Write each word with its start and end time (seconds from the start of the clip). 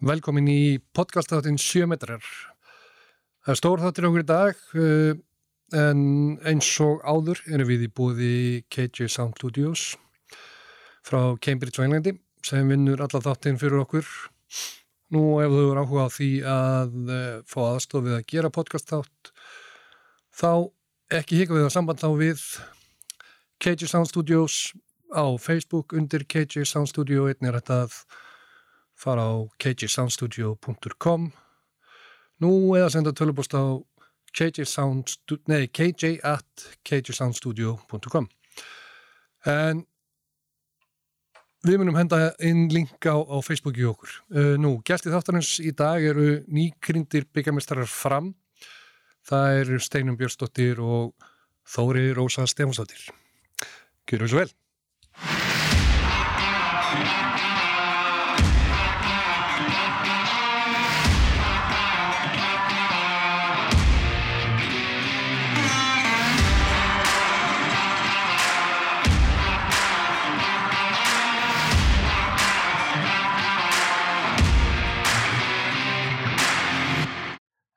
Velkomin 0.00 0.46
í 0.48 0.78
podcastáttin 0.96 1.58
7 1.60 1.84
metrar. 1.84 2.24
Það 3.44 3.52
er 3.52 3.58
stór 3.58 3.82
þáttir 3.82 4.06
okkur 4.08 4.22
í 4.22 4.28
dag 4.30 4.60
uh, 4.80 5.10
en 5.76 6.00
eins 6.48 6.70
og 6.80 7.02
áður 7.04 7.42
erum 7.52 7.68
við 7.68 7.84
í 7.84 7.88
búði 7.92 8.30
KJ 8.72 9.10
Sound 9.12 9.36
Studios 9.36 9.82
frá 11.04 11.36
Cambridge 11.44 11.82
og 11.82 11.84
Englandi 11.84 12.14
sem 12.40 12.72
vinnur 12.72 13.02
alla 13.04 13.20
þáttin 13.26 13.60
fyrir 13.60 13.82
okkur. 13.82 14.08
Nú 15.12 15.36
ef 15.44 15.52
þú 15.52 15.66
eru 15.66 15.84
áhuga 15.84 16.08
á 16.08 16.14
því 16.16 16.30
að 16.48 16.96
uh, 17.04 17.44
fá 17.44 17.60
aðstofið 17.66 18.16
að 18.16 18.26
gera 18.32 18.52
podcast 18.56 18.88
þátt 18.94 19.34
þá 20.32 20.52
ekki 21.20 21.42
hika 21.42 21.58
við 21.58 21.68
að 21.68 21.76
samband 21.76 22.00
þá 22.00 22.08
við 22.22 22.46
KJ 23.60 23.92
Sound 23.92 24.08
Studios 24.08 24.72
á 25.12 25.28
Facebook 25.36 25.92
undir 25.92 26.24
KJ 26.24 26.64
Sound 26.64 26.88
Studio 26.88 27.28
einnig 27.28 27.52
er 27.52 27.60
þetta 27.60 27.82
að 27.84 28.00
fara 29.00 29.24
á 29.24 29.32
kjsoundstudio.com 29.60 31.30
nú 32.40 32.52
eða 32.76 32.90
senda 32.92 33.14
tölubúst 33.16 33.56
á 33.56 33.80
kjsound, 34.36 35.16
nei, 35.50 35.66
kj 35.72 36.18
at 36.22 36.68
kjsoundstudio.com 36.86 38.28
en 39.48 39.84
við 41.66 41.80
munum 41.80 41.98
henda 41.98 42.30
inn 42.44 42.68
link 42.72 43.04
á, 43.04 43.16
á 43.20 43.36
Facebook 43.44 43.78
í 43.80 43.84
okkur. 43.88 44.12
Uh, 44.32 44.54
nú, 44.60 44.78
gæsti 44.86 45.12
þáttarins 45.12 45.58
í 45.64 45.72
dag 45.76 46.04
eru 46.04 46.40
nýkrindir 46.48 47.28
byggjamestrar 47.34 47.88
fram. 47.90 48.32
Það 49.28 49.58
eru 49.64 49.80
Steinum 49.84 50.16
Björnsdóttir 50.16 50.80
og 50.80 51.12
Þóri 51.68 52.10
Rósa 52.16 52.46
Stefánsdóttir. 52.48 53.10
Gjör 54.08 54.26
svo 54.26 54.40
vel. 54.40 54.52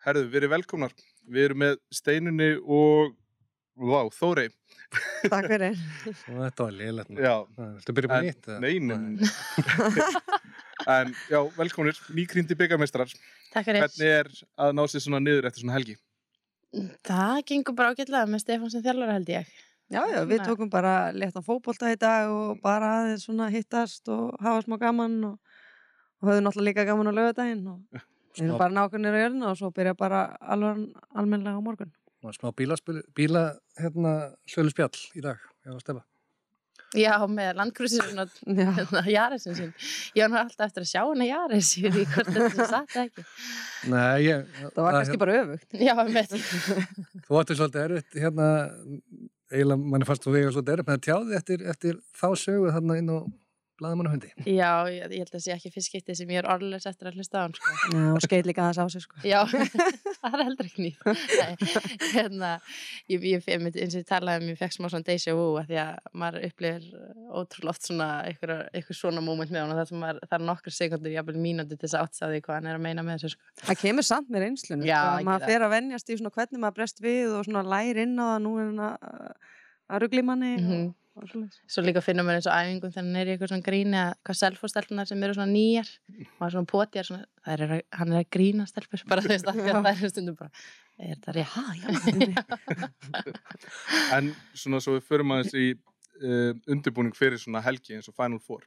Herðu, 0.03 0.25
við 0.27 0.41
erum 0.41 0.51
velkomnar. 0.51 0.93
Við 1.31 1.45
erum 1.47 1.61
með 1.63 1.77
Steinunni 1.95 2.49
og 2.59 3.13
Vá, 3.73 4.03
Þórei. 4.13 4.49
Takk 5.31 5.47
fyrir. 5.49 5.77
Þetta 6.03 6.65
var 6.67 6.75
liðlega. 6.75 7.15
Já. 7.23 7.31
Þetta 7.55 7.95
byrja 7.97 8.11
bara 8.11 8.25
nýtt. 8.27 8.49
nei, 8.61 8.73
nei. 8.83 9.29
en 10.97 11.15
já, 11.31 11.39
velkomnir, 11.55 11.97
nýkrindi 12.13 12.59
byggamestrar. 12.59 13.15
Takk 13.55 13.69
fyrir. 13.69 13.87
Hvernig 13.87 14.13
er 14.19 14.29
að 14.67 14.75
ná 14.77 14.83
sér 14.91 15.05
svona 15.07 15.23
niður 15.23 15.49
eftir 15.49 15.63
svona 15.63 15.79
helgi? 15.79 15.97
Það 17.07 17.41
gengur 17.49 17.79
bara 17.79 17.95
ágætlega 17.95 18.29
með 18.29 18.43
Stefán 18.43 18.75
sem 18.75 18.85
þjálfara 18.85 19.17
held 19.17 19.33
ég. 19.33 19.57
Já, 19.93 20.01
já, 20.09 20.21
við 20.29 20.45
tókum 20.45 20.69
bara 20.73 20.95
léttan 21.15 21.45
fótbolta 21.45 21.89
í 21.93 21.97
dag 22.01 22.29
og 22.33 22.59
bara 22.61 22.97
aðeins 22.99 23.25
svona 23.25 23.49
hittast 23.53 24.09
og 24.11 24.33
hafa 24.43 24.65
smá 24.67 24.77
gaman 24.81 25.19
og, 25.31 25.59
og 26.19 26.29
höfðum 26.29 26.49
náttúrulega 26.49 26.69
líka 26.71 26.91
gaman 26.91 27.09
á 27.09 27.13
lögadaginn 27.13 27.67
og 27.71 28.03
við 28.37 28.47
erum 28.47 28.61
bara 28.61 28.77
nákvæmlega 28.77 29.19
í 29.19 29.27
örðinu 29.27 29.49
og 29.51 29.59
svo 29.59 29.73
byrja 29.75 29.97
bara 29.99 30.23
alveg 30.41 30.87
almennilega 31.13 31.59
á 31.59 31.65
morgun. 31.65 31.93
Og 32.23 32.35
smá 32.37 32.53
bíla, 32.55 33.43
hérna, 33.79 34.13
sölu 34.47 34.71
spjall 34.71 34.95
í 35.17 35.23
dag. 35.23 35.41
Já, 35.67 35.75
Stefa. 35.83 36.05
Já, 36.93 37.15
með 37.25 37.57
landkrúsir 37.57 38.05
og 38.21 38.33
Já, 38.59 39.01
Jarisin 39.09 39.57
sín. 39.57 39.71
Ég 40.13 40.27
var 40.27 40.31
nú 40.31 40.39
alltaf 40.43 40.67
eftir 40.67 40.85
að 40.85 40.89
sjá 40.91 41.01
hana 41.01 41.27
Jaris, 41.27 41.71
ég 41.81 41.95
veit 41.95 42.11
hvort 42.13 42.29
þetta 42.29 42.67
satt 42.69 42.95
eða 42.95 43.05
ekki. 43.07 43.25
Nei, 43.89 44.25
ég... 44.27 44.43
það 44.61 44.81
var 44.85 44.97
kannski 44.99 45.21
bara 45.23 45.37
öfugt. 45.41 45.77
Já, 45.81 45.93
með 46.05 46.35
Þú 47.25 47.39
ætti 47.41 47.57
svolítið 47.57 47.85
erfitt, 47.87 48.19
hérna, 48.23 48.49
eiginlega 49.53 49.93
manni 49.93 50.09
fannst 50.09 50.27
þú 50.27 50.35
vega 50.35 50.51
svolítið 50.53 50.75
erfitt 50.75 50.91
með 50.91 50.99
að 50.99 51.07
tjáði 51.07 51.39
eftir, 51.39 51.65
eftir 51.73 51.97
þá 52.21 52.27
sögu 52.43 52.75
þarna 52.77 52.99
inn 53.01 53.09
á 53.09 53.17
blaðamannahundi. 53.81 54.29
Já, 54.45 54.69
ég, 54.91 55.07
ég 55.13 55.23
held 55.23 55.29
að 55.29 55.35
það 55.37 55.43
sé 55.45 55.51
ekki 55.55 55.71
fyrst 55.73 55.89
skiptið 55.89 56.17
sem 56.19 56.29
ég 56.33 56.41
er 56.43 56.47
orðlega 56.53 56.89
eftir 56.91 57.09
að 57.09 57.17
hlusta 57.19 57.39
á 57.39 57.43
hann, 57.43 57.55
sko. 57.57 57.73
Já, 57.93 58.03
og 58.13 58.21
skeit 58.25 58.45
líka 58.49 58.63
aðeins 58.67 58.81
á 58.81 58.85
sig, 58.93 59.03
sko. 59.05 59.15
Já, 59.25 59.39
það 60.23 60.37
er 60.37 60.43
heldur 60.47 60.69
ekki 60.69 60.85
nýtt. 60.85 61.01
Nei, 61.07 61.55
hérna, 62.13 62.51
ég, 63.11 63.25
ég, 63.33 63.47
eins 63.49 63.95
og 63.97 63.99
ég 64.01 64.07
talaði 64.09 64.43
um, 64.43 64.51
ég 64.53 64.59
fekk 64.61 64.75
smá 64.77 64.87
svona 64.93 65.07
deja 65.09 65.35
vu 65.37 65.47
að 65.61 65.71
því 65.71 65.79
að 65.83 66.11
maður 66.23 66.47
upplifir 66.49 66.87
ótrúlega 67.33 67.73
oft 67.73 67.87
svona 67.89 68.09
eitthvað, 68.29 68.93
svona 68.93 69.23
moment 69.25 69.51
með 69.53 69.63
hann 69.63 69.73
og 69.75 69.79
það, 69.81 69.89
sem 69.93 70.01
maður, 70.03 70.21
það 70.29 70.37
er 70.39 70.45
nokkur 70.51 70.77
sekundur, 70.77 71.13
jafnvel 71.17 71.37
mínúti 71.43 71.73
til 71.77 71.83
þess 71.87 71.97
að 71.99 72.07
átta 72.07 72.31
því 72.33 72.41
hvað 72.45 72.59
hann 72.59 72.71
er 72.73 72.79
að 72.79 72.85
meina 72.87 73.05
með 73.07 73.19
þessu, 73.25 73.33
sko. 73.35 73.53
Það 73.67 73.81
kemur 73.83 74.07
samt 74.07 74.29
með 74.33 74.45
reynslunum, 74.47 74.85
Já, 74.87 74.99
sko. 75.01 75.13
ekki 75.17 75.27
Maður 75.29 75.43
það. 75.45 75.53
fer 75.53 75.65
að 75.67 75.73
venjast 75.77 76.09
í 76.13 76.17
svona 76.21 76.33
hvernig 76.37 76.63
maður 76.63 76.77
brest 76.79 77.03
við 77.03 77.33
og 77.39 77.45
svona 77.47 77.63
læri 77.73 78.05
inn 78.07 78.15
á 78.21 78.25
það 78.33 78.41
nú 78.45 78.53
en 78.63 78.83
að, 78.83 79.07
að 79.93 80.03
ruggli 80.05 80.23
manni 80.25 80.51
Mhm. 80.53 80.73
og, 80.73 80.79
og 80.83 80.83
svoleiðis. 80.83 81.02
Svo 81.13 81.83
líka 81.85 82.01
finnum 82.01 82.25
við 82.25 82.39
eins 82.39 82.47
og 82.49 82.55
æfingum 82.57 82.89
þegar 82.93 83.03
hann 83.05 83.17
er 83.21 83.27
í 83.29 83.33
eitthvað 83.35 83.51
svona 83.51 83.65
gríni 83.67 83.97
að 84.01 84.13
hvað 84.25 84.37
selfostelpunar 84.39 85.09
sem 85.09 85.21
eru 85.27 85.35
svona 85.37 85.53
nýjar 85.53 85.91
og 86.41 86.47
svona 86.55 86.69
potjar 86.71 87.05
svona, 87.05 87.27
er, 87.53 87.63
að- 87.67 87.83
hann 87.99 88.13
er 88.15 88.23
að 88.23 88.29
grína 88.33 88.65
stelpur 88.69 89.03
bara 89.11 89.21
veist 89.27 89.45
að 89.51 89.61
það 89.61 89.89
er 89.91 90.09
stundum 90.09 90.39
bara 90.39 90.49
er 90.97 91.21
það 91.21 91.37
rétt? 91.37 91.53
Ha, 91.53 91.63
já, 91.77 91.87
En 94.17 94.31
svona 94.57 94.81
svo 94.83 94.95
við 94.97 95.05
förum 95.07 95.33
aðeins 95.35 95.53
í 95.57 95.67
uh, 95.73 96.51
undirbúning 96.73 97.15
fyrir 97.17 97.39
svona 97.41 97.61
helgi 97.65 97.95
eins 97.97 98.09
og 98.09 98.15
Final 98.17 98.41
Four. 98.43 98.65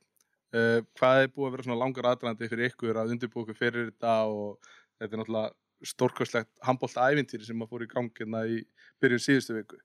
Uh, 0.55 0.81
hvað 0.99 1.25
er 1.25 1.31
búið 1.35 1.49
að 1.51 1.55
vera 1.57 1.67
svona 1.67 1.81
langar 1.83 2.09
aðdraðandi 2.13 2.51
fyrir 2.53 2.71
ykkur 2.71 3.01
að 3.03 3.15
undirbúa 3.17 3.45
ykkur 3.47 3.59
fyrir 3.59 3.91
þetta 3.91 4.15
og 4.31 4.71
þetta 5.01 5.11
er 5.13 5.21
náttúrulega 5.23 5.55
stórkostlegt 5.87 6.53
handbólta 6.65 7.11
ævintýri 7.13 7.45
sem 7.45 7.61
að 7.63 7.69
fór 7.75 7.85
í 7.85 7.91
gangina 7.91 8.45
í 8.49 8.63
byrjun 9.03 9.21
síðustu 9.27 9.59
viku. 9.59 9.77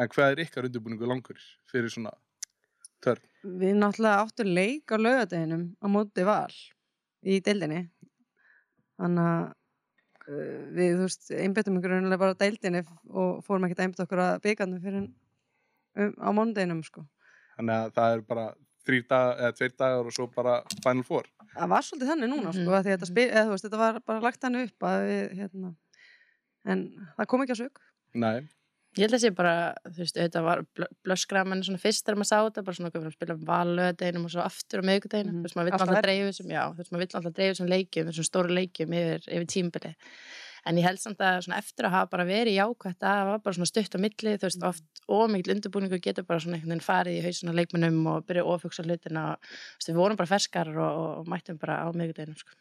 En 0.00 0.08
hvað 0.10 0.32
er 0.34 0.42
ykkar 0.44 0.66
undirbúningu 0.68 1.06
langur 1.06 1.38
fyrir 1.70 1.92
svona 1.92 2.10
törn? 3.04 3.22
Við 3.44 3.76
náttúrulega 3.78 4.24
áttum 4.24 4.48
leik 4.56 4.90
á 4.90 4.96
laugardeginum 4.98 5.66
á 5.78 5.86
móti 5.92 6.24
val 6.26 6.54
í 7.22 7.38
deildinni. 7.44 7.84
Þannig 8.98 9.28
að 9.28 9.44
uh, 9.44 10.64
við, 10.74 10.96
þú 10.98 11.04
veist, 11.06 11.30
einbyttum 11.36 11.78
ykkur 11.78 11.94
raunlega 11.94 12.22
bara 12.24 12.34
á 12.34 12.40
deildinni 12.42 12.82
og 13.10 13.42
fórum 13.46 13.66
ekkert 13.68 13.82
að 13.82 13.86
einbytta 13.88 14.06
okkur 14.08 14.22
að 14.24 14.34
byggarnum 14.48 14.82
fyrir 14.82 15.00
um, 15.04 16.12
á 16.18 16.28
móndeginum, 16.34 16.82
sko. 16.86 17.04
Þannig 17.58 17.76
að 17.84 17.94
það 17.98 18.16
er 18.16 18.24
bara 18.32 18.46
þrýr 18.84 19.06
dagar 19.08 19.38
eða 19.44 19.56
tveir 19.60 19.76
dagar 19.78 20.10
og 20.10 20.16
svo 20.18 20.26
bara 20.34 20.56
Final 20.84 21.06
Four. 21.06 21.30
Það 21.54 21.70
var 21.70 21.86
svolítið 21.86 22.10
þannig 22.10 22.32
núna, 22.34 22.50
sko, 22.52 22.64
Mhm. 22.66 22.74
að 22.80 22.88
þetta, 22.90 23.06
spil, 23.12 23.28
eða, 23.30 23.46
veist, 23.52 23.64
þetta 23.68 23.78
var 23.84 24.00
bara 24.10 24.24
lagt 24.26 24.42
hann 24.42 24.58
upp 24.64 24.86
að 24.90 25.06
við, 25.08 25.22
hérna, 25.38 25.70
en 26.66 26.82
það 27.16 27.28
kom 27.30 27.44
ekki 27.46 27.54
að 27.54 27.62
sög. 27.62 27.80
Nei, 28.14 28.48
Ég 28.94 29.02
held 29.08 29.16
að 29.16 29.22
sé 29.24 29.30
bara, 29.34 29.52
þú 29.90 29.98
veist, 30.04 30.18
auðvitað 30.20 30.44
var 30.46 30.60
blöskraman 31.02 31.64
svona 31.66 31.80
fyrst 31.82 32.04
þegar 32.06 32.18
maður 32.20 32.28
sá 32.30 32.36
þetta, 32.46 32.62
bara 32.68 32.76
svona 32.78 32.90
okkur 32.92 33.02
fyrir 33.02 33.10
að 33.10 33.16
spila 33.16 33.36
valöðdeginum 33.48 34.26
og 34.28 34.30
svo 34.30 34.42
aftur 34.44 34.82
á 34.82 34.84
miðgudeginum, 34.86 35.32
Mhm. 35.34 35.40
þú 35.40 35.48
veist, 35.48 35.56
maður 35.58 35.64
vill 35.70 35.74
Alltaf 35.74 36.04
dreifið 36.04 36.28
þessum, 36.30 36.50
já, 36.54 36.62
þú 36.70 36.78
veist, 36.78 36.92
maður 36.94 37.02
vill 37.02 37.16
alltaf 37.18 37.34
dreifið 37.34 37.54
þessum 37.54 37.72
leikjum, 37.74 38.06
þessum 38.08 38.28
stóru 38.30 38.50
leikjum 38.54 38.94
yfir, 38.94 39.20
yfir 39.34 39.46
tímbili. 39.54 39.94
En 40.66 40.76
ég 40.76 40.84
held 40.86 40.96
samt 41.02 41.18
að 41.18 41.42
svona 41.44 41.58
eftir 41.58 41.84
að 41.84 41.90
hafa 41.92 42.10
bara 42.10 42.24
verið 42.24 42.54
jákvætt 42.56 43.02
að 43.02 43.18
það 43.18 43.26
var 43.28 43.38
bara 43.44 43.54
svona 43.54 43.66
stutt 43.68 43.94
á 43.94 43.98
milli, 44.00 44.38
þú 44.38 44.46
veist, 44.48 44.62
oft 44.64 44.84
ómikil 45.10 45.52
undirbúningu 45.58 45.98
getur 46.00 46.24
bara 46.24 46.38
svona 46.40 46.54
einhvern 46.56 46.78
veginn 46.78 46.88
farið 46.88 47.18
í 47.18 47.24
hausuna 47.26 47.52
leikmunum 47.52 48.06
og 48.14 48.26
byrja 48.26 48.46
ofugsa 48.46 48.82
hlutina 48.86 49.36
þú 49.42 49.76
veist, 49.76 49.90
við 49.90 49.98
vorum 49.98 50.16
bara 50.16 50.30
ferskar 50.30 50.68
og, 50.70 51.18
og, 51.18 51.26
mættum 51.26 51.58
bara 51.58 51.82
á 51.84 51.90
miðgudeginum, 51.92 52.38
sko. 52.38 52.54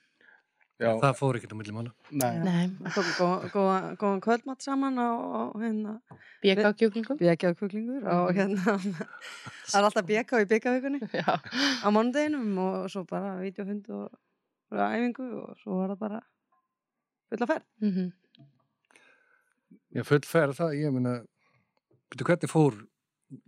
Já, 0.84 0.90
Það 1.04 1.16
fór 1.20 1.40
ekkert 1.40 1.54
á 1.56 1.58
milli 1.60 1.74
mála. 1.76 1.92
nei. 2.12 2.36
Nei, 2.44 2.66
Við 2.84 2.98
tókum 2.98 3.14
góðan 3.18 3.54
góða, 3.54 3.78
góða 4.04 4.22
kvöldmatt 4.28 4.66
saman 4.66 5.00
á, 5.00 5.10
á 5.10 5.42
hérna, 5.64 5.94
á 6.04 6.72
kuklingur 6.76 8.08
og 8.14 8.34
hérna, 8.38 8.76
það 8.78 9.78
er 9.80 9.88
alltaf 9.88 10.08
bjökja 10.10 10.42
í 10.44 10.50
byggavíkunni. 10.52 11.02
Já. 11.20 11.38
á 11.40 11.88
mánudeginum 11.94 12.58
og 12.66 12.90
svo 12.92 13.06
bara 13.10 13.38
videofund 13.42 13.90
og, 13.96 14.10
og 14.74 14.84
æfingu 14.90 15.30
og 15.44 15.56
svo 15.64 15.80
var 15.80 15.96
það 15.96 16.04
bara 16.04 16.22
fulla 17.31 17.50
ferð. 17.54 17.69
Mm 17.81 18.12
Ég 19.94 20.07
fullferð 20.10 20.57
það, 20.57 20.72
ég 20.81 20.94
meina, 20.94 21.12
betur 22.10 22.25
hvernig 22.25 22.50
fór, 22.50 22.78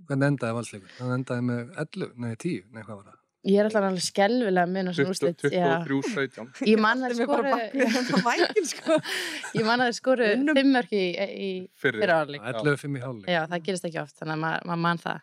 hvernig 0.06 0.28
endaði 0.30 0.58
valsleikur? 0.60 0.92
Það 1.00 1.14
endaði 1.16 1.46
með 1.48 1.72
11, 1.82 2.12
nei 2.22 2.36
10, 2.36 2.68
nei 2.70 2.84
hvað 2.84 3.00
var 3.00 3.08
það? 3.08 3.22
Ég 3.46 3.60
er 3.62 3.68
alltaf 3.68 3.84
alveg 3.86 4.02
skelvilega 4.02 4.66
með 4.66 4.88
svona 4.90 4.96
20 4.98 5.12
úrslit. 5.12 5.44
já. 5.54 5.68
23, 5.86 6.14
17. 6.34 6.66
Ég 6.72 6.80
man 6.82 6.98
að 7.06 7.14
þeir 7.14 7.14
er 7.14 7.20
skoru, 7.30 7.52
sko. 8.72 8.96
ég 9.60 9.66
man 9.68 9.84
að 9.84 9.90
þeir 9.92 9.98
skoru 10.00 10.30
Unnum. 10.34 10.56
fimmörk 10.58 10.92
í, 10.98 11.04
fyrra 11.78 12.16
áleik. 12.24 12.42
11-5 12.42 12.98
í 12.98 13.04
hálfleik. 13.04 13.30
Já, 13.36 13.42
það 13.52 13.60
gerist 13.68 13.86
ekki 13.92 14.00
oft, 14.02 14.16
þannig 14.18 14.34
að 14.34 14.42
maður 14.46 14.66
ma 14.72 14.76
man 14.88 15.02
það. 15.04 15.20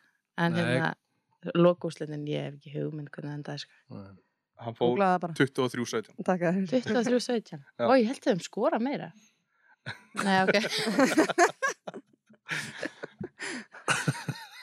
En 0.47 0.55
Nei. 0.55 0.61
hérna, 0.63 0.91
lokúslitin, 1.59 2.23
ég 2.31 2.47
hef 2.47 2.55
ekki 2.61 2.71
hugmynd 2.77 3.11
hvernig 3.11 3.33
það 3.33 3.39
endaði, 3.41 3.59
sko. 3.67 3.75
Hann 4.63 4.75
fór 4.79 4.93
Googlaði 4.93 5.13
það 5.17 5.23
bara. 5.27 5.35
23, 5.43 5.87
17. 5.91 6.15
Takk 6.31 6.41
að 6.47 6.51
þér. 6.63 6.87
23-17. 6.95 7.59
Já. 7.59 7.83
Ó, 7.83 7.91
ég 7.99 8.07
held 8.13 8.23
að 8.23 8.29
þeim 8.31 8.43
skora 8.47 8.79
meira. 8.79 9.11
Nei, 10.23 10.39
ok. 10.47 10.57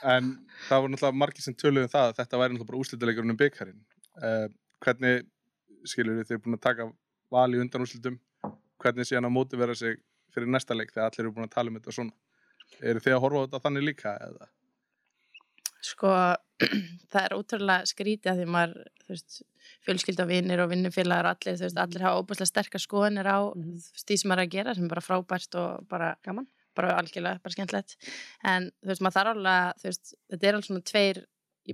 En 0.10 0.30
það 0.70 0.84
voru 0.84 0.94
náttúrulega 0.94 1.22
margir 1.24 1.46
sem 1.46 1.58
töluðu 1.58 1.88
um 1.88 1.94
það 1.94 2.08
að 2.08 2.18
þetta 2.22 2.42
væri 2.42 2.54
náttúrulega 2.54 2.72
bara 2.72 2.82
úslitaleikurinn 2.84 3.34
um 3.34 3.40
byggarinn. 3.40 3.84
Uh, 4.20 4.48
hvernig, 4.86 5.28
skilur 5.90 6.20
við, 6.20 6.30
þeir 6.30 6.42
búin 6.46 6.58
að 6.60 6.66
taka 6.68 6.90
val 7.34 7.50
í 7.54 7.62
undanúslitum 7.62 8.20
hvernig 8.80 9.08
sé 9.08 9.18
hann 9.18 9.28
að 9.28 9.36
mótivera 9.36 9.76
sig 9.76 10.00
fyrir 10.34 10.52
næsta 10.52 10.78
leik 10.78 10.94
þegar 10.94 11.10
allir 11.10 11.26
eru 11.26 11.36
búin 11.36 11.48
að 11.48 11.56
tala 11.56 11.72
um 11.72 11.80
þetta 11.80 11.96
svona 11.96 12.86
eru 12.92 13.04
þið 13.04 13.16
að 13.16 13.24
horfa 13.24 13.42
á 13.42 13.46
þetta 13.46 13.62
þannig 13.66 13.86
líka 13.88 14.14
eða? 14.28 14.50
Sko, 15.90 16.12
það 17.12 17.22
er 17.24 17.36
ótrúlega 17.38 17.90
skrítið 17.90 18.32
að 18.34 18.42
því 18.42 18.48
maður, 18.54 18.90
þú 19.06 19.14
veist, 19.14 19.42
fjölskyldavinir 19.88 20.64
og 20.64 20.72
vinnufélagar 20.74 21.30
og 21.30 21.38
allir, 21.38 21.60
þú 21.60 21.68
veist, 21.68 21.82
allir 21.84 22.06
hafa 22.06 22.24
óbúslega 22.24 22.52
sterkar 22.52 22.84
skoðanir 22.84 23.30
á 23.32 23.40
þú 23.48 23.66
veist, 23.74 24.04
því 24.04 24.20
sem 24.20 24.32
maður 24.32 24.44
er 24.44 24.50
að 24.50 24.56
gera 24.58 24.76
sem 24.76 24.88
er 24.88 24.94
bara 24.94 25.06
frábært 25.06 25.60
og 25.60 25.88
bara, 25.92 26.12
Gaman. 26.26 26.50
Bara 26.78 26.96
algjörlega, 27.00 27.42
bara 27.44 27.56
skemmtilegt. 27.56 27.98
En 28.48 28.70
þú 28.80 28.92
veist, 28.92 29.04
maður 29.06 29.18
þarf 29.18 29.36
alveg 29.36 29.82
þú 29.82 29.90
veist, 29.90 30.16
þetta 30.32 30.50
er 30.50 30.58
alveg 30.58 30.70
svona 30.70 30.88
tveir, 30.92 31.22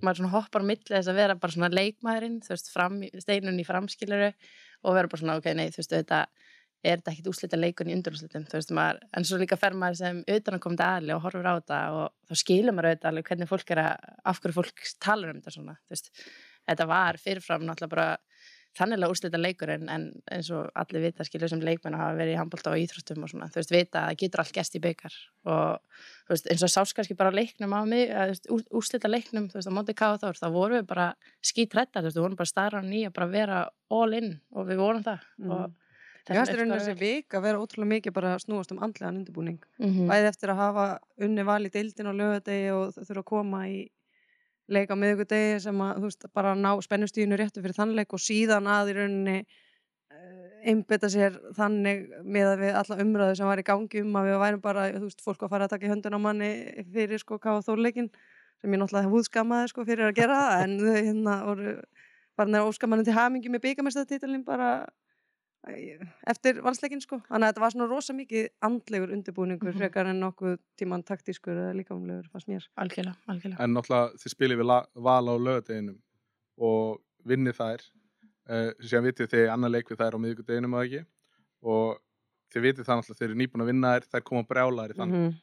maður 0.02 0.22
svona 0.22 0.34
hoppar 0.34 0.66
á 0.66 0.70
milli 0.72 0.92
þess 0.92 1.12
að 1.12 1.20
vera 1.22 1.38
bara 1.40 1.56
svona 1.56 1.72
leikmaðurinn, 1.72 2.42
þú 2.44 2.54
veist, 2.56 2.72
fram, 2.74 3.00
steinun 3.24 3.62
í 3.62 3.68
framskiluru 3.68 4.32
og 4.86 4.98
vera 4.98 5.12
bara 5.12 5.22
svona, 5.22 5.38
ok, 5.40 5.52
nei, 5.58 5.70
þú 5.72 5.82
veist, 5.82 5.96
þetta 5.96 6.26
er 6.86 7.00
þetta 7.00 7.14
ekkit 7.14 7.30
úslita 7.32 7.58
leikun 7.58 7.90
í 7.90 7.96
undurúslitum, 7.96 8.44
þú 8.50 8.60
veist, 8.60 8.74
maður, 8.76 9.00
en 9.18 9.26
svo 9.26 9.40
líka 9.42 9.58
fer 9.58 9.76
maður 9.78 10.00
sem 10.02 10.20
utanakomandi 10.36 10.86
aðli 10.86 11.16
og 11.16 11.24
horfur 11.24 11.48
á 11.50 11.54
þetta 11.58 11.80
og 11.96 12.04
þá 12.30 12.42
skilur 12.42 12.76
maður 12.76 12.90
auðvitað 12.92 13.10
alveg 13.12 13.30
hvernig 13.32 13.50
fólk 13.50 13.74
er 13.74 13.82
að, 13.82 14.12
af 14.32 14.42
hverju 14.44 14.58
fólk 14.60 14.84
talar 15.02 15.32
um 15.32 15.40
þetta 15.40 15.56
svona, 15.56 15.78
þú 15.82 15.96
veist, 15.96 16.12
þetta 16.70 16.88
var 16.92 17.22
fyrirfram 17.22 17.66
náttúrulega 17.66 17.96
bara 17.96 18.10
þannilega 18.76 19.12
úrslita 19.14 19.40
leikur 19.40 19.70
en, 19.76 19.86
en 19.90 20.08
eins 20.32 20.50
og 20.52 20.68
allir 20.76 21.02
vita 21.06 21.24
skilur 21.28 21.48
sem 21.52 21.62
leikmenn 21.64 21.96
hafa 21.96 22.18
verið 22.18 22.34
í 22.36 22.40
handbólta 22.40 22.74
og 22.74 22.82
íþróttum 22.84 23.24
og 23.24 23.32
svona, 23.32 23.48
þú 23.54 23.62
veist, 23.62 23.72
vita 23.72 24.02
að 24.02 24.10
það 24.10 24.20
getur 24.24 24.44
allt 24.44 24.56
gæst 24.58 24.76
í 24.76 24.82
byggar 24.84 25.16
og 25.46 25.80
þú 26.28 26.34
veist, 26.36 26.50
eins 26.52 26.66
og 26.68 26.74
sást 26.74 26.96
kannski 26.98 27.16
bara 27.16 27.32
á 27.32 27.38
leiknum 27.40 27.72
á 27.78 27.82
mig, 27.88 28.10
að, 28.12 28.34
veist, 28.34 28.50
úr, 28.52 28.66
úrslita 28.76 29.08
leiknum, 29.12 29.48
þú 29.54 29.60
veist, 29.62 29.72
á 29.72 29.78
móti 29.78 29.96
káða 29.96 30.20
þór, 30.26 30.42
þá 30.44 30.48
vorum 30.52 30.78
við 30.82 30.86
bara 30.92 31.08
skítrættar, 31.46 32.04
þú 32.04 32.10
veist, 32.10 32.18
við 32.20 32.26
vorum 32.28 32.38
bara 32.44 32.52
starra 32.52 32.84
nýja, 32.84 33.14
bara 33.16 33.32
vera 33.32 33.64
all 33.96 34.14
in 34.20 34.32
og 34.52 34.68
við 34.70 34.84
vorum 34.84 35.04
það 35.08 35.20
Mhm. 35.40 35.52
og 35.52 35.82
Ég 36.26 36.40
veist 36.42 36.56
raunin 36.58 36.80
þessi 36.80 36.94
vik 36.98 37.36
að 37.38 37.44
vera 37.46 37.60
ótrúlega 37.62 37.92
mikið 37.92 38.14
bara 38.16 38.30
að 38.34 38.40
snúast 38.48 38.72
um 38.74 38.80
andlegan 38.82 39.20
undirbúning. 39.20 39.60
mm 39.78 40.08
Bæði 40.10 40.26
eftir 40.32 40.50
að 40.50 40.58
hafa 40.58 40.86
unni 41.22 41.44
val 41.46 41.62
í 41.62 41.70
deildin 41.70 42.08
og 42.10 42.16
lögadegi 42.18 42.72
og 42.74 42.96
þurfa 42.98 43.22
að 43.22 43.28
koma 43.30 43.60
í 43.70 43.84
leik 44.72 44.92
á 44.92 44.96
miðugudegi 44.98 45.60
sem 45.66 45.82
að, 45.86 46.00
þú 46.00 46.10
veist, 46.10 46.28
bara 46.34 46.56
ná 46.58 46.72
spennustíðinu 46.84 47.40
réttu 47.40 47.62
fyrir 47.64 47.78
þann 47.78 47.96
leik 47.98 48.16
og 48.16 48.22
síðan 48.24 48.70
að 48.72 48.92
í 48.92 48.96
rauninni 48.98 49.36
uh, 49.44 50.48
einbeta 50.66 51.10
sér 51.12 51.38
þannig 51.58 52.08
með 52.24 52.52
að 52.54 52.64
við 52.64 52.80
alla 52.82 53.00
umræðu 53.06 53.38
sem 53.40 53.52
var 53.52 53.62
í 53.62 53.68
gangi 53.68 54.02
um 54.02 54.18
að 54.20 54.32
við 54.32 54.42
værum 54.46 54.64
bara, 54.64 54.88
þú 54.96 55.04
veist, 55.10 55.22
fólk 55.26 55.46
að 55.46 55.54
fara 55.54 55.70
að 55.70 55.76
taka 55.76 55.88
í 55.88 55.94
höndun 55.94 56.18
á 56.18 56.26
manni 56.26 56.52
fyrir 56.96 57.22
sko 57.22 57.38
káða 57.42 57.66
þórleikin 57.68 58.10
sem 58.62 58.74
ég 58.74 58.82
náttúrulega 58.82 59.12
húðskamaði 59.12 59.72
sko 59.72 59.86
fyrir 59.86 60.10
að 60.10 60.20
gera 60.22 60.42
en 60.64 60.78
þau 60.82 60.94
hérna 60.96 61.40
voru 61.46 61.74
bara 62.36 62.52
neður 62.52 62.72
óskamanni 62.72 63.08
til 63.08 63.16
hamingi 63.16 63.52
með 63.52 63.68
byggamestatitlin 63.70 64.46
bara 64.48 64.72
eftir 66.28 66.60
valsleikin 66.64 67.02
sko. 67.02 67.18
Þannig 67.30 67.48
að 67.48 67.52
þetta 67.54 67.64
var 67.64 67.74
svona 67.74 67.88
rosa 67.90 68.14
mikið 68.14 68.48
andlegur 68.68 69.14
undirbúningur 69.16 69.72
Mhm. 69.74 69.78
frekar 69.80 70.08
en 70.12 70.20
nokkuð 70.22 70.58
tíman 70.78 71.04
taktískur 71.04 71.54
eða 71.58 71.74
líkamlegur 71.80 72.30
fannst 72.32 72.48
mér. 72.48 72.64
Algjörlega, 72.78 73.16
algjörlega. 73.28 73.60
En 73.60 73.74
náttúrulega 73.74 74.16
þið 74.22 74.34
spilið 74.36 74.58
við 74.62 74.86
val 74.96 75.26
á 75.26 75.36
lögadeginum 75.38 75.98
og 76.58 77.02
vinnið 77.28 77.56
þær. 77.60 77.82
Uh, 78.48 78.72
sem 78.86 79.04
vitið 79.04 79.28
þið 79.32 79.50
annar 79.52 79.70
leik 79.74 79.88
við 79.90 79.98
þær 79.98 80.14
á 80.14 80.20
miðvikudeginum 80.22 80.76
að 80.78 80.86
ekki? 80.86 81.06
Og 81.66 81.98
þið 82.54 82.62
vitið 82.62 82.86
það 82.86 82.98
náttúrulega 83.00 83.18
þeir 83.20 83.30
eru 83.32 83.40
nýbúin 83.42 83.64
að 83.64 83.70
vinna 83.72 83.94
þær 84.00 84.06
þær 84.14 84.24
koma 84.24 84.44
brjálæðir 84.44 84.92
í 84.94 84.98
þannig 85.00 85.16
Mhm. 85.26 85.34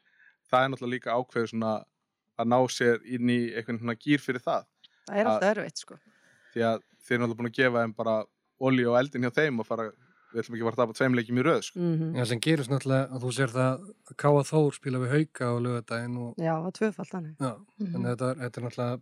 það 0.53 0.63
er 0.65 0.69
náttúrulega 0.71 0.95
líka 0.95 1.17
ákveður 1.19 1.51
svona 1.51 1.73
að 2.39 2.47
ná 2.47 2.59
sér 2.71 3.01
inn 3.05 3.29
í 3.29 3.41
einhvern 3.57 3.79
svona 3.81 3.97
gýr 3.99 4.21
fyrir 4.23 4.41
það. 4.41 4.65
Það 5.09 5.17
er 5.19 5.27
alltaf 5.27 5.57
erfitt 5.57 5.79
sko. 5.79 5.99
því 6.55 6.61
að 6.63 6.81
þeir 7.03 7.15
eru 7.19 7.27
náttúrulega 7.27 7.37
búin 7.41 7.51
að 7.51 7.59
gefa 7.59 7.83
þeim 7.83 7.97
bara 7.97 8.25
olí 8.61 8.85
og 8.87 8.99
eldin 9.01 9.23
hjá 9.23 9.31
þeim 9.35 9.59
og 9.61 9.67
fara 9.67 9.91
við 10.33 10.43
ætlum 10.43 10.57
ekki 10.57 10.65
að 10.65 10.69
fara 10.69 10.77
að 10.77 10.83
tapa 10.83 10.99
tveim 10.99 11.15
leikjum 11.19 11.39
í 11.39 11.45
röð 11.47 11.63
sko. 11.69 11.79
mm 11.81 12.15
Já, 12.17 12.25
sem 12.33 12.41
gerist 12.41 12.71
náttúrulega 12.73 13.09
að 13.13 13.23
þú 13.27 13.31
sér 13.37 13.51
það 13.53 13.73
að 14.11 14.17
Káa 14.23 14.43
Þór 14.51 14.73
spila 14.79 14.99
við 15.03 15.13
Hauka 15.17 15.45
á 15.45 15.55
lögadaginn 15.67 16.17
og 16.23 16.35
já, 16.37 16.53
það 16.53 16.63
var 16.67 16.77
tvöfald 16.81 17.11
þannig 17.13 17.35
já, 17.39 17.53
Mhm. 17.79 17.95
en 17.95 18.03
þetta, 18.03 18.31
er- 18.31 18.39
þetta 18.43 18.57
er 18.59 18.65
náttúrulega 18.67 19.01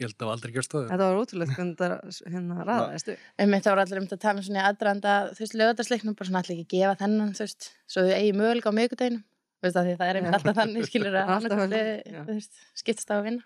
ég 0.00 0.06
held 0.08 0.14
að 0.16 0.20
það 0.20 0.28
var 0.30 0.36
aldrei 0.36 0.52
gerst 0.56 0.70
stöður. 0.70 0.88
þetta 0.90 1.06
var 1.10 1.18
ótrúlegt 1.20 1.52
hvernig 1.56 1.76
þetta 1.76 2.30
hérna 2.32 2.54
ræðaðist 2.64 3.08
upp. 3.12 3.18
Einmitt 3.38 3.64
þá 3.64 3.70
voru 3.70 3.80
allir 3.84 3.98
um 4.00 4.06
þetta 4.06 4.16
að 4.16 4.24
tala 4.24 4.38
um 4.40 4.44
svona 4.48 4.62
aðdraðanda, 4.70 5.12
þú 5.36 5.40
veist, 5.44 5.56
lögadagsleiknum 5.60 6.14
bara 6.16 6.28
svona 6.30 6.40
allir 6.40 6.56
ekki 6.56 6.68
gefa 6.72 6.94
þennan, 7.02 7.34
þú 7.36 7.42
veist, 7.44 7.62
svo 7.86 8.00
þau 8.08 8.14
eigi 8.16 8.32
möguleika 8.32 8.70
á 8.72 8.78
þú 9.60 9.68
því 9.84 9.96
það 10.00 10.08
er 10.08 10.16
einmitt 10.16 10.34
alltaf 10.40 10.56
þannig, 10.56 10.84
skilur 10.88 11.12
að 11.20 11.28
þú 11.28 11.56
skiptast 12.80 13.10
á 13.12 13.16
að 13.20 13.24
vinna. 13.28 13.42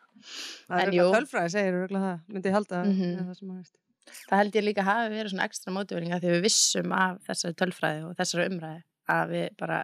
það 0.71 0.79
En 0.79 0.79
er 0.79 0.93
eitthvað 0.95 1.17
tölfræði 1.19 1.51
segir 1.51 1.75
það 2.07 2.21
myndi 2.31 2.47
ég 2.47 2.55
halda 2.55 2.77
Mhm. 2.85 3.19
með 3.51 3.67
það 4.09 4.35
að 4.35 4.43
held 4.43 4.59
ég 4.59 4.67
líka 4.67 4.87
hafi 4.87 5.13
verið 5.15 5.35
svona 5.35 5.47
ekstra 5.49 5.75
mótiveringa 5.75 6.21
því 6.23 6.35
við 6.35 6.45
vissum 6.45 6.95
af 6.97 7.21
þessari 7.29 7.59
tölfræði 7.61 8.03
og 8.09 8.19
þessari 8.19 8.49
umræði 8.51 8.83
að 9.15 9.35
við 9.35 9.47
bara 9.61 9.81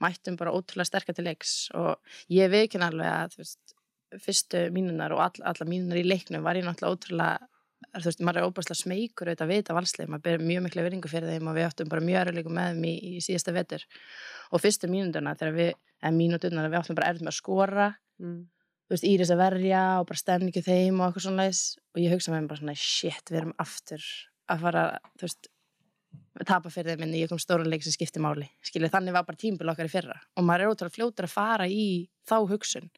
mættum 0.00 0.38
bara 0.40 0.54
ótrúlega 0.56 0.88
sterkar 0.88 1.16
til 1.16 1.26
leiks 1.26 1.54
og 1.76 2.16
ég 2.32 2.50
veikinn 2.52 2.84
alveg 2.84 3.10
að, 3.10 3.36
veist, 3.40 3.74
fyrstu 4.24 4.66
mínunar 4.74 5.12
og 5.14 5.24
all, 5.26 5.44
alla 5.52 5.68
mínunar 5.68 6.00
í 6.00 6.06
leiknum 6.06 6.44
var 6.46 6.58
ég 6.58 6.66
náttúrulega 6.66 6.96
ótrúlega 6.96 7.50
þú 7.90 8.06
veist, 8.06 8.22
maður 8.24 8.40
er 8.40 8.48
óbærslega 8.48 8.78
smeykur 8.78 9.30
auðvitað 9.30 9.46
að 9.46 9.52
vita 9.54 9.74
valsleik, 9.76 10.10
maður 10.12 10.24
ber 10.26 10.44
mjög 10.46 10.64
mikla 10.66 10.84
veringu 10.86 11.10
fyrir 11.10 11.32
þeim 11.32 11.50
og 11.50 11.56
við 11.56 11.66
áttum 11.66 11.90
bara 11.90 12.04
mjög 12.04 12.20
erfiðleikum 12.20 12.56
með 12.58 12.72
þeim 12.74 12.86
í, 12.86 12.94
í 13.10 13.22
síðasta 13.24 13.54
vetur 13.56 13.86
og 14.50 14.62
fyrstu 14.62 14.90
mínutuna 14.90 15.34
þegar 15.40 15.56
við, 15.56 15.70
eða 16.00 16.12
mínutuna 16.16 16.66
við 16.68 16.78
áttum 16.80 16.98
bara 16.98 17.14
með 17.18 17.32
að 17.32 17.38
skora 17.38 17.88
mm. 18.20 18.40
Þú 18.90 18.96
veist, 18.96 19.06
Íris 19.06 19.30
að 19.30 19.38
verja 19.44 19.80
og 20.00 20.08
bara 20.08 20.18
stemningu 20.18 20.60
þeim 20.66 20.96
og 20.98 21.04
eitthvað 21.06 21.24
svona 21.28 21.44
leis 21.46 21.60
og 21.94 22.02
ég 22.02 22.10
hugsa 22.10 22.32
með 22.32 22.40
mér 22.40 22.50
bara 22.50 22.60
svona, 22.60 22.72
shit, 22.74 23.30
við 23.30 23.38
erum 23.38 23.52
aftur 23.62 24.06
að 24.50 24.64
fara, 24.64 24.82
þú 25.14 25.28
veist 25.28 25.50
tapa 26.48 26.72
fyrir 26.74 26.96
þeim 26.96 27.04
en 27.06 27.14
ég 27.14 27.30
kom 27.30 27.38
stóra 27.38 27.66
leik 27.66 27.84
sem 27.86 27.94
skipti 27.94 28.18
máli. 28.22 28.48
Skilur, 28.66 28.90
þannig 28.90 29.14
var 29.14 29.28
bara 29.28 29.38
tímbil 29.38 29.70
okkar 29.70 29.86
í 29.86 29.92
fyrra. 29.92 30.16
Og 30.34 30.46
maður 30.46 30.64
er 30.64 30.72
ótrúlega 30.72 30.96
fljótur 30.96 31.28
að 31.28 31.34
fara 31.36 31.68
í 31.70 31.86
þá 32.26 32.36
hugsun. 32.50 32.90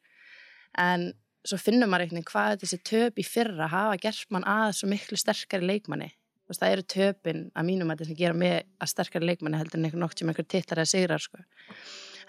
En 0.81 1.11
svo 1.45 1.59
finnum 1.61 1.91
maður 1.91 2.07
einhvern 2.07 2.23
veginn 2.23 2.31
hvað 2.31 2.63
þessi 2.63 2.79
töp 2.89 3.21
í 3.21 3.27
fyrra 3.27 3.69
hafa 3.69 3.99
gert 4.01 4.33
mann 4.33 4.47
að 4.49 4.71
svo 4.79 4.89
miklu 4.89 5.19
sterkari 5.19 5.69
leikmanni. 5.69 6.09
Þú 6.43 6.53
veist, 6.53 6.63
það 6.63 6.75
eru 6.75 6.87
töpin 6.95 7.43
að 7.53 7.67
mínum 7.69 7.91
að 7.93 8.03
þetta 8.03 8.19
gera 8.19 8.39
mig 8.39 8.55
að 8.81 8.91
sterkari 8.95 9.29
leikmanni 9.29 9.59
heldur 9.59 9.79
en 9.79 9.87
einhvern 9.87 10.05
nokk 10.07 10.17
sem 10.17 10.31
einhver 10.31 10.49
titlar 10.49 10.83
eða 10.83 10.91
sigrar 10.93 11.23
sko. 11.23 11.43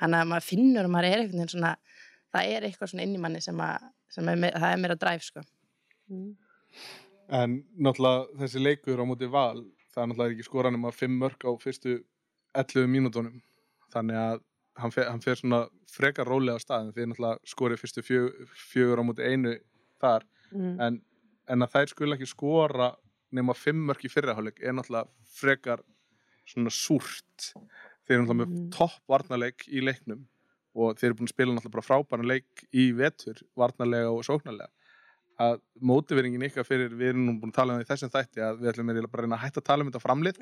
þannig 0.00 0.20
að 0.20 0.30
maður 0.30 0.46
finnur 0.48 0.86
að 0.86 0.92
maður 0.94 1.08
er 1.08 1.20
einhvern 1.22 1.38
veginn 1.38 1.52
svona 1.54 1.72
það 2.34 2.52
er 2.56 2.66
eitthvað 2.68 2.92
svona 2.92 3.06
inn 3.06 3.16
í 3.16 3.22
manni 3.22 3.40
sem, 3.44 3.60
að, 3.64 3.86
sem 4.12 4.28
er, 4.32 4.42
það 4.52 4.68
er 4.70 4.82
meira 4.82 4.98
dræf 5.00 5.24
sko. 5.28 5.44
Mm. 6.12 6.32
en 7.32 7.52
náttúrulega 7.80 8.42
þessi 8.42 8.60
leikur 8.60 9.00
á 9.00 9.04
móti 9.08 9.30
val 9.32 9.62
það 9.94 10.02
er 10.02 10.08
náttúrulega 10.10 10.34
ekki 10.34 10.48
skoran 10.50 10.76
um 10.76 10.88
að 10.90 10.98
fimm 10.98 11.14
mörg 11.22 11.46
á 11.48 11.50
fyrstu 11.62 11.94
11 12.60 12.90
mínútonum 12.92 13.38
þannig 13.94 14.18
að 14.20 14.42
hann 14.82 14.92
fer, 14.92 15.06
hann 15.08 15.22
fer 15.22 15.38
svona 15.38 15.62
frekar 15.88 16.28
rólega 16.28 16.58
á 16.58 16.64
staðin 16.64 16.92
því 16.92 17.06
náttúrulega 17.12 17.48
skorið 17.54 17.80
fyrstu 17.80 18.02
fjög, 18.04 18.28
fjögur 18.58 19.00
á 19.00 19.04
móti 19.06 19.30
einu 19.30 19.56
þar 20.02 20.26
Mm. 20.54 20.76
en, 20.78 21.00
en 21.50 21.64
að 21.64 21.72
þær 21.72 21.90
skul 21.90 22.14
ekki 22.14 22.28
skora 22.30 22.92
nema 23.34 23.56
fimm 23.58 23.80
mörg 23.88 24.04
í 24.06 24.10
fyrraháleik 24.12 24.60
er 24.62 24.76
náttúrulega 24.76 25.08
frekar 25.34 25.80
svona 26.46 26.70
súrt 26.70 27.48
þeir 28.06 28.18
eru 28.18 28.26
náttúrulega 28.26 28.50
með 28.52 28.68
topp 28.76 29.00
varnarleik 29.10 29.64
í 29.66 29.82
leiknum 29.82 30.20
og 30.74 30.96
þeir 30.98 31.10
eru 31.10 31.18
búin 31.20 31.28
að 31.30 31.34
spila 31.34 31.54
náttúrulega 31.56 31.76
bara 31.78 31.88
frábæran 31.88 32.30
leik 32.30 32.64
í 32.74 32.88
vetur 32.98 33.42
varnarlega 33.58 34.10
og 34.14 34.24
sóknarlega 34.26 34.72
að 35.44 35.56
mótiveringin 35.82 36.44
ykkar 36.46 36.66
fyrir 36.66 36.92
við 36.94 37.08
erum 37.12 37.24
nú 37.26 37.32
búin 37.42 37.50
að 37.50 37.56
tala 37.56 37.74
um 37.74 37.80
það 37.80 37.84
í 37.84 37.88
þessum 37.90 38.12
þætti 38.12 38.42
að 38.46 38.60
við 38.60 38.70
ætlum 38.70 38.90
bara 38.90 39.08
að 39.08 39.24
reyna 39.24 39.38
að 39.38 39.42
hætta 39.44 39.62
að 39.62 39.66
tala 39.66 39.82
um 39.84 39.88
þetta 39.90 40.02
framlið. 40.04 40.36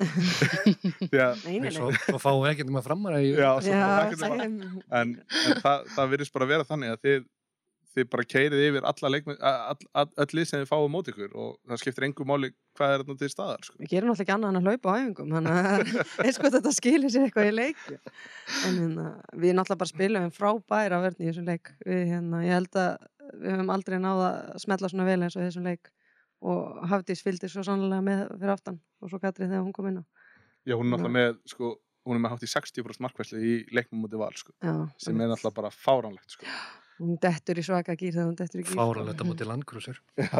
Svo 1.77 2.19
fáum 2.21 2.43
við 2.43 2.51
ekkert 2.51 2.69
um 2.69 2.77
að 2.77 2.85
framara 2.89 3.21
í 3.23 3.31
já, 3.33 3.49
svo 3.65 3.73
Já, 3.73 3.87
er- 4.05 4.43
en, 4.45 4.59
en 5.01 5.15
það, 5.63 5.87
það 5.95 6.11
virðist 6.13 6.35
bara 6.35 6.47
að 6.47 6.53
vera 6.53 6.67
þannig 6.69 6.93
að 6.93 7.01
þið, 7.07 7.25
þið 7.93 8.09
bara 8.09 8.25
keirið 8.25 8.63
yfir 8.67 8.87
alla 8.89 9.11
leikmenn, 9.13 9.39
all, 9.43 9.87
all, 9.93 10.09
öll 10.23 10.29
lið 10.33 10.47
sem 10.49 10.63
þið 10.63 10.69
fáið 10.71 10.87
mót 10.93 11.09
ykkur 11.11 11.35
og 11.37 11.55
það 11.69 11.81
skiptir 11.81 12.07
engu 12.07 12.27
máli 12.27 12.49
hvað 12.73 12.93
er 12.93 13.03
þarna 13.03 13.17
til 13.19 13.29
staðar 13.29 13.67
sko. 13.67 13.77
við 13.79 13.91
gerum 13.91 14.09
náttúrulega 14.09 14.25
ekki 14.25 14.35
annað 14.35 14.53
en 14.53 14.59
að 14.59 14.69
hlaupa 14.69 14.93
á 14.93 14.95
æfingum 14.97 15.33
þannig 15.37 15.59
að 15.59 16.39
og 16.43 16.55
þetta 16.55 16.73
skilir 16.77 17.13
sér 17.13 17.27
eitthvað 17.27 17.49
í 17.49 17.55
leik. 17.55 17.83
En 18.67 18.79
hérna, 18.79 19.07
við 19.33 19.57
náttúrulega 19.57 19.81
bara 19.83 19.91
spilum 19.91 20.29
frábæra 20.33 21.01
verðni 21.03 21.27
í 21.27 21.31
þessum 21.31 21.49
leik. 21.49 21.73
Við, 21.85 22.03
hérna, 22.11 22.41
ég 22.45 22.57
held 22.57 22.79
að 22.81 22.91
við 23.33 23.53
höfum 23.53 23.73
aldrei 23.73 23.99
náða 24.01 24.29
að 24.53 24.63
smetla 24.65 24.91
svona 24.91 25.07
vel 25.07 25.19
eins 25.21 25.37
og 25.37 25.45
þessum 25.45 25.69
leik. 25.69 25.93
Og 26.43 26.83
Hafdís 26.91 27.23
fylgdi 27.23 27.47
svo 27.51 27.63
sannlega 27.63 28.03
með 28.03 28.25
fyrir 28.33 28.53
aftan 28.53 28.81
og 28.99 29.11
svo 29.11 29.19
Katri 29.23 29.47
þegar 29.47 29.63
hún 29.63 29.75
kom 29.75 29.89
inn 29.89 30.01
á. 30.01 30.05
Já, 30.67 30.75
hún 30.75 30.87
er 30.87 30.95
náttúrulega 30.95 31.15
með 31.15 31.37
sko, 31.51 31.73
hún 32.07 32.17
er 32.17 32.23
með 32.23 32.33
hátt 32.33 32.45
í 32.45 32.51
60% 32.51 33.03
markvæsli 33.03 33.43
í 33.43 33.55
leiknum 33.75 34.03
móti 34.03 34.19
val 34.19 34.31
sko, 34.35 34.55
sem 34.99 35.19
er 35.19 35.31
náttúrulega 35.31 35.59
bara 35.61 35.71
fáránlegt 35.75 36.35
sko. 36.35 36.47
hún 36.99 37.17
dettur 37.23 37.59
í 37.59 37.65
svaka 37.65 37.95
gýr 37.99 38.13
þegar 38.15 38.27
hún 38.29 38.37
dettur 38.39 38.61
í 38.61 38.65
gýr 38.67 38.77
fáralegt 38.79 39.21
á 39.21 39.25
móti 39.25 39.47
landgrúsur 39.49 39.97
Já. 40.17 40.39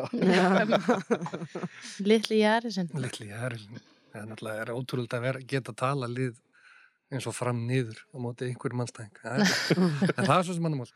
litli 2.04 2.40
Jærisinn 2.44 2.90
litli 2.94 3.30
jærilin 3.32 3.82
það 4.14 4.22
er 4.22 4.28
náttúrulega 4.30 4.66
er 4.66 4.74
ótrúlega 4.78 5.18
að 5.18 5.26
vera, 5.28 5.40
geta 5.54 5.74
tala 5.74 6.10
lið 6.12 6.36
eins 7.14 7.26
og 7.30 7.36
fram 7.38 7.64
niður 7.70 7.98
á 8.14 8.18
móti 8.22 8.48
einhverjum 8.50 8.80
mannstæðing. 8.82 9.16
En 10.18 10.26
það 10.26 10.38
er 10.38 10.46
svo 10.48 10.56
sem 10.58 10.66
en 10.70 10.78
En- 10.80 10.94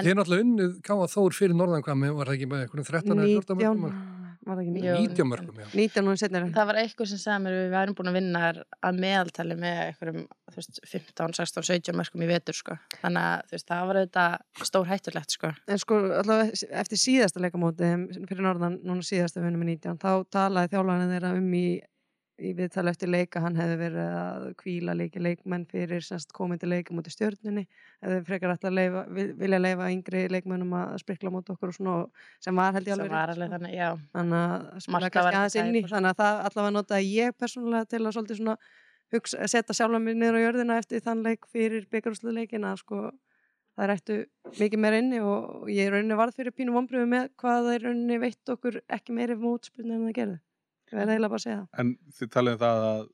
þið 0.00 0.10
er 0.12 0.18
náttúrulega 0.20 0.46
unnið 0.48 0.74
Káa 0.88 1.08
Þór 1.14 1.38
fyrir 1.38 1.56
Norðankvami 1.60 2.12
var 2.18 2.30
það 2.30 2.36
ekki 2.38 2.50
með 2.50 2.66
einhverjum 2.66 2.90
13 2.90 3.14
eða 3.14 3.30
14 3.30 3.58
19 3.62 3.82
mörgum 3.84 4.12
var 4.44 4.58
það 4.58 4.64
ekki 4.64 4.82
Jú. 4.84 4.94
19 5.00 5.28
mörgum, 5.30 5.60
já. 5.62 5.68
19 5.72 6.10
og 6.10 6.18
setnir 6.20 6.46
Það 6.54 6.68
var 6.68 6.78
eitthvað 6.82 7.08
sem 7.10 7.20
sagði 7.22 7.44
mér 7.44 7.54
að 7.54 7.62
við 7.62 7.70
værum 7.74 7.96
búin 7.98 8.10
að 8.10 8.16
vinna 8.18 8.42
að 8.84 8.98
meðaltali 9.04 9.56
með 9.60 9.80
veist, 10.54 10.80
15, 10.90 11.36
16, 11.38 11.66
17 11.70 11.96
mörgum 11.98 12.24
í 12.24 12.28
vetur 12.28 12.58
sko. 12.58 12.76
þannig 13.00 13.28
að 13.30 13.54
veist, 13.54 13.68
það 13.70 13.88
var 13.88 14.00
auðvitað 14.00 14.68
stór 14.68 14.90
hættulegt 14.90 15.36
sko. 15.38 15.52
En 15.64 15.80
sko, 15.80 16.00
allavega 16.20 16.68
eftir 16.82 17.00
síðasta 17.00 17.42
leikamóti 17.42 17.90
fyrir 18.28 18.44
norðan, 18.44 18.78
núna 18.84 19.06
síðasta 19.06 19.40
við 19.40 19.56
með 19.56 19.72
19 19.78 20.00
þá 20.04 20.10
talaði 20.36 20.74
þjálfarnir 20.74 21.14
þeirra 21.14 21.34
um 21.38 21.50
í, 21.56 21.66
í 22.42 22.50
viðtali 22.58 22.90
eftir 22.90 23.10
leika 23.12 23.40
hann 23.44 23.54
hefði 23.58 23.74
verið 23.78 24.08
að 24.10 24.44
kvíla 24.58 24.94
leiki 24.98 25.20
leikmenn 25.22 25.66
fyrir 25.70 26.02
semst 26.02 26.32
komandi 26.34 26.66
leika 26.66 26.94
múti 26.96 27.12
stjörnunni 27.14 27.62
hefði 28.02 28.20
frekar 28.26 28.54
ætti 28.56 28.66
að 28.70 28.74
leifa, 28.78 29.02
vil- 29.14 29.34
vilja 29.38 29.60
leifa 29.60 29.90
yngri 29.94 30.22
leikmennum 30.34 30.72
að 30.80 30.96
sprikla 31.04 31.30
móti 31.30 31.54
okkur 31.54 31.70
og 31.70 31.76
svona 31.76 31.98
sem 32.42 32.56
var 32.58 32.72
held 32.74 32.88
ég 32.90 32.96
alveg 32.96 33.12
var 33.14 33.34
alveg 33.34 33.52
sko. 33.52 33.58
þannig, 33.58 33.76
þannig 34.16 34.40
að 34.40 34.80
spila 34.86 35.10
kannski 35.14 35.36
aðeins 35.42 35.58
inn 35.62 35.78
í 35.78 35.84
þannig 35.92 36.10
að 36.10 36.18
það 36.24 36.40
allavega 36.48 36.74
notaði 36.78 37.12
ég 37.14 37.36
persónulega 37.38 37.90
til 37.92 38.00
að 38.02 38.16
svolítið 38.18 38.40
svona 38.40 38.56
hugsa, 39.14 39.46
setja 39.54 39.76
sjálfa 39.78 40.00
mér 40.02 40.16
niður 40.18 40.40
á 40.40 40.44
jörðina 40.48 40.78
eftir 40.82 41.04
þann 41.04 41.22
leik 41.22 41.46
fyrir 41.52 41.86
byggarúsluleikin 41.92 42.66
að 42.66 42.80
sko. 42.82 43.04
Það 43.74 43.90
eftir 43.90 44.20
mikið 44.58 44.78
meira 44.78 44.98
inni 45.02 45.18
og 45.18 45.66
ég 45.70 45.88
er 45.88 45.94
rauninni 45.96 46.14
varð 46.18 46.36
fyrir 46.38 46.54
pínu 46.54 46.70
vonbröfu 46.76 47.08
með 47.10 47.24
hvað 47.42 47.64
það 47.66 47.74
er 47.74 47.82
rauninni 47.88 48.18
veitt 48.22 48.52
okkur 48.54 48.76
ekki 48.86 49.16
meiri 49.16 49.34
mótspilni 49.34 49.96
en 49.96 50.04
það 50.06 50.12
gerði 50.18 50.36
ég 50.94 51.00
verði 51.00 51.16
eiginlega 51.16 51.34
bara 51.34 51.42
að 51.42 51.46
segja 51.46 51.60
það 51.60 51.82
En 51.82 51.92
þið 52.18 52.32
talið 52.36 52.56
um 52.56 52.62
það 52.64 52.86
að 52.90 53.04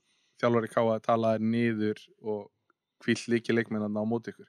þjálfari 0.41 0.73
káa 0.75 1.01
talaði 1.05 1.51
niður 1.55 2.05
og 2.21 2.45
kvill 3.01 3.21
líki 3.33 3.57
leikmennarna 3.57 4.05
á 4.05 4.07
móti 4.09 4.35
ykkur. 4.35 4.49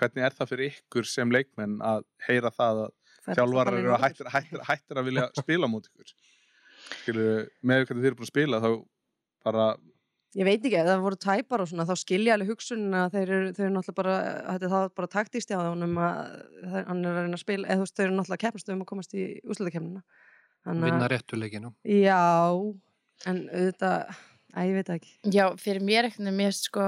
Hvernig 0.00 0.24
er 0.24 0.36
það 0.36 0.52
fyrir 0.52 0.72
ykkur 0.72 1.08
sem 1.08 1.32
leikmenn 1.32 1.78
að 1.84 2.04
heyra 2.26 2.52
það 2.52 2.82
að 2.86 2.92
þannig 3.28 3.72
eru 3.76 3.94
að 3.94 4.04
hættir, 4.06 4.30
hættir, 4.32 4.62
hættir 4.66 5.00
að 5.00 5.08
vilja 5.10 5.26
spila 5.36 5.68
móti 5.68 5.92
ykkur? 5.92 6.14
Skilur, 7.02 7.48
með 7.62 7.84
hvernig 7.86 8.02
þið 8.02 8.10
eru 8.10 8.18
búin 8.18 8.28
að 8.28 8.32
spila 8.32 8.62
þá 8.62 8.70
bara, 9.44 9.66
Ég 10.32 10.46
veit 10.48 10.62
ekki, 10.64 10.78
ef 10.80 10.86
það 10.88 11.02
voru 11.04 11.16
tæpar 11.20 11.60
og 11.60 11.68
svona, 11.68 11.84
þá 11.84 12.00
skilja 12.00 12.36
alveg 12.38 12.54
hugsunina 12.54 13.02
að 13.04 13.16
þeir 13.18 13.32
eru, 13.36 13.48
þeir 13.52 13.64
eru 13.66 13.72
náttúrulega 13.74 13.96
bara, 13.98 14.14
þetta 14.46 14.64
er 14.64 14.70
það 14.72 14.84
bara 14.96 15.08
taktíst 15.12 15.50
hjá 15.52 15.58
honum 15.58 15.98
að 16.00 16.20
hann 16.88 17.02
er 17.02 17.10
að 17.10 17.18
reyna 17.26 17.36
að 17.36 17.42
spila, 17.42 17.66
eða 17.66 17.76
þú 17.76 17.84
veist, 17.84 17.96
þeir 17.98 18.06
eru 18.06 18.14
náttúrulega 18.16 18.42
keppnast 18.46 18.70
um 18.72 18.80
að 18.80 18.88
komast 18.88 19.12
í 19.12 19.26
úslutakefnina. 19.44 20.00
Vinna 20.66 21.08
réttuleikinu. 21.10 21.72
Já, 21.84 22.20
en 23.26 23.40
auðvitað, 23.48 24.12
að 24.52 24.66
ég 24.68 24.74
veit 24.76 24.88
ekki. 24.92 25.10
Já, 25.32 25.44
fyrir 25.56 25.80
mér 25.82 26.06
ekkert 26.10 26.34
mér 26.36 26.52
sko, 26.52 26.82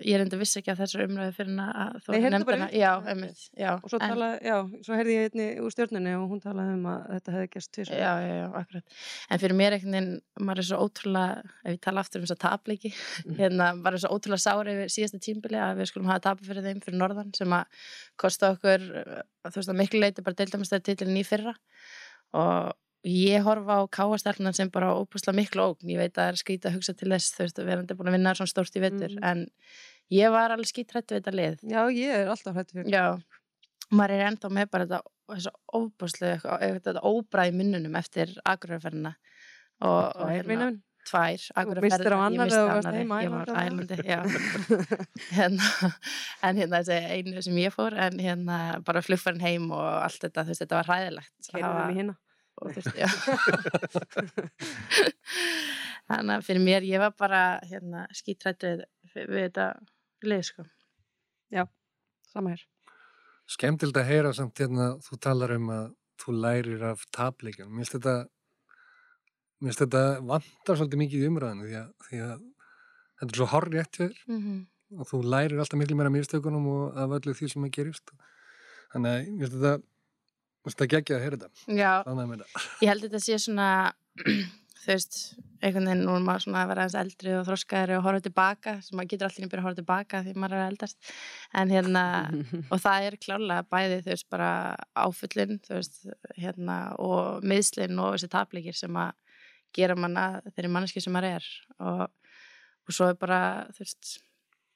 ég 0.00 0.14
er 0.16 0.22
enda 0.24 0.38
vissi 0.40 0.58
ekki 0.62 0.70
að 0.72 0.78
þessar 0.80 1.02
umræðu 1.04 1.34
fyrir 1.36 1.50
hana 1.52 1.66
að 1.84 1.98
þú 2.06 2.14
bara 2.48 2.58
hana 2.62 2.68
Já, 2.80 2.90
einmitt, 3.12 3.42
já 3.60 3.70
Og 3.76 3.90
svo 3.92 3.98
en- 4.00 4.14
talaði, 4.14 4.38
já, 4.48 4.56
svo 4.86 4.96
heyrði 4.98 5.16
ég 5.18 5.26
einni 5.28 5.46
úr 5.60 5.74
stjórnunni 5.74 6.14
og 6.16 6.24
hún 6.32 6.40
talaði 6.46 6.74
um 6.78 6.88
að 6.94 7.04
þetta 7.12 7.34
hefði 7.36 7.50
gæst 7.54 7.72
tvisar. 7.76 8.00
Já, 8.00 8.12
já, 8.24 8.34
já, 8.40 8.48
akkurat. 8.62 8.98
En 9.30 9.38
fyrir 9.44 9.56
mér 9.60 9.76
veginn, 9.76 10.10
maður 10.40 10.58
er 10.64 10.68
svo 10.70 10.80
ótrúlega, 10.88 11.44
ef 11.64 11.70
ég 11.76 11.80
tala 11.86 12.00
aftur 12.06 12.20
um 12.22 12.26
þess 12.26 12.36
að 12.38 12.42
tapleiki, 12.48 12.94
Mm. 13.26 13.36
hérna, 13.36 13.70
maður 13.76 13.94
er 14.00 14.04
svo 14.06 14.14
ótrúlega 14.16 14.44
sári 14.48 14.74
yfir 14.78 14.94
síðasta 14.96 15.20
tímbili 15.20 15.60
að 15.60 15.76
við 15.84 15.90
skulum 15.92 16.08
hafa 16.08 16.24
tapað 16.30 16.48
fyrir 16.50 16.64
þeim 16.70 16.80
fyrir 16.82 16.98
norðan 17.04 17.34
sem 17.36 17.48
að 17.52 17.64
kosta 18.16 18.54
okkur, 18.56 18.80
þú 19.44 19.54
veist, 19.60 19.68
að 19.68 19.76
miklu 19.84 20.00
leiti 20.00 20.22
bara 20.24 20.34
fyrra 21.28 21.54
og 22.32 22.72
ég 23.06 23.42
horfa 23.46 23.80
á 23.80 23.82
káastelpunan 23.88 24.52
sem 24.56 24.68
bara 24.70 24.92
óbúslega 24.94 25.36
miklu 25.36 25.62
ógn. 25.70 25.88
Ég 25.88 25.96
veit 26.00 26.12
að 26.12 26.20
það 26.20 26.32
er 26.32 26.40
skrítið 26.42 26.68
að 26.70 26.74
hugsa 26.78 26.94
til 27.00 27.08
þess, 27.14 27.30
þú 27.36 27.44
veist, 27.46 27.58
að 27.62 27.70
verandi 27.70 27.96
búin 27.96 28.10
að 28.10 28.16
vinna 28.18 28.34
svona 28.36 28.52
stórt 28.52 28.76
í 28.76 28.80
vetur, 28.84 29.14
Mhm. 29.16 29.24
en 29.24 29.46
ég 30.10 30.30
var 30.30 30.50
alveg 30.50 30.66
skítrætt 30.68 31.06
við 31.08 31.20
þetta 31.22 31.34
lið. 31.38 31.56
Já, 31.64 31.80
ég 31.88 32.10
er 32.14 32.28
alltaf 32.28 32.54
hrættu 32.54 32.72
fyrir. 32.76 32.90
Já, 32.92 33.22
maður 33.92 34.10
er 34.18 34.26
ennþá 34.30 34.50
með 34.52 34.70
bara 34.70 34.86
þetta, 34.86 35.02
þessu 35.30 35.50
óbúslega, 35.74 36.60
þetta 36.82 37.02
óbræði 37.02 37.52
munnunum 37.56 37.96
eftir 37.96 38.36
agrarferðina 38.44 39.14
og, 39.80 40.16
og 40.16 40.46
minn. 40.46 40.82
tvær 41.10 41.40
og 41.56 42.70
varst 42.70 42.86
heima 42.92 43.16
á 43.16 43.20
ég 43.24 43.30
var 43.30 43.46
Ælandi. 43.46 43.96
já 44.04 44.20
hérna, 45.38 45.94
en 46.42 46.56
hérna 46.60 46.82
þessi 46.84 46.98
einu 47.16 47.42
sem 47.42 47.54
ég 47.56 47.72
fór 47.72 47.96
en 47.96 48.18
hérna 48.20 48.58
bara 48.84 49.00
flugfærin 49.02 49.40
heim 49.40 49.70
og 49.72 49.80
allt 50.04 50.20
þetta, 50.20 50.44
þú 50.44 50.52
veist, 50.52 50.60
þetta 50.66 50.76
var 50.76 50.90
hræðilegt 50.92 51.50
og 52.60 52.70
þú 52.70 52.80
veist, 52.80 52.94
já 52.96 53.08
þannig 56.10 56.34
að 56.36 56.46
fyrir 56.46 56.62
mér, 56.64 56.82
ég 56.86 57.02
var 57.02 57.12
bara 57.18 57.42
hérna 57.70 58.06
skítrætt 58.14 58.62
við, 58.66 58.84
við 59.14 59.42
þetta 59.48 59.66
lið, 60.26 60.44
sko 60.52 60.66
Sama 62.30 62.54
hér. 62.54 62.62
Skemmtild 63.50 63.96
að 63.98 64.10
heyra 64.10 64.30
samt 64.36 64.60
hérna, 64.62 64.92
þú 65.02 65.18
talar 65.22 65.56
um 65.56 65.70
að 65.74 65.86
þú 66.20 66.34
lærir 66.36 66.84
af 66.92 67.02
tapleikjum. 67.16 67.70
Mér 67.72 67.82
finnst 67.82 67.96
þetta, 67.96 68.16
mér 69.58 69.72
finnst 69.72 69.82
þetta 69.82 70.02
vantar 70.28 70.78
svolítið 70.78 71.02
mikið 71.02 71.24
í 71.24 71.30
umræðinu 71.30 71.66
því 71.66 71.78
að, 71.80 71.88
því 72.06 72.20
að 72.26 72.44
þetta 73.20 73.30
er 73.30 73.40
svo 73.40 73.48
horrið 73.54 73.88
þér 73.96 74.20
mm 74.28 74.38
-hmm. 74.44 74.60
og 74.98 75.10
þú 75.10 75.22
lærir 75.34 75.62
alltaf 75.64 75.80
miklu 75.80 75.96
meira 75.96 76.12
af 76.12 76.16
mistökunum 76.18 76.68
og 76.74 77.00
af 77.04 77.16
öllu 77.18 77.34
því 77.34 77.50
sem 77.54 77.66
að 77.66 77.74
gerist. 77.78 78.14
Þannig 78.92 79.10
að 79.10 79.32
mér 79.32 79.48
finnst 79.48 79.56
þetta, 79.58 79.74
þetta 80.68 80.90
geggjað 80.94 81.16
að 81.18 81.24
heyra 81.24 81.38
þetta. 81.40 81.76
Já, 81.80 81.92
ég 82.82 82.90
held 82.90 83.04
að 83.04 83.06
þetta 83.06 83.22
sé 83.24 83.38
svona 83.40 83.68
þú 84.80 84.88
veist, 84.88 85.18
einhvern 85.60 85.88
veginn 85.90 86.04
nú 86.06 86.14
er 86.16 86.22
maður 86.24 86.44
svona 86.46 86.62
að 86.62 86.70
vera 86.70 86.84
aðeins 86.84 86.98
eldri 87.00 87.32
og 87.36 87.42
þroskaðri 87.48 87.96
og 87.98 88.04
horfa 88.06 88.24
tilbaka, 88.24 88.74
sem 88.84 88.96
maður 88.96 89.10
getur 89.12 89.28
allir 89.28 89.44
að 89.44 89.50
byrja 89.52 89.62
að 89.62 89.66
horfa 89.66 89.80
tilbaka 89.80 90.20
því 90.24 90.34
maður 90.36 90.56
er 90.56 90.70
eldast. 90.70 91.10
En 91.60 91.74
hérna, 91.74 92.04
og 92.72 92.82
það 92.84 93.08
er 93.08 93.18
klálega 93.26 93.66
bæði 93.74 93.98
þú 94.06 94.12
veist, 94.14 94.28
bara 94.32 94.52
áfullin 95.04 95.60
þú 95.66 95.76
veist, 95.76 96.00
hérna, 96.38 96.78
og 97.02 97.44
miðslinn 97.52 98.00
og 98.00 98.16
þessi 98.16 98.32
tapleikir 98.32 98.78
sem 98.78 99.00
að 99.00 99.12
gera 99.76 99.98
manna 99.98 100.26
þeirri 100.48 100.72
manneski 100.72 101.04
sem 101.04 101.14
maður 101.14 101.36
er. 101.36 101.52
Og, 101.84 102.06
og 102.88 102.96
svo 102.96 103.10
er 103.12 103.20
bara 103.20 103.42
þú 103.76 103.84
veist, 103.84 104.16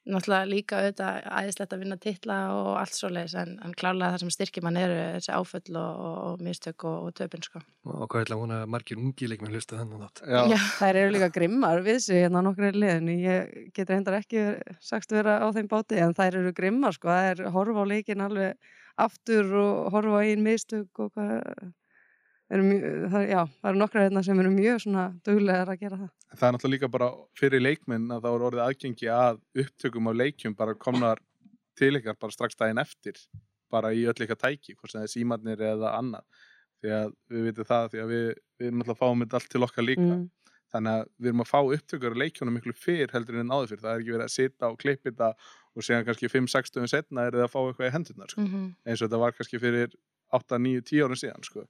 náttúrulega 0.05 0.49
líka 0.49 0.79
auðvitað 0.79 1.27
æðislegt 1.39 1.73
að 1.73 1.81
vinna 1.81 1.97
titla 2.01 2.37
og 2.53 2.69
allt 2.77 2.97
svoleiðis 2.97 3.35
en, 3.41 3.53
en 3.65 3.73
klálega 3.77 4.13
það 4.13 4.23
sem 4.23 4.33
styrkir 4.35 4.65
mann 4.65 4.79
eru 4.79 4.97
þessi 5.15 5.33
áfull 5.33 5.79
og, 5.81 6.01
og, 6.07 6.17
og 6.29 6.43
mistök 6.45 6.85
og, 6.85 7.07
og 7.07 7.15
töpinn 7.17 7.45
sko. 7.45 7.61
Og 7.89 8.05
hvað 8.11 8.25
ætla 8.25 8.39
hún 8.39 8.53
að 8.55 8.65
margir 8.75 9.01
ungi 9.01 9.29
leikmenn 9.31 9.55
hlusta 9.55 9.81
já, 9.81 10.41
Já. 10.53 10.57
Þær 10.79 11.01
eru 11.01 11.15
líka 11.15 11.31
grimmar 11.33 11.81
við 11.85 12.01
sig 12.05 12.21
hérna 12.21 12.43
nokkru 12.45 12.71
liðin. 12.75 13.13
Ég 13.17 13.71
get 13.75 13.89
reyndar 13.89 14.19
ekki 14.19 14.45
sagst 14.83 15.15
vera 15.15 15.39
á 15.41 15.47
þeim 15.55 15.69
báti 15.71 16.01
en 16.01 16.13
þær 16.17 16.41
eru 16.43 16.53
grimmar 16.57 16.97
sko. 16.97 17.09
Það 17.09 17.31
er 17.31 17.55
horfa 17.55 17.85
á 17.85 17.91
leikin 17.95 18.25
alveg 18.25 18.73
aftur 19.01 19.57
og 19.59 19.89
horfa 19.95 20.21
á 20.21 20.25
einn 20.25 20.45
mistök 20.45 21.01
og 21.01 21.15
hvað 21.17 21.73
mjög, 22.65 22.83
það, 23.11 23.23
já, 23.31 23.39
það 23.61 23.69
eru 23.71 23.79
nokkra 23.81 24.01
hérna 24.05 24.21
sem 24.23 24.39
eru 24.39 24.49
mjög 24.53 24.81
svona 24.83 25.05
duglegar 25.25 25.71
að 25.73 25.79
gera 25.81 25.97
það. 25.97 26.11
það 26.35 26.47
er 26.47 26.53
náttúrulega 26.55 26.75
líka 26.75 26.89
bara 26.93 27.07
fyrir 27.39 27.63
leikmenn 27.65 28.05
að 28.13 28.21
það 28.21 28.35
voru 28.35 28.47
orðið 28.51 28.63
aðgengi 28.65 29.09
að 29.15 29.39
upptökum 29.63 30.07
af 30.11 30.15
leikjum 30.21 30.55
bara 30.55 30.75
komnar 30.75 31.21
til 31.75 31.95
ykkar 31.97 32.15
bara 32.21 32.31
strax 32.31 32.55
daginn 32.55 32.77
eftir 32.83 33.17
bara 33.73 33.89
í 33.93 34.05
öll 34.05 34.13
ykkar 34.27 34.37
tæki, 34.45 34.75
hvort 34.77 34.91
sem 34.93 35.01
það 35.01 35.07
er 35.09 35.13
símarnir 35.15 35.61
eða 35.73 35.95
annað, 35.97 36.23
því 36.81 36.93
að 36.99 37.11
við 37.33 37.47
vitum 37.49 37.65
það 37.71 37.89
því 37.91 37.99
að 38.05 38.13
við, 38.13 38.25
við 38.59 38.67
erum 38.69 38.79
náttúrulega 38.79 38.95
að 38.95 39.01
fáum 39.01 39.23
þetta 39.25 39.39
allt 39.41 39.49
til 39.55 39.63
okkar 39.69 39.87
líka, 39.89 40.05
Mm. 40.05 40.29
þannig 40.75 40.91
að 40.99 41.03
við 41.19 41.27
erum 41.31 41.41
að 41.43 41.49
fá 41.49 41.59
upptökur 41.75 42.11
af 42.13 42.17
leikjónum 42.21 42.55
miklu 42.59 42.73
fyrr 42.75 43.11
heldur 43.13 43.39
en 43.39 43.51
áður 43.53 43.69
fyrir, 43.71 43.81
það 43.85 43.93
er 43.95 44.01
ekki 44.01 44.13
verið 44.15 44.25
að 44.25 44.33
sita 44.35 44.69
og 44.69 44.77
klippa 44.81 45.09
þetta 45.09 45.29
og 45.75 45.83
síðan 45.87 46.05
kannski 46.07 46.29
5-6 46.33 46.69
stöðum 46.71 46.89
setna 46.91 47.25
er 47.25 47.31
það 47.37 47.45
að 47.45 47.51
fá 47.53 47.59
eitthvað 47.65 47.87
í 47.89 47.93
hendurnar 47.95 48.31
sko. 48.33 48.41
Mm 48.45 48.65
eins 48.85 49.01
og 49.01 49.07
þetta 49.09 49.19
var 49.21 49.35
kannski 49.37 49.59
fyrir 49.61 49.93
8-9-10 50.35 51.03
árum 51.05 51.19
síðan 51.19 51.45
sko. 51.47 51.63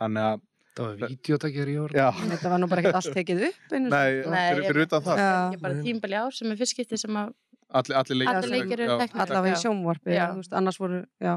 Þannig 0.00 0.28
að, 0.30 0.46
Það 0.80 0.86
var 0.86 1.10
videótakjar 1.10 1.68
í 1.68 1.72
orð. 1.82 1.96
já, 1.98 2.06
Þetta 2.30 2.50
var 2.52 2.60
nú 2.62 2.66
bara 2.70 2.80
ekkert 2.84 2.98
allt 3.00 3.14
tekið 3.16 3.40
upp 3.48 3.72
einu 3.74 3.88
nei, 3.90 4.10
fyrir, 4.62 4.78
utan 4.86 5.02
það. 5.04 5.22
Ég 5.56 5.62
bara 5.64 5.80
tímbali 5.84 6.18
ár 6.20 6.36
sem 6.36 6.52
er 6.54 6.60
fyrst 6.60 6.76
skipti 6.76 6.98
sem 7.02 7.18
að 7.20 7.32
allir, 7.70 7.96
allir 8.00 8.18
leikir, 8.20 8.36
Allir 8.40 8.50
leikir 8.54 8.82
eru 8.84 8.96
teknir. 9.00 9.22
allavega 9.24 9.56
í 9.56 9.60
veist, 10.40 10.54
annars 10.58 10.78
voru, 10.80 11.00
já, 11.22 11.34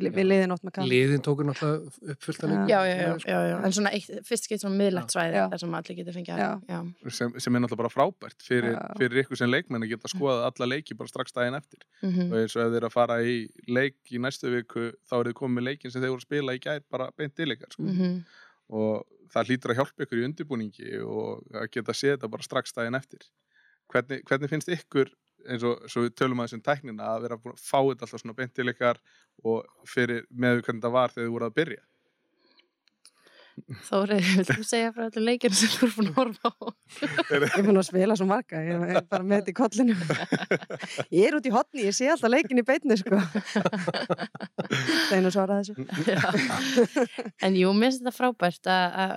við 0.00 0.24
liðin 0.26 0.54
ótt 0.54 0.64
með 0.66 0.74
kall 0.76 0.86
Liðin 0.90 1.22
tókur 1.26 1.46
náttúrulega 1.46 2.14
uppfyllt 2.14 2.44
að 2.44 2.50
Já. 2.50 2.54
leikmenn. 2.54 2.70
já, 2.70 2.80
já, 2.86 2.94
já, 2.96 3.12
já, 3.30 3.40
já. 3.50 3.56
en 3.68 3.76
svona 3.76 3.92
eitt, 3.94 4.10
fyrst 4.26 4.48
skipt 4.48 4.64
svona 4.64 4.80
miðlægt 4.80 5.14
svæði 5.14 5.44
þar 5.52 5.62
sem 5.62 5.76
allir 5.80 5.98
getur 6.00 6.16
fengið 6.18 6.42
sem, 7.18 7.36
sem 7.38 7.54
er 7.54 7.64
náttúrulega 7.64 7.82
bara 7.82 7.92
frábært 7.94 8.46
fyrir, 8.46 8.78
fyrir 8.98 9.22
ykkur 9.24 9.40
sem 9.42 9.50
leikmenn 9.52 9.86
að 9.86 9.92
geta 9.94 10.10
skoðað 10.10 10.46
alla 10.50 10.70
leiki 10.74 10.98
bara 10.98 11.12
strax 11.12 11.32
daginn 11.36 11.58
eftir 11.60 11.86
Mm 12.02 12.30
og 12.30 12.36
eins 12.40 12.56
og 12.56 12.62
ef 12.64 12.68
þið 12.70 12.76
eru 12.80 12.86
að 12.90 12.92
fara 12.96 13.16
í 13.22 13.36
leik 13.68 13.96
í 14.10 14.18
næstu 14.18 14.50
viku 14.50 14.90
þá 15.06 15.14
eru 15.20 15.30
þið 15.30 15.38
komið 15.40 15.54
með 15.56 15.66
leikin 15.68 15.90
sem 15.92 16.02
þeir 16.02 16.10
voru 16.14 16.20
að 16.22 16.28
spila 16.28 16.54
í 16.54 16.60
gær 16.64 16.82
bara 16.90 17.10
beint 17.16 17.34
til 17.36 17.50
ykkar 17.54 17.72
sko. 17.72 17.82
-hmm. 17.82 18.24
og 18.70 19.06
það 19.30 19.46
hlýtur 19.50 19.70
að 19.70 19.78
hjálpa 19.78 20.02
ykkur 20.04 20.18
í 20.20 20.24
undirbúningi 20.26 21.00
og 21.04 21.44
að 21.54 21.70
geta 21.70 21.92
séð 21.94 22.16
þetta 22.16 22.28
bara 22.28 22.42
strax 22.42 22.72
daginn 22.72 22.94
eftir 22.98 23.22
hvernig, 23.90 24.22
hvernig 24.26 24.50
finnst 24.50 24.68
ykkur 24.68 25.10
eins 25.48 25.66
og 25.66 25.86
svo 25.90 26.06
við 26.06 26.16
tölum 26.18 26.42
aðeins 26.42 26.58
um 26.58 26.64
tæknina 26.66 27.12
að 27.14 27.26
vera 27.26 27.38
búin 27.40 27.56
að 27.56 27.62
fá 27.62 27.78
þetta 27.78 28.06
alltaf 28.06 28.24
svona 28.24 28.36
beint 28.38 28.54
til 28.56 28.68
ykkar 28.72 29.00
og 29.44 29.88
fyrir 29.88 30.26
með 30.30 30.64
hvernig 30.66 30.84
það 30.84 30.96
var 30.96 31.14
þegar 31.14 31.26
þið 31.26 31.36
voru 31.36 31.48
að 31.50 31.56
byrja 31.60 31.84
Þórið, 33.86 34.28
vil 34.36 34.44
þú 34.48 34.64
segja 34.66 34.90
frá 34.94 35.02
þetta 35.06 35.22
leikinu 35.24 35.56
sem 35.58 35.72
þú 35.74 35.86
er 35.86 35.92
búin 35.96 36.10
að 36.10 36.18
horfa 36.20 36.50
á? 36.50 36.52
Ég 37.30 37.46
er 37.46 37.66
búin 37.66 37.80
að 37.80 37.86
spila 37.88 38.16
svo 38.18 38.26
marga, 38.30 38.62
ég 38.64 38.84
er 38.86 39.02
bara 39.10 39.26
með 39.26 39.40
þetta 39.40 39.52
í 39.52 39.56
kollinu. 39.58 39.96
Ég 41.18 41.26
er 41.26 41.36
út 41.36 41.48
í 41.48 41.52
hotni, 41.54 41.84
ég 41.88 41.96
sé 41.96 42.08
alltaf 42.12 42.32
leikin 42.32 42.62
í 42.62 42.64
beinni, 42.66 42.96
sko. 43.00 43.20
Steinu 45.08 45.32
svaraði 45.34 45.74
þessu. 45.74 47.06
En 47.46 47.58
jú, 47.58 47.74
mér 47.74 47.90
finnst 47.90 48.04
þetta 48.04 48.16
frábært 48.16 48.70
að, 48.70 48.98
að 49.04 49.14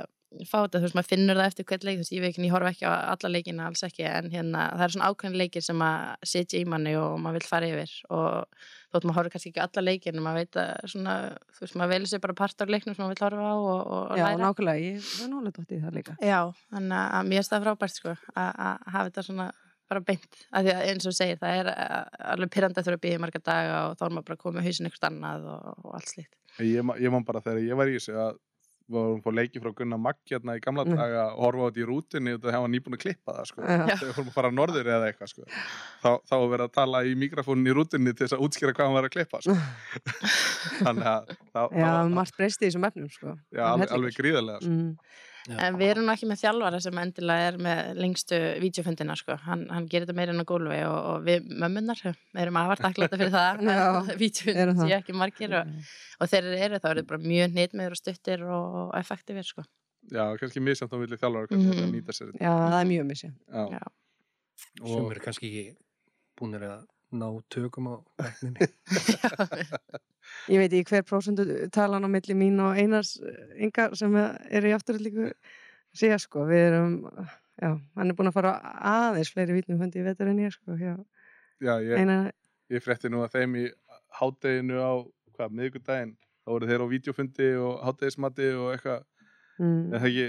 fá 0.50 0.58
þetta, 0.64 0.80
þú 0.80 0.86
veist, 0.88 0.96
maður 0.98 1.10
finnur 1.14 1.38
það 1.40 1.50
eftir 1.52 1.66
hvert 1.70 1.84
leik, 1.88 1.98
þú 1.98 2.04
veist, 2.04 2.14
ég 2.16 2.22
veit 2.24 2.30
ekki, 2.34 2.44
ég 2.48 2.54
horfa 2.56 2.72
ekki 2.74 2.86
á 2.90 2.94
alla 3.14 3.30
leikina 3.34 3.68
alls 3.70 3.84
ekki, 3.88 4.06
en 4.10 4.30
hérna, 4.34 4.64
það 4.74 4.84
er 4.88 4.94
svona 4.96 5.10
ákveðin 5.14 5.38
leikir 5.44 5.66
sem 5.66 5.84
að 5.86 6.28
sitja 6.34 6.60
í 6.62 6.66
manni 6.74 6.94
og 7.00 7.18
maður 7.24 7.38
vil 7.40 7.50
fara 7.52 7.70
yfir 7.70 7.94
og 8.10 8.58
þótt 8.94 9.08
maður 9.10 9.18
horfa 9.20 9.34
kannski 9.36 9.52
ekki 9.54 9.62
á 9.62 9.66
alla 9.68 9.86
leikina, 9.88 10.24
maður 10.26 10.40
veit 10.44 10.60
að 10.64 10.72
svona, 10.94 11.16
þú 11.58 11.66
veist, 11.66 11.78
maður 11.82 11.94
velur 11.96 12.12
sér 12.14 12.24
bara 12.26 12.38
part 12.44 12.62
af 12.66 12.74
leiknum 12.74 12.96
sem 12.98 13.04
maður 13.06 13.16
vil 13.18 13.26
horfa 13.28 13.50
á 13.50 13.56
og, 13.58 13.82
og, 13.98 14.16
Já, 14.18 14.26
læra. 14.28 14.42
nákvæmlega, 14.44 14.86
ég 14.88 15.12
er 15.24 15.34
nálega 15.34 15.56
dótt 15.60 15.74
í 15.78 15.82
það 15.86 15.98
líka. 16.00 16.18
Já, 16.22 16.40
þannig 16.74 16.98
að- 17.04 17.28
mér 17.34 17.44
er 17.44 17.50
það 17.54 17.68
frábært 17.68 17.98
sko 18.00 18.16
að 18.34 18.50
að 18.68 18.88
hafa 18.94 19.10
þetta 19.10 19.26
svona 19.30 19.52
bara 19.94 20.00
beint 20.02 20.38
af 20.56 20.64
því 20.64 20.72
að 20.74 20.88
eins 20.90 21.06
og 21.06 21.14
segir, 21.14 21.38
það 21.38 21.58
er 21.60 21.68
alveg 22.34 22.50
pyrrandi 22.56 22.80
að 22.80 22.86
þurfa 22.88 22.98
að 22.98 23.04
býja 23.04 23.20
marga 23.22 23.40
daga 23.44 23.76
og 23.90 23.98
þá 24.00 24.04
er 24.08 24.14
maður 24.16 24.26
bara 24.30 24.38
að 24.38 24.42
koma 24.42 24.56
með 24.60 24.66
hausin 24.70 24.88
eitthvað 24.90 25.10
annað 25.12 25.44
og, 25.54 25.84
og 25.84 25.94
allt 26.00 26.08
slíkt 26.14 26.34
Ég, 26.64 26.84
ma- 26.88 26.96
ég 27.02 27.12
man 27.14 27.26
bara 27.28 27.42
þegar 27.44 27.60
ég 27.68 27.78
var 27.78 27.92
í 27.92 27.98
þessu 28.00 28.16
að 28.16 28.40
vorum 28.94 29.22
fór 29.26 29.36
leiki 29.38 29.62
frá 29.64 29.72
Gunnar 29.78 30.00
Magg 30.02 30.20
hérna 30.32 30.56
í 30.58 30.62
gamla 30.64 30.86
Mm. 30.88 30.96
daga 31.00 31.24
og 31.34 31.42
horfa 31.48 31.64
á 31.64 31.68
þetta 31.70 31.82
í 31.84 31.88
rútinni 31.90 32.34
og 32.38 32.42
það 32.46 32.60
var 32.64 32.72
nýbúin 32.74 32.98
að 32.98 33.02
klippa 33.04 33.36
það 33.40 33.50
sko. 33.52 33.62
Já. 33.64 33.84
þegar 33.90 34.08
við 34.10 34.16
fórum 34.18 34.32
að 34.32 34.38
fara 34.38 34.52
norður 34.52 34.90
eða 34.96 35.10
eitthvað 35.12 35.32
sko. 35.34 35.44
þá, 36.04 36.10
þá 36.30 36.36
verið 36.54 36.66
að 36.68 36.74
tala 36.80 37.04
í 37.10 37.16
mikrofónin 37.24 37.68
í 37.72 37.76
rútinni 37.78 38.14
til 38.16 38.26
þess 38.28 38.38
að 38.38 38.46
útskýra 38.48 38.74
hvað 38.78 38.86
hann 38.90 38.98
var 39.00 39.10
að 39.10 39.14
klippa 39.18 39.42
sko. 39.44 39.58
þannig 40.84 41.08
að 41.14 41.36
það, 41.54 41.78
Já, 41.78 41.86
var 41.90 42.10
margt 42.18 42.38
breyst 42.38 42.62
í 42.64 42.68
þessum 42.70 42.88
efnum, 42.90 43.10
sko. 43.14 43.36
já, 43.54 43.64
alveg, 43.74 43.92
alveg 43.98 44.18
gríðarlega 44.20 44.64
sko. 44.64 44.74
Mm. 44.74 44.98
En 45.52 45.76
við 45.76 45.90
erum 45.92 46.10
ekki 46.14 46.28
með 46.30 46.40
þjálfara 46.40 46.80
sem 46.86 47.00
endilega 47.02 47.48
er 47.50 47.58
með 47.66 47.80
lengstu 48.00 48.38
vídeofundina 48.64 49.16
sko, 49.20 49.36
hann, 49.44 49.66
hann 49.74 49.88
gerir 49.92 50.06
þetta 50.08 50.16
meira 50.16 50.32
enn 50.32 50.40
á 50.40 50.48
gólfi 50.48 50.78
og, 50.88 50.98
og 51.12 51.26
við 51.28 51.50
mömmunar 51.60 52.00
erum 52.40 52.60
afart 52.62 52.86
aðklata 52.88 53.20
fyrir 53.20 53.34
það 53.34 53.64
að 54.72 54.78
það. 54.78 54.88
sé 54.88 54.96
ekki 55.02 55.16
margir 55.20 55.56
og, 55.60 55.74
og 56.24 56.32
þeir 56.32 56.48
eru 56.70 56.80
þá 56.80 56.88
eru 56.94 57.04
bara 57.12 57.20
mjög 57.28 57.58
nýtmeður 57.58 57.98
og 57.98 58.00
stuttir 58.00 58.46
og, 58.48 58.78
effektivir 59.02 59.44
sko. 59.50 59.66
já, 60.16 60.24
kannski 60.40 60.64
misjæmt 60.64 60.96
á 60.96 60.98
villi 61.04 61.20
þjálfara 61.20 61.52
hvernig 61.52 61.68
Mhm. 61.68 61.76
þetta 61.76 61.92
nýta 61.98 62.16
sér 62.16 62.32
þetta 62.32 62.44
Já, 62.48 62.54
það 62.72 62.80
er 62.80 62.90
mjög 62.94 63.06
misja. 63.12 63.34
já. 63.52 63.68
Já. 63.76 63.84
sem 64.96 65.12
er 65.12 65.20
kannski 65.28 65.52
ekki 65.52 65.66
búinir 66.40 66.64
að 66.72 66.88
ná 67.20 67.28
tökum 67.52 67.92
á 67.92 67.96
vegninni. 68.24 68.68
Ég 70.52 70.60
veit 70.60 70.74
ekki 70.76 70.90
hver 70.98 71.06
prósendu 71.08 71.46
talan 71.72 72.04
á 72.04 72.10
milli 72.12 72.36
mín 72.36 72.60
og 72.64 72.76
einars 72.80 73.14
yngar 73.56 73.96
sem 73.96 74.16
eru 74.18 74.72
í 74.72 74.76
afturöldingu 74.76 75.30
síðan, 75.96 76.20
sko. 76.20 76.44
Við 76.50 76.64
erum, 76.72 76.98
já, 77.62 77.70
hann 77.96 78.10
er 78.12 78.18
búin 78.18 78.32
að 78.32 78.38
fara 78.40 78.54
aðeins 78.94 79.32
fleiri 79.34 79.56
vítnum 79.60 79.80
hundi 79.84 80.02
í 80.02 80.06
vetur 80.08 80.32
en 80.34 80.42
ég, 80.44 80.52
sko. 80.56 80.76
Já, 80.80 80.98
já, 81.64 81.74
ég, 81.86 81.96
einar, 82.02 82.32
ég 82.74 82.84
frétti 82.84 83.12
nú 83.14 83.24
að 83.24 83.38
þeim 83.38 83.56
í 83.62 83.66
hádeginu 84.20 84.82
á, 84.84 84.92
hvað, 85.38 85.56
miðvikudaginn 85.58 86.14
þá 86.44 86.52
voru 86.52 86.68
þeir 86.70 86.84
á 86.84 86.88
vídeofundi 86.92 87.50
og 87.64 87.74
hádegismati 87.88 88.50
og 88.60 88.70
eitthvað, 88.76 89.04
mm, 89.64 89.94
ekki 90.02 90.26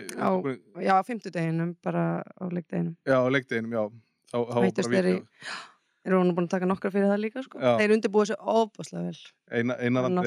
já, 0.86 0.94
á 0.94 1.02
fimmtudeginum, 1.08 1.74
bara 1.82 2.04
á 2.22 2.44
leikdeginum. 2.54 2.94
já, 3.02 3.16
á 3.18 3.28
leikdeginum, 3.34 3.72
já 3.74 3.82
þá, 4.30 4.38
þá 4.38 4.58
bara 4.62 4.92
þeir 4.94 5.10
í- 5.10 5.22
vídeo 6.04 6.12
Eru 6.12 6.18
búin 6.36 6.46
að 6.48 6.52
taka 6.54 6.68
nokkra 6.68 6.90
fyrir 6.92 7.08
það 7.10 7.20
líka, 7.24 7.42
sko. 7.46 7.58
Já. 7.60 7.74
Þeir 7.80 7.94
undirbúið 7.96 8.30
sér 8.32 8.40
óbúslega 8.54 9.04
vel. 9.08 9.20
Einar, 9.50 9.78
einar 9.80 10.02
Hann 10.08 10.18
er 10.18 10.24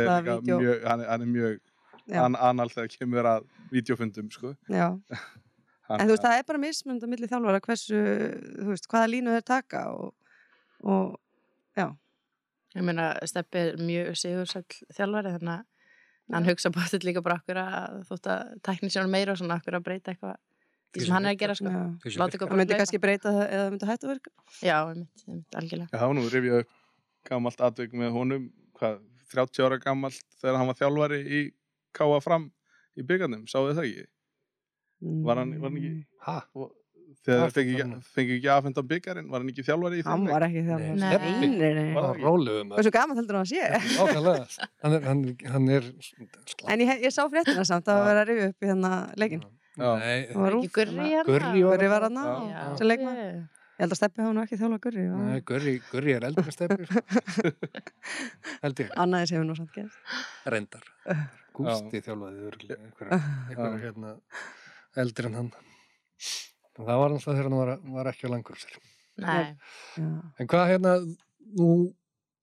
hann, 0.87 1.01
er- 1.03 1.09
hann 1.11 1.21
er 1.21 1.31
mjög 1.33 1.59
Já, 2.07 2.21
an, 2.23 2.35
anal 2.39 2.69
þegar 2.71 2.93
kemur 2.97 3.27
að 3.33 3.47
vídeofundum, 3.71 4.31
sko. 4.31 4.55
já. 4.71 4.87
Hann, 5.87 6.01
En 6.01 6.07
þú 6.09 6.15
veist, 6.17 6.23
það 6.25 6.37
er 6.41 6.43
bara 6.49 6.59
mismund 6.59 7.03
á 7.03 7.07
milli 7.07 7.27
þjálfara 7.31 7.61
hversu, 7.63 7.99
þú 8.59 8.65
veist, 8.73 8.87
hvaða 8.91 9.07
línu 9.07 9.31
þeir 9.37 9.45
taka 9.47 9.85
og, 9.95 10.09
og 10.83 11.15
Ég 12.75 12.83
meina, 12.85 13.05
Steppi 13.25 13.57
er 13.71 13.77
mjög 13.81 14.17
sigursæll 14.19 14.65
þjálfari 14.93 15.31
þannig 15.37 15.53
að 15.55 16.35
hann 16.35 16.45
hugsa 16.49 16.69
þetta 16.75 17.05
líka 17.09 17.23
bara 17.25 17.37
okkur 17.39 17.59
að 17.61 17.95
þótt 18.09 18.27
að 18.33 18.51
tækni 18.67 18.89
sér 18.93 19.07
meira 19.09 19.33
og 19.33 19.39
svona 19.39 19.57
okkur 19.61 19.77
að 19.79 19.85
breyta 19.87 20.11
eitthvað 20.13 20.35
því 20.93 21.03
sem 21.05 21.13
hann 21.17 21.25
er 21.27 21.33
að 21.35 21.39
gera 21.43 21.55
sko. 21.59 21.71
já. 21.73 21.83
Það 22.17 22.55
myndi 22.61 22.77
kannski 22.79 22.99
breyta 23.03 23.33
það 23.35 23.43
eða 23.47 23.63
það 23.65 23.71
myndi 23.75 23.89
hætta 23.91 24.07
að 24.07 24.11
virka. 24.13 24.31
Já, 24.63 24.77
einmitt, 24.91 25.23
einmitt, 25.27 25.57
algjörlega. 25.61 25.89
Já, 25.91 25.97
það 25.99 26.07
var 26.07 26.17
nú 26.19 26.25
rifjað 26.33 26.59
upp 26.63 26.73
gamalt 27.27 27.61
atvik 27.67 27.93
með 27.93 28.11
honum, 28.15 28.49
hvað, 28.79 28.99
30 29.33 29.65
ára 29.67 29.77
gamalt 29.83 30.21
þegar 30.39 30.57
hann 30.61 30.67
var 30.71 30.79
þjálfari 30.79 31.21
í 31.27 31.41
Káa 31.97 32.19
fram 32.23 32.51
í 32.97 33.03
byggarnum, 33.03 33.45
sáðu 33.49 33.73
það 33.75 33.87
ekki? 33.89 34.05
Var 35.27 35.35
hann- 35.41 35.55
var 35.61 35.69
hann 35.71 35.79
ekki- 35.81 36.05
Ha? 36.27 36.41
Og 36.55 36.71
Þegar 37.27 37.49
þeir 37.51 37.53
fengi, 37.55 37.73
ekki- 37.81 38.03
fengi 38.15 38.33
ekki 38.37 38.49
afhend 38.51 38.77
á 38.77 38.83
byggarinn, 38.87 39.29
var 39.31 39.39
hann 39.41 39.49
ekki 39.49 39.63
þjálfari 39.67 39.97
í 39.99 40.03
þeim 40.03 40.11
Hann 40.11 40.25
var 40.27 40.41
ekki 40.47 40.61
þjálfari. 40.67 40.95
Nei. 40.95 41.47
Nei, 41.57 41.73
nei, 41.73 41.93
það 41.95 42.19
rólegum. 42.23 42.69
Hversu 42.77 42.91
gaman 42.91 43.17
heldur 43.17 43.35
hann 43.35 43.45
að 43.45 43.51
sé? 43.51 43.61
Hann 44.83 44.93
er, 44.93 45.01
hann, 45.07 45.21
hann 45.51 45.69
er 45.69 45.81
slapp. 45.99 46.69
En 46.71 46.79
ég, 46.79 47.01
ég 47.03 47.11
sá 47.15 47.23
fréttina 47.31 47.65
samt 47.65 47.87
að 47.87 47.97
Já. 47.99 48.05
vera 48.07 48.21
að 48.23 48.27
rifja 48.31 48.47
upp 48.51 48.61
í 48.61 48.69
hérna 48.71 48.91
leikin. 49.17 49.43
Gurri 49.77 51.07
hérna? 51.13 51.53
Gurri 51.69 51.87
var 51.91 52.07
hann 52.07 52.17
á 52.17 52.25
sem 52.77 52.87
leikmaður. 52.89 53.21
ég- 53.23 53.45
held 53.77 53.93
að 53.93 53.99
Steppi 53.99 54.23
hafa 54.23 54.33
nú 54.33 54.41
ekki 54.41 54.57
þjálfað 54.57 54.81
Gurri. 54.87 55.03
Gurri, 55.45 55.73
Gurri 55.91 56.13
er 56.17 56.23
eldri 56.31 56.51
stefnir. 56.55 56.89
Held 58.63 58.79
ég. 58.81 58.89
Annaðis 58.97 59.33
hefur 59.35 59.45
nú 59.45 59.55
samt 59.57 59.73
gerst. 59.75 59.99
Reyndar. 60.49 60.85
Gústi 61.57 62.01
þjálfaði 62.05 62.47
örgulega. 62.49 62.89
Einhverja, 62.89 63.69
hérna 63.83 64.15
eldri 64.97 65.29
en 65.29 65.37
hann. 65.37 65.51
En 66.77 66.85
það 66.89 66.99
var 67.03 67.13
náttúrulega 67.13 67.37
þegar 67.37 67.49
hann 67.49 67.59
var, 67.61 67.71
var 67.99 68.09
ekki 68.11 68.29
á 68.29 68.33
langur 68.33 68.57
sér. 68.61 68.79
Nei. 69.21 69.45
En 70.41 70.49
hvað 70.49 70.67
hérna, 70.73 70.95
nú 71.57 71.69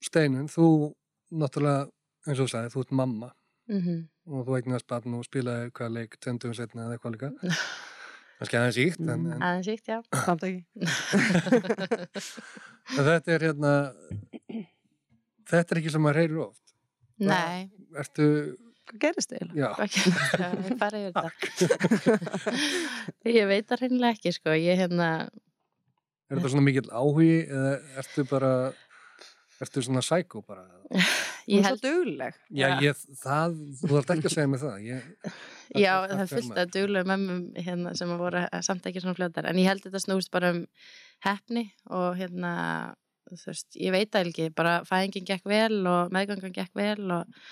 Steinun, 0.05 0.47
þú 0.51 0.67
náttúrulega, 1.35 1.89
eins 2.29 2.39
og 2.39 2.47
þú 2.47 2.53
sagði, 2.55 2.73
þú 2.75 2.83
ert 2.87 2.95
mamma 3.03 3.31
mhm, 3.71 3.99
og 4.31 4.47
þú 4.49 4.57
eignast 4.59 4.89
barn 4.91 5.17
og 5.19 5.27
spilaði 5.27 5.73
hvað 5.77 5.97
leik 5.99 6.17
tendum 6.23 6.55
setna 6.57 6.87
eða 6.87 6.99
eitthvað 6.99 7.17
líka. 7.17 7.33
Kannski 8.39 8.59
aðeins 8.59 8.81
íkt, 8.83 9.01
en, 9.05 9.29
en, 9.31 9.43
aðeins 9.47 9.71
íkt, 9.71 9.87
já. 9.89 10.01
Samt 10.27 10.43
ekki. 10.49 10.65
þetta 12.99 13.37
er 13.37 13.47
hérna, 13.47 13.73
þetta 15.49 15.75
er 15.77 15.81
ekki 15.81 15.95
sem 15.95 16.05
maður 16.05 16.23
heyrir 16.25 16.45
oft. 16.49 16.77
Nei, 17.23 17.71
Ertu, 17.95 18.27
Hvað 18.85 19.01
gerist 19.01 19.33
eiginlega? 19.33 19.87
ég 20.67 20.77
fara 20.81 20.99
yfir 21.01 21.15
þetta. 21.15 22.53
Ég 23.39 23.47
veit 23.49 23.71
það 23.71 23.81
reynilega 23.81 24.17
ekki, 24.19 24.33
sko, 24.37 24.53
ég 24.61 24.77
hérna, 24.83 25.09
er 26.29 26.37
þetta 26.37 26.51
svona 26.53 26.67
mikill 26.67 26.91
áhugi 26.91 27.39
eða 27.47 27.71
ertu 28.03 28.27
bara, 28.29 28.51
ertu 29.63 29.83
svona 29.85 30.03
sækó 30.05 30.43
bara? 30.47 30.65
Ég 31.51 31.61
er 31.61 31.67
svo 31.67 31.75
held, 31.75 31.83
dugleg. 31.85 32.37
Já, 32.57 32.67
ég, 32.81 33.01
það, 33.21 33.57
þú 33.83 33.89
þarf 33.91 34.13
ekki 34.15 34.29
að 34.31 34.33
segja 34.33 34.49
mig 34.49 34.61
það. 34.63 34.77
Ég, 34.87 35.09
já, 35.77 35.91
það 36.09 36.23
það 36.23 36.47
maður. 36.47 36.61
að 36.63 36.71
duglega 36.73 37.09
mömmum 37.11 37.43
hérna 37.67 37.93
sem 37.99 38.15
að 38.15 38.23
voru 38.25 38.45
samt 38.65 38.89
ekki 38.89 39.03
svona 39.05 39.19
fljótar, 39.19 39.49
en 39.51 39.61
ég 39.61 39.69
held 39.69 39.85
þetta 39.85 40.01
snúst 40.01 40.33
bara 40.33 40.55
um 40.55 40.63
hefni 41.27 41.67
og 41.93 42.17
hérna, 42.17 42.55
þú 43.29 43.51
veist, 43.51 43.69
ég 43.77 43.93
veit 43.93 44.09
það 44.17 44.33
ekki, 44.33 44.49
bara 44.57 44.79
fæðingin 44.89 45.29
gekk 45.29 45.53
vel 45.53 45.83
og 45.85 46.17
meðgangan 46.17 46.57
gekk 46.57 46.73
vel 46.81 47.13
og 47.21 47.45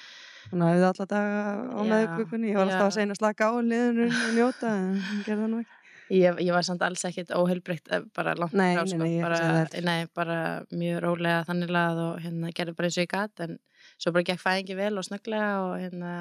Hún 0.51 0.65
hafði 0.67 0.85
alla 0.89 1.05
daga 1.09 1.43
á 1.71 1.81
meðgökunni. 1.87 2.51
Ég 2.51 2.59
var 2.59 2.67
alltaf 2.67 2.89
að 2.89 2.97
segja 2.97 3.15
að 3.15 3.21
slaka 3.21 3.47
á 3.49 3.53
liðinu 3.63 4.09
og 4.11 4.33
njóta 4.37 4.73
en 4.75 4.99
það 5.25 5.45
nú 5.47 5.61
ekki. 5.63 5.82
Ég, 6.11 6.41
ég 6.43 6.53
var 6.53 6.65
samt 6.67 6.83
alls 6.83 7.05
ekkit 7.07 7.31
óheilbreykt 7.37 7.93
eh, 7.93 8.03
bara 8.17 8.35
langt 8.39 8.57
Nei, 8.59 8.73
frá 8.75 8.83
nei, 8.83 8.91
sko, 8.91 9.03
nei, 9.03 9.13
ég 9.15 9.27
bara, 9.27 9.67
nei, 9.87 10.01
bara 10.17 10.39
mjög 10.75 11.03
rólega 11.05 11.45
þannig 11.49 11.71
lað 11.73 12.01
og 12.07 12.25
hérna 12.25 12.51
gerði 12.57 12.75
bara 12.79 12.91
eins 12.91 12.99
og 12.99 13.07
ég 13.07 13.13
gat 13.13 13.45
en 13.47 13.59
svo 14.03 14.13
bara 14.15 14.27
gekk 14.27 14.43
fæðingi 14.43 14.77
vel 14.79 14.99
og 14.99 15.07
snögglega 15.07 15.49
og 15.63 15.73
hérna 15.81 16.13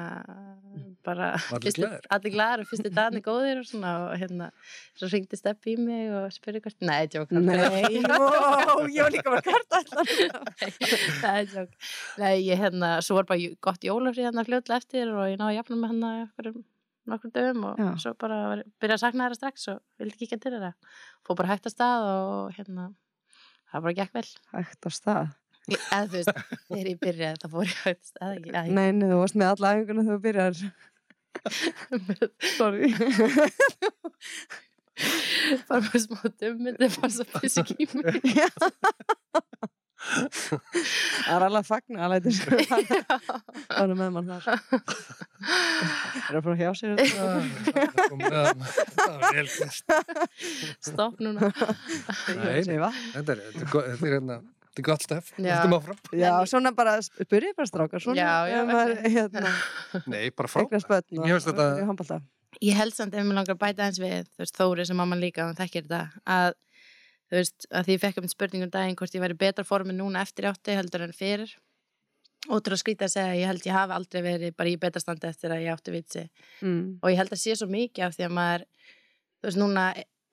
bara 1.06 1.32
Allir 1.52 2.34
glæðir 2.34 2.64
og 2.64 2.70
fyrstu 2.70 2.92
dagni 2.94 3.22
góðir 3.24 3.62
og 3.62 3.68
svona 3.68 3.92
og 4.06 4.16
hérna 4.22 4.50
svo 4.98 5.10
ringdi 5.12 5.38
Steppi 5.38 5.74
í 5.74 5.78
mig 5.80 6.10
og 6.14 6.28
spurði 6.34 6.62
hvert 6.64 6.86
nei, 6.86 7.06
tjók 7.12 7.34
Nei, 7.34 7.58
ó, 8.06 8.86
ég 8.86 9.02
var 9.02 9.14
líka 9.14 9.30
bara 9.34 9.44
karta 9.46 9.82
allan. 9.82 10.12
það 11.22 11.32
er 11.32 11.48
tjók 11.54 11.88
nei, 12.22 12.34
ég 12.46 12.62
hérna, 12.62 12.94
svo 13.04 13.18
var 13.20 13.30
bara 13.30 13.54
gott 13.64 13.86
jólafrið 13.86 14.30
hérna 14.30 14.46
fljótlega 14.46 14.82
eftir 14.82 15.10
og 15.14 15.26
ég 15.30 15.40
náði 15.40 15.56
að 15.56 15.58
jafna 15.60 15.80
með 15.82 15.94
hérna 15.94 16.14
okkur 16.28 16.54
nokkur 17.10 17.30
dögum 17.34 17.62
og 17.70 17.74
Já. 17.82 17.90
svo 18.04 18.10
bara 18.20 18.36
var, 18.52 18.58
byrja 18.82 18.96
að 18.98 19.02
sakna 19.04 19.24
þeirra 19.26 19.38
strax 19.40 19.56
og 19.72 19.78
vildi 19.98 20.16
kíkja 20.20 20.38
til 20.42 20.52
þeirra 20.54 20.72
fór 21.26 21.34
bara 21.40 21.50
hægt 21.54 21.66
að 21.70 21.74
stað 21.74 22.00
og 22.12 22.52
hérna 22.58 22.84
það 23.72 23.80
bara 23.86 23.96
gekk 24.00 24.12
vel 24.18 24.30
Hægt 24.52 24.82
á 24.86 24.88
stað. 24.92 25.26
Ég- 25.70 25.84
eða 25.94 26.06
þú 26.10 26.14
veist, 26.18 26.36
þegar 26.68 26.88
ég 26.92 26.98
byrjaði 27.02 27.38
það 27.42 27.52
fór 27.56 27.66
ég 27.70 27.78
hægt 27.86 28.02
að 28.02 28.10
stað 28.12 28.30
ekki, 28.38 28.50
eða 28.52 28.62
Nei, 28.78 28.90
nei, 28.92 29.06
þú 29.12 29.16
varst 29.22 29.38
með 29.38 29.48
alla 29.54 29.72
æfinguna 29.76 30.02
þegar 30.06 30.16
þú 30.16 30.22
byrjar. 30.26 30.54
ekki 31.92 32.14
Sorry. 32.56 32.88
bara 35.68 35.80
með 35.86 35.98
smá 36.04 36.18
dummindi 36.42 36.86
bara 36.98 37.12
svo 37.14 37.24
fysik 37.40 37.68
í 37.80 37.82
mig 37.96 38.14
Það 41.22 41.34
er 41.36 41.44
alveg 41.46 41.58
að 41.62 41.68
fagna 41.68 42.04
að 42.06 42.12
læta 42.12 42.32
sér. 42.34 42.48
Er 43.82 43.92
með 43.96 44.08
mann 44.16 44.30
þar. 44.30 44.42
Það 45.42 46.26
er 46.32 46.38
að 46.38 46.46
fara 46.46 46.56
hjá 46.58 46.70
sér. 46.78 46.96
þetta. 46.98 48.42
það 48.96 49.12
var 49.12 49.22
vel 49.36 49.46
gert. 49.52 49.94
stopp 50.82 51.22
núna 51.22 51.50
þetta 51.52 52.34
er, 52.42 52.66
er, 52.66 53.38
er 53.38 54.02
hérna, 54.02 54.36
þetta 54.68 54.82
er 54.82 54.86
gott 54.88 55.06
stef. 55.06 55.32
Já. 55.36 55.48
Þetta 55.54 55.70
má 55.72 55.78
fram. 55.86 55.98
Já, 56.16 56.30
svona 56.50 56.72
bara, 56.76 56.94
spurði 57.04 57.52
bara 57.58 57.68
strákar. 57.70 58.02
Svona, 58.04 58.18
Já, 58.22 58.32
já, 58.52 58.60
maður, 58.68 58.94
hérna, 59.16 59.54
Nei, 60.08 60.24
bara 60.36 60.48
fram. 60.50 60.66
eignast 60.68 60.88
börn 60.90 61.22
og 61.22 61.86
handbolta. 61.90 62.20
ég 62.62 62.76
held 62.78 62.94
samt 62.96 63.14
ef 63.16 63.24
mér 63.24 63.38
langar 63.40 63.54
að 63.56 63.62
bæta 63.62 63.86
eins 63.88 63.98
við 64.02 64.26
þú 64.28 64.42
veist, 64.44 64.58
Þóri 64.58 64.84
sem 64.88 64.98
mamma 64.98 65.16
líka, 65.18 65.46
hann 65.48 65.58
þekkir 65.58 65.86
þetta 65.88 66.02
að 66.28 66.52
þú 67.32 67.40
veist, 67.40 67.66
að 67.72 67.86
því 67.86 67.94
ég 67.96 68.00
fekk 68.02 68.20
um 68.20 68.28
spurningum 68.28 68.72
daginn 68.72 68.96
hvort 69.00 69.14
ég 69.16 69.22
væri 69.24 69.38
betra 69.40 69.64
formi 69.64 69.94
núna 69.96 70.20
eftir 70.20 70.50
átti 70.50 70.76
heldur 70.76 71.06
en 71.06 71.14
fyrir. 71.16 71.54
Ótrúlega 72.50 72.82
skrítið 72.82 73.06
að 73.06 73.12
segja, 73.14 73.34
ég 73.38 73.48
held 73.48 73.66
ég 73.68 73.76
hafi 73.76 73.94
aldrei 73.96 74.22
verið 74.24 74.56
bara 74.58 74.68
í 74.72 74.78
betra 74.82 75.00
standi 75.00 75.28
eftir 75.30 75.52
að 75.54 75.62
ég 75.62 75.76
átti 75.76 75.92
vitsi 75.94 76.24
mm. 76.60 76.80
og 76.98 77.12
ég 77.12 77.20
held 77.20 77.32
að 77.32 77.38
sé 77.38 77.54
svo 77.54 77.68
mikið 77.70 78.04
af 78.08 78.16
því 78.16 78.24
að 78.26 78.34
maður 78.34 78.64
þú 78.66 79.46
veist, 79.46 79.60
núna 79.62 79.84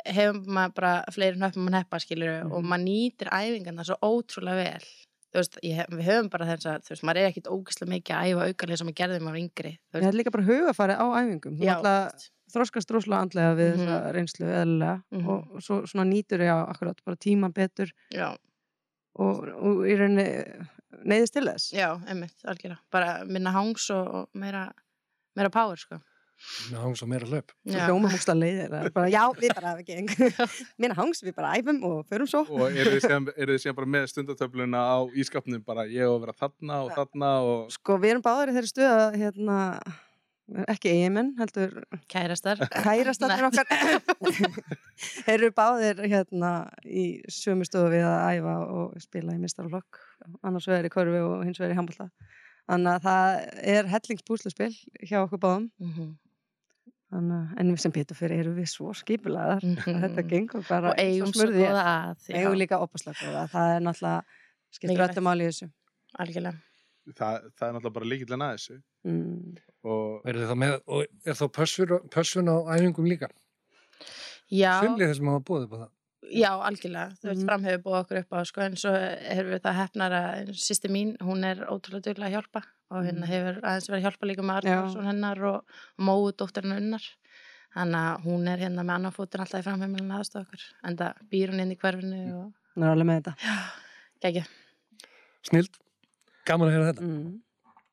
hefur 0.10 0.40
maður 0.58 0.74
bara 0.80 0.94
fleiri 1.14 1.40
nöppum 1.40 1.70
að 1.70 1.76
neppa 1.78 2.00
skilur 2.02 2.50
og 2.50 2.66
maður 2.66 2.84
nýtir 2.88 3.30
æfingarna 3.30 3.86
svo 3.86 4.00
ótrúlega 4.02 4.66
vel. 4.66 4.90
Þú 5.30 5.38
veist, 5.38 5.60
ég, 5.62 5.78
hef- 5.78 5.94
við 5.94 6.10
höfum 6.10 6.32
bara 6.34 6.50
þess 6.50 6.72
að 6.72 6.88
þú 6.88 6.96
veist, 6.96 7.06
maður 7.06 7.22
er 7.22 7.30
ekkit 7.30 7.52
ógislega 7.54 7.94
mikið 7.94 8.18
að 8.18 8.34
æfa 8.34 8.50
aukarlega 8.50 8.82
sem 8.82 8.90
maður 8.90 9.00
gerði 9.04 9.22
maður 9.28 9.42
yngri 9.44 9.74
Ég 9.78 10.08
held 10.10 10.18
líka 10.18 10.34
bara 10.34 10.48
hugafæri 10.50 10.98
á 10.98 11.06
æfingum. 11.22 11.60
Þú 11.60 11.70
Já, 11.70 11.76
alltaf 11.78 12.30
þroskast 12.54 12.90
droslega 12.92 13.22
andlega 13.26 13.56
við 13.60 13.72
Mhm. 13.76 13.80
þessa 13.86 14.14
reynslu 14.18 14.50
eðlilega 14.50 15.04
Mhm. 15.12 15.28
og, 15.30 15.48
og 15.56 15.62
svo 15.62 15.82
svona 15.88 16.10
nýtur 16.10 16.40
ég 16.46 16.52
á 16.52 16.60
akkurat 16.70 17.00
bara 17.06 17.16
tíma 17.18 17.50
betur 17.54 17.92
já, 18.12 18.36
og, 19.16 19.48
og 19.48 19.86
í 19.88 19.96
rauninni 20.00 20.28
neyðist 21.06 21.34
til 21.34 21.46
þess. 21.46 21.72
já, 21.74 21.90
emmitt, 22.10 22.36
algjörlega 22.46 22.80
bara 22.92 23.24
minna 23.26 23.52
hangs 23.52 23.90
og, 23.92 24.08
og 24.08 24.30
meira 24.34 24.72
meira 25.36 25.50
power, 25.50 25.76
sko 25.78 26.00
Með 26.72 26.80
hangs 26.80 27.02
og 27.04 27.10
meira 27.12 27.26
já, 27.68 27.82
hljóma 27.84 28.08
múksla 28.08 28.32
leiðir. 28.34 28.70
Bara, 28.96 29.10
já, 29.12 29.26
við 29.36 29.52
bara 29.58 29.74
geng. 29.84 30.08
Minna 30.80 30.96
hangs, 30.96 31.20
við 31.22 31.34
bara 31.36 31.50
æfum 31.60 31.82
og 31.84 32.06
förum 32.08 32.30
svo. 32.32 32.46
og 32.48 32.72
eru 32.72 32.94
þið 32.96 33.04
þið 33.52 33.60
síðan 33.60 33.76
bara 33.76 33.90
með 33.92 34.06
stundatöfluna 34.08 34.80
á 34.80 34.98
ískapnum 35.20 35.66
bara 35.66 35.84
ég 35.84 36.08
að 36.08 36.22
vera 36.24 36.32
þarna 36.40 36.78
og 36.86 36.94
þarna 36.96 37.32
og 37.44 37.74
Sko, 37.76 37.98
við 38.00 38.14
erum 38.14 38.24
báðir 38.24 38.54
í 38.54 38.56
þeirri 38.56 38.72
stuð 38.72 38.88
að 38.88 39.18
hérna, 39.20 39.58
ekki 40.72 40.90
eigimenn, 40.94 41.34
heldur 41.40 41.74
kærastar. 42.12 42.62
kærastatnir 42.74 43.48
okkar. 43.50 43.68
Þeir 45.26 45.36
eru 45.38 45.50
báðir 45.56 46.02
hérna 46.10 46.52
í 46.86 47.22
sömu 47.32 47.68
stofu 47.68 47.92
við 47.94 48.06
að 48.08 48.40
æfa 48.40 48.56
og 48.80 48.96
spila 49.04 49.36
í 49.36 49.42
mistarflokk 49.42 50.00
annars 50.44 50.68
vegar 50.70 50.88
í 50.90 50.94
korfi 50.94 51.22
og 51.24 51.44
hins 51.48 51.60
vegar 51.62 51.76
í 51.76 51.78
handbólta 51.80 52.10
þannig 52.70 52.96
að 52.96 53.06
það 53.06 53.38
er 53.76 53.88
hellingspúsluspil 53.94 54.74
hjá 55.10 55.20
okkur 55.26 55.40
báðum. 55.46 55.70
Mhm. 55.82 56.10
þannig, 57.10 57.38
að- 57.40 57.54
en 57.60 57.72
við 57.74 57.80
sem 57.82 57.92
betur 57.96 58.18
fyrir 58.20 58.40
erum 58.44 58.58
við 58.60 58.68
svo 58.70 58.92
skipulaðar 58.94 59.64
Mhm. 59.66 59.96
að 59.96 60.04
þetta 60.04 60.28
gengur 60.30 60.68
bara 60.68 60.90
og 60.92 61.00
eigum 61.02 61.32
svo 61.34 61.48
góða 61.50 61.86
að 61.90 62.28
eigum 62.38 62.58
líka 62.60 62.78
opaslega 62.78 63.18
það 63.50 63.76
er 63.76 63.82
náttúrulega 63.82 64.24
skiptur 64.78 65.06
öllum 65.08 65.26
máli 65.26 65.48
í 65.48 65.50
þessu. 65.50 65.70
Algjörlega. 66.20 66.60
Það, 67.18 67.40
það 67.58 67.66
er 67.66 67.74
náttúrulega 67.74 67.94
bara 67.98 68.06
að 68.06 68.12
þessu. 68.60 68.78
Mm. 69.10 69.58
Og 69.84 70.24
Verður 70.26 70.44
þið 70.46 70.50
þá 70.52 70.58
með, 70.64 70.74
og 70.88 71.06
er 71.26 71.34
þá 71.40 71.46
pössun, 71.60 71.94
pössun 72.12 72.50
á 72.52 72.56
æfingum 72.76 73.08
líka? 73.08 73.30
já, 74.52 74.74
Sumlið 74.84 75.12
þessum 75.14 75.30
hafa 75.32 75.44
búið 75.48 75.64
upp 75.68 75.74
á 75.74 75.80
það. 75.84 75.90
já, 76.30 76.50
algjörlega 76.68 77.14
þú 77.20 77.28
veist, 77.30 77.40
Mhm. 77.42 77.46
fram 77.48 77.64
hefur 77.64 77.84
búið 77.86 78.00
okkur 78.04 78.18
upp 78.20 78.30
á 78.34 78.40
sko, 78.46 78.62
en 78.62 78.76
svo 78.76 78.92
erum 78.94 79.52
við 79.54 79.62
það 79.62 79.80
hefnar 79.82 80.12
að 80.12 80.50
sýsti 80.54 80.90
mín, 80.92 81.18
hún 81.22 81.44
er 81.46 81.64
ótrúlega 81.66 82.02
duglega 82.10 82.28
að 82.30 82.36
hjálpa 82.36 82.64
og 82.92 83.06
hérna 83.06 83.26
Mhm. 83.26 83.32
hefur 83.32 83.62
aðeins 83.64 83.90
verið 83.90 84.00
að 84.00 84.06
hjálpa 84.06 84.28
líka 84.28 84.42
með 84.44 84.64
Já. 84.64 84.78
Arnarsson 84.78 85.06
hennar 85.06 85.44
og, 85.44 85.64
Móu 86.00 86.32
dóttirinn 86.34 86.78
unnar 86.78 87.04
þannig 87.76 88.02
að 88.18 88.24
hún 88.26 88.48
er 88.50 88.58
hérna 88.58 88.84
með 88.84 88.96
annan 88.96 89.12
fótinn 89.14 89.42
alltaf 89.42 89.62
í 89.62 89.64
framheimilin 89.64 90.12
aðstofa 90.12 90.46
okkur 90.46 90.62
en 90.84 90.98
það 90.98 91.14
býr 91.32 91.50
hún 91.52 91.60
inn 91.62 91.72
í 91.72 91.78
hverfinu 91.78 92.22
og 92.36 92.54
það 92.76 92.84
er 92.84 92.96
alveg 92.96 93.06
með 93.06 93.22
þetta 93.22 93.36
gegja 94.22 94.46
Snild. 95.44 95.70
Gaman 96.46 96.68
að 96.68 96.74
heyra 96.74 96.94
þetta. 96.94 97.02
mm. 97.06 97.42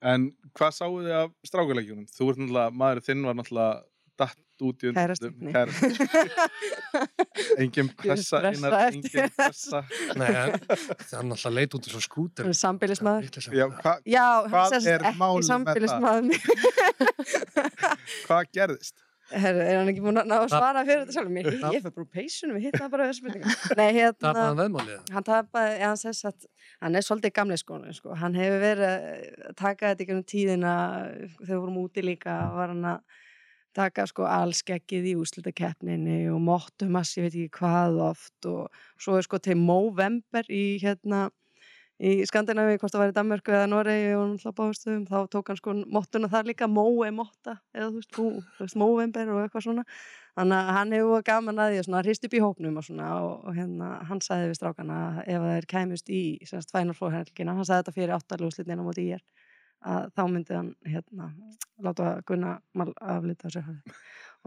En 0.03 0.31
hvað 0.57 0.73
sáu 0.77 0.99
þið 1.01 1.13
af 1.23 1.31
strákuleikjunum? 1.49 2.09
Þú 2.13 2.31
ert 2.33 2.43
náttúrulega, 2.43 2.75
maður 2.83 3.05
þinn 3.07 3.29
var 3.29 3.39
náttúrulega 3.39 3.85
datt 4.17 4.43
út 4.65 4.85
í 4.87 4.93
nei. 4.97 5.05
engin 7.61 7.91
pressa 7.99 8.41
einar, 8.49 8.77
engin 8.89 9.29
pressa 9.37 9.83
Nei, 10.17 10.31
það 10.33 11.19
er 11.21 11.27
náttúrulega 11.29 11.53
leit 11.59 11.77
út 11.77 11.89
eins 11.91 11.99
og 11.99 12.05
skúter. 12.07 12.49
sambilismæður. 12.57 13.29
Já, 13.53 13.67
hva, 13.83 13.97
Já, 14.09 14.27
Hvað 14.49 14.79
er 14.81 15.05
ekki 15.11 15.21
með 15.21 15.43
sambilismæður 15.51 16.25
hvað 18.27 18.55
gerðist? 18.57 19.06
Herru, 19.33 19.59
er 19.65 19.79
hann 19.81 19.89
ekki 19.91 20.03
múin 20.05 20.21
að 20.21 20.29
ná 20.31 20.37
að 20.39 20.53
svara 20.53 20.83
fyrir 20.87 21.01
þetta 21.03 21.15
sjálf 21.17 21.31
mér? 21.35 21.49
Ég 21.51 21.83
fyrir 21.83 21.83
bara 21.91 22.05
úr 22.05 22.11
peysunum, 22.15 22.57
við 22.59 22.67
hitta 22.69 22.89
bara 22.93 23.07
þessu 23.09 23.23
spurninga. 23.25 23.55
Nei, 23.81 23.89
hérna, 23.97 24.15
Tapaðan 24.23 24.61
veðmálið. 24.61 24.99
hann 25.17 25.27
tapaði, 25.27 25.73
ja, 25.81 25.89
hann 25.91 26.01
sess 26.03 26.29
að 26.31 26.47
hann 26.85 26.99
er 27.01 27.07
svolítið 27.07 27.35
gamli 27.41 27.57
skónu, 27.59 27.95
sko. 27.97 28.15
Hann 28.21 28.39
hefur 28.39 28.63
verið 28.63 28.85
að 28.87 29.57
taka 29.59 29.91
þetta 29.93 30.05
ekki 30.07 30.15
um 30.17 30.23
tíðina 30.35 30.75
þegar 31.41 31.49
við 31.51 31.63
vorum 31.65 31.81
úti 31.83 32.05
líka, 32.07 32.37
var 32.55 32.71
hann 32.75 32.87
að 32.93 33.23
taka 33.77 34.07
sko 34.09 34.25
allskeggið 34.25 35.11
í 35.11 35.17
úslitakeppninni 35.21 36.21
og 36.33 36.39
mottumass, 36.41 37.17
ég 37.19 37.27
veit 37.27 37.35
ekki 37.43 37.59
hvað 37.59 37.99
oft 38.07 38.47
og 38.49 38.71
svo 38.97 39.19
er 39.19 39.27
sko 39.27 39.41
til 39.45 39.59
Movember 39.61 40.47
í 40.49 40.79
hérna 40.81 41.27
í 41.97 42.11
Skandinavi, 42.29 42.77
hvort 42.81 42.93
það 42.93 43.01
var 43.03 43.13
í 43.13 43.17
Danmörku 43.17 43.53
eða 43.55 43.69
Noregi 43.73 44.11
og 44.19 44.27
náttúrulega 44.35 44.57
báðstöðum, 44.59 45.05
þá 45.09 45.17
tók 45.33 45.49
hann 45.53 45.57
sko 45.61 45.75
mottuna 45.97 46.29
þar 46.33 46.51
líka, 46.51 46.69
Móe 46.69 47.09
motta 47.15 47.55
eða 47.73 47.89
þú 47.89 48.01
veist, 48.03 48.11
þú, 48.17 48.27
þú 48.59 48.67
veist, 48.67 48.77
Movember 48.83 49.31
og 49.33 49.41
eitthvað 49.47 49.65
svona. 49.69 49.85
Þannig 50.37 50.59
að 50.61 50.75
hann 50.77 50.93
hefur 50.93 51.23
gaman 51.25 51.63
að 51.65 51.71
því 51.73 51.79
að 51.81 51.87
svona 51.89 52.03
hrist 52.05 52.27
upp 52.29 52.35
í 52.37 52.43
hópnum 52.45 52.77
og 52.77 52.85
svona 52.85 53.07
og, 53.25 53.33
og 53.49 53.57
hérna, 53.57 53.87
hann 54.11 54.21
sagði 54.21 54.51
við 54.51 54.59
strákana 54.59 54.99
að 55.07 55.21
ef 55.33 55.47
þeir 55.49 55.69
kæmust 55.73 56.13
í 56.13 56.21
semst 56.45 56.75
Final 56.77 56.97
Four 56.99 57.15
helgina, 57.17 57.55
hann 57.57 57.65
sagði 57.65 57.87
þetta 57.87 57.97
fyrir 57.97 58.15
áttalúslitnina 58.19 58.85
á 58.85 58.87
móti 58.91 59.07
í 59.07 59.15
er 59.17 59.25
að 59.87 60.13
þá 60.13 60.23
myndi 60.29 60.57
hann 60.57 60.71
hérna, 60.85 61.31
láta 61.85 62.13
Gunna 62.29 62.59
mal 62.77 62.91
aflita 63.01 63.49
sér 63.53 63.65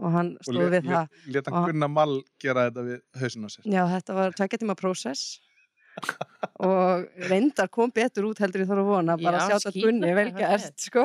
og 0.00 0.14
hann 0.14 0.32
Og 0.38 0.46
stóð 0.46 0.70
við 0.76 0.86
það 0.86 1.18
Leta 1.34 1.52
Og- 1.58 1.66
Gunnar 1.70 1.90
Mall 1.90 2.16
gera 2.42 2.68
þetta 2.70 2.86
við 2.86 3.00
hausin 3.20 3.46
á 3.46 3.48
sér. 3.50 3.66
Já, 3.66 3.82
þetta 3.96 4.16
var 4.20 4.36
tvekja 4.38 4.60
tíma 4.62 4.76
prósess 4.78 5.40
og 6.60 7.06
reyndar 7.30 7.68
kom 7.72 7.90
betur 7.94 8.26
út 8.30 8.40
heldur 8.42 8.62
ég 8.64 8.68
þarf 8.70 8.82
að 8.84 8.90
vona 8.90 9.16
bara 9.20 9.38
Já, 9.38 9.42
að 9.42 9.50
sjá 9.50 9.56
þetta 9.66 9.84
Gunni 9.84 10.10
vel 10.16 10.26
það 10.30 10.40
var 10.40 10.50
gert 10.60 10.84
sko. 10.86 11.04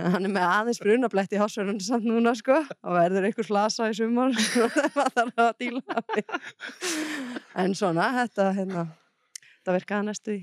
En 0.00 0.06
hann 0.14 0.28
er 0.28 0.32
með 0.36 0.44
aðeins 0.46 0.80
brunablætt 0.84 1.32
í 1.34 1.40
hásverðunum 1.40 1.80
samt 1.82 2.06
núna 2.06 2.32
sko 2.38 2.56
og 2.62 2.92
verður 2.94 3.26
einhver 3.28 3.46
slasa 3.48 3.88
í 3.90 3.96
sumar 3.98 4.36
það 4.94 5.10
þarf 5.16 5.42
að 5.44 5.50
díla 5.64 5.82
en 7.64 7.74
svona, 7.74 8.06
þetta 8.20 8.46
hérna, 8.54 8.84
þetta 9.58 9.74
virkaði 9.80 10.06
næstu 10.10 10.36
í 10.36 10.40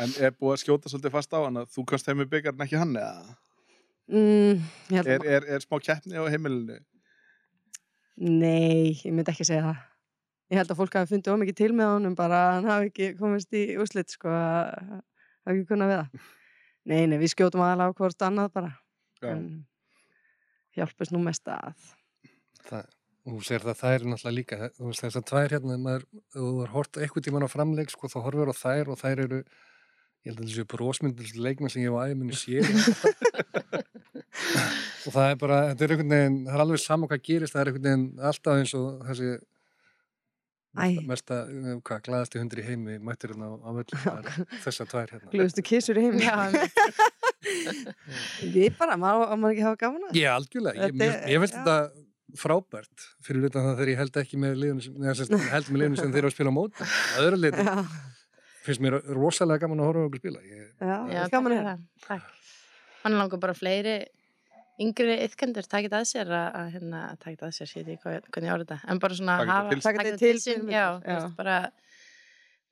En 0.00 0.12
er 0.22 0.32
búið 0.32 0.54
að 0.54 0.60
skjóta 0.62 0.90
svolítið 0.90 1.12
fast 1.14 1.34
á 1.34 1.38
hann 1.42 1.60
að 1.60 1.70
þú 1.74 1.82
kannst 1.90 2.08
heim 2.08 2.20
með 2.22 2.30
byggarn 2.34 2.62
ekki 2.64 2.78
hann 2.80 2.94
eða? 2.96 3.34
mm, 4.10 4.62
ég 4.90 4.96
held 5.00 5.10
Er, 5.10 5.20
að, 5.20 5.26
er, 5.36 5.46
er 5.56 5.64
smá 5.64 5.76
keppni 5.82 6.18
á 6.18 6.24
heimilinu? 6.30 6.78
Nei, 8.20 8.96
ég 9.00 9.12
myndi 9.14 9.32
ekki 9.32 9.46
segja 9.48 9.64
það 9.70 9.78
Ég 10.50 10.58
held 10.58 10.72
að 10.72 10.80
fólk 10.80 10.98
hafi 10.98 11.12
fundið 11.14 11.36
ómikið 11.36 11.58
til 11.60 11.70
með 11.78 11.92
honum 11.94 12.14
bara 12.18 12.38
hann 12.56 12.66
hafi 12.66 12.90
ekki 12.90 13.10
komist 13.20 13.54
í 13.54 13.64
úslit 13.78 14.10
sko 14.10 14.32
að 14.34 14.70
hafi 15.46 15.56
ekki 15.56 15.68
kunnað 15.70 15.92
við 15.92 16.00
það 16.02 16.28
Nei, 16.90 17.04
nei, 17.06 17.18
við 17.20 17.34
skjótum 17.34 17.62
aðalega 17.62 17.92
á 17.92 17.98
hvort 17.98 18.24
annað 18.24 18.54
bara 18.56 18.70
Já. 19.20 19.34
en 19.34 19.42
hjálpist 20.74 21.12
nú 21.14 21.20
mest 21.22 21.46
að 21.52 21.90
Það, 22.66 22.86
þú 23.26 23.40
segir 23.46 23.66
það, 23.66 23.84
er 23.90 24.06
náttúrulega 24.08 24.36
líka, 24.36 24.58
þú 24.76 24.88
veist 24.88 25.04
þess 25.04 25.18
að 25.20 25.26
tvær 25.30 25.54
hérna, 25.54 25.76
maður, 25.80 26.06
þú 26.34 26.48
er 26.64 26.72
hort 26.74 26.98
eitthvað 27.00 27.26
tíman 27.26 27.46
á 27.46 27.50
framleik, 27.52 27.92
sko, 27.92 28.10
þá 28.12 28.18
horfur 28.26 28.52
á 28.52 28.54
þær 28.56 28.90
og 28.92 29.00
þær 29.00 29.22
eru, 29.24 29.40
ég 30.24 30.32
held 30.32 30.42
að 30.42 30.50
þessu 30.50 30.66
brósmyndir 30.74 31.32
leikmenn 31.40 31.72
sem 31.72 31.84
ég 31.86 31.94
á 31.96 32.04
æfuminu 32.04 32.36
sé. 32.36 32.60
og 35.06 35.14
það 35.14 35.26
er 35.26 35.40
bara, 35.40 35.62
þetta 35.70 35.86
er 35.86 35.94
einhvern 35.94 36.14
veginn, 36.16 36.38
það 36.48 36.58
er 36.58 36.64
alveg 36.66 36.82
sama 36.84 37.10
hvað 37.10 37.24
gerist, 37.30 37.56
það 37.56 37.62
er 37.62 37.72
einhvern 37.72 37.88
veginn 37.88 38.28
alltaf 38.30 38.60
eins 38.60 38.76
og 38.78 39.06
þessi 39.08 39.32
Æ. 40.78 41.02
mesta, 41.02 41.40
eh, 41.50 41.78
hvað, 41.82 42.02
glæðasti 42.06 42.38
hundri 42.38 42.62
í 42.62 42.66
heimi 42.68 42.98
mættir 43.02 43.32
hérna 43.32 43.48
á, 43.50 43.54
á 43.58 43.70
völlum, 43.74 44.44
þessar 44.62 44.86
tvær 44.92 45.10
hérna. 45.16 45.30
glöðustu 45.32 45.64
kissur 45.66 45.98
í 45.98 46.04
heim 46.04 46.20
Já, 46.22 46.36
Við 48.54 48.76
bara, 48.78 48.94
maður 49.00 49.32
á 49.32 49.34
maður 49.34 49.56
ekki 49.56 49.64
að 49.64 49.66
hafa 49.66 49.80
gaman 49.80 50.06
að 50.10 50.20
Ég 50.20 50.30
algjörlega, 50.30 50.86
ég, 50.86 51.02
ég 51.32 51.42
finnst 51.42 51.56
já. 51.56 51.64
þetta 51.64 52.06
frábært 52.38 53.06
fyrir 53.26 53.48
utan 53.48 53.66
það 53.66 53.74
þegar 53.80 53.90
ég 53.90 54.00
held 54.04 54.20
ekki 54.22 54.38
með 54.38 54.62
neða, 54.62 55.16
sem, 55.18 55.34
held 55.50 55.72
með 55.72 55.82
liðinu 55.82 55.98
sem 55.98 56.14
þeir 56.14 56.22
eru 56.22 56.30
að 56.30 56.36
spila 56.36 56.54
á 56.54 56.58
móti 56.60 56.86
að 56.86 57.26
öðru 57.26 57.50
Já, 57.66 57.74
finnst 58.68 58.84
mér 58.84 58.98
rosalega 59.16 59.64
gaman 59.64 59.82
að 59.82 59.90
horfa 59.90 60.04
á 60.04 60.06
okkur 60.06 60.22
spila 60.22 60.44
ég, 60.46 60.70
já, 60.78 61.22
gaman 61.34 61.56
að. 61.58 61.84
Takk. 62.06 62.30
Hann 63.00 63.16
langar 63.18 63.40
bara 63.42 63.56
fleiri 63.56 63.98
yngri 64.80 65.16
yfkendur 65.26 65.66
takit 65.68 65.92
að 65.92 66.06
sér 66.08 66.30
að, 66.32 66.48
að 66.60 66.70
hérna, 66.76 67.00
takit 67.20 67.42
að 67.46 67.52
sér, 67.58 67.72
ég 67.76 67.88
ekki 67.94 68.02
hvað- 68.06 68.30
hvernig 68.32 68.48
ég 68.50 68.54
orða 68.56 68.66
þetta 68.70 68.90
en 68.94 68.98
bara 69.04 69.18
svona 69.18 69.36
þetta 69.40 69.58
hafa 69.58 69.80
taka 69.86 70.04
þetta 70.08 70.18
til 70.24 70.38
sín, 70.46 70.64
já, 70.72 70.86
já. 71.04 71.18
veist, 71.20 71.36
bara 71.36 71.58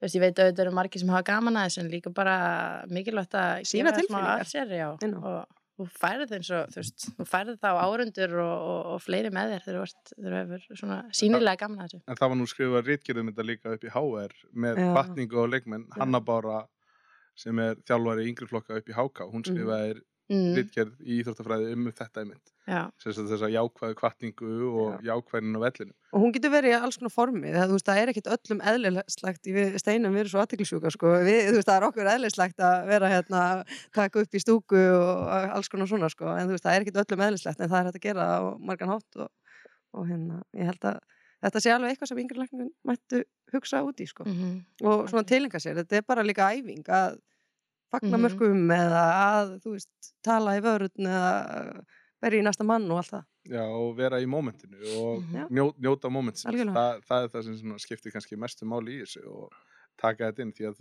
veist, 0.01 0.15
ég 0.17 0.23
veit 0.25 0.39
að 0.41 0.51
þetta 0.53 0.65
eru 0.67 0.75
margir 0.79 1.03
sem 1.03 1.13
hafa 1.13 1.27
gaman 1.29 1.61
að 1.61 1.69
þessu 1.69 1.85
en 1.85 1.93
líka 1.93 2.13
bara 2.15 2.37
mikilvægt 2.89 3.35
að 3.39 3.63
smá 3.69 3.93
tilfinningar. 3.99 4.45
sér, 4.55 4.75
á. 4.79 4.89
og 4.99 5.47
þú 5.79 5.87
færið 5.95 6.33
eins 6.35 6.49
og, 6.51 6.71
þú 6.75 6.81
veist, 6.81 7.05
þú 7.19 7.25
færið 7.31 7.59
þá 7.63 7.69
árundur 7.85 8.33
og, 8.43 8.55
og, 8.71 8.87
og 8.95 9.03
fleiri 9.05 9.31
með 9.31 9.53
þér 9.53 9.63
þegar 9.67 9.93
þú 10.17 10.33
hefur 10.39 10.65
svona 10.81 10.97
sínilega 11.15 11.61
gaman 11.61 11.85
að 11.85 11.93
þessu. 11.93 12.01
En 12.09 12.17
það 12.19 12.29
var 12.33 12.39
nú 12.41 12.47
skrifað 12.51 12.89
rítgerðum 12.89 13.29
þetta 13.31 13.47
líka 13.47 13.75
upp 13.77 13.85
í 13.87 13.93
HR 13.95 14.35
með 14.65 14.81
Já. 14.83 14.89
hvatningu 14.97 15.39
og 15.45 15.53
leikmenn. 15.53 15.85
Hanna 15.95 16.19
Bára 16.21 16.65
sem 17.39 17.59
er 17.63 17.77
þjálfari 17.87 18.25
í 18.27 18.33
yngri 18.33 18.49
flokka 18.51 18.75
upp 18.81 18.89
í 18.91 18.97
HK, 18.97 19.29
hún 19.31 19.45
Mhm. 19.45 19.47
skrifaði 19.53 20.01
mm, 20.31 20.55
ritgerð 20.59 20.95
í 21.05 21.19
Íþróttafræði 21.23 21.75
um 21.75 21.89
þetta 21.91 22.23
einmitt. 22.23 22.55
Já, 22.69 22.83
sagt 23.01 23.21
þessa 23.33 23.49
jákvæðu 23.49 23.97
kvartningu 23.97 24.57
og 24.69 25.07
jákvæðin 25.07 25.57
á 25.57 25.61
vellinu 25.65 25.95
og 26.13 26.23
hún 26.23 26.33
getur 26.33 26.53
verið 26.53 26.73
í 26.73 26.77
alls 26.79 26.97
konar 27.01 27.13
formi. 27.13 27.51
Það, 27.53 27.73
veist, 27.75 27.89
það 27.89 28.01
er 28.01 28.13
ekkit 28.13 28.31
öllum 28.33 28.63
eðlislegt 28.71 29.51
við 29.53 29.77
steinum 29.83 30.15
við 30.15 30.23
erum 30.23 30.33
svo 30.33 30.43
aðtiklisjúka 30.43 30.93
sko. 30.95 31.13
það 31.27 31.75
er 31.75 31.87
okkur 31.89 32.11
eðlislegt 32.15 32.65
að 32.65 32.89
vera 32.89 33.11
hérna, 33.13 33.43
taka 33.97 34.25
upp 34.25 34.39
í 34.39 34.43
stúku 34.43 34.81
og 34.97 35.29
alls 35.59 35.69
konar 35.73 35.91
svona 35.91 36.09
sko. 36.13 36.31
en 36.33 36.49
veist, 36.49 36.65
það 36.65 36.79
er 36.79 36.87
ekkit 36.87 37.03
öllum 37.05 37.25
eðlislegt 37.29 37.61
en 37.61 37.73
það 37.73 37.79
er 37.81 37.91
hægt 37.91 38.01
að 38.01 38.07
gera 38.09 38.29
á 38.41 38.41
margan 38.57 38.95
hátt 38.95 39.21
og, 39.21 39.31
og 39.97 40.09
hérna, 40.09 40.41
ég 40.57 40.73
held 40.73 40.89
að 40.93 41.01
þetta 41.45 41.63
sé 41.63 41.75
alveg 41.75 41.93
eitthvað 41.93 42.13
sem 42.13 42.23
yngri 42.25 42.41
læknum 42.43 42.71
mættu 42.89 43.23
hugsa 43.53 43.85
út 43.87 44.01
í 44.01 44.09
sko. 44.09 44.25
mhm, 44.25 44.55
og 44.89 45.09
svona 45.13 45.29
tilenga 45.29 45.61
sér, 45.61 45.83
þetta 45.83 46.01
er 46.01 46.09
bara 46.09 46.25
líka 46.25 46.49
æfing 46.57 46.89
að 46.89 47.21
fagna 47.93 48.17
Mhm. 48.19 48.25
mörgum 48.27 48.69
eða 48.75 49.05
að, 49.29 49.55
þú 49.65 49.73
veist, 49.77 50.13
tala 50.23 50.57
í 50.59 50.61
vörun 50.65 51.09
eða 51.09 51.85
verið 52.23 52.41
í 52.43 52.47
næsta 52.49 52.65
mann 52.67 52.91
og 52.91 52.99
allt 53.03 53.11
það 53.15 53.25
Já, 53.49 53.63
og 53.65 53.97
vera 53.97 54.19
í 54.21 54.27
mómentinu 54.29 54.77
og 54.99 55.23
Mhm. 55.23 55.47
Njó, 55.51 55.73
njóta 55.81 56.11
mómentsins. 56.13 56.53
Þa, 56.53 57.01
það 57.01 57.23
er 57.25 57.29
það 57.29 57.45
sem 57.59 57.79
skiptir 57.79 58.13
kannski 58.13 58.37
mestu 58.37 58.67
máli 58.67 58.99
í 58.99 59.03
þessu 59.05 59.25
og 59.27 59.53
taka 59.97 60.31
þetta 60.33 60.43
inn 60.43 60.53
því 60.53 60.67
að 60.69 60.77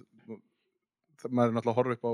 það, 1.17 1.31
maður 1.31 1.47
er 1.47 1.53
náttúrulega 1.55 1.73
að 1.73 1.79
horfa 1.79 1.95
upp 1.97 2.03
á 2.07 2.13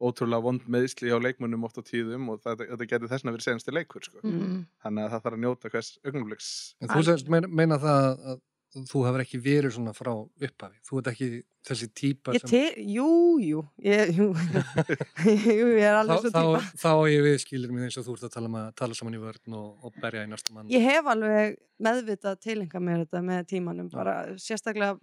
ótrúlega 0.00 0.42
vond 0.42 0.62
meðsli 0.68 1.10
á 1.12 1.18
leikmönnum 1.20 1.64
oft 1.64 1.76
á 1.76 1.82
tíðum 1.84 2.28
og 2.32 2.40
þetta, 2.42 2.64
þetta 2.72 2.86
getur 2.88 3.08
þessna 3.08 3.32
verið 3.34 3.46
senasti 3.48 3.72
leikur 3.72 4.00
sko. 4.04 4.20
mhm, 4.24 4.66
Þannig 4.84 5.04
að 5.04 5.10
það 5.10 5.22
þarf 5.24 5.36
að 5.36 5.42
njóta 5.44 5.70
hvers 5.70 5.90
augnumleiks. 6.04 6.74
En 6.80 6.88
þú 6.88 7.02
semst 7.04 7.28
meina, 7.28 7.48
meina 7.48 7.78
það 7.78 8.20
að 8.24 8.40
þú 8.70 9.04
hefur 9.06 9.22
ekki 9.24 9.40
verið 9.42 9.74
svona 9.74 9.94
frá 9.96 10.12
upphafi. 10.14 10.78
Þú 10.86 11.00
ert 11.00 11.10
ekki 11.10 11.28
þessi 11.66 11.88
típa 11.96 12.34
Ég 12.36 12.44
te, 12.48 12.60
jú, 12.86 13.08
jú, 13.42 13.62
ég, 13.84 14.12
jú, 14.16 14.28
jú, 15.58 15.66
ég 15.74 15.84
er 15.84 15.98
alveg 15.98 16.20
þá, 16.20 16.22
svo 16.22 16.30
þá, 16.30 16.40
típa. 16.40 16.60
þá 16.82 16.90
á 16.94 17.04
ég 17.10 17.24
við 17.26 17.38
skilir 17.42 17.74
mig 17.74 17.88
eins 17.88 17.98
og 18.00 18.06
þú 18.06 18.14
ert 18.16 18.28
að 18.28 18.36
tala, 18.36 18.50
um 18.50 18.58
að 18.60 18.68
tala 18.80 18.98
saman 18.98 19.18
í 19.18 19.22
vörn 19.22 19.58
og, 19.58 19.72
og 19.84 19.98
berja 20.00 20.22
í 20.24 20.30
næsta 20.30 20.54
mann. 20.54 20.70
Ég 20.72 20.86
hef 20.86 21.10
alveg 21.10 21.58
meðvitað 21.82 22.38
tilenga 22.46 22.84
mér 22.86 23.02
þetta 23.04 23.24
með 23.26 23.42
tímanum, 23.50 23.90
bara 23.92 24.16
sérstaklega 24.40 24.94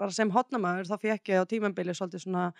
bara 0.00 0.16
sem 0.16 0.32
hotnamaður 0.32 0.88
þá 0.88 0.96
fekk 1.04 1.32
ég 1.34 1.44
á 1.44 1.50
tímambili 1.50 1.94
svolítið 1.96 2.24
svona, 2.24 2.50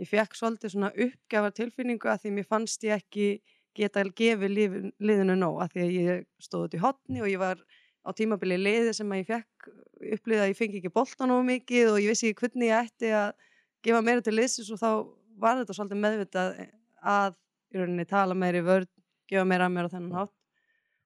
ég 0.00 0.08
fekk 0.08 0.36
svolítið 0.38 0.74
svona 0.74 0.92
uppgjafar 0.96 1.56
tilfinningu 1.56 2.10
að 2.10 2.24
því 2.24 2.34
mér 2.38 2.48
fannst 2.48 2.86
ég 2.88 3.02
ekki 3.02 3.28
geta 3.76 4.02
gefið 4.16 4.54
líf, 4.56 4.76
liðinu 4.98 5.36
nóg 5.38 5.60
að 5.62 5.74
því 5.74 5.82
að 5.84 5.92
ég 5.94 6.24
stóð 6.42 6.66
út 6.66 6.76
í 6.76 6.82
hotni 6.82 7.22
og 7.22 7.30
ég 7.30 7.42
var 7.42 7.60
á 8.00 8.10
tímabili 8.16 8.58
liði 8.60 8.94
sem 8.96 9.12
að 9.12 9.22
ég 9.22 9.30
fekk 9.30 9.70
upplýða 10.16 10.46
að 10.46 10.52
ég 10.52 10.58
fengi 10.58 10.80
ekki 10.80 10.92
bolta 10.94 11.28
nóg 11.28 11.44
mikið 11.48 11.92
og 11.92 12.00
ég 12.00 12.14
vissi 12.14 12.30
ekki 12.30 12.46
hvernig 12.46 12.70
ég 12.70 12.86
ætti 12.88 13.12
að 13.12 13.32
gefa 13.84 14.02
meira 14.04 14.24
til 14.24 14.36
liðsins 14.36 14.70
og 14.74 14.80
þá 14.80 14.90
var 15.40 15.60
þetta 15.60 15.76
svolítið 15.76 16.02
meðvitað 16.04 16.60
að 17.00 17.36
í 17.70 17.80
rauninni 17.80 18.06
tala 18.08 18.36
meira 18.36 18.60
í 18.60 18.66
vörn, 18.66 18.88
gefa 19.30 19.46
meira 19.48 19.68
að 19.68 19.74
mér 19.76 19.88
á 19.88 19.92
þennan 19.94 20.18
hátt 20.18 20.36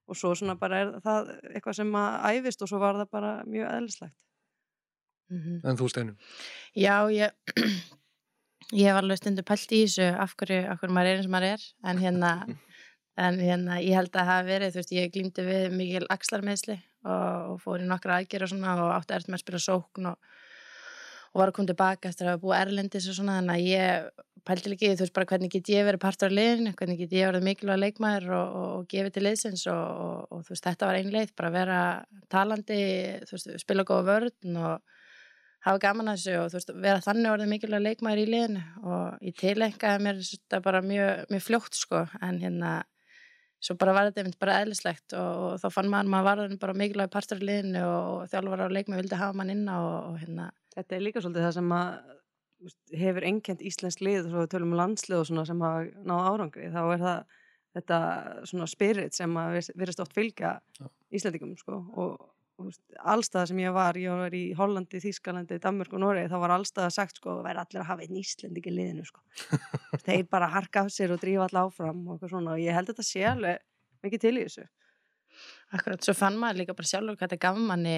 og 0.04 0.18
svo 0.18 0.34
svona 0.36 0.56
bara 0.60 0.82
er 0.82 0.92
það 1.04 1.32
eitthvað 1.50 1.78
sem 1.78 1.96
að 1.96 2.38
æfist 2.38 2.64
og 2.64 2.70
svo 2.70 2.80
var 2.82 2.98
það 3.00 3.10
bara 3.16 3.32
mjög 3.48 3.70
eðlislegt. 3.72 4.16
mhm. 5.32 5.60
En 5.64 5.78
þú 5.80 5.88
steinum. 5.88 6.16
Já, 6.76 6.96
ég, 7.10 7.32
ég 8.80 8.88
hef 8.90 9.00
alveg 9.00 9.20
stundu 9.20 9.44
pælt 9.46 9.72
í 9.72 9.84
þessu 9.86 10.10
af 10.12 10.36
hverju, 10.36 10.60
af 10.68 10.80
hverju 10.82 10.96
maður 10.96 11.10
er 11.10 11.20
eins 11.20 11.30
og 11.30 11.34
maður 11.36 11.54
er 11.54 11.66
en 11.90 12.02
hérna, 12.04 12.32
en 13.20 13.38
hérna 13.38 13.78
ég 13.82 13.94
held 13.98 14.16
að 14.18 14.30
hafi 14.30 14.50
verið, 14.50 14.74
þú 14.74 14.80
veist, 14.80 14.94
ég 14.94 15.14
glýmdi 15.14 15.46
við 15.46 15.64
mikil 15.78 16.04
axlarmeðsli 16.10 16.78
og, 17.04 17.54
og 17.54 17.58
fór 17.62 17.84
í 17.84 17.88
nokkra 17.88 18.18
aðgerð 18.20 18.48
og 18.48 18.52
svona 18.54 18.76
og 18.82 18.92
átti 18.96 19.16
eftir 19.16 19.32
með 19.32 19.38
að 19.38 19.44
spila 19.44 19.62
sókn 19.62 20.10
og, 20.10 20.30
og 21.32 21.42
var 21.42 21.52
að 21.52 21.56
koma 21.58 21.70
tilbaka 21.70 22.10
eftir 22.10 22.28
að 22.28 22.34
hafa 22.34 22.44
búið 22.44 22.60
erlendis 22.60 23.10
og 23.10 23.18
svona. 23.18 23.36
Þannig 23.40 23.54
að 23.54 23.68
ég 23.70 24.24
pælti 24.44 24.74
í, 24.74 24.90
þú 24.92 25.04
veist, 25.04 25.14
bara 25.16 25.28
hvernig 25.30 25.52
get 25.54 25.70
ég 25.72 25.86
verið 25.86 26.02
partur 26.02 26.28
af 26.28 26.36
liðinu, 26.36 26.74
hvernig 26.78 27.00
get 27.00 27.14
ég 27.16 27.30
verið 27.30 27.46
mikilvæg 27.46 27.80
leikmaður 27.80 28.34
og, 28.36 28.56
og, 28.60 28.88
gefið 28.90 29.14
til 29.14 29.24
liðsins 29.24 29.64
og, 29.72 30.42
þú 30.44 30.54
veist, 30.54 30.66
þetta 30.66 30.90
var 30.90 30.98
ein 30.98 31.14
leið, 31.14 31.32
bara 31.38 31.54
vera 31.54 31.78
talandi, 32.32 32.80
þú 33.24 33.38
veist, 33.38 33.54
spila 33.62 33.86
góða 33.88 34.04
vörn 34.10 34.58
og 34.60 34.98
hafa 35.64 35.80
gaman 35.80 36.12
að 36.12 36.18
þessu 36.18 36.34
og 36.42 36.50
þú 36.50 36.58
veist, 36.58 36.74
vera 36.84 37.04
þannig 37.06 37.30
orðið 37.32 37.52
mikilvæg 37.54 37.86
leikmaður 37.86 38.20
í 38.20 38.26
liðinu. 38.34 38.64
Og 38.84 39.24
ég 39.30 39.38
tilengaði 39.40 40.04
mér 40.04 40.20
þetta 40.28 40.60
bara 40.66 40.82
mjög, 40.84 41.24
mjög 41.32 41.46
fljótt 41.46 41.78
sko. 41.80 42.04
En 42.20 42.42
hérna 42.42 42.74
svo 43.64 43.76
bara 43.80 43.94
var 43.96 44.08
þetta 44.08 44.22
einmitt 44.22 44.40
bara 44.40 44.58
eðlislegt 44.62 45.14
og, 45.16 45.44
og 45.44 45.62
þá 45.62 45.68
fann 45.72 45.88
maður 45.92 46.10
maður 46.12 46.28
var 46.28 46.42
þannig 46.42 46.60
bara 46.64 46.76
mikilvæg 46.80 47.14
partur 47.14 47.40
í 47.40 47.48
liðinu 47.48 47.84
og, 47.86 48.10
og 48.16 48.32
þjálfara 48.32 48.68
og 48.68 48.74
leikmaður 48.76 49.02
vildi 49.02 49.20
hafa 49.20 49.38
mann 49.40 49.54
inn 49.54 49.64
á 49.70 49.78
og, 49.78 49.96
og 50.10 50.20
hérna 50.22 50.50
Þetta 50.74 50.96
er 50.96 51.02
líka 51.04 51.20
svolítið 51.22 51.44
það 51.46 51.52
sem 51.54 51.72
að 51.76 51.90
þú 52.58 52.66
veist, 52.66 52.78
hefur 52.98 53.26
einkent 53.28 53.60
íslensk 53.70 54.00
lið 54.02 54.20
og 54.24 54.30
svo 54.32 54.42
við 54.42 54.52
tölum 54.54 54.72
um 54.72 54.78
landslið 54.80 55.20
og 55.20 55.26
svona 55.28 55.44
sem 55.46 55.64
hafa 55.64 56.06
náð 56.10 56.28
árangri 56.32 56.70
þá 56.74 56.80
er 56.82 57.04
það 57.04 57.40
þetta 57.74 57.98
svona 58.50 58.68
spirit 58.70 59.16
sem 59.16 59.38
að 59.38 59.58
verðist 59.74 60.02
oft 60.02 60.14
fylgja 60.14 60.56
Já. 60.78 60.86
Íslandingum 61.14 61.56
sko 61.58 61.80
og 62.00 62.28
allstað 63.04 63.48
sem 63.50 63.60
ég 63.60 63.72
var, 63.74 63.96
ég 63.98 64.14
var 64.14 64.34
í 64.36 64.42
Hollandi, 64.56 65.00
Þískalandi, 65.02 65.58
Danmörk 65.62 65.94
og 65.96 66.02
Noregi 66.04 66.30
þá 66.30 66.36
var 66.44 66.54
allstað 66.54 66.92
sagt 66.94 67.18
sko 67.18 67.38
að 67.38 67.48
væri 67.48 67.62
allir 67.62 67.82
að 67.82 67.88
hafa 67.88 68.06
einn 68.06 68.20
Íslanding 68.20 68.68
í 68.70 68.74
liðinu 68.76 69.06
sko. 69.08 69.22
Þeir 70.06 70.26
bara 70.30 70.50
harka 70.52 70.84
af 70.84 70.92
sér 70.94 71.14
og 71.16 71.22
drífa 71.22 71.48
allir 71.48 71.64
áfram 71.64 72.04
og 72.06 72.14
eitthvað 72.14 72.34
svona 72.34 72.54
og 72.54 72.62
ég 72.62 72.76
held 72.76 72.92
þetta 72.92 73.06
sé 73.06 73.24
alveg 73.28 73.64
mikið 74.06 74.24
til 74.24 74.34
í 74.36 74.44
þessu. 74.44 74.68
Akkurat, 75.74 76.06
svo 76.06 76.14
fann 76.14 76.38
maður 76.38 76.62
líka 76.62 76.78
bara 76.78 76.90
sjálfur 76.92 77.18
hvað 77.18 77.26
þetta 77.26 77.42
gaf 77.42 77.58
manni, 77.72 77.96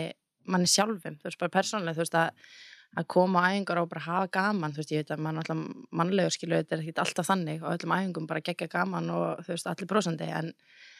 manni 0.48 0.70
sjálfum, 0.70 1.18
þú 1.20 1.28
veist, 1.28 1.40
bara 1.42 1.56
persónlega, 1.58 1.98
þú 1.98 2.04
veist, 2.06 2.16
að, 2.16 2.56
að 2.96 3.06
koma 3.12 3.42
á 3.44 3.52
æfingar 3.52 3.80
og 3.82 3.90
bara 3.90 4.04
hafa 4.06 4.28
gaman, 4.32 4.72
þú 4.72 4.80
veist, 4.80 4.92
ég 4.94 5.02
veit 5.02 5.12
að 5.12 5.24
mann 5.26 5.40
alltaf 5.40 5.58
mannlegur 6.00 6.32
skilu, 6.32 6.56
þetta 6.56 6.76
er 6.76 6.84
ekkit 6.84 7.02
alltaf 7.02 7.28
þannig 7.28 7.58
og 7.62 7.72
öllum 7.74 7.96
æfingum 7.96 8.28
bara 8.30 8.44
gegja 8.44 8.68
gaman 8.72 9.10
og 9.12 9.42
þú 9.44 9.52
veist, 9.52 9.68
allir 9.70 9.90
brosandi, 9.90 10.28
en, 10.32 10.48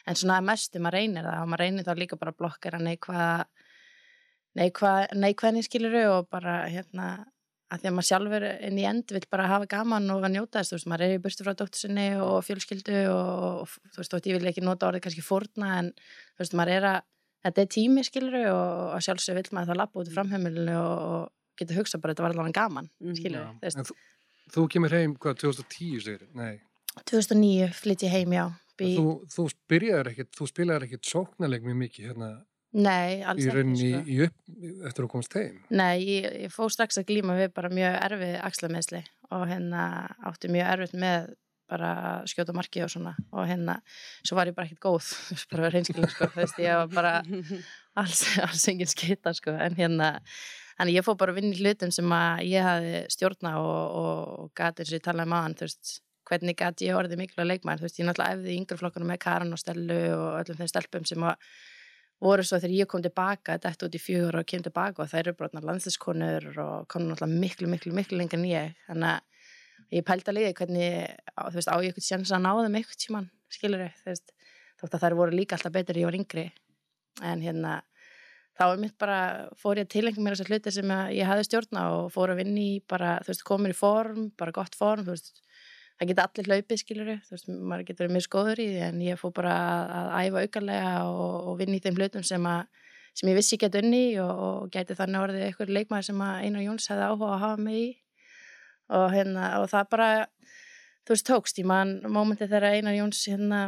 en 0.05 0.19
svona 0.19 0.37
að 0.37 0.49
mestu 0.51 0.81
maður 0.83 0.99
reynir 0.99 1.25
það 1.25 1.41
og 1.41 1.49
maður 1.53 1.63
reynir 1.65 1.87
þá 1.87 1.93
líka 1.97 2.19
bara 2.21 2.33
að 2.35 2.39
blokkera 2.43 2.83
neikvað, 2.83 3.41
neikvæðni 5.17 5.65
skiluru 5.65 6.03
og 6.11 6.29
bara, 6.33 6.59
hérna, 6.69 7.07
að 7.67 7.81
því 7.81 7.89
að 7.89 7.95
maður 7.97 8.09
sjálfur 8.11 8.45
inn 8.69 8.79
í 8.79 8.85
end 8.87 9.11
vil 9.15 9.23
bara 9.31 9.49
hafa 9.49 9.67
gaman 9.71 10.13
og 10.13 10.23
að 10.23 10.35
njóta 10.37 10.61
þess, 10.61 10.71
þú 10.71 10.77
veist, 10.77 10.89
maður 10.91 11.05
er 11.07 11.15
í 11.15 11.21
burtu 11.23 11.45
frá 11.47 11.53
dóttur 11.57 11.81
sinni 11.81 12.07
og 12.21 12.37
fjölskyldu 12.47 12.99
og, 13.11 13.65
og 13.65 13.93
þú 13.95 14.03
veist, 14.03 14.29
ég 14.29 14.37
vil 14.37 14.51
ekki 14.51 14.63
nota 14.63 14.87
orðið 14.87 15.07
kannski 15.07 15.25
fórna 15.25 15.73
en 15.81 15.89
þú 15.97 16.45
veist, 16.45 16.55
maður 16.57 16.73
er 16.77 16.87
að, 16.93 16.99
þetta 17.47 17.63
er 17.63 17.73
tími 17.75 18.05
skiluru 18.07 18.43
og 18.53 18.93
að 18.95 19.03
sjálfsög 19.07 19.39
vil 19.41 19.51
maður 19.57 19.73
það 19.73 19.81
lappa 19.81 20.01
út 20.01 20.11
í 20.11 20.15
framheimilinu 20.15 20.77
og, 20.79 21.33
og 21.57 21.63
geta 21.65 21.77
hugsa 21.79 21.99
bara, 22.01 22.13
þetta 22.13 22.25
var 22.27 22.35
allavega 22.35 22.53
gaman, 22.61 22.89
Mhm. 23.01 23.15
skiluru, 23.17 23.47
Já. 23.61 23.81
þú 23.81 23.95
þú, 24.53 24.67
kemur 24.69 24.91
heim, 24.95 25.15
hvað, 25.15 25.39
2010 25.41 25.99
segir? 26.05 26.27
Nei. 26.33 26.59
2009 27.05 27.71
flytt 27.73 28.03
ég 28.05 28.09
heim, 28.13 28.31
já, 28.31 28.45
bí, 28.77 28.95
Þú, 28.97 29.27
þú 29.33 29.47
byrjaðir 29.69 30.11
ekkit, 30.13 30.31
þú 30.37 30.47
spilaðir 30.51 30.85
ekkit 30.87 31.09
sóknarleik 31.11 31.63
mjög 31.65 31.77
mikið 31.81 32.07
hérna 32.11 32.29
nei, 32.73 33.23
alls 33.23 33.41
í 33.43 33.47
ekki, 33.47 33.55
rauninni 33.57 33.91
sko. 33.91 34.03
í, 34.05 34.13
í 34.13 34.21
upp, 34.25 34.85
eftir 34.87 35.03
að 35.05 35.09
komast 35.09 35.33
heim. 35.37 35.59
Nei, 35.69 35.97
ég, 36.05 36.25
ég 36.45 36.51
fóð 36.53 36.71
strax 36.75 36.97
að 37.01 37.05
glíma 37.09 37.35
við 37.37 37.53
bara 37.53 37.69
mjög 37.69 37.99
erfið 38.07 38.41
axlameðsli 38.43 39.03
og 39.31 39.47
hérna 39.49 40.15
átti 40.25 40.47
mjög 40.49 40.71
erfitt 40.73 40.93
með 40.93 41.33
bara 41.67 41.89
að 42.23 42.27
skjóta 42.31 42.53
marki 42.55 42.81
og 42.81 42.89
svona 42.89 43.11
og 43.33 43.45
hérna, 43.49 43.81
svo 44.23 44.35
var 44.37 44.47
ég 44.47 44.55
bara 44.55 44.67
ekkert 44.69 44.79
góð 44.79 45.09
bara 45.51 45.69
reynskilega, 45.73 46.07
sko, 46.13 46.25
þú 46.31 46.39
veist, 46.39 46.57
ég 46.63 46.73
var 46.79 46.87
bara 46.87 47.23
alls, 47.99 48.21
alls 48.39 48.67
engin 48.71 48.87
skita, 48.87 49.33
sko, 49.35 49.51
en 49.51 49.75
hérna 49.75 50.13
Þannig 50.77 50.99
ég 50.99 51.05
fór 51.05 51.17
bara 51.17 51.33
að 51.33 51.39
vinna 51.39 51.55
í 51.55 51.61
hlutum 51.61 51.93
sem 51.93 52.11
að 52.13 52.43
ég 52.51 52.67
hafi 52.67 52.99
stjórna 53.13 53.53
og, 53.61 53.95
og, 54.01 54.51
gati 54.57 54.83
eins 54.83 54.91
og 54.91 54.99
ég 54.99 55.05
talaði 55.07 55.31
maðan, 55.33 55.55
þú 55.57 55.65
veist, 55.65 55.93
hvernig 56.27 56.57
gati 56.59 56.89
ég 56.89 56.99
orðið 56.99 57.21
mikilvæg 57.23 57.47
leikmæður, 57.49 57.81
þú 57.81 57.87
veist, 57.87 57.97
ég 57.97 58.07
náttúrulega 58.07 58.37
efði 58.37 58.51
í 58.53 58.59
yngri 58.61 58.77
flokkunum 58.81 59.09
með 59.09 59.19
Karan 59.23 59.55
og 59.55 59.61
Stellu 59.61 59.97
og 60.13 60.27
öllum 60.41 60.59
þeim 60.59 60.69
stelpum 60.69 61.07
sem 61.07 61.25
að 61.25 61.47
voru 62.23 62.45
svo 62.45 62.59
þegar 62.59 62.75
ég 62.75 62.89
kom 62.91 63.03
tilbaka, 63.05 63.57
þetta 63.61 63.87
út 63.87 63.97
í 63.97 64.01
fjögur 64.01 64.39
og 64.39 64.47
kem 64.49 64.63
tilbaka 64.65 65.03
og 65.03 65.11
þær 65.11 65.23
eru 65.23 65.35
bara 65.37 65.63
landsinskonur 65.69 66.47
og 66.53 66.87
konur 66.91 67.13
náttúrulega 67.13 67.41
miklu, 67.41 67.69
miklu, 67.71 67.93
miklu 67.93 68.17
lengur 68.19 68.39
en 68.39 68.47
ég, 68.49 68.77
þannig 68.87 69.11
að 69.11 69.97
ég 69.97 70.07
pældi 70.07 70.31
að 70.31 70.37
liði 70.39 70.55
hvernig, 70.57 71.11
þú 71.37 71.59
veist, 71.59 71.69
á 71.69 71.77
ég 71.77 71.91
eitthvað 71.91 72.07
sjans 72.07 72.33
að 72.33 72.43
ná 72.45 72.49
þeim 72.57 72.79
eitthvað 72.79 73.03
tíman, 73.03 73.29
skilur 73.53 73.85
ég, 73.85 73.99
þú 74.01 74.09
veist, 74.11 74.33
þótt 74.81 74.97
að 74.97 75.05
þær 75.05 75.17
voru 75.21 75.37
líka 75.37 75.57
alltaf 75.57 75.75
betur 75.77 76.01
ég 76.01 76.09
var 76.09 76.17
yngri, 76.17 76.47
en 77.21 77.45
hérna, 77.45 77.77
þá 78.57 78.63
er 78.67 78.79
mitt 78.81 78.97
bara, 78.97 79.19
fór 79.59 79.77
ég 79.77 79.87
að 79.87 79.93
tilengja 79.93 80.23
mér 80.23 80.35
þessar 80.35 80.51
hluti 80.53 80.73
sem 80.73 80.93
ég 81.13 81.29
hafði 81.29 81.45
stjórna 81.47 81.83
og 81.93 82.07
fór 82.13 82.33
að 82.33 82.41
vinna 82.41 82.63
í 82.63 82.77
bara, 82.89 83.17
þú 83.25 83.33
veist, 83.33 83.45
komin 83.47 83.73
í 83.73 83.77
form, 83.77 84.31
bara 84.39 84.55
gott 84.55 84.77
form, 84.77 85.05
þú 85.05 85.13
veist, 85.13 85.43
það 85.97 86.11
geta 86.11 86.25
allir 86.27 86.49
hlaupið, 86.49 86.81
skilur 86.81 87.11
þú 87.27 87.35
veist, 87.35 87.51
maður 87.53 87.85
getur 87.91 88.11
mjög 88.13 88.25
skoður 88.25 88.61
í 88.63 88.67
því, 88.71 88.81
en 88.87 88.99
ég 89.05 89.21
fór 89.21 89.33
bara 89.37 89.53
að, 89.61 89.93
að 89.99 90.27
æfa 90.27 90.43
aukarlega 90.45 90.95
og, 91.11 91.37
og 91.51 91.61
vinna 91.61 91.77
í 91.77 91.83
þeim 91.85 92.01
hlutum 92.01 92.25
sem 92.25 92.49
að, 92.49 92.83
sem 93.17 93.31
ég 93.31 93.37
vissi 93.37 93.61
geta 93.61 93.81
unni 93.81 94.03
og, 94.21 94.43
og 94.47 94.73
gæti 94.73 94.97
þannig 94.97 95.25
orðið 95.25 95.47
eitthvað 95.47 95.73
leikmaður 95.77 96.09
sem 96.09 96.23
Einar 96.27 96.65
Jóns 96.65 96.89
hefði 96.91 97.09
áhuga 97.11 97.33
að 97.35 97.43
hafa 97.45 97.63
mig 97.67 97.79
í. 97.81 97.87
Og 98.97 99.09
hérna, 99.11 99.47
og 99.59 99.65
það 99.69 99.89
bara, 99.91 100.11
þú 101.05 101.13
veist, 101.13 101.29
tókst, 101.29 101.61
ég 101.61 101.69
man 101.69 101.97
mómentið 102.05 102.53
þegar 102.53 102.77
Einar 102.77 102.97
Jóns 102.97 103.25
hérna, 103.27 103.61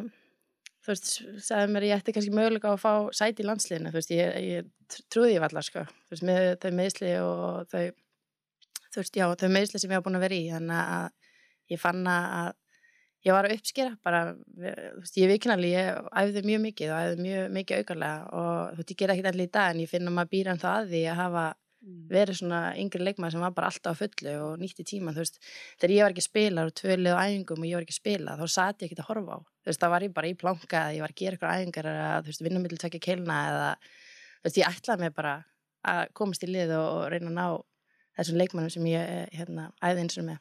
þú 0.90 0.96
veist, 0.96 1.10
sagði 1.46 1.74
mér 1.74 1.86
ég 1.86 2.00
ætti 2.00 2.14
kannski 2.16 2.34
möguleika 2.34 2.72
að 2.74 2.80
fá 2.82 2.94
sæti 3.14 3.44
í 3.44 3.48
landsliðinu, 3.48 3.92
þú 3.94 4.00
veist, 4.00 4.14
ég, 4.16 4.38
ég 4.50 5.04
trúði 5.14 5.36
ég 5.36 5.44
vallar, 5.44 5.66
sko, 5.66 5.84
þú 6.08 6.16
veist, 6.16 6.26
með 6.26 6.48
þau 6.64 6.72
meðsli 6.80 7.12
og 7.22 7.70
þau, 7.70 7.84
þú 8.88 9.04
veist, 9.04 9.20
já, 9.20 9.26
þau 9.44 9.52
meðsli 9.54 9.84
sem 9.84 9.94
ég 9.94 10.00
hafa 10.00 10.08
búin 10.08 10.18
að 10.18 10.26
vera 10.26 10.40
í, 10.40 10.50
þannig 10.56 10.82
að 10.82 11.76
ég 11.76 11.84
fann 11.84 12.10
að 12.10 12.58
ég 13.28 13.36
var 13.36 13.46
að 13.46 13.56
uppskera 13.60 13.96
bara, 14.06 14.26
þú 14.34 14.74
veist, 15.04 15.22
ég 15.22 15.34
vikinalli, 15.36 15.74
ég 15.76 16.12
æfði 16.24 16.46
mjög 16.50 16.62
mikið 16.66 16.94
og 16.96 17.06
æfði 17.06 17.26
mjög 17.28 17.56
mikið 17.60 17.84
aukarlega 17.84 18.28
og 18.42 18.52
þú 18.74 18.82
veist, 18.82 18.94
ég 18.94 19.02
ger 19.04 19.14
ekkert 19.14 19.34
allir 19.34 19.50
í 19.50 19.56
dag 19.60 19.74
en 19.74 19.82
ég 19.84 19.92
finn 19.92 20.10
að 20.10 20.16
maður 20.18 20.34
býr 20.34 20.54
en 20.54 20.62
það 20.64 20.78
að 20.80 20.94
því 20.94 21.04
að 21.06 21.20
hafa 21.20 21.48
verið 22.12 22.40
svona 22.42 22.60
yngri 22.80 23.06
leikmaður 23.06 23.36
sem 23.36 23.44
var 23.44 23.54
bara 23.56 23.70
alltaf 23.72 24.02
fullu 24.02 24.34
og 24.44 24.58
nýtti 24.60 24.86
tíma, 24.88 25.14
þú 25.16 25.24
veist, 25.24 25.40
þegar 25.80 25.94
ég 25.96 26.04
var 26.04 26.16
ekki 26.16 26.24
að 26.24 26.28
spila 26.28 26.66
og 26.68 26.74
tvölið 26.80 27.16
á 27.16 27.24
æfingum 27.24 27.64
og 27.64 27.70
ég 27.70 27.78
var 27.78 27.86
ekki 27.86 27.96
að 27.96 28.02
spila 28.02 28.36
þá 28.40 28.46
sat 28.56 28.84
ég 28.84 28.90
ekki 28.90 29.00
að 29.00 29.10
horfa 29.10 29.38
á, 29.38 29.40
þú 29.70 29.74
veist, 29.74 29.84
þá 29.84 29.92
var 29.94 30.06
ég 30.06 30.14
bara 30.16 30.30
í 30.30 30.36
planka 30.38 30.80
eða 30.82 30.94
ég 30.96 31.04
var 31.04 31.12
að 31.14 31.20
gera 31.22 31.38
eitthvað 31.38 31.60
æfingar 31.62 31.88
eða, 31.92 32.12
þú 32.20 32.32
veist, 32.32 32.44
vinnum 32.46 32.64
milli 32.66 32.78
tvekja 32.82 33.02
keilna 33.06 33.40
eða, 33.50 33.66
þú 34.40 34.48
veist, 34.48 34.60
ég 34.60 34.70
ætlaði 34.70 35.04
mig 35.04 35.16
bara 35.20 35.34
að 35.90 36.00
komast 36.18 36.46
í 36.46 36.50
lið 36.50 36.74
og, 36.74 36.88
og 36.90 37.04
reyna 37.14 37.30
að 37.30 37.36
ná 37.38 37.46
þessum 38.18 38.40
leikmannum 38.42 38.74
sem 38.74 38.88
ég, 38.90 39.12
eh, 39.14 39.38
hérna, 39.38 39.68
æði 39.86 40.04
eins 40.04 40.18
og 40.18 40.26
með. 40.26 40.40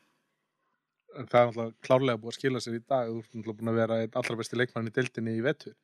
Það 1.18 1.38
er 1.40 1.50
náttúrulega 1.50 1.84
klárlega 1.84 2.20
búið 2.22 2.32
að 2.32 2.38
skila 2.38 2.62
sér 2.62 2.78
í 2.78 2.80
dag. 2.84 3.10
Þú 3.10 3.20
ert 3.20 3.34
náttúrulega 3.34 3.58
búin 3.58 3.72
að 3.72 3.78
vera 3.82 3.98
allra 4.20 4.38
besti 4.40 4.58
leikmann 4.58 4.88
í 4.88 4.94
deildinni 4.96 5.36
í 5.36 5.44
vetur 5.44 5.76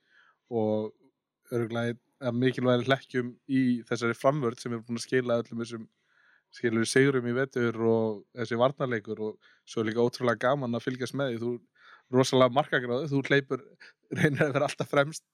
og 0.55 1.55
örgulega 1.55 1.99
að 2.25 2.41
mikilvægir 2.41 2.89
hlekkjum 2.89 3.31
í 3.53 3.63
þessari 3.89 4.17
framvörð 4.17 4.61
sem 4.63 4.73
er 4.73 4.83
búin 4.85 5.01
að 5.01 5.07
skila 5.07 5.39
öllum 5.43 5.63
þessum 5.65 5.87
skilur 6.55 6.87
sigurum 6.87 7.27
í 7.27 7.35
vetur 7.35 7.79
og 7.83 8.21
þessi 8.37 8.59
varnarleikur 8.61 9.23
og 9.27 9.49
svo 9.67 9.83
er 9.83 9.91
líka 9.91 10.05
ótrúlega 10.05 10.45
gaman 10.47 10.77
að 10.77 10.87
fylgjast 10.87 11.17
með 11.19 11.33
því. 11.35 11.41
Þú 11.43 11.74
rosalega 12.13 12.55
markagráðu, 12.55 13.09
þú 13.11 13.23
hleypur, 13.29 13.65
reynir 14.15 14.47
að 14.47 14.55
vera 14.57 14.69
alltaf 14.69 14.91
fremst 14.91 15.25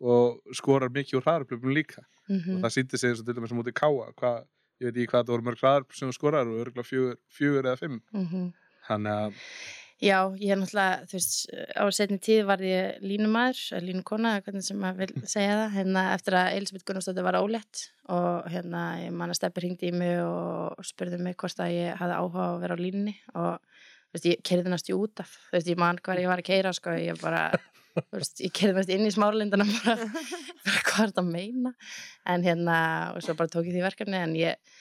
og 0.00 0.56
skorar 0.56 0.92
mikið 0.92 1.20
úr 1.20 1.26
hraðarplöfum 1.26 1.74
líka. 1.76 2.04
Mm 2.28 2.56
Og 2.56 2.64
það 2.64 2.74
sýndi 2.76 2.98
sig 2.98 3.10
eins 3.10 3.20
og 3.20 3.26
til 3.26 3.36
dæmis 3.36 3.52
móti 3.52 3.72
káa, 3.72 4.12
hvað, 4.16 4.46
ég 4.80 4.88
veit 4.88 4.96
ekki 4.96 5.10
hvað 5.12 5.26
það 5.26 5.34
voru 5.34 5.48
mörg 5.48 5.60
hraðarplöfum 5.60 5.98
sem 5.98 6.08
þú 6.08 6.16
skorar 6.16 6.48
og 6.48 6.62
örgulega 6.64 6.88
fjögur, 6.88 7.16
fjögur 7.28 7.66
eða 7.66 7.76
fimm. 7.76 8.02
-hmm. 8.12 8.52
Þannig 8.88 9.12
að 9.12 9.32
Já, 10.00 10.32
ég 10.40 10.54
er 10.54 10.56
náttúrulega, 10.56 11.02
þú 11.10 11.16
veist, 11.18 11.34
á 11.76 11.84
setni 11.92 12.16
tíð 12.24 12.46
var 12.48 12.62
ég 12.64 13.02
línumæður, 13.04 13.82
línukona, 13.84 14.30
hvernig 14.40 14.64
sem 14.64 14.78
maður 14.80 15.02
vil 15.02 15.28
segja 15.28 15.58
það, 15.58 15.74
hérna 15.74 16.04
eftir 16.14 16.36
að 16.40 16.52
Elisabeth 16.56 16.86
Gunnarsdóttir 16.88 17.26
var 17.26 17.36
ólétt 17.36 17.82
og 18.08 18.48
hérna 18.48 18.84
ég 19.02 19.12
man 19.12 19.28
að 19.28 19.36
steppi 19.36 19.60
hringdi 19.60 19.90
í 19.90 19.98
mig 20.00 20.22
og 20.24 20.80
spurði 20.88 21.20
mig 21.20 21.36
hvort 21.36 21.60
að 21.60 21.74
ég 21.74 22.00
hafði 22.00 22.16
áhuga 22.16 22.46
að 22.46 22.60
vera 22.64 22.78
á 22.80 22.84
línunni 22.84 23.14
og 23.34 23.52
veist, 24.16 24.28
ég 24.28 24.44
kerði 24.46 24.72
næst 24.72 24.90
í 24.90 24.96
út 24.96 25.22
af, 25.22 25.32
þú 25.48 25.58
veist, 25.58 25.70
ég 25.72 25.80
man 25.80 26.00
hvað 26.02 26.22
ég 26.22 26.30
var 26.30 26.42
að 26.42 26.48
keira, 26.50 26.72
sko, 26.76 26.94
ég 26.98 27.20
bara, 27.22 27.44
þú 27.96 28.18
veist, 28.18 28.42
ég 28.44 28.54
kerði 28.56 28.76
næst 28.78 28.92
inn 28.96 29.08
í 29.08 29.14
smárlindana 29.14 29.66
bara, 29.70 29.96
bara 30.66 30.84
hvað 30.88 31.04
er 31.04 31.12
þetta 31.12 31.24
að 31.24 31.32
meina, 31.32 31.74
en 32.34 32.46
hérna, 32.46 32.78
og 33.14 33.24
svo 33.26 33.36
bara 33.38 33.52
tók 33.52 33.70
ég 33.70 33.76
því 33.76 33.86
verkefni, 33.86 34.18
en 34.20 34.36
ég, 34.38 34.74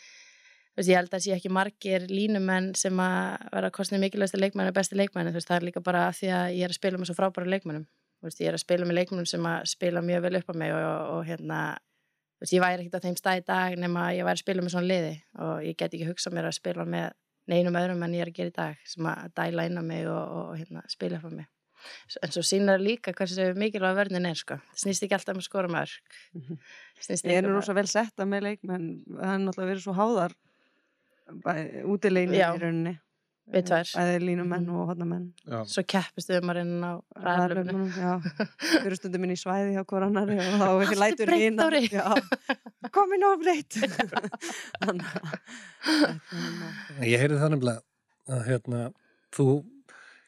þú 0.73 0.81
veist, 0.81 0.91
ég 0.91 1.01
held 1.01 1.13
að 1.13 1.25
sé 1.27 1.37
ekki 1.37 1.53
margir 1.53 2.09
línumenn 2.09 2.73
sem 2.79 3.05
að 3.05 3.47
vera 3.53 3.71
kostnið 3.75 4.05
mikilvægsta 4.07 4.41
leikmenn 4.41 4.71
og 4.71 4.77
besti 4.77 4.99
leikmenn, 4.99 5.31
þú 5.31 5.41
veist, 5.41 5.51
það 5.51 5.61
er 5.61 5.69
líka 5.69 5.85
bara 5.85 6.09
því 6.15 6.33
að 6.33 6.57
ég 6.57 6.67
er 6.67 6.73
að 6.73 6.81
spila 6.81 7.01
með 7.01 7.11
svo 7.11 7.19
frábæra 7.19 7.53
leikmennum 7.57 7.87
þú 8.19 8.27
veist, 8.27 8.41
ég 8.43 8.51
er 8.51 8.57
að 8.57 8.63
spila 8.65 8.87
með 8.87 8.97
leikmennum 8.99 9.27
sem 9.29 9.45
að 9.47 9.69
spila 9.71 10.01
mjög 10.03 10.25
vel 10.25 10.39
upp 10.41 10.49
á 10.51 10.55
mig 10.59 10.73
og, 10.75 10.81
og, 10.83 11.11
og 11.15 11.21
hérna 11.29 11.59
þú 12.39 12.43
veist, 12.43 12.53
ég 12.55 12.63
væri 12.63 12.83
ekkert 12.83 12.99
á 12.99 13.05
þeim 13.05 13.17
stað 13.19 13.39
í 13.39 13.45
dag 13.47 13.77
nema 13.79 14.03
að 14.07 14.17
ég 14.17 14.27
væri 14.27 14.39
að 14.39 14.43
spila 14.43 14.63
með 14.63 14.73
svona 14.75 14.89
liði. 14.89 15.13
Og 15.45 15.63
ég 15.67 15.77
get 15.79 15.95
ekki 15.95 16.07
hugsað 16.07 16.35
mér 16.35 16.49
að 16.49 16.57
spila 16.59 16.85
með 16.87 17.15
neinum 17.49 17.77
öðrum 17.79 18.03
en 18.05 18.17
ég 18.17 18.25
er 18.25 18.31
að 18.31 18.39
gera 18.39 18.51
í 18.51 18.57
dag 18.57 18.83
sem 18.89 19.07
að 19.09 19.31
dæla 19.39 19.65
inn 19.69 19.81
á 19.81 19.83
mig 19.85 20.09
og, 20.09 20.35
og 20.39 20.51
hérna, 20.59 20.83
spila 20.91 21.21
á 21.21 21.29
mig. 21.29 21.47
En 22.19 22.33
svo 22.33 22.43
sínar 22.43 22.81
líka 22.83 23.13
hversu 23.15 23.53
mikilvæg 23.55 23.95
vörnin 23.95 24.27
er 24.27 24.37
sko, 24.37 24.57
snýst 24.75 25.05
ekki 25.05 25.15
alltaf 25.15 25.37
með 25.37 25.45
skora 25.47 25.71
mörg 25.71 25.93
Ég 26.35 27.13
er 27.15 27.21
líka 27.23 27.43
nú 27.45 27.53
rosa 27.53 27.75
vel 27.77 27.87
setta 27.87 28.27
með 28.27 28.49
leikmenn 28.49 28.89
það 29.07 29.31
er 29.31 29.43
náttúrulega 29.45 29.69
verið 29.71 29.85
svo 29.85 29.95
háðar 29.95 30.35
útilegin 31.87 32.35
í 32.35 32.41
rauninni 32.43 32.95
Við 33.49 33.63
tvær. 33.65 33.87
Bæði 33.97 34.17
línumenn 34.21 34.65
Mhm. 34.67 34.75
og 34.77 34.89
hodnamenn 34.91 35.23
já, 35.49 35.59
svo 35.65 35.81
keppist 35.89 36.29
við 36.29 36.43
maður 36.45 36.59
inn 36.61 36.83
á 36.85 36.93
ræðlöfnu 37.17 37.63
Ræðlöfnum, 37.65 37.89
já 37.97 38.11
Fyrir 38.83 38.95
stundum 38.99 39.23
inn 39.25 39.33
í 39.33 39.37
svæði 39.41 39.71
hjá 39.73 39.83
hver 39.89 40.05
annari 40.05 40.37
og 40.37 40.53
þá 40.61 40.67
ekki 40.83 40.93
er 40.97 41.01
lætur 41.01 41.25
breytt, 41.31 41.41
hina 41.47 41.63
Dóri. 41.65 41.81
Já, 41.89 42.05
komin 42.93 43.25
á 43.25 43.31
breytt 43.41 43.73
að 43.81 43.89
er 43.89 45.09
Ég 47.09 47.17
heyrði 47.23 47.39
það 47.41 47.53
nefnilega 47.55 47.81
að 48.29 48.43
hérna, 48.51 48.83
þú, 49.33 49.45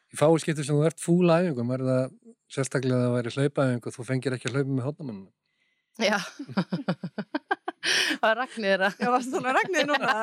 í 0.10 0.18
fáskipti 0.18 0.66
sem 0.66 0.76
þú 0.80 0.86
ert 0.90 1.00
fúl 1.04 1.30
æfingum, 1.30 1.70
er 1.78 1.86
það 1.86 2.04
sérstaklega 2.52 2.98
að 2.98 3.04
það 3.06 3.16
væri 3.20 3.36
hlaupaæfing 3.38 3.86
og 3.86 3.96
þú 4.00 4.08
fengir 4.10 4.34
ekki 4.40 4.50
að 4.50 4.58
hlaupa 4.58 4.74
með 4.80 4.88
hóttamenninu. 4.90 5.32
já 6.02 6.18
það 7.82 8.26
var 8.28 8.40
Ragnir 8.42 8.86
að 8.88 9.02
Já, 9.02 9.08
varstu 9.14 9.32
þannig 9.36 9.50
að 9.52 9.58
ragnið 9.60 9.86
núna 9.92 10.16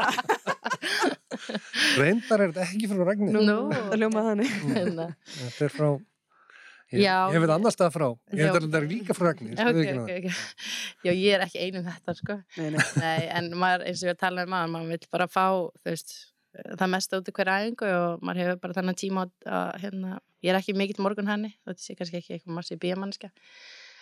Reyndar 1.98 2.42
er 2.44 2.52
þetta 2.52 2.66
ekki 2.66 2.88
frá 2.90 3.02
Ragnir. 3.08 3.34
Nú, 3.34 3.42
Nú. 3.46 3.56
það 3.72 3.98
ljómaði 4.02 4.30
þannig 4.30 4.54
hérna. 4.76 5.06
Þetta 5.34 5.66
er 5.66 5.74
frá, 5.74 5.88
ég, 6.92 7.02
Já. 7.02 7.14
ég 7.14 7.36
hef 7.36 7.44
þetta 7.44 7.56
annars 7.58 7.76
stað 7.78 7.92
frá. 7.94 8.06
Ég 8.32 8.42
hef 8.44 8.58
þetta 8.58 8.82
líka 8.84 9.16
frá 9.16 9.28
Ragnir. 9.28 9.54
Já, 9.58 9.68
ok, 9.68 10.02
ok, 10.02 10.10
ok. 10.18 10.42
Já, 11.06 11.12
ég 11.12 11.28
er 11.36 11.44
ekki 11.46 11.62
einum 11.64 11.86
þetta, 11.86 12.16
sko. 12.18 12.38
Nei, 12.58 12.68
nei, 12.74 12.82
Nei, 13.02 13.28
en 13.40 13.50
maður, 13.54 13.86
eins 13.88 14.02
og 14.02 14.08
ég 14.08 14.12
var 14.12 14.18
að 14.18 14.24
tala 14.24 14.46
um 14.46 14.52
maður, 14.54 14.74
maður 14.74 14.94
vill 14.94 15.10
bara 15.16 15.28
fá, 15.30 15.46
þú 15.82 15.92
veist, 15.92 16.14
það 16.70 16.92
mesta 16.94 17.20
út 17.20 17.30
í 17.30 17.36
hverja 17.38 17.58
æfingu 17.62 17.90
og 17.98 18.24
maður 18.26 18.42
hefur 18.44 18.62
bara 18.64 18.78
þannig 18.80 19.00
tíma 19.02 19.26
að, 19.26 19.34
að, 19.60 19.68
hérna, 19.84 20.14
ég 20.44 20.52
er 20.54 20.60
ekki 20.60 20.76
mikill 20.78 21.04
morgun 21.04 21.28
veist, 21.68 21.86
ég 21.86 21.94
er 21.94 22.00
kannski 22.02 22.22
ekki 22.22 22.38
eitthvað 22.38 22.58
massi 22.58 22.80
bíamannska. 22.80 23.30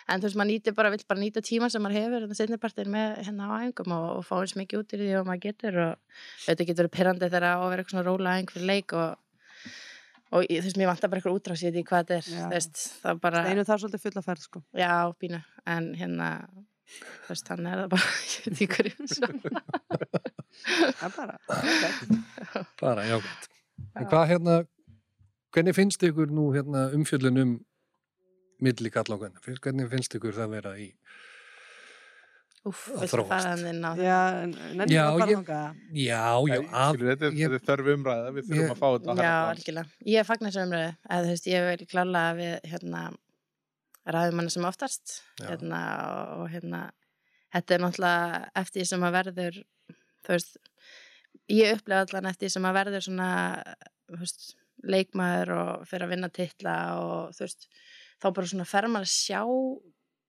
En 0.07 0.21
þú 0.21 0.29
veist, 0.29 0.37
maður 0.39 0.51
nýtir 0.53 0.75
bara, 0.77 0.91
vill 0.93 1.03
bara 1.09 1.19
nýta 1.19 1.43
tíma 1.43 1.67
sem 1.71 1.83
maður 1.83 1.97
hefur, 1.99 2.25
þetta 2.25 2.39
setnipartin 2.39 2.91
með 2.93 3.15
hérna 3.27 3.47
á 3.51 3.55
æfingum 3.59 3.95
og, 3.97 4.05
og 4.19 4.27
fá 4.27 4.35
eins 4.39 4.55
mikið 4.55 4.83
út 4.83 4.93
í 4.95 4.99
því 5.01 5.09
og 5.19 5.25
maður 5.27 5.41
getur 5.47 5.79
og 5.83 6.21
þetta 6.45 6.67
getur 6.69 6.83
verið 6.85 6.93
pyrrandi 6.95 7.27
þegar 7.27 7.47
að 7.49 7.63
vera 7.67 7.83
eitthvað 7.83 7.95
svona 7.95 8.05
róla 8.07 8.35
æfing 8.37 8.53
fyrir 8.55 8.69
leik 8.71 8.95
og 8.95 9.09
og 10.27 10.43
þú 10.43 10.61
veist, 10.63 10.79
mér 10.79 10.89
vantar 10.91 11.11
bara 11.11 11.21
eitthvað 11.21 11.37
útrás 11.39 11.63
í 11.63 11.71
hvað 11.71 12.01
þetta 12.01 12.15
er, 12.17 12.25
Já. 12.27 12.39
þú 12.45 12.55
veist, 12.55 12.81
það 13.01 13.11
er 13.13 13.19
bara 13.23 13.43
Steinu 13.45 13.67
þar 13.67 13.83
svolítið 13.83 14.03
fulla 14.05 14.23
ferð 14.25 14.47
sko 14.47 14.63
Já, 14.75 14.93
pínu, 15.21 15.41
en 15.75 15.91
hérna 15.99 16.31
þú 16.87 17.31
veist, 17.31 17.51
hann 17.53 17.69
er 17.71 17.83
það 17.83 17.93
bara 17.95 18.09
ég 18.33 18.47
veit 18.47 18.57
ekki 18.57 18.69
hverju 18.75 19.11
svona 19.13 19.57
Það 20.57 21.03
er 21.05 21.13
bara. 21.15 21.35
Bara, 22.81 23.03
já. 23.05 23.17
En 23.97 24.07
hvað 24.09 24.23
hérna, 24.31 24.55
hvernig 25.53 25.75
finnst 25.77 26.03
ykkur 26.07 26.31
nú 26.33 26.47
hérna 26.55 26.87
umfjöllun 26.97 27.41
um 27.43 27.51
milli 28.63 28.89
kalla 28.93 29.15
og 29.17 29.21
hvernig? 29.23 29.59
Hvernig 29.61 29.89
finnst 29.91 30.15
ykkur 30.17 30.33
það 30.37 30.53
vera 30.57 30.73
í? 30.81 30.87
Úf, 32.67 32.79
Að 32.97 33.05
þróast. 33.13 33.45
á? 33.47 33.91
Já, 33.95 34.17
Já, 34.91 35.03
að 35.07 35.19
fara 35.21 35.31
ég- 35.31 35.43
Já, 35.95 36.23
já, 36.49 36.57
að, 36.67 36.95
skilur, 36.97 37.11
þetta, 37.13 37.27
er- 37.27 37.53
er 37.53 37.61
þörf 37.67 37.89
umræða, 37.93 38.31
við 38.35 38.43
þurfum 38.47 38.63
Ég- 38.63 38.71
að 38.73 38.81
fá 38.81 38.87
þetta 38.97 39.07
á 39.07 39.15
Já, 39.23 39.35
algjörlega. 39.53 39.87
Ég 40.15 40.25
fagnar 40.27 40.51
þessu 40.51 40.63
umræðu 40.67 40.89
eða 41.09 41.23
þú 41.23 41.31
veist, 41.31 41.47
ég 41.47 41.77
vil 41.77 41.87
klála 41.87 42.23
við 42.35 42.61
hérna 42.67 43.03
ræðum 44.07 44.39
hana 44.41 44.49
sem 44.49 44.63
oftast 44.67 45.21
hérna 45.39 45.81
og, 46.41 46.49
hérna 46.51 46.81
þetta 47.53 47.71
er 47.77 47.79
náttúrulega 47.85 48.49
eftir 48.55 48.81
því 48.81 48.87
sem 48.87 49.01
að 49.07 49.15
verður 49.17 49.63
þú 50.25 50.27
veist 50.35 50.57
ég 51.49 51.75
upplega 51.77 52.03
allan 52.07 52.25
eftir 52.31 52.47
því 52.47 52.51
sem 52.51 52.63
að 52.67 52.77
verður 52.81 53.03
svona 53.07 53.29
þú 54.11 54.19
veist, 54.19 54.55
leikmaður 54.83 55.49
og 55.57 55.87
fyrir 55.87 56.03
að 56.07 56.09
vinna 56.15 56.29
titla 56.29 56.75
og 56.99 57.31
þú 57.37 57.45
veist 57.47 57.67
þá 58.21 58.27
bara 58.33 58.49
svona 58.51 58.67
fer 58.67 58.87
maður 58.91 59.07
að 59.07 59.13
sjá 59.13 59.41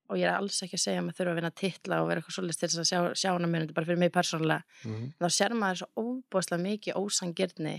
og 0.09 0.17
ég 0.17 0.25
er 0.25 0.35
alls 0.35 0.61
ekki 0.65 0.77
að 0.77 0.83
segja 0.85 1.01
að 1.01 1.05
maður 1.05 1.17
þurfa 1.19 1.31
að 1.31 1.39
vinna 1.39 1.51
titla 1.61 1.99
og 2.01 2.07
vera 2.09 2.21
eitthvað 2.21 2.37
svolítið 2.37 2.59
til 2.59 2.69
þess 2.69 2.81
að 2.81 2.89
sjá, 2.89 2.99
sjá 3.21 3.29
hana 3.35 3.49
mér 3.49 3.73
bara 3.73 3.85
fyrir 3.85 4.01
mig 4.01 4.13
persónulega. 4.13 4.63
Mhm. 4.85 5.11
þá 5.19 5.27
sér 5.37 5.53
maður 5.53 5.81
svo 5.83 5.87
óbúslega 6.03 6.65
mikið 6.65 6.97
ósangirni 6.97 7.75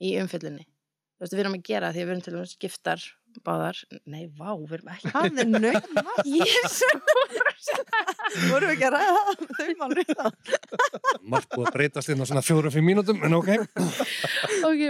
í 0.00 0.14
umfyllunni 0.20 0.64
þú 0.64 1.24
veist, 1.24 1.34
við 1.34 1.44
erum 1.44 1.58
að 1.58 1.66
gera 1.68 1.92
því 1.92 2.00
að 2.00 2.04
við 2.04 2.12
erum 2.14 2.24
til 2.24 2.34
dæmis 2.34 2.56
giftar 2.64 3.04
báðar, 3.44 3.78
nei, 4.06 4.26
vá, 4.30 4.50
við 4.58 4.76
erum 4.78 4.90
ekki. 4.94 5.10
Það 5.10 5.38
er 5.42 5.48
naumast 5.50 6.82
Vorum 8.50 8.70
við 8.70 8.74
ekki 8.74 8.88
að 8.88 8.96
ræða 8.96 9.16
það? 9.18 9.46
Þau 9.58 9.74
málur 9.80 10.02
í 10.02 10.06
það 10.10 10.30
margt 11.30 11.50
búið 11.54 11.68
að 11.68 11.76
breytast 11.76 12.12
inn 12.12 12.22
á 12.22 12.26
svona 12.28 12.42
fjóra-fimm 12.44 12.86
mínútum, 12.86 13.20
en 13.24 13.36
ok. 13.36 13.50
ok, 14.68 14.82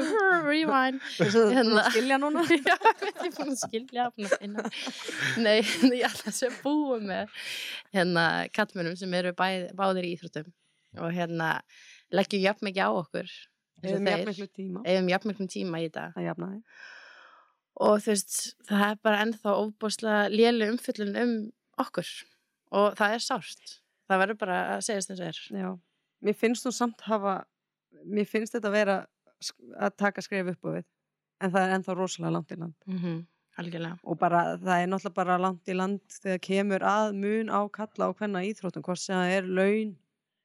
rewind 0.47 1.01
Hérna. 1.19 1.85
skilja 1.91 2.19
núna 2.21 2.45
já, 2.51 2.75
ég 2.75 3.29
er 3.29 3.37
búin 3.37 3.53
að 3.53 3.61
skilja 3.63 4.09
nei, 4.19 4.59
nei, 5.45 6.01
ég 6.01 6.09
ætla 6.09 6.35
að 6.35 6.59
búa 6.65 6.99
með 7.03 7.33
hérna 7.95 8.27
kallmennum 8.55 8.99
sem 8.99 9.15
eru 9.19 9.35
bæð, 9.37 9.71
báðir 9.79 10.09
í 10.09 10.15
íþróttum 10.17 10.51
og 11.05 11.15
hérna 11.15 11.55
leggjum 12.15 12.45
jafn 12.45 12.69
mikið 12.69 12.87
á 12.87 12.91
okkur 12.93 13.31
og 13.31 13.89
erum 13.89 14.05
þeir. 14.05 14.19
jafn 14.19 14.31
miklu 14.33 14.51
tíma 14.51 14.85
eigum 14.85 15.11
jafn 15.15 15.33
miklum 15.33 15.51
tíma 15.51 15.83
í 15.83 15.89
þetta 15.89 16.11
að 16.15 16.29
jafna 16.29 16.53
þig 16.53 16.85
og 17.85 17.97
þú 18.05 18.13
veist, 18.13 18.37
það 18.69 18.87
er 18.89 19.01
bara 19.03 19.25
ennþá 19.25 19.57
óbúslega 19.59 20.31
lélu 20.31 20.71
umfyllun 20.75 21.19
um 21.19 21.35
okkur 21.83 22.11
og 22.75 22.97
það 22.99 23.17
er 23.17 23.25
sárt. 23.25 23.75
Það 24.11 24.21
verður 24.23 24.41
bara 24.43 24.57
að 24.75 24.87
segjast 24.89 25.13
eins 25.13 25.21
og 25.23 25.29
er. 25.31 25.43
Já, 25.63 25.71
mér 26.27 26.39
finnst 26.41 26.67
þú 26.67 26.73
samt 26.77 27.05
hafa 27.09 27.37
mér 28.05 28.29
finnst 28.29 28.57
þetta 28.57 28.73
vera 28.75 28.97
sk- 29.41 29.77
að 29.79 29.97
taka 30.01 30.25
skref 30.25 30.51
upp 30.55 30.69
á 30.69 30.71
við. 30.79 30.85
En 31.41 31.53
það 31.55 31.67
er 31.67 31.75
ennþá 31.79 31.97
rosalega 31.99 32.35
langt 32.37 32.53
í 32.53 32.59
land. 32.59 32.75
Mm 32.87 32.99
-hmm. 32.99 33.25
og 34.03 34.19
bara, 34.19 34.57
það 34.59 34.83
er 34.83 34.89
náttúrulega 34.91 35.15
bara 35.15 35.39
langt 35.39 35.69
í 35.69 35.75
land 35.75 36.01
þegar 36.11 36.41
kemur 36.43 36.83
að 36.83 37.13
mun 37.15 37.49
á 37.51 37.61
kalla 37.71 38.09
og 38.09 38.17
hvenna 38.19 38.43
íþróttum, 38.43 38.83
hvort 38.83 38.99
sem 38.99 39.15
það 39.17 39.37
er 39.37 39.45
laun 39.47 39.97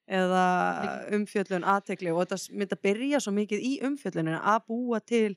eða 0.07 0.43
umfjöllun 1.13 1.63
aðtekli 1.63 2.11
og 2.11 2.25
þetta 2.25 2.53
myndi 2.53 2.75
að 2.75 2.81
byrja 2.81 3.19
svo 3.19 3.31
mikið 3.33 3.59
í 3.59 3.73
umfjölluninu 3.85 4.39
að 4.41 4.59
búa 4.67 4.99
til 4.99 5.35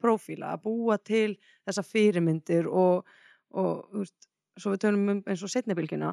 prófíla, 0.00 0.52
að 0.52 0.62
búa 0.62 0.98
til 0.98 1.38
þessa 1.66 1.82
fyrirmyndir 1.82 2.68
og, 2.68 3.04
og 3.50 3.88
veist, 3.92 4.27
svo 4.58 4.74
við 4.74 4.82
tölum 4.84 5.08
um 5.14 5.22
eins 5.26 5.42
og 5.46 5.52
setnibilgjuna 5.52 6.12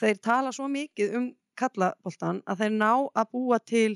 þeir 0.00 0.20
tala 0.24 0.52
svo 0.54 0.68
mikið 0.72 1.16
um 1.18 1.26
kallaboltan 1.58 2.40
að 2.50 2.62
þeir 2.64 2.72
ná 2.78 2.92
að 3.14 3.28
búa 3.34 3.58
til 3.62 3.90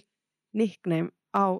nickname 0.54 1.10
á 1.34 1.58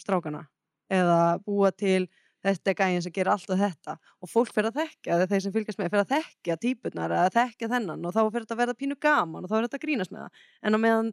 strákana 0.00 0.46
eða 0.90 1.38
búa 1.44 1.70
til 1.76 2.08
þetta 2.44 2.70
er 2.70 2.76
gæðin 2.78 3.02
sem 3.04 3.12
gerir 3.12 3.32
alltaf 3.34 3.58
þetta. 3.58 3.96
Og 4.22 4.30
fólk 4.30 4.52
fyrir 4.54 4.70
að 4.70 4.78
þekkja, 4.78 5.16
þeir 5.28 5.42
sem 5.42 5.52
fylgjast 5.52 5.80
með 5.80 5.88
fyrir 5.90 6.04
að 6.04 6.12
þekkja 6.14 6.56
típurnar 6.62 7.14
eða 7.16 7.32
þekkja 7.34 7.68
þennan 7.74 8.06
og 8.08 8.14
þá 8.14 8.20
fyrir 8.30 8.44
þetta 8.46 8.54
að 8.56 8.60
verða 8.62 8.76
pínu 8.78 8.96
gaman 9.04 9.44
og 9.44 9.50
þá 9.50 9.56
er 9.58 9.66
þetta 9.66 9.78
að 9.80 9.84
grínast 9.84 10.14
með 10.14 10.22
það. 10.22 10.44
En 10.62 10.78
á 10.78 10.78
meðan 10.84 11.10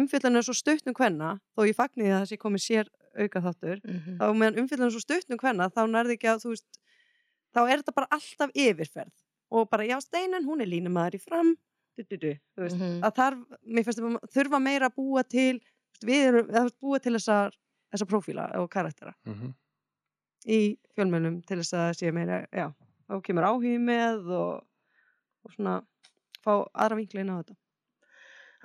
umfyllan 0.00 0.38
er 0.38 0.46
svo 0.46 0.54
stutt 0.56 0.88
um 0.88 0.96
hvenna 0.96 1.32
þó 1.58 1.64
ég 1.66 1.76
fagni 1.76 2.06
því 2.06 2.12
að 2.14 2.22
þessi 2.24 2.40
komið 2.44 2.64
sér 2.64 2.92
auka 3.18 3.42
þáttur 3.48 3.80
Mhm. 3.84 4.18
þá 4.22 4.26
meðan 4.38 4.58
umfyllan 4.62 4.86
er 4.88 4.94
svo 4.96 5.02
stutt 5.02 5.30
um 5.34 5.38
hvenna 5.42 5.68
þá 5.68 5.82
nærði 5.90 6.16
ekki 6.16 6.30
að 6.30 6.42
þú 6.46 6.54
veist 6.54 6.80
þá 7.54 7.60
er 7.66 7.76
þetta 7.82 7.94
bara 7.98 8.10
alltaf 8.14 8.50
yfirferð 8.54 9.12
og 9.50 9.68
bara 9.70 9.86
já 9.88 9.98
Steinan, 10.02 10.44
hún 10.44 10.60
er 10.62 10.66
línumæður 10.70 11.14
í 11.18 11.20
fram 11.22 11.54
du, 11.98 12.04
du, 12.04 12.16
du, 12.18 12.32
veist, 12.62 12.76
Mhm. 12.76 13.00
að 13.02 13.14
þarf, 13.16 13.38
mér 13.66 13.84
finnst 13.86 13.98
að 14.00 14.18
þurfa 14.34 14.60
meira 14.62 14.88
að 14.90 14.94
búa 15.00 15.22
til 15.28 15.60
við 16.04 16.26
erum, 16.28 16.46
veist, 16.52 16.76
búa 16.80 17.00
til 17.02 17.12
þessar 17.16 17.56
þessar 17.92 18.08
prófíla 18.12 18.44
og 18.60 18.68
karaktera 18.70 19.14
Mhm. 19.26 19.54
í 20.46 20.78
fjölmjölum 20.96 21.40
til 21.46 21.58
þess 21.58 21.74
að 21.74 21.94
sé 21.98 22.12
meira, 22.12 22.46
já, 22.52 22.72
þá 23.08 23.22
kemur 23.24 23.44
áhugi 23.48 23.78
með 23.82 24.28
og, 24.30 24.62
og 25.44 25.52
svona 25.56 25.80
fá 26.44 26.52
aðra 26.74 26.96
vinklin 27.00 27.30
á 27.34 27.42
þetta 27.42 27.56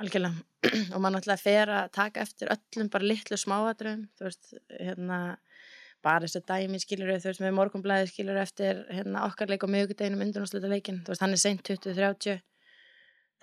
Algjörlega. 0.04 0.44
og 0.96 1.02
maður 1.02 1.14
náttúrulega 1.20 1.42
fer 1.44 1.70
að 1.70 1.90
taka 1.94 2.22
eftir 2.24 2.50
öllum 2.50 2.90
bara 2.90 3.06
litlu 3.06 3.38
smáadröfum, 3.38 4.08
þú 4.18 4.26
veist, 4.26 4.54
hérna, 4.82 5.18
bara 6.04 6.28
þessi 6.28 6.42
dæmi 6.50 6.80
skilur 6.82 7.12
þú 7.16 7.30
veist, 7.32 7.42
með 7.44 7.56
morgunblæði 7.58 8.10
skilur 8.12 8.40
eftir 8.42 8.84
hérna, 8.92 9.24
okkar 9.30 9.52
leik 9.52 9.64
á 9.64 9.70
miðugudeginum 9.72 10.24
undanúslita 10.26 10.70
leikin, 10.72 11.02
þú 11.06 11.14
veist, 11.14 11.24
hann 11.24 11.36
er 11.36 11.42
seint 11.42 11.64
20-30, 11.70 12.42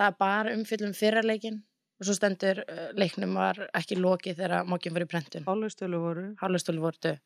það 0.00 0.06
er 0.06 0.18
bara 0.20 0.54
umfyllum 0.56 0.94
fyrra 0.96 1.22
leikin 1.24 1.62
og 2.00 2.06
svo 2.08 2.14
stendur 2.16 2.62
uh, 2.64 2.86
leiknum 2.96 3.34
var 3.36 3.58
ekki 3.76 3.98
lokið 4.00 4.38
þegar 4.38 4.68
var 4.96 5.04
í 5.04 5.08
prentun, 5.10 5.44
Hálfustölu 5.48 5.98
voru. 6.00 6.28
Hálfustölu 6.40 6.80
voru 6.84 7.16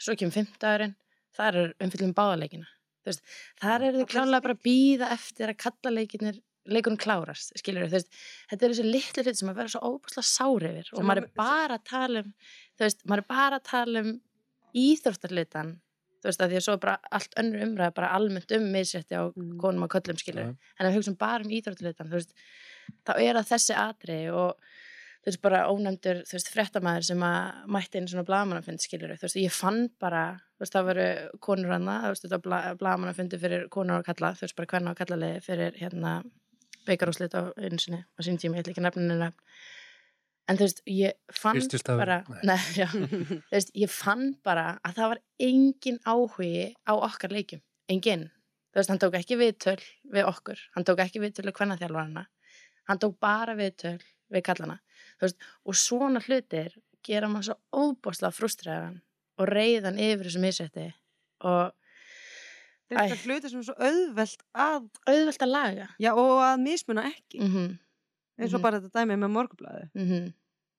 svo 0.00 0.14
kemur 0.18 0.32
fimmtagurinn, 0.38 0.94
það 1.36 1.58
er 1.62 1.74
umfyllum 1.84 2.14
báðaleikina, 2.16 2.70
veist, 3.08 3.20
þar 3.60 3.84
eru 3.90 4.00
þau 4.00 4.08
klálega 4.14 4.44
bara 4.46 4.56
að 4.56 4.64
býða 4.64 5.10
eftir 5.16 5.52
að 5.52 5.60
kalla 5.66 5.92
leikinir 5.98 6.40
leikunum 6.72 6.98
klárast, 7.02 7.52
skilur 7.58 7.88
veist. 7.90 8.08
Þetta 8.50 8.66
eru 8.68 8.74
þessi 8.76 8.90
litlu 8.92 9.22
hlut 9.26 9.38
sem 9.40 9.48
að 9.50 9.56
vera 9.58 9.72
svo 9.72 9.80
óbúslega 9.88 10.26
sár 10.28 10.66
yfir 10.68 10.90
og 10.92 11.00
Sem 11.00 11.08
maður 11.08 11.24
að- 11.24 11.26
er 11.26 11.40
bara 11.40 11.78
að 11.78 11.86
tala 11.90 12.20
um 12.22 12.28
þú 12.78 12.84
veist, 12.86 13.00
maður 13.10 13.22
er 13.24 13.28
bara 13.32 13.58
að 13.58 13.64
tala 13.70 14.02
um 14.04 14.12
íþróttarlitan 14.74 15.80
þú 16.22 16.28
veist, 16.30 16.42
að 16.44 16.52
því 16.52 16.58
að 16.60 16.64
svo 16.68 16.76
bara 16.78 16.98
allt 17.10 17.32
önnur 17.40 17.64
umræða 17.66 17.94
bara 17.96 18.12
almennt 18.14 18.52
um 18.54 18.68
misrétti 18.72 19.16
á 19.18 19.22
Mm. 19.34 19.58
konum 19.58 19.82
og 19.82 19.90
köllum 19.90 20.18
skilur, 20.18 20.54
en 20.78 20.86
að 20.86 20.94
hugsa 20.94 21.10
um 21.10 21.16
bara 21.18 21.42
um 21.44 21.50
íþróttarlitan 21.50 22.08
þú 22.08 22.18
veist, 22.20 22.32
þá 23.06 23.12
er 23.18 23.34
það 23.34 23.50
þessi 23.52 23.74
atri 23.76 24.18
og 24.30 24.54
þú 25.22 25.26
veist, 25.26 25.42
bara 25.42 25.66
ónefndur 25.70 26.22
þú 26.26 26.32
veist, 26.38 26.52
fréttamaður 26.54 27.04
sem 27.04 27.18
að 27.26 27.66
mætti 27.66 27.98
inn 27.98 28.06
svona 28.08 28.24
blagamannafund 28.26 28.80
skilur, 28.80 29.16
þú 29.18 29.26
veist, 29.26 29.36
ég 29.36 29.52
fann 29.52 29.88
bara 29.98 30.40
þú 30.56 30.62
veist, 30.64 30.72
það 30.72 30.86
veru 30.92 31.08
konur 31.40 31.72
hana 31.74 31.98
þú 32.04 32.14
veist, 32.14 32.24
þetta 32.26 32.42
bla, 32.42 32.62
blagamannafundi 32.78 33.38
fyrir 33.42 33.68
konur 33.68 33.98
og 33.98 34.04
kalla 34.06 34.32
þú 34.34 34.46
veist, 34.46 34.56
bara 34.56 34.66
hvernig 34.66 34.94
á 34.94 35.00
kallalegi 35.02 35.40
fyrir 35.42 35.72
hérna 35.82 36.22
beikarúslit 36.86 37.34
á 37.34 37.50
einu 37.58 37.78
sinni 37.78 38.02
á 38.02 38.20
sín 38.22 38.38
tíma, 38.38 38.58
ég 38.58 38.62
ætla 38.66 38.72
ekki 38.74 38.82
henni 38.98 39.18
nefn 39.18 39.38
en 40.48 40.58
þú 40.58 40.66
veist, 40.66 40.82
ég 40.90 41.38
fann 41.40 41.58
Fyrsti 41.60 41.80
stafur, 41.80 42.04
bara, 42.04 42.20
nei. 42.28 42.44
nei, 42.52 42.60
já, 42.76 42.88
þú 42.92 43.40
veist, 43.54 43.74
ég 43.78 43.92
fann 43.92 44.32
bara 44.44 44.78
að 44.82 45.00
það 45.00 45.12
var 45.14 45.22
engin 45.48 45.98
áhugi 46.04 46.70
á 46.88 46.92
okkar 46.94 47.34
leikjum, 47.34 47.62
engin 47.92 48.28
þú 48.72 48.80
veist, 48.80 48.92
hann 48.92 49.02
tók 49.02 49.18
ekki 49.18 49.36
viðtöl 49.36 49.80
við 50.12 50.28
okkur. 50.28 50.60
Hann 50.74 50.86
tók 50.88 51.02
ekki 51.04 51.20
viðtöl 51.20 51.44
við 51.44 51.56
kvennaþjálfarana. 51.58 52.22
Hann 52.88 53.00
tók 53.02 53.18
bara 53.20 53.52
viðtöl 53.58 53.98
við 54.32 54.44
kallana 54.46 54.78
þú 55.18 55.28
veist, 55.28 55.46
og 55.68 55.78
svona 55.78 56.22
hlutir 56.24 56.74
gera 57.06 57.30
maður 57.30 57.52
svo 57.52 57.84
óbáslega 57.84 58.34
frústræðan 58.34 58.98
og 59.40 59.48
reyðan 59.50 60.00
yfir 60.02 60.28
þessu 60.28 60.42
misrætti 60.42 60.88
og 61.46 61.72
þetta 62.90 63.06
Æ. 63.06 63.14
er 63.14 63.22
hluti 63.22 63.50
sem 63.50 63.62
er 63.62 63.68
svo 63.68 63.76
auðvelt 63.78 64.44
að 64.52 64.88
auðvelt 65.08 65.46
að 65.46 65.52
laga. 65.52 65.88
Já, 66.02 66.12
og 66.12 66.42
að 66.44 66.62
mismuna 66.66 67.06
ekki. 67.10 67.40
Mm 67.40 67.52
-hmm, 67.52 67.72
eins 68.42 68.54
og 68.54 68.60
Mhm. 68.60 68.66
bara 68.66 68.80
þetta 68.80 69.00
dæmi 69.00 69.18
með 69.22 69.34
morgublaði 69.36 69.88
mm 69.94 70.06
-hmm, 70.08 70.32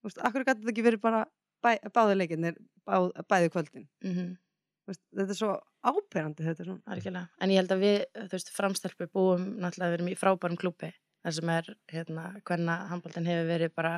Þú 0.04 0.10
veist, 0.10 0.18
akkur 0.28 0.44
gæti 0.44 0.60
þetta 0.60 0.72
ekki 0.74 0.84
verið 0.84 1.02
bara 1.02 1.26
bæ, 1.64 1.70
báði 1.96 2.16
leikinnir, 2.18 2.56
bá, 2.86 2.96
bæði 3.30 3.52
kvöldin? 3.54 3.88
Mm 4.04 4.38
Þú 4.84 4.92
veist, 4.92 5.04
þetta 5.16 5.32
er 5.32 5.38
svo 5.40 5.52
áperandi 5.88 6.44
þetta 6.44 6.60
er 6.60 6.68
svona. 6.68 6.82
Algjörlega. 6.92 7.30
En 7.40 7.50
ég 7.54 7.62
held 7.62 7.72
að 7.72 7.84
við, 7.86 8.02
þú 8.18 8.34
veist, 8.34 8.50
framstelpur 8.52 9.08
búum 9.16 9.46
náttúrulega 9.64 9.92
við 9.94 9.98
erum 9.98 10.10
í 10.12 10.16
frábærum 10.20 10.58
klúpi 10.60 10.90
þar 11.24 11.36
sem 11.38 11.52
er, 11.54 11.70
hérna, 11.88 12.26
hvenna 12.44 12.76
handbóltin 12.90 13.30
hefur 13.30 13.48
verið 13.48 13.72
bara 13.80 13.94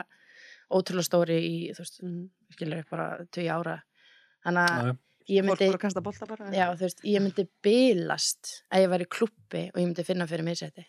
ótrúlega 0.70 1.08
stóri 1.08 1.40
í, 1.42 1.56
þú 1.74 1.82
veist, 1.82 1.98
mm. 2.04 2.30
skilur 2.54 2.86
bara 2.92 3.08
20 3.34 3.50
ára. 3.50 3.80
Þannig 4.46 4.70
að 4.70 4.92
Já, 4.92 4.98
ég 5.40 5.48
myndi 5.48 5.72
að 5.74 6.04
bara 6.06 6.52
já, 6.54 6.66
þú 6.76 6.86
veist, 6.86 7.02
ég 7.10 7.24
myndi 7.26 7.48
bylast 7.66 8.52
að 8.70 8.86
ég 8.86 8.92
væri 8.94 9.08
í 9.08 9.14
klúpi 9.18 9.64
og 9.72 9.80
ég 9.82 9.88
myndi 9.88 10.06
finna 10.06 10.30
fyrir 10.30 10.46
misrætti 10.46 10.86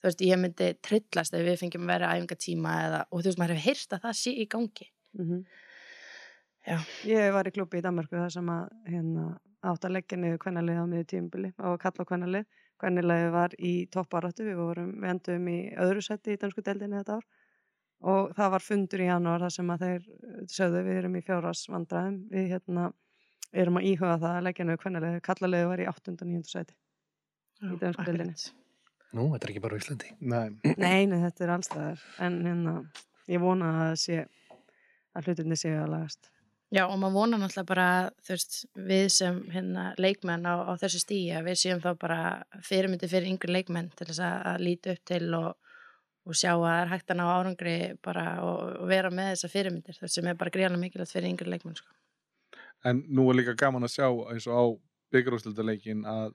þú 0.00 0.08
veist, 0.08 0.26
ég 0.26 0.40
myndi 0.40 0.72
trillast 0.84 1.36
ef 1.36 1.46
við 1.46 1.60
fengjum 1.62 1.86
að 1.86 1.92
vera 1.94 2.12
æfingatíma 2.16 2.74
eða, 2.88 3.00
og 3.10 3.22
þú 3.22 3.30
veist, 3.30 3.40
maður 3.40 3.56
hefur 3.56 3.66
heyrt 3.70 3.96
að 3.96 4.04
það 4.06 4.20
sé 4.22 4.34
í 4.36 4.50
gangi 4.56 4.90
mm 5.18 5.46
Já. 6.66 6.80
ég 7.06 7.30
var 7.30 7.46
í 7.46 7.52
klubbi 7.54 7.78
í 7.78 7.82
Danmarku 7.84 8.18
þar 8.18 8.32
sem 8.34 8.48
að 8.50 8.70
hérna, 8.90 9.24
átt 9.62 9.84
að 9.86 9.92
leggja 9.94 10.16
niður 10.18 10.40
kvennalið 10.42 10.80
á 10.82 10.84
miður 10.90 11.06
tímubili 11.12 11.50
og 11.62 11.76
kalla 11.78 12.02
á 12.02 12.08
kvennalið 12.10 12.48
kvennalið 12.82 13.26
var 13.30 13.54
í 13.62 13.72
topparáttu 13.94 14.48
við 14.48 14.58
vorum, 14.58 14.88
við 14.98 15.12
endum 15.12 15.46
í 15.52 15.58
öðru 15.84 16.02
seti 16.02 16.34
í 16.34 16.40
dansku 16.42 16.64
deildinni 16.66 16.98
þetta 16.98 17.20
ár 17.20 17.28
og 18.10 18.34
það 18.36 18.52
var 18.56 18.66
fundur 18.66 19.04
í 19.04 19.08
janúar 19.08 19.46
þar 19.46 19.54
sem 19.54 19.72
að 19.72 19.86
þeir 19.86 20.10
sögðu 20.56 20.82
við 20.88 21.00
erum 21.04 21.16
í 21.16 21.24
fjáras 21.28 21.64
vandræðum 21.70 22.18
við 22.34 22.50
hérna 22.56 22.90
erum 23.54 23.80
að 23.80 23.88
íhuga 23.92 24.18
það 24.18 24.34
að 24.34 24.46
leggja 24.48 24.66
niður 24.66 24.82
kvennalið 24.82 25.18
kallalið 25.30 25.66
var 25.70 25.86
í 25.86 25.90
8. 25.94 26.16
og 26.18 26.30
9. 26.34 26.44
seti 26.50 26.76
Í 27.62 27.78
dönsku 27.80 28.04
deildinni. 28.04 28.34
Nú, 29.14 29.28
þetta 29.32 29.46
er 29.46 29.52
ekki 29.52 29.62
bara 29.62 29.76
á 29.76 29.80
Íslandi. 29.80 30.14
Nei, 30.20 30.48
nei, 30.74 31.04
nei, 31.06 31.20
þetta 31.28 31.44
er 31.46 31.52
allstaðar 31.54 32.06
en 32.26 32.40
hérna, 32.46 32.78
ég 33.30 33.42
vona 33.42 33.68
að 33.70 33.82
það 33.82 34.00
sé 34.02 34.24
að 35.16 35.28
hlutinni 35.30 35.60
séu 35.60 35.76
að 35.78 35.92
lagast 35.94 36.32
Já, 36.74 36.82
og 36.90 36.96
maður 36.98 37.14
vonar 37.14 37.38
náttúrulega 37.38 37.68
bara, 37.68 37.90
þú 38.26 38.32
veist, 38.32 38.56
við 38.88 39.04
sem 39.14 39.36
hérna, 39.52 39.84
leikmenn 40.02 40.48
á, 40.50 40.66
á 40.66 40.72
þessu 40.80 40.98
stíi 40.98 41.28
að 41.30 41.52
við 41.52 41.60
séum 41.60 41.82
þá 41.84 41.92
bara 42.00 42.18
fyrirmyndi 42.66 43.06
fyrir 43.10 43.30
yngri 43.30 43.54
leikmenn 43.54 43.92
til 43.94 44.08
þess 44.08 44.24
að, 44.26 44.40
að 44.50 44.64
líti 44.66 44.90
upp 44.96 45.04
til 45.06 45.28
og, 45.38 45.76
og 46.26 46.34
sjá 46.40 46.50
að 46.56 46.64
það 46.64 46.80
er 46.80 46.90
hægt 46.90 47.12
að 47.14 47.20
ná 47.20 47.24
árangri 47.28 47.76
bara 48.02 48.24
og, 48.42 48.64
og 48.80 48.90
vera 48.90 49.12
með 49.14 49.30
þessa 49.36 49.52
fyrirmyndir, 49.52 49.98
það 50.00 50.12
sem 50.16 50.32
er 50.32 50.40
bara 50.40 50.54
gríðanlega 50.56 50.82
mikilvægt 50.82 51.14
fyrir 51.14 51.30
yngri 51.30 51.54
leikmenn, 51.54 51.78
sko. 51.78 51.94
en 52.90 53.04
nú 53.14 53.28
er 53.30 53.38
líka 53.38 53.54
gaman 53.62 53.86
að 53.86 53.94
sjá 53.94 54.08
eins 54.34 54.50
og 54.50 54.58
á 54.58 54.64
byggarústildaleikin 55.14 56.02
að 56.02 56.34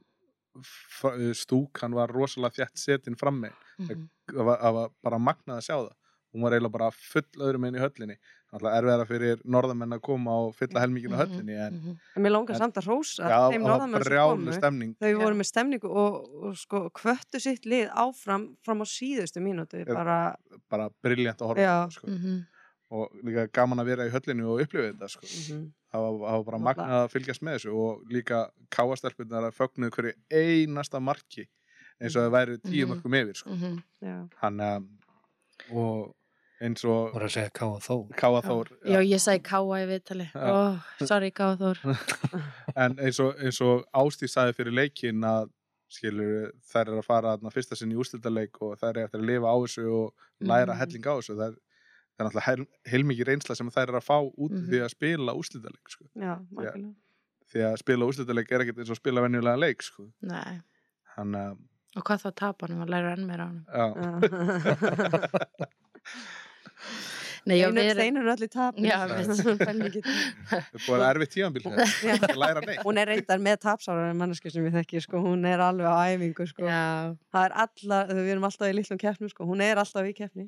stúkan 1.38 1.96
var 1.96 2.12
rosalega 2.12 2.62
þjætt 2.62 2.78
setin 2.78 3.20
frammi. 3.20 3.52
Mm 3.80 4.08
það 4.32 4.46
var, 4.46 4.62
var 4.74 4.92
bara 5.04 5.18
magnað 5.20 5.58
að 5.58 5.66
sjá 5.66 5.76
það. 5.76 5.98
Hún 6.32 6.46
var 6.46 6.54
eiginlega 6.56 6.72
bara 6.72 6.92
full 6.96 7.44
öðrum 7.44 7.66
einn 7.68 7.76
í 7.76 7.82
höllinni. 7.82 8.16
Þannig 8.52 8.76
erfiðara 8.78 9.08
fyrir 9.08 9.42
norðamenn 9.48 9.96
að 9.96 10.02
koma 10.04 10.34
og 10.46 10.54
fylla 10.56 10.84
helmingin 10.84 11.16
á 11.16 11.24
höllinni 11.24 11.56
en 11.56 11.76
en 12.16 12.24
mér 12.24 12.34
langar 12.34 12.60
samt 12.60 12.80
að 12.80 12.88
stemning. 14.58 14.94
Þau 15.00 15.12
voru 15.22 15.40
með 15.40 15.50
stemningu 15.52 15.92
og, 16.04 16.18
og 16.48 16.58
sko 16.60 16.82
kvöttu 17.00 17.40
sitt 17.44 17.68
lið 17.68 17.92
áfram 18.04 18.48
fram 18.64 18.84
á 18.84 18.88
síðustu 18.92 19.44
mínútu 19.44 19.84
Já. 19.84 19.92
bara, 19.92 20.18
bara 20.72 20.90
briljant 21.04 21.44
að 21.44 21.54
horfa 21.54 21.78
sko. 21.96 22.08
-hmm. 22.08 22.42
og 22.92 23.24
líka 23.24 23.48
gaman 23.52 23.84
að 23.84 23.92
vera 23.94 24.08
í 24.08 24.12
höllinni 24.16 24.48
og 24.48 24.64
upplifa 24.66 24.92
þetta 24.92 25.12
sko. 25.16 25.28
Það, 25.92 26.06
var, 26.06 26.30
það 26.30 26.38
var 26.38 26.46
bara 26.50 26.62
magnað 26.68 26.96
að 27.06 27.12
fylgjast 27.16 27.42
með 27.44 27.58
þessu 27.58 27.76
og 27.86 28.06
líka 28.16 28.40
káastelpunar 28.72 29.48
að 29.50 29.58
fögnuðu 29.60 29.92
hverju 29.98 30.14
einasta 30.32 31.02
marki 31.04 31.48
eins 32.02 32.16
og 32.16 32.24
það 32.26 32.34
væri 32.38 32.58
tíu 32.64 32.86
Mhm. 32.86 32.90
markum 32.96 33.14
yfir 33.22 33.36
sko. 33.42 33.50
Mm 33.56 33.84
já. 34.02 34.30
hann 34.42 34.58
að 34.60 34.88
og 35.72 36.16
eins 36.62 36.84
og 36.86 37.14
Var 37.16 37.24
að 37.26 37.32
segja 37.34 37.50
Ká 37.58 37.66
og 37.66 37.82
Þó. 37.82 37.96
Káa 38.18 38.42
Þór 38.46 38.68
Já, 38.86 39.00
ég 39.02 39.20
sagði 39.22 39.42
káa 39.44 39.80
í 39.82 39.88
viðtali. 39.90 40.28
Já. 40.34 40.52
Oh, 40.52 40.78
sorry, 41.06 41.32
káa 41.32 41.56
Þór. 41.58 41.80
en 42.76 42.96
eins 43.02 43.20
og, 43.20 43.36
eins 43.42 43.62
og 43.66 43.86
Ástíð 43.94 44.30
sagði 44.30 44.54
fyrir 44.60 44.74
leikin 44.78 45.22
að 45.26 45.50
skilur 45.92 46.52
þær 46.72 46.88
eru 46.88 47.00
að 47.02 47.08
fara 47.08 47.34
þarna 47.36 47.52
fyrsta 47.52 47.76
sinn 47.76 47.92
í 47.92 47.98
úrslitaleik 48.00 48.62
og 48.62 48.78
þær 48.80 48.90
eru 48.96 49.04
eftir 49.08 49.20
að 49.20 49.28
lifa 49.28 49.50
á 49.52 49.56
þessu 49.60 49.88
og 49.92 50.14
læra 50.40 50.72
Mhm. 50.74 50.80
helling 50.80 51.04
á 51.04 51.14
þessu 51.18 51.36
er, 51.48 51.56
það 52.22 52.26
er 52.26 52.30
náttúrulega 52.30 52.46
heil, 52.48 52.66
heilmikið 52.94 53.28
reynsla 53.32 53.56
sem 53.58 53.70
þær 53.74 53.88
eru 53.90 53.98
að 54.00 54.06
fá 54.08 54.18
út 54.22 54.52
mm 54.52 54.60
Mhm. 54.62 54.70
því 54.70 54.82
að 54.86 54.90
spila 54.94 55.34
úrslitaleik 55.42 55.90
sko. 55.90 56.06
já, 56.16 56.34
makkilega 56.52 56.94
því 57.52 57.60
að 57.68 57.78
spila 57.82 58.06
úrslitaleik 58.08 58.52
er 58.52 58.62
ekkert 58.64 58.78
eins 58.80 58.90
og 58.94 58.96
spila 59.02 59.22
venjulega 59.26 59.60
leik 59.60 59.82
sko. 59.84 60.08
Nei. 60.22 60.62
hann 61.18 61.34
að 61.36 61.58
Og 61.98 62.04
hvað 62.08 62.22
þá 62.24 62.30
tapa 62.40 62.68
hann 62.70 62.82
og 62.82 62.88
læra 62.88 63.12
enn 63.18 63.26
meira 63.28 63.44
á 63.44 63.48
hann? 63.52 63.66
já, 63.68 63.86
Já. 64.00 64.12
Nei, 67.44 67.58
já, 67.58 67.72
Steinur, 67.74 68.22
er 68.22 68.30
allir 68.36 68.50
einmitt. 68.54 69.96
Það 70.46 70.60
er 70.62 70.84
búin 70.86 71.02
að 71.02 71.08
erfið 71.10 71.30
tíðanbíl 71.34 71.64
Það 71.66 72.36
læra 72.38 72.62
neitt 72.62 72.84
hún 72.86 73.00
er 73.02 73.10
reyndar 73.10 73.40
með 73.42 73.58
tapsárar 73.64 74.14
manneski 74.14 74.52
sem 74.54 74.62
við 74.68 74.76
þekki 74.78 75.02
sko. 75.02 75.18
hún 75.26 75.42
er 75.50 75.58
alveg 75.66 75.90
á 75.90 75.98
æfingu 76.14 76.46
sko. 76.52 76.62
Já, 76.70 77.16
það 77.34 77.48
er 77.48 77.56
alla, 77.66 78.00
við 78.14 78.30
erum 78.36 78.46
alltaf 78.46 78.70
í 78.70 78.76
litlum 78.78 79.00
keppnum 79.02 79.30
sko. 79.34 79.48
hún 79.50 79.62
er 79.66 79.82
alltaf 79.82 80.06
í 80.06 80.14
keppni 80.14 80.46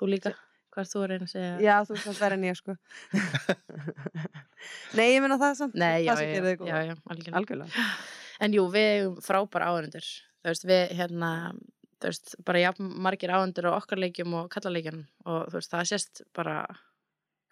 þú 0.00 0.08
líka. 0.14 0.32
Hvað 0.68 0.84
er 0.84 0.90
þú 0.92 1.00
að 1.02 1.08
reyna 1.12 1.26
að 1.26 1.32
segja? 1.32 1.52
já, 1.64 1.74
þú 1.88 1.94
veist 1.94 2.06
það 2.08 2.20
verður 2.22 2.38
en 2.38 2.46
ég 2.48 2.58
sko. 2.58 2.74
nei, 4.98 5.06
ég 5.14 5.22
meina 5.24 5.38
það 5.40 5.54
samt 5.62 5.76
Nei, 5.78 6.04
já, 6.04 6.12
já, 6.20 6.28
já, 6.28 6.78
já, 6.90 6.94
algjörlega. 7.08 7.38
algjörlega 7.40 7.86
En 8.38 8.54
jú, 8.54 8.68
við 8.70 8.88
eigum 8.92 9.16
frábæra 9.24 9.72
áhörundur. 9.72 10.04
Þú 10.38 10.50
veist, 10.52 10.66
við 10.68 10.92
hérna, 11.00 11.30
þú 11.98 12.10
veist, 12.12 12.34
bara 12.46 12.60
jafn 12.62 12.90
margir 13.02 13.32
áhörundur 13.34 13.70
á 13.74 13.78
okkar 13.78 13.98
leikjum 13.98 14.36
og 14.38 14.50
kallaleikjum 14.54 15.00
og 15.26 15.48
þú 15.48 15.58
veist, 15.58 15.72
það 15.72 15.88
sést 15.90 16.22
bara 16.38 16.60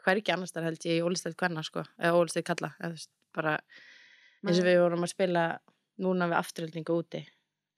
hvergi 0.06 0.34
annars 0.34 0.54
þar 0.54 0.68
held 0.68 0.86
ég 0.86 1.00
í 1.00 1.02
ólistætt 1.02 1.34
kvenna, 1.40 1.64
sko, 1.66 1.82
eða 1.98 2.20
ólistætt 2.20 2.46
kalla, 2.46 2.70
eða 2.78 2.92
þú 2.92 3.00
veist, 3.00 3.10
bara 3.34 3.56
eins 4.46 4.60
og 4.60 4.68
við 4.68 4.78
vorum 4.84 5.08
að 5.08 5.12
spila 5.16 5.46
núna 6.06 6.28
við 6.30 6.38
afturhaldningu 6.38 7.00
úti. 7.00 7.24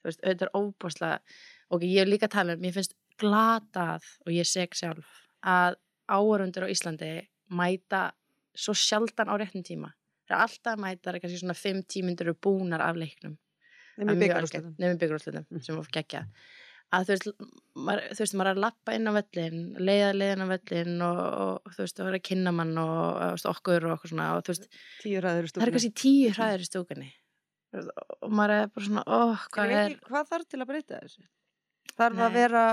Þú 0.03 0.11
veist, 0.11 0.20
auðvitað 0.26 0.47
er 0.51 0.53
óbúslega, 0.61 1.39
og 1.72 1.89
ég 1.89 2.03
hef 2.03 2.12
líka 2.12 2.28
að 2.28 2.36
tala 2.36 2.59
um, 2.59 2.68
ég 2.68 2.76
finnst 2.76 2.99
glatað 3.18 4.05
og 4.26 4.36
ég 4.36 4.47
seg 4.47 4.76
sjálf 4.76 5.09
að 5.45 5.76
áhörundur 6.09 6.66
á 6.66 6.72
Íslandi 6.72 7.11
mæta 7.51 8.12
svo 8.59 8.74
sjaldan 8.74 9.30
á 9.30 9.34
réttum 9.39 9.62
tíma. 9.64 9.93
Það 10.28 10.36
er 10.36 10.45
alltaf 10.45 10.72
að 10.74 10.80
mæta, 10.84 11.03
það 11.09 11.14
er 11.14 11.20
kannski 11.24 11.43
svona 11.43 11.57
5-10 11.57 12.05
myndir 12.05 12.26
eru 12.28 12.34
búnar 12.36 12.82
af 12.84 12.97
leiknum 12.99 13.36
nefnum 14.78 14.99
byggarúrslitum 15.01 15.45
Mm. 15.51 15.62
sem 15.64 15.76
var 15.76 15.89
geggja 15.93 16.20
að 16.95 17.05
þú 17.05 17.12
veist, 17.12 17.26
maður, 17.76 18.03
þú 18.14 18.22
veist, 18.22 18.34
maður 18.39 18.51
er 18.51 18.55
að 18.57 18.61
lappa 18.64 18.95
inn 18.97 19.09
á 19.11 19.12
völlin 19.18 19.57
leiða 19.89 20.11
leiðin 20.16 20.45
á 20.45 20.53
völlin 20.53 21.03
og, 21.05 21.18
og 21.66 21.72
þú 21.74 21.82
veist, 21.82 21.97
það 21.99 22.11
er 22.12 22.18
að 22.18 22.26
kynna 22.28 22.53
mann 22.55 22.78
og, 22.78 23.18
og 23.26 23.49
okkur 23.53 23.89
og 23.89 23.97
okkur 23.97 24.12
svona 24.12 24.28
og 24.36 24.45
þú 24.47 24.55
veist, 24.55 24.68
það 25.53 25.66
er 25.66 25.74
kannski 25.76 25.93
tíu 26.05 26.30
hræðir 26.36 26.64
í 26.64 26.68
stúkunni 26.68 27.11
og 28.22 28.30
maður 28.32 28.55
er 28.55 28.70
bara 28.72 28.86
svona, 28.86 29.05
óh, 29.05 29.43
hvað 29.53 29.74
er 29.82 29.97
hvað 30.09 30.30
þarf 30.32 30.49
til 30.49 30.61
að 30.62 30.70
breyta 30.70 31.01
þessu? 31.03 31.26
Þarf 31.99 32.20
að 32.28 32.32
vera 32.38 32.64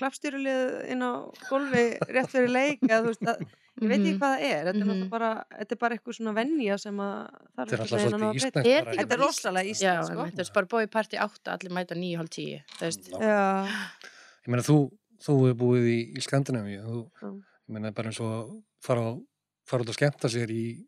klappstýrulið 0.00 0.62
inn 0.94 1.04
á 1.06 1.12
gólfi 1.48 1.84
rétt 2.10 2.32
fyrir 2.32 2.50
leik 2.50 2.80
eða 2.88 3.02
þú 3.04 3.12
veist 3.12 3.28
að 3.30 3.44
ég 3.44 3.90
veit 3.90 3.98
ekki 3.98 4.10
Mhm. 4.14 4.18
hvað 4.20 4.32
það 4.34 4.44
er, 4.48 4.64
þetta 4.64 4.70
er 4.70 4.74
Mhm. 4.74 4.88
náttúrulega 4.88 5.10
bara 5.10 5.30
þetta 5.58 5.72
er 5.74 5.80
bara 5.84 5.94
eitthvað 5.96 6.16
svona 6.18 6.34
venja 6.34 6.78
sem 6.78 6.96
að 6.96 7.14
þarf 7.54 7.68
Þetta 7.68 7.74
er 7.74 7.80
alltaf 7.84 8.00
svolítið. 8.00 8.56
Er 8.64 8.84
ekki 8.84 8.98
Þetta 8.98 9.14
er 9.14 9.22
rosalega 9.24 9.64
Já, 9.64 9.70
íslenskt 9.74 10.04
sko. 10.10 10.24
þú 10.24 10.36
veist, 10.38 10.54
bara 10.54 10.84
í 10.84 10.90
partí 10.90 11.16
átta, 11.18 11.52
allir 11.54 11.70
mæta 11.74 11.94
níu, 11.94 12.16
hálf 12.18 12.30
tíu, 12.30 12.60
þú 12.78 12.84
veist, 12.88 13.10
Já. 13.10 13.18
Já, 13.18 13.68
Ég 14.44 14.48
meina, 14.52 14.62
þú, 14.62 14.90
þú 15.24 15.32
hefur 15.40 15.54
búið 15.62 15.84
í, 15.88 15.98
í 16.16 16.20
Skandinavíu, 16.20 16.82
þú, 16.84 17.10
ég 17.22 17.42
meina, 17.68 17.90
bara 17.92 18.08
eins 18.10 18.20
og 18.20 18.62
fara, 18.82 19.16
fara 19.66 19.82
út 19.82 19.88
að 19.88 19.96
skemmta 19.96 20.28
sér 20.28 20.50
í 20.50 20.84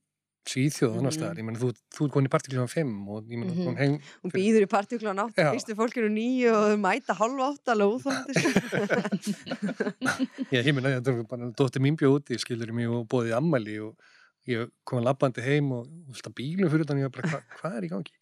Svíþjóð 0.47 0.91
og 0.93 0.99
annars 1.01 1.17
Mhm. 1.17 1.23
staðar, 1.23 1.39
ég 1.41 1.45
meina, 1.45 1.59
þú, 1.59 1.69
þú 1.91 2.05
er 2.07 2.11
komin 2.15 2.29
í 2.29 2.31
partí 2.31 2.51
kljóðan 2.53 2.71
5 2.71 3.09
og 3.11 3.25
ég 3.27 3.39
meina, 3.39 3.53
Mhm. 3.53 3.65
hún 3.67 3.77
heim, 3.81 3.95
hún 4.23 4.31
býður 4.31 4.63
í 4.63 4.69
partíklan 4.71 5.19
átt 5.19 5.35
Já. 5.35 5.51
fyrstu 5.53 5.75
fólkinu 5.75 6.09
nýju 6.15 6.53
og 6.55 6.63
þau 6.71 6.79
mæta 6.87 7.17
hálfa 7.19 7.49
átt 7.51 7.67
alveg 7.75 7.89
úþólandi 7.97 8.33
sko. 8.39 8.49
Já, 10.53 10.61
ég 10.63 10.75
meina, 10.75 10.93
þetta 11.01 11.17
var 11.17 11.25
bara 11.31 11.51
dóttir 11.59 11.83
mín 11.83 11.97
bjóð 11.99 12.21
úti, 12.21 12.39
skilur 12.39 12.73
mig 12.73 12.87
og 12.89 13.09
bóðið 13.11 13.33
í 13.33 13.37
ammæli 13.41 13.77
og 13.83 13.97
ég 14.47 14.71
kom 14.85 15.01
að 15.03 15.09
labbandi 15.11 15.43
heim 15.43 15.73
og 15.73 15.87
að 16.15 16.35
bílum 16.39 16.71
fyrir 16.71 16.87
þannig, 16.87 17.09
var 17.09 17.15
bara, 17.19 17.29
hva, 17.29 17.43
hvað 17.59 17.77
er 17.81 17.83
í 17.83 17.91
gangi? 17.91 18.15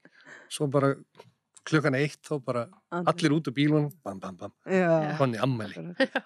Svo 0.48 0.66
bara 0.70 0.94
klukkan 1.64 1.94
eitt, 1.96 2.20
þá 2.24 2.38
bara 2.44 2.66
allir 2.92 3.36
út 3.36 3.48
úr 3.48 3.54
bílunum, 3.56 3.92
bam, 4.04 4.18
bam, 4.20 4.36
bam, 4.36 4.52
Já, 4.66 5.16
konni 5.18 5.36
ammæli. 5.38 5.74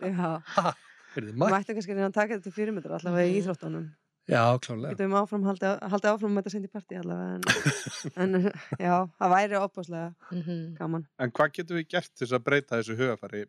já 0.03 0.43
Ha, 0.47 0.75
verðið 1.17 1.35
mætt? 1.35 1.51
Mættu 1.51 1.75
kannski 1.75 1.95
reyna 1.95 2.11
að 2.11 2.15
taka 2.15 2.35
þetta 2.39 2.43
til 2.45 2.53
fyrirmyndar 2.53 2.99
allavega 3.01 3.27
í 3.27 3.35
Mhm. 3.35 3.43
íþróttunum 3.43 3.89
Já, 4.29 4.43
klálega. 4.61 4.93
Getum 4.93 5.15
við 5.15 5.21
áfram 5.23 5.47
haldið, 5.49 5.75
haldið 5.93 6.11
áfram 6.11 6.35
með 6.37 6.43
þetta 6.45 6.53
sendi 6.55 6.71
partí 6.73 6.99
allavega 7.01 7.39
en, 7.39 7.47
en 8.25 8.51
já, 8.77 8.95
það 9.21 9.35
væri 9.35 9.59
opaslega 9.61 10.09
mhm, 10.35 10.61
gaman 10.77 11.07
En 11.19 11.33
hvað 11.39 11.55
getum 11.59 11.81
við 11.81 11.89
gert 11.95 12.13
til 12.13 12.27
þess 12.27 12.37
að 12.37 12.45
breyta 12.51 12.81
þessu 12.81 12.99
hugafæri 12.99 13.47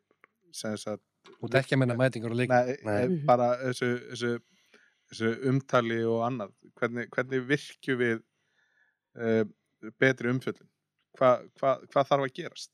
sem 0.55 0.75
þess 0.77 0.93
að 0.95 1.05
Þú 1.29 1.49
að 1.51 1.77
menna 1.77 1.95
mætingar 1.99 2.33
og 2.33 2.39
leik. 2.39 2.49
Nei, 2.49 2.77
Nei. 2.87 2.95
Nei. 3.11 3.19
bara 3.27 3.51
þessu, 3.59 3.89
þessu, 4.09 4.31
þessu 5.11 5.31
umtali 5.51 5.99
og 6.07 6.23
annað 6.25 6.55
hvernig, 6.79 7.09
hvernig 7.13 7.45
virkju 7.49 7.97
við 7.99 8.21
uh, 9.19 9.43
betri 10.01 10.31
umfjöllin 10.31 10.69
hvað 11.19 11.47
hva, 11.59 11.75
hva 11.91 12.05
þarf 12.07 12.27
að 12.27 12.35
gerast 12.39 12.71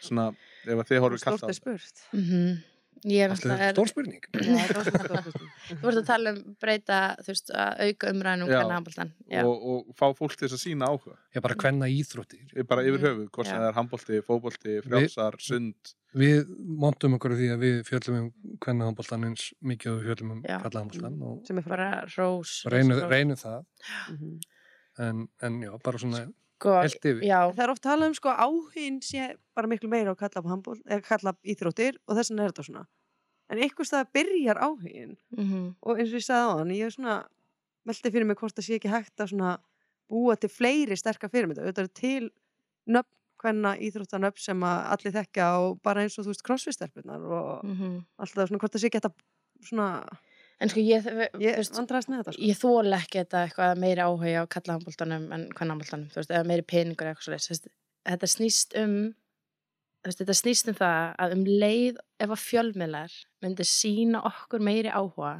svona, 0.00 0.30
ef 0.66 0.76
að 0.76 0.90
þið 0.90 1.02
horfið 1.04 1.24
kallt 1.26 1.46
á 1.46 1.48
er 1.48 1.58
spurt 1.58 2.04
mhm. 2.12 2.60
Ég 2.60 2.69
er 3.04 3.30
Það 3.30 3.36
alltaf, 3.36 3.52
er 3.54 3.62
er, 3.64 3.74
stór 3.74 3.88
spurning. 3.90 4.24
Þú 5.80 5.88
ert 5.88 6.00
að 6.00 6.06
tala 6.10 6.32
um 6.34 6.40
breyta, 6.60 6.98
þú 7.20 7.30
veist, 7.30 7.52
að 7.54 7.80
auka 7.86 8.10
umræðin 8.12 8.42
um 8.44 8.50
hvernig 8.50 8.74
handbóltan, 8.76 9.12
og, 9.44 9.62
og 9.72 9.94
fá 9.96 10.06
fólk 10.18 10.34
til 10.36 10.48
þess 10.48 10.56
að 10.58 10.64
sína 10.66 10.90
áhuga 10.90 11.16
Ég 11.34 11.44
bara 11.46 11.56
hvenna 11.62 11.88
íþróttir. 11.88 12.44
Ég 12.56 12.66
bara 12.68 12.82
yfir 12.84 12.98
Mhm. 13.00 13.06
höfuð, 13.06 13.30
hvort 13.30 13.48
það 13.48 13.66
er 13.68 13.78
handbólti, 13.78 14.20
fótbólti, 14.26 14.76
frjálsar, 14.84 15.38
sund 15.40 15.94
Við 16.10 16.48
montum 16.66 17.14
okkur 17.14 17.36
því 17.38 17.48
að 17.54 17.60
við 17.62 17.76
fjöllum 17.86 18.16
um 18.18 18.30
hvenna 18.58 18.88
handbóltan 18.88 19.24
eins 19.28 19.52
mikið 19.62 19.92
og 19.92 20.00
við 20.00 20.08
fjöllum 20.10 20.32
um 20.32 20.40
kalla 20.42 20.80
handbóltan 20.82 21.20
og 21.22 21.46
sem 21.46 21.58
er 21.58 21.62
bara 21.70 21.90
rós. 22.16 22.54
reynum, 22.66 23.36
það. 23.38 23.64
Mhm. 24.10 24.40
En, 24.98 25.28
en 25.40 25.60
já, 25.62 25.70
bara 25.82 25.98
svona 26.02 26.26
Sko, 26.60 26.76
Það 27.56 27.62
er 27.64 27.72
oft 27.72 27.82
talað 27.84 28.10
um 28.10 28.16
sko 28.18 28.32
áhugin 28.36 28.98
sé 29.04 29.30
bara 29.56 29.70
miklu 29.70 29.88
meira 29.88 30.12
á 30.12 30.20
kalla, 30.20 30.42
handból, 30.44 30.76
eða 30.84 31.00
kalla 31.06 31.32
íþróttir 31.40 31.96
og 32.04 32.18
þess 32.18 32.32
vegna 32.32 32.44
er 32.44 32.52
þetta 32.52 32.66
svona. 32.66 32.82
En 33.50 33.62
einhvers 33.64 33.90
það 33.90 34.10
byrjar 34.18 34.60
áhugin 34.60 35.14
mhm, 35.36 35.62
og 35.80 35.98
eins 35.98 36.12
og 36.12 36.20
ég 36.20 36.26
sagði 36.26 36.52
á 36.52 36.58
hann, 36.60 36.74
ég 36.76 36.90
er 36.90 36.94
svona 36.94 37.16
velti 37.88 38.12
fyrir 38.12 38.28
mig 38.28 38.38
hvort 38.38 38.54
það 38.58 38.66
sé 38.68 38.76
ekki 38.76 38.92
hægt 38.92 39.24
að 39.24 39.32
svona 39.32 39.56
búa 40.10 40.36
til 40.36 40.50
fleiri 40.52 40.98
sterkar 40.98 41.32
fyrirmynda 41.32 41.64
auðvitað 41.64 41.88
er 41.88 41.96
til 41.96 42.30
nöfn 42.90 43.16
hvenna 43.40 43.74
íþróttanöfn 43.80 44.42
sem 44.42 44.64
að 44.66 44.80
allir 44.94 45.14
þekka 45.14 45.46
og 45.62 45.78
bara 45.84 46.04
eins 46.04 46.18
og 46.18 46.26
þú 46.26 46.34
veist 46.34 46.44
crossfit-stelpunar 46.44 47.22
og 47.24 47.64
mhm. 47.64 48.00
alltaf 48.20 48.50
svona 48.50 48.60
hvort 48.60 48.74
það 48.74 48.82
sé 48.82 48.90
ekki 48.90 49.00
hægt 49.00 49.08
að 49.08 49.22
svona, 49.70 49.88
En 50.60 50.68
sko, 50.68 50.82
ég, 50.84 51.06
ég 51.40 51.56
þetta 52.20 52.34
sko. 52.34 52.42
ekki 52.98 53.22
þetta 53.22 53.44
eitthvað 53.46 53.78
meiri 53.80 54.04
áhuga 54.04 54.44
á 54.44 54.52
kalla 54.52 54.76
handbóltanum 54.76 55.30
en 55.32 55.46
hvernig 55.54 55.72
handbóltanum, 55.72 56.10
þú 56.12 56.20
veist, 56.20 56.34
eða 56.34 56.48
meiri 56.50 56.66
peningur 56.68 57.08
eða 57.08 57.14
eitthvað 57.14 57.28
svo 57.28 57.36
Þetta 58.10 58.28
snýst 58.28 58.76
um, 58.80 58.98
veist, 60.04 60.20
þetta 60.20 60.36
snýst 60.36 60.70
um 60.70 60.76
það 60.76 61.14
að 61.24 61.36
um 61.36 61.44
leið 61.48 62.00
ef 62.20 62.34
að 62.34 62.42
fjölmiðlar 62.44 63.16
myndi 63.44 63.66
sína 63.68 64.22
okkur 64.30 64.64
meiri 64.64 64.92
áhuga, 64.92 65.34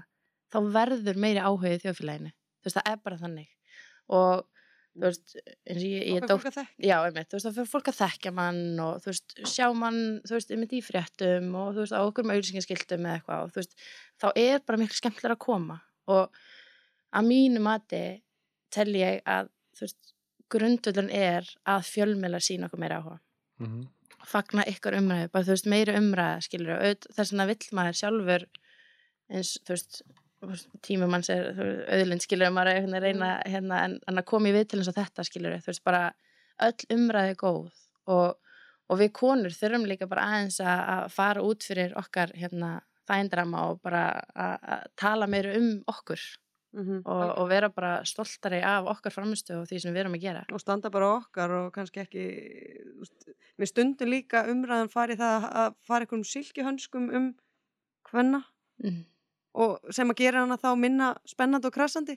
þá 0.53 0.59
verður 0.75 1.21
meiri 1.21 1.45
áhuga 1.45 1.75
í 1.75 1.83
þjóðfélaginu. 1.85 2.33
Þú 2.61 2.68
veist, 2.68 2.79
það 2.79 2.91
er 2.93 3.05
bara 3.05 3.21
þannig. 3.21 3.53
Og, 4.16 4.60
þú 4.97 5.05
veist, 5.07 5.34
eins 5.68 5.80
og 5.80 5.86
ég, 5.86 6.07
ég 6.11 6.24
Og 6.24 6.28
dótt. 6.30 6.59
Já, 6.82 6.97
einmitt, 7.07 7.28
þú 7.30 7.36
veist, 7.38 7.47
það 7.47 7.59
fyrir 7.61 7.70
fólk 7.70 7.91
að 7.93 7.99
þekkja 8.01 8.32
mann 8.36 8.62
og 8.84 8.97
þú 9.05 9.11
veist, 9.12 9.34
sjá 9.53 9.66
mann, 9.76 10.01
þú 10.26 10.36
veist, 10.36 10.51
einmitt 10.55 10.74
í 10.76 10.80
fréttum 10.84 11.51
og 11.61 11.68
þú 11.76 11.84
veist, 11.84 11.95
á 11.95 12.01
okkur 12.03 12.26
með 12.26 12.41
auðlýsingaskiltum 12.41 13.07
eða 13.07 13.18
eitthvað 13.20 13.45
og 13.45 13.53
þú 13.55 13.61
veist, 13.62 13.76
þá 14.20 14.26
er 14.34 14.64
bara 14.66 14.80
miklu 14.82 14.99
skemmtilega 14.99 15.36
að 15.38 15.45
koma 15.47 15.78
og 16.11 16.41
að 17.14 17.28
mínu 17.30 17.62
mati 17.62 18.03
tel 18.74 18.91
ég 18.99 19.22
að, 19.26 19.49
þú 19.78 19.86
veist, 19.86 20.12
grundvöldun 20.51 21.11
er 21.14 21.47
að 21.70 21.86
fjölmiðlar 21.86 22.43
sína 22.43 22.66
okkur 22.70 22.82
meira 22.82 22.99
áhuga 23.03 23.18
Mhm. 23.61 23.86
fagna 24.26 24.64
ykkur 24.68 24.95
umræðu, 24.99 25.30
bara 25.32 25.45
þú 25.45 25.55
veist, 25.55 25.66
meiri 25.70 25.95
umræða 25.97 26.43
skilur, 26.45 26.82
þess 27.14 27.30
vegna 27.32 27.47
vill 27.47 27.70
maður 27.78 27.97
sjálfur 28.01 28.45
eins, 29.30 29.59
þú 29.64 29.74
veist 29.76 30.03
tímum 30.86 31.11
manns 31.12 31.30
er 31.32 31.51
auðlind 31.53 32.24
skilur 32.24 32.53
veginn 32.55 32.97
að 32.97 33.05
reyna 33.05 33.30
hérna, 33.45 33.84
en, 33.84 33.97
en 34.09 34.20
að 34.20 34.28
koma 34.30 34.49
í 34.49 34.55
við 34.57 34.70
til 34.70 34.80
eins 34.80 34.88
og 34.88 34.97
þetta 34.97 35.24
skilur 35.28 35.59
þú 35.61 35.72
veist 35.72 35.84
bara 35.84 36.05
öll 36.64 36.86
umræði 36.97 37.34
góð 37.41 37.82
og, 38.11 38.36
og 38.88 39.01
við 39.01 39.12
konur 39.16 39.57
þurfum 39.57 39.88
líka 39.88 40.09
bara 40.11 40.28
aðeins 40.30 40.61
að, 40.64 41.11
fara 41.12 41.45
út 41.45 41.66
fyrir 41.66 41.97
okkar 42.01 42.32
hérna 42.36 42.78
þændrama 43.11 43.66
og 43.70 43.82
bara 43.84 44.05
að, 44.34 44.86
tala 45.01 45.28
meira 45.30 45.57
um 45.59 45.74
okkur 45.91 46.24
Mhm. 46.70 47.03
og, 47.05 47.30
og 47.43 47.49
vera 47.51 47.68
bara 47.74 48.05
stoltari 48.07 48.61
af 48.62 48.86
okkar 48.93 49.11
framistu 49.11 49.57
og 49.59 49.64
því 49.66 49.80
sem 49.82 49.95
við 49.95 50.05
erum 50.05 50.12
að 50.14 50.22
gera 50.22 50.43
og 50.55 50.61
standa 50.62 50.91
bara 50.95 51.16
okkar 51.16 51.51
og 51.57 51.72
kannski 51.74 52.05
ekki 52.05 52.26
með 53.59 53.70
stundum 53.72 54.12
líka 54.12 54.45
umræðan 54.53 54.93
fari 54.93 55.16
það 55.18 55.49
að 55.51 55.74
fara 55.88 56.07
einhverjum 56.07 56.28
silkihönskum 56.30 57.09
um 57.11 57.26
hvenna 58.07 58.45
mm. 58.84 59.01
Og 59.55 59.79
sem 59.93 60.11
að 60.13 60.17
gera 60.23 60.45
hana 60.45 60.57
þá 60.61 60.71
minna 60.79 61.15
spennandi 61.27 61.67
og 61.71 61.75
krassandi. 61.75 62.17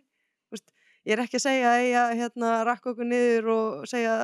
Þú 0.49 0.57
veist, 0.57 0.69
ég 1.05 1.13
er 1.17 1.23
ekki 1.25 1.39
að 1.39 1.45
segja 1.47 1.71
að 1.73 1.85
ég 1.89 2.15
hérna 2.21 2.51
rakka 2.67 2.91
okkur 2.93 3.05
niður 3.09 3.47
og 3.53 3.85
segja 3.89 4.15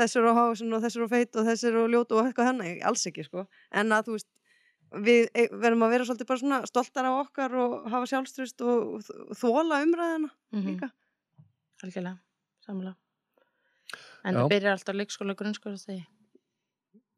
þessir 0.00 0.28
á 0.28 0.32
hásin 0.38 0.72
og 0.72 0.82
þessir 0.84 1.04
á 1.04 1.08
feit 1.12 1.36
og 1.36 1.46
þessir 1.50 1.76
á 1.76 1.84
ljótu 1.92 2.16
og 2.16 2.26
eitthvað 2.30 2.48
henni, 2.52 2.76
alls 2.86 3.04
ekki 3.10 3.24
sko. 3.26 3.44
En 3.72 3.92
að 3.92 4.06
þú 4.08 4.16
veist 4.16 4.30
við 5.06 5.28
e- 5.38 5.50
verðum 5.52 5.84
að 5.86 5.92
vera 5.94 6.04
svolítið 6.08 6.26
bara 6.30 6.40
svona 6.42 6.60
stoltar 6.66 7.06
á 7.06 7.12
okkar 7.20 7.52
og 7.54 7.84
hafa 7.92 8.08
sjálfströst 8.10 8.64
og 8.66 9.04
þ- 9.06 9.36
þola 9.38 9.82
umræðina 9.84 10.30
Mm 10.50 10.64
líka. 10.66 10.88
Algjörlega, 11.84 12.18
samlega 12.66 12.96
en 14.24 14.34
Já. 14.34 14.40
það 14.40 14.48
byrjar 14.50 14.72
alltaf 14.74 14.96
leikskóla 14.98 15.32
og 15.32 15.38
grunnskóla 15.40 15.78
þegar 15.84 16.06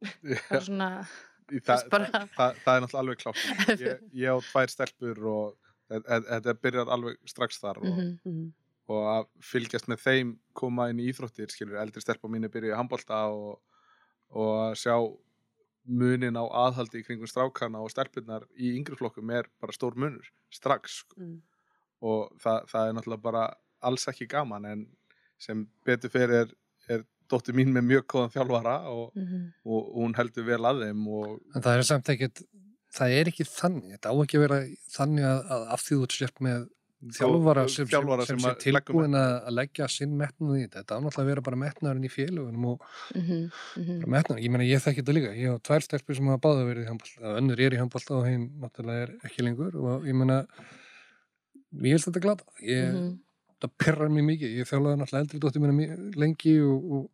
bara 0.51 0.61
svona 0.66 0.89
í 1.03 1.32
það, 1.61 1.88
bara- 1.90 2.09
það, 2.12 2.28
það, 2.36 2.57
það 2.64 2.76
er 2.76 2.80
náttúrulega 2.86 3.03
alveg 3.03 3.18
klátt 3.18 3.80
ég, 3.86 4.00
ég 4.12 4.28
á 4.32 4.36
tvær 4.53 4.68
stelpur 4.72 5.22
og 5.26 5.57
þe- 5.90 6.03
þe- 6.07 6.26
þetta 6.30 6.55
byrjar 6.62 6.92
alveg 6.96 7.16
strax 7.28 7.59
þar 7.61 7.78
og, 7.82 7.84
Mhm. 7.92 8.18
Mhm. 8.24 8.53
og 8.88 9.03
að 9.16 9.26
fylgjast 9.53 9.88
með 9.88 10.00
þeim 10.07 10.30
koma 10.55 10.88
inn 10.90 10.98
í 11.00 11.11
íþróttir 11.12 11.50
skilur, 11.50 11.78
eldri 11.80 12.00
stelpa 12.03 12.28
mín 12.28 12.44
er 12.44 12.48
byrjuð 12.53 12.72
í 12.74 12.76
handbolta 12.80 13.20
og, 13.30 13.61
og 14.32 14.53
að 14.70 14.74
sjá 14.82 14.96
munin 15.86 16.36
á 16.38 16.44
aðhaldi 16.46 17.00
í 17.00 17.05
kringum 17.07 17.26
strákana 17.26 17.80
og 17.82 17.90
stelpunar 17.90 18.44
í 18.57 18.72
yngri 18.78 18.94
flokkum 18.96 19.30
er 19.34 19.48
bara 19.61 19.72
stór 19.74 19.96
munur 19.98 20.28
strax. 20.50 21.03
Mm. 21.18 21.40
og 22.03 22.32
það, 22.42 22.64
það 22.70 22.88
er 22.88 22.92
náttúrulega 22.96 23.22
bara 23.22 23.42
alls 23.82 24.07
ekki 24.11 24.26
gaman 24.30 24.64
en 24.66 24.80
sem 25.38 25.61
betur 25.86 26.11
fyrir 26.11 26.32
er, 26.42 26.48
er 26.88 27.05
dóttir 27.33 27.57
mín 27.59 27.72
með 27.74 27.89
mjög 27.91 28.05
góðan 28.12 28.35
þjálfara 28.37 28.76
og, 28.93 29.09
Mhm. 29.16 29.41
og, 29.64 29.80
og 29.89 29.97
hún 30.05 30.14
heldur 30.20 30.45
vel 30.47 30.61
að 30.70 30.85
þeim 30.87 31.09
og 31.09 31.41
En 31.57 31.62
það 31.62 31.78
er 31.78 31.83
samt 31.91 32.12
ekkert, 32.14 32.45
það 32.93 33.16
er 33.18 33.33
ekki 33.33 33.49
þannig, 33.49 33.91
þetta 33.97 34.12
á 34.12 34.14
ekki 34.22 34.39
að 34.39 34.47
vera 34.47 34.61
þannig 34.99 35.24
að, 35.33 35.43
að 35.57 35.66
af 35.76 35.83
því 35.87 35.97
þú 35.99 36.03
ert 36.09 36.16
sért 36.20 36.41
með 36.49 36.68
þjálfara 37.03 37.62
sem, 37.68 37.87
þjálfara 37.91 38.24
sem, 38.28 38.39
sem, 38.39 38.51
sem 38.53 38.59
tilbúin 38.62 39.16
að, 39.18 39.33
að 39.49 39.55
leggja 39.59 39.87
sinn 39.91 40.12
metnuð 40.20 40.53
í 40.55 40.61
þetta. 40.68 40.83
Þetta 40.85 40.95
á 40.95 41.03
náttúrulega 41.03 41.24
að 41.24 41.30
vera 41.33 41.43
bara 41.49 41.59
metnaðurinn 41.59 42.05
í 42.07 42.11
félugunum 42.14 42.66
og 42.70 42.85
Mhm. 43.16 43.41
Mhm. 43.76 43.97
bara 44.05 44.12
metnaður. 44.14 44.43
Ég 44.45 44.51
meina, 44.55 44.68
ég 44.70 44.85
þekki 44.85 45.03
þetta 45.03 45.16
líka. 45.16 45.33
Ég 45.35 45.51
á 45.51 45.59
tvær 45.66 45.83
stelpur 45.83 46.14
sem 46.14 46.26
hafa 46.30 46.39
báða 46.47 46.68
verið 46.68 46.85
í 46.85 46.91
handbólta. 46.93 47.33
Önnur 47.41 47.59
er 47.59 47.74
í 47.74 47.80
handbólta 47.83 48.14
og 48.20 48.26
hinn 48.30 48.47
náttúrulega 48.62 49.03
er 49.03 49.11
ekki 49.26 49.43
lengur 49.43 49.74
og 49.83 50.05
ég 50.07 50.14
meina, 50.14 50.47
ég 51.83 51.91
held 51.97 52.07
þetta 52.07 52.22
glata. 52.22 52.45
Ég, 52.62 52.93
Mhm. 52.95 53.18
það 53.62 53.70
perrar 53.78 54.09
mér 54.09 54.24
mikið. 54.30 54.55
Ég 54.62 54.68
þjálfaði 54.70 54.99
náttúrulega 55.03 55.24
eldri 55.24 55.41
dóttir 55.41 55.74
mi- 55.74 56.12
lengi 56.14 56.55
og, 56.62 56.93
og 56.93 57.11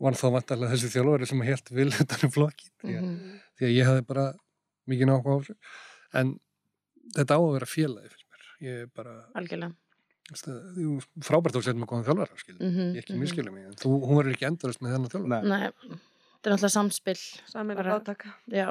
var 0.00 0.12
þá 0.18 0.26
vantarlega 0.34 0.72
þessi 0.74 0.90
þjálfari 0.94 1.26
sem 1.30 1.40
held 1.46 1.70
vil 1.70 1.90
þetta 1.90 2.18
um 2.24 2.30
flokkin. 2.34 2.70
Því 2.82 2.94
að 2.98 3.02
Mhm. 3.04 3.40
því 3.58 3.64
að 3.68 3.74
ég 3.76 3.86
hafði 3.86 4.06
bara 4.06 4.26
mikið 4.88 5.06
náhuga 5.06 5.30
á 5.30 5.38
þessu 5.40 5.56
en 6.14 6.40
þetta 7.14 7.34
á 7.36 7.40
að 7.40 7.52
vera 7.54 7.66
félagi 7.66 8.10
fyrir 8.10 8.26
mér 8.32 8.42
ég 8.68 8.82
er 8.82 8.86
bara 8.94 9.14
algjörlega 9.34 9.74
frábært 11.20 11.54
að 11.58 11.64
setja 11.64 11.76
með 11.78 11.88
góðan 11.90 12.06
þjálfara 12.08 12.34
Mhm, 12.60 12.94
ég 12.96 13.02
ekki 13.04 13.12
mhm. 13.14 13.20
miskilja 13.20 13.52
mig 13.52 13.64
en 13.66 13.74
þú, 13.76 13.90
hún 14.04 14.16
verður 14.18 14.34
ekki 14.34 14.46
endurist 14.48 14.80
með 14.80 14.94
þennan 14.94 15.12
þjálfara 15.12 15.42
Nei, 15.44 15.68
þetta 15.68 16.44
er 16.44 16.52
náttúrulega 16.54 16.74
samspil 16.74 17.20
Samin 17.52 17.76
Bara- 17.76 17.94
að 17.94 18.00
átaka. 18.02 18.34
Já, 18.48 18.68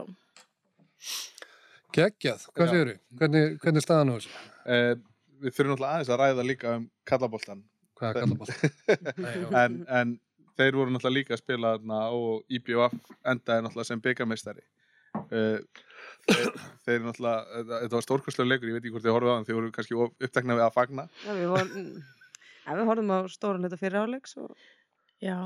geggjað, 1.93 2.45
hvað 2.55 2.69
segir 2.71 2.89
þú? 2.89 2.95
Hvernig, 3.19 3.57
hvernig 3.61 3.81
er 3.81 3.85
staðan 3.85 4.11
á 4.11 4.15
þessu? 4.17 4.31
eh, 4.65 4.95
við 5.43 5.55
þurfum 5.57 5.71
náttúrulega 5.73 5.93
aðeins 5.93 6.11
að 6.13 6.21
ræða 6.23 6.45
líka 6.47 6.75
um 6.77 6.85
kallaboltan 7.05 7.63
hvað 7.97 8.09
er 8.09 8.19
kallaball? 8.23 9.53
en, 9.63 9.85
en 9.87 10.19
þeir 10.59 10.77
voru 10.79 10.93
náttúrulega 10.93 11.17
líka 11.19 11.35
að 11.37 11.41
spila 11.43 11.73
þarna 11.77 11.99
og 12.17 12.43
IBF 12.59 12.95
endaði 13.33 13.65
náttúrulega 13.65 13.89
sem 13.89 14.03
byggameistari 14.05 14.63
uh, 15.23 15.57
þeir, 16.27 16.51
þeir 16.87 17.01
náttúrulega 17.07 17.41
þetta, 17.57 17.81
þetta 17.85 17.97
var 17.97 18.07
stórkvæslega 18.07 18.51
leikur, 18.51 18.69
ég 18.71 18.77
veit 18.77 18.83
ekki 18.85 18.93
hvort 18.95 19.07
þið 19.07 19.17
horfðu 19.17 19.33
á 19.33 19.35
þann 19.37 19.49
þið 19.49 19.59
voru 19.59 19.73
kannski 19.79 19.99
of- 19.99 20.15
upptekna 20.27 20.59
við 20.59 20.67
að 20.67 20.77
fagna. 20.77 21.07
Já, 21.25 21.33
við 21.39 21.51
vorum, 21.55 21.89
ja, 22.63 22.77
við 22.79 22.87
horfum 22.91 23.11
á 23.13 23.19
stóra 23.33 23.61
hluta 23.61 23.81
fyrir 23.81 24.01
áleiks 24.05 24.37
og 24.41 24.55
já 25.23 25.37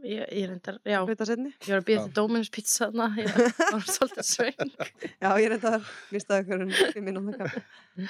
Ég, 0.00 0.22
ég 0.32 0.46
reyndar, 0.48 0.78
já, 0.88 0.94
ég 0.96 1.10
var 1.12 1.28
að 1.28 1.84
býða 1.84 1.98
Já. 1.98 2.04
til 2.06 2.12
Dominus 2.16 2.48
pizza 2.48 2.86
þarna, 2.86 3.08
ég 3.20 3.34
var 3.36 3.82
svolítið 3.84 4.24
svöng. 4.24 4.70
Já, 5.20 5.28
ég 5.42 5.50
reyndar 5.52 5.90
mistaði 6.08 6.46
ykkur 6.46 6.62
um 6.64 6.70
fimm 6.94 7.04
mínúna 7.10 7.34
kaffi. 7.36 7.60
Jú, 8.00 8.06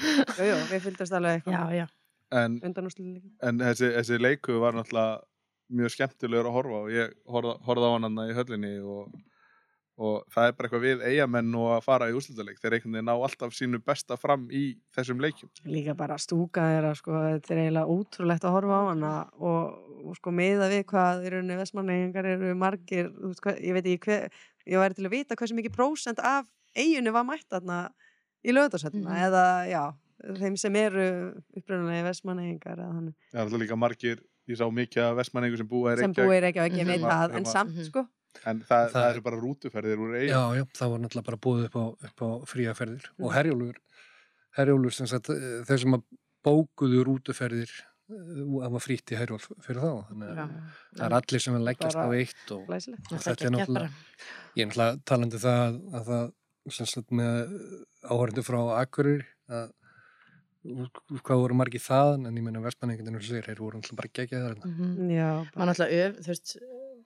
jú, 0.47 0.61
við 0.71 0.85
fylgdast 0.85 1.17
alveg 1.19 1.41
eitthvað. 1.41 1.73
Já, 1.81 1.87
en, 2.39 2.61
en 2.63 3.59
þessi, 3.65 3.91
þessi 3.97 4.21
leiku 4.23 4.61
var 4.63 4.79
náttúrulega 4.79 5.19
mjög 5.71 5.93
skemmtilegur 5.95 6.49
að 6.51 6.57
horfa 6.59 6.79
og 6.85 6.91
ég 6.95 7.13
horfði, 7.31 7.57
horfði 7.67 7.89
á 7.89 7.93
hann 7.95 8.07
þarna 8.09 8.25
í 8.31 8.35
höllinni 8.39 8.71
og, 8.83 9.13
og 10.01 10.15
það 10.33 10.47
er 10.49 10.55
bara 10.57 10.69
eitthvað 10.69 10.85
við 10.87 11.05
eigamenn 11.11 11.55
og 11.61 11.69
að 11.77 11.85
fara 11.85 12.09
í 12.11 12.15
úrslutaleik 12.17 12.61
þeir 12.63 12.77
einhvern 12.79 12.97
veginn 12.97 13.09
ná 13.11 13.15
alltaf 13.17 13.55
sínu 13.57 13.81
besta 13.85 14.17
fram 14.21 14.47
í 14.51 14.63
þessum 14.97 15.21
leikjum. 15.21 15.51
Líka 15.69 15.95
bara 15.99 16.17
stúka 16.21 16.65
þeirra, 16.73 16.93
sko, 16.99 17.17
þetta 17.37 17.55
er 17.55 17.63
eiginlega 17.67 17.97
ótrúlegt 17.97 18.47
að 18.49 18.55
horfa 18.57 18.79
á 18.81 18.85
hana 18.91 19.13
og, 19.39 19.81
og 20.11 20.17
sko 20.19 20.33
miða 20.35 20.71
við 20.73 20.87
hvað 20.93 21.27
í 21.27 21.35
rauninni 21.35 21.59
vestmannegingar 21.61 22.31
eru 22.35 22.55
margir, 22.57 23.11
þú 23.13 23.33
veist 23.35 23.45
hvað, 23.45 23.61
ég 23.69 23.77
veit 23.77 23.91
ekki 23.93 24.09
hver, 24.09 24.31
ég 24.73 24.85
væri 24.85 24.97
til 25.01 25.09
að 25.11 25.17
vita 25.19 25.37
hversu 25.41 25.59
mikið 25.61 25.77
prósent 25.77 26.23
af 26.25 26.49
eiginu 26.79 27.13
var 27.13 27.27
mætt 27.29 27.49
þarna 27.53 27.83
í 28.41 28.55
lögðarsættina 28.57 29.11
Mhm. 29.11 29.25
eða, 29.29 29.45
já, 29.69 29.83
þeim 30.41 30.57
sem 30.61 30.77
eru 30.77 31.05
upprunalegi 31.57 32.05
vestmannegingar 32.09 32.77
það 32.81 33.13
er 33.35 33.41
alltaf 33.43 33.61
líka 33.61 33.77
margir, 33.77 34.21
ég 34.51 34.59
sá 34.61 34.67
mikið 34.71 35.03
af 35.07 35.17
vestmanningu 35.21 35.57
sem 35.61 35.69
búa 35.71 35.93
í 35.95 35.99
sem 36.01 36.13
Reykjavík 36.13 36.31
búið 36.31 36.49
ekki, 36.51 36.65
ég 36.67 36.87
Mhm. 36.87 36.91
veit 36.93 37.05
það, 37.07 37.37
en 37.37 37.45
að- 37.45 37.53
samt, 37.53 37.75
Mhm. 37.75 37.85
sko. 37.91 38.07
en 38.47 38.61
það, 38.61 38.67
Það 38.71 38.91
það, 38.93 39.05
er- 39.05 39.13
eru 39.15 39.21
bara 39.27 39.37
rútuferðir 39.43 39.99
úr 39.99 40.15
eigin 40.21 40.35
já, 40.35 40.43
já, 40.59 40.65
það 40.79 40.91
var 40.91 40.99
náttúrulega 41.01 41.25
bara 41.31 41.37
búið 41.47 41.65
upp 41.67 41.77
á, 41.77 41.85
upp 42.07 42.21
á 42.21 42.29
fríaferðir 42.47 43.05
og 43.19 43.31
Mm. 43.31 43.35
herjólfur 43.37 43.77
herjólfur 44.57 44.93
sem 44.93 45.07
sagt 45.07 45.31
eh, 45.31 45.63
þeir 45.67 45.79
sem 45.85 45.95
að 45.95 46.03
bókuðu 46.47 47.05
rútuferðir 47.09 47.71
eh, 48.11 48.15
það 48.15 48.71
var 48.75 48.81
frýtt 48.85 49.13
í 49.13 49.19
herjólf 49.19 49.49
fyrir 49.63 49.83
þá 49.83 49.91
þannig 50.11 50.31
að 50.31 50.55
það 50.97 51.05
er 51.07 51.17
allir 51.19 51.41
sem 51.45 51.55
að 51.59 51.67
leggjast 51.69 51.97
á 52.01 52.07
eitt 52.11 52.55
og. 52.55 52.67
Það 52.67 53.21
þetta 53.21 53.31
er 53.31 53.47
er 53.47 53.55
náttúrulega-. 53.57 53.91
Ég 54.57 54.63
er 54.63 54.67
náttúrulega 54.71 55.05
talandi 55.05 55.39
það 55.43 55.61
að, 55.67 55.77
að 55.95 56.07
það 56.11 56.33
sem 56.71 56.87
sagt 56.87 57.11
með 57.11 57.37
áhörðu 58.05 58.43
frá 58.47 58.61
Akureyri 58.81 59.25
að 59.51 59.71
hvað 60.65 61.41
voru 61.41 61.55
margir 61.57 61.81
það 61.81 62.27
en 62.29 62.37
ég 62.37 62.45
meina 62.45 62.61
vestmanningin 62.61 63.15
er 63.17 63.25
sér, 63.25 63.47
þeir 63.49 63.59
voru 63.63 63.79
náttúrulega 63.81 64.01
bara 64.03 64.13
geggjaðar 64.19 64.55
þarna. 64.59 64.71
Mhm. 64.75 65.11
Já, 65.15 65.31
maður 65.57 65.71
náttúrulega 65.71 66.07
öf, 66.11 66.19
þú 66.21 66.33
veist 66.35 66.57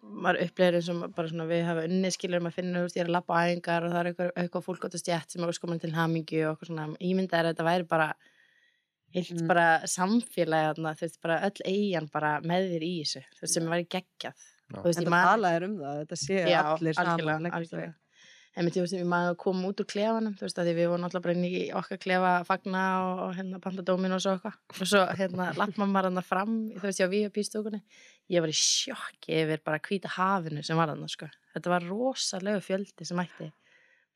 maður 0.04 0.40
upplegir 0.44 0.74
eins 0.78 0.88
og 0.92 1.14
bara 1.14 1.28
svona 1.28 1.46
við 1.48 1.64
hafa 1.64 1.84
unni 1.88 2.10
skilur 2.12 2.40
maður 2.44 2.56
finnur, 2.58 2.80
þú 2.82 2.86
veist, 2.88 2.96
ég 2.98 3.04
er 3.04 3.08
að 3.08 3.16
labba 3.16 3.34
á 3.34 3.42
æfingar 3.48 3.84
og 3.86 3.92
það 3.94 4.00
er 4.00 4.08
eitthvað, 4.12 4.32
eitthvað 4.42 4.64
fólk 4.66 4.84
átt 4.84 4.94
að 4.98 5.02
stjætt 5.04 5.30
sem 5.32 5.44
er 5.46 5.52
skoðan 5.56 5.80
til 5.80 5.92
hamingju 5.94 6.42
og 6.50 6.58
svona 6.66 6.86
ímynda 7.00 7.38
er 7.40 7.44
að 7.48 7.54
þetta 7.54 7.68
væri 7.70 7.88
bara 7.88 8.08
heilt 9.14 9.30
Mm. 9.30 9.46
bara 9.46 9.66
samfélagi 9.86 10.74
þarna, 10.74 10.94
þú 10.98 11.00
veist, 11.06 11.20
bara 11.22 11.40
öll 11.46 11.60
eigin 11.64 12.10
bara 12.12 12.40
með 12.42 12.68
þér 12.74 12.82
í 12.82 12.94
þessu, 13.04 13.22
þú 13.38 13.40
veist, 13.46 13.54
sem 13.54 13.64
væri 13.70 13.86
geggjað 13.86 14.34
Já. 14.34 14.74
og 14.74 14.82
þú 14.82 14.88
veist, 14.90 14.98
en 14.98 15.04
ég 15.04 15.06
það 15.06 15.10
man- 15.14 15.28
talaðir 15.30 15.64
um 15.68 15.76
það, 15.78 15.94
þetta 16.04 16.16
séu 16.26 16.48
Já, 16.50 16.62
allir 16.74 16.94
saman 16.94 17.94
En 18.54 18.62
mér 18.62 18.76
veist, 18.84 18.94
maður 19.10 19.32
að 19.32 19.38
koma 19.42 19.70
út 19.72 19.80
úr 19.82 19.86
klefanum, 19.90 20.34
þú 20.38 20.44
veist, 20.46 20.58
að 20.62 20.68
við 20.76 20.88
vorum 20.92 21.04
alltaf 21.08 21.22
bara 21.24 21.34
inn 21.34 21.46
í 21.48 21.62
okkar 21.74 21.98
klefa 21.98 22.28
að 22.38 22.44
fagna 22.46 22.82
og, 23.02 23.22
og 23.24 23.32
hérna 23.34 23.58
panta 23.64 23.82
dómin 23.86 24.14
og 24.14 24.20
svo 24.22 24.36
eitthvað. 24.36 24.60
Og 24.70 24.90
svo 24.92 25.00
hérna 25.18 25.48
lappa 25.58 25.88
maður 25.90 26.10
hann 26.12 26.22
fram, 26.22 26.52
þú 26.76 26.84
veist, 26.86 27.02
ég 27.02 27.26
á 27.26 27.34
pístúkunni. 27.34 27.80
Ég 28.30 28.44
var 28.44 28.52
í 28.52 28.54
sjokki 28.54 29.40
yfir 29.40 29.64
bara 29.66 29.82
hvíta 29.82 30.12
hafinu 30.14 30.62
sem 30.62 30.78
var 30.78 30.92
hann, 30.92 31.02
sko. 31.10 31.26
Þetta 31.56 31.72
var 31.74 31.88
rosalegu 31.90 32.62
fjöldi 32.62 33.08
sem 33.10 33.24
ætti. 33.24 33.50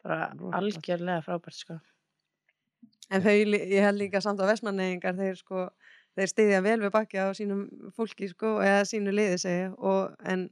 Bara 0.07 0.31
algjörlega 0.61 1.27
frábært, 1.27 1.59
sko. 1.59 1.81
En 3.11 3.25
þau, 3.25 3.35
ég 3.35 3.83
held 3.83 3.99
líka 3.99 4.23
samt 4.23 4.39
á 4.39 4.47
vestmannegingar, 4.47 5.19
þeir 5.19 5.43
sko, 5.43 5.67
þeir 6.15 6.31
stiðja 6.31 6.63
vel 6.63 6.79
við 6.85 6.95
bakki 6.95 7.19
á 7.19 7.35
sínum 7.35 7.67
fólki 7.97 8.31
sko, 8.31 8.59
eða 8.63 8.87
sínu 8.87 9.15
liði 9.19 9.43
segja, 9.43 9.71
og 9.83 10.15
en 10.29 10.47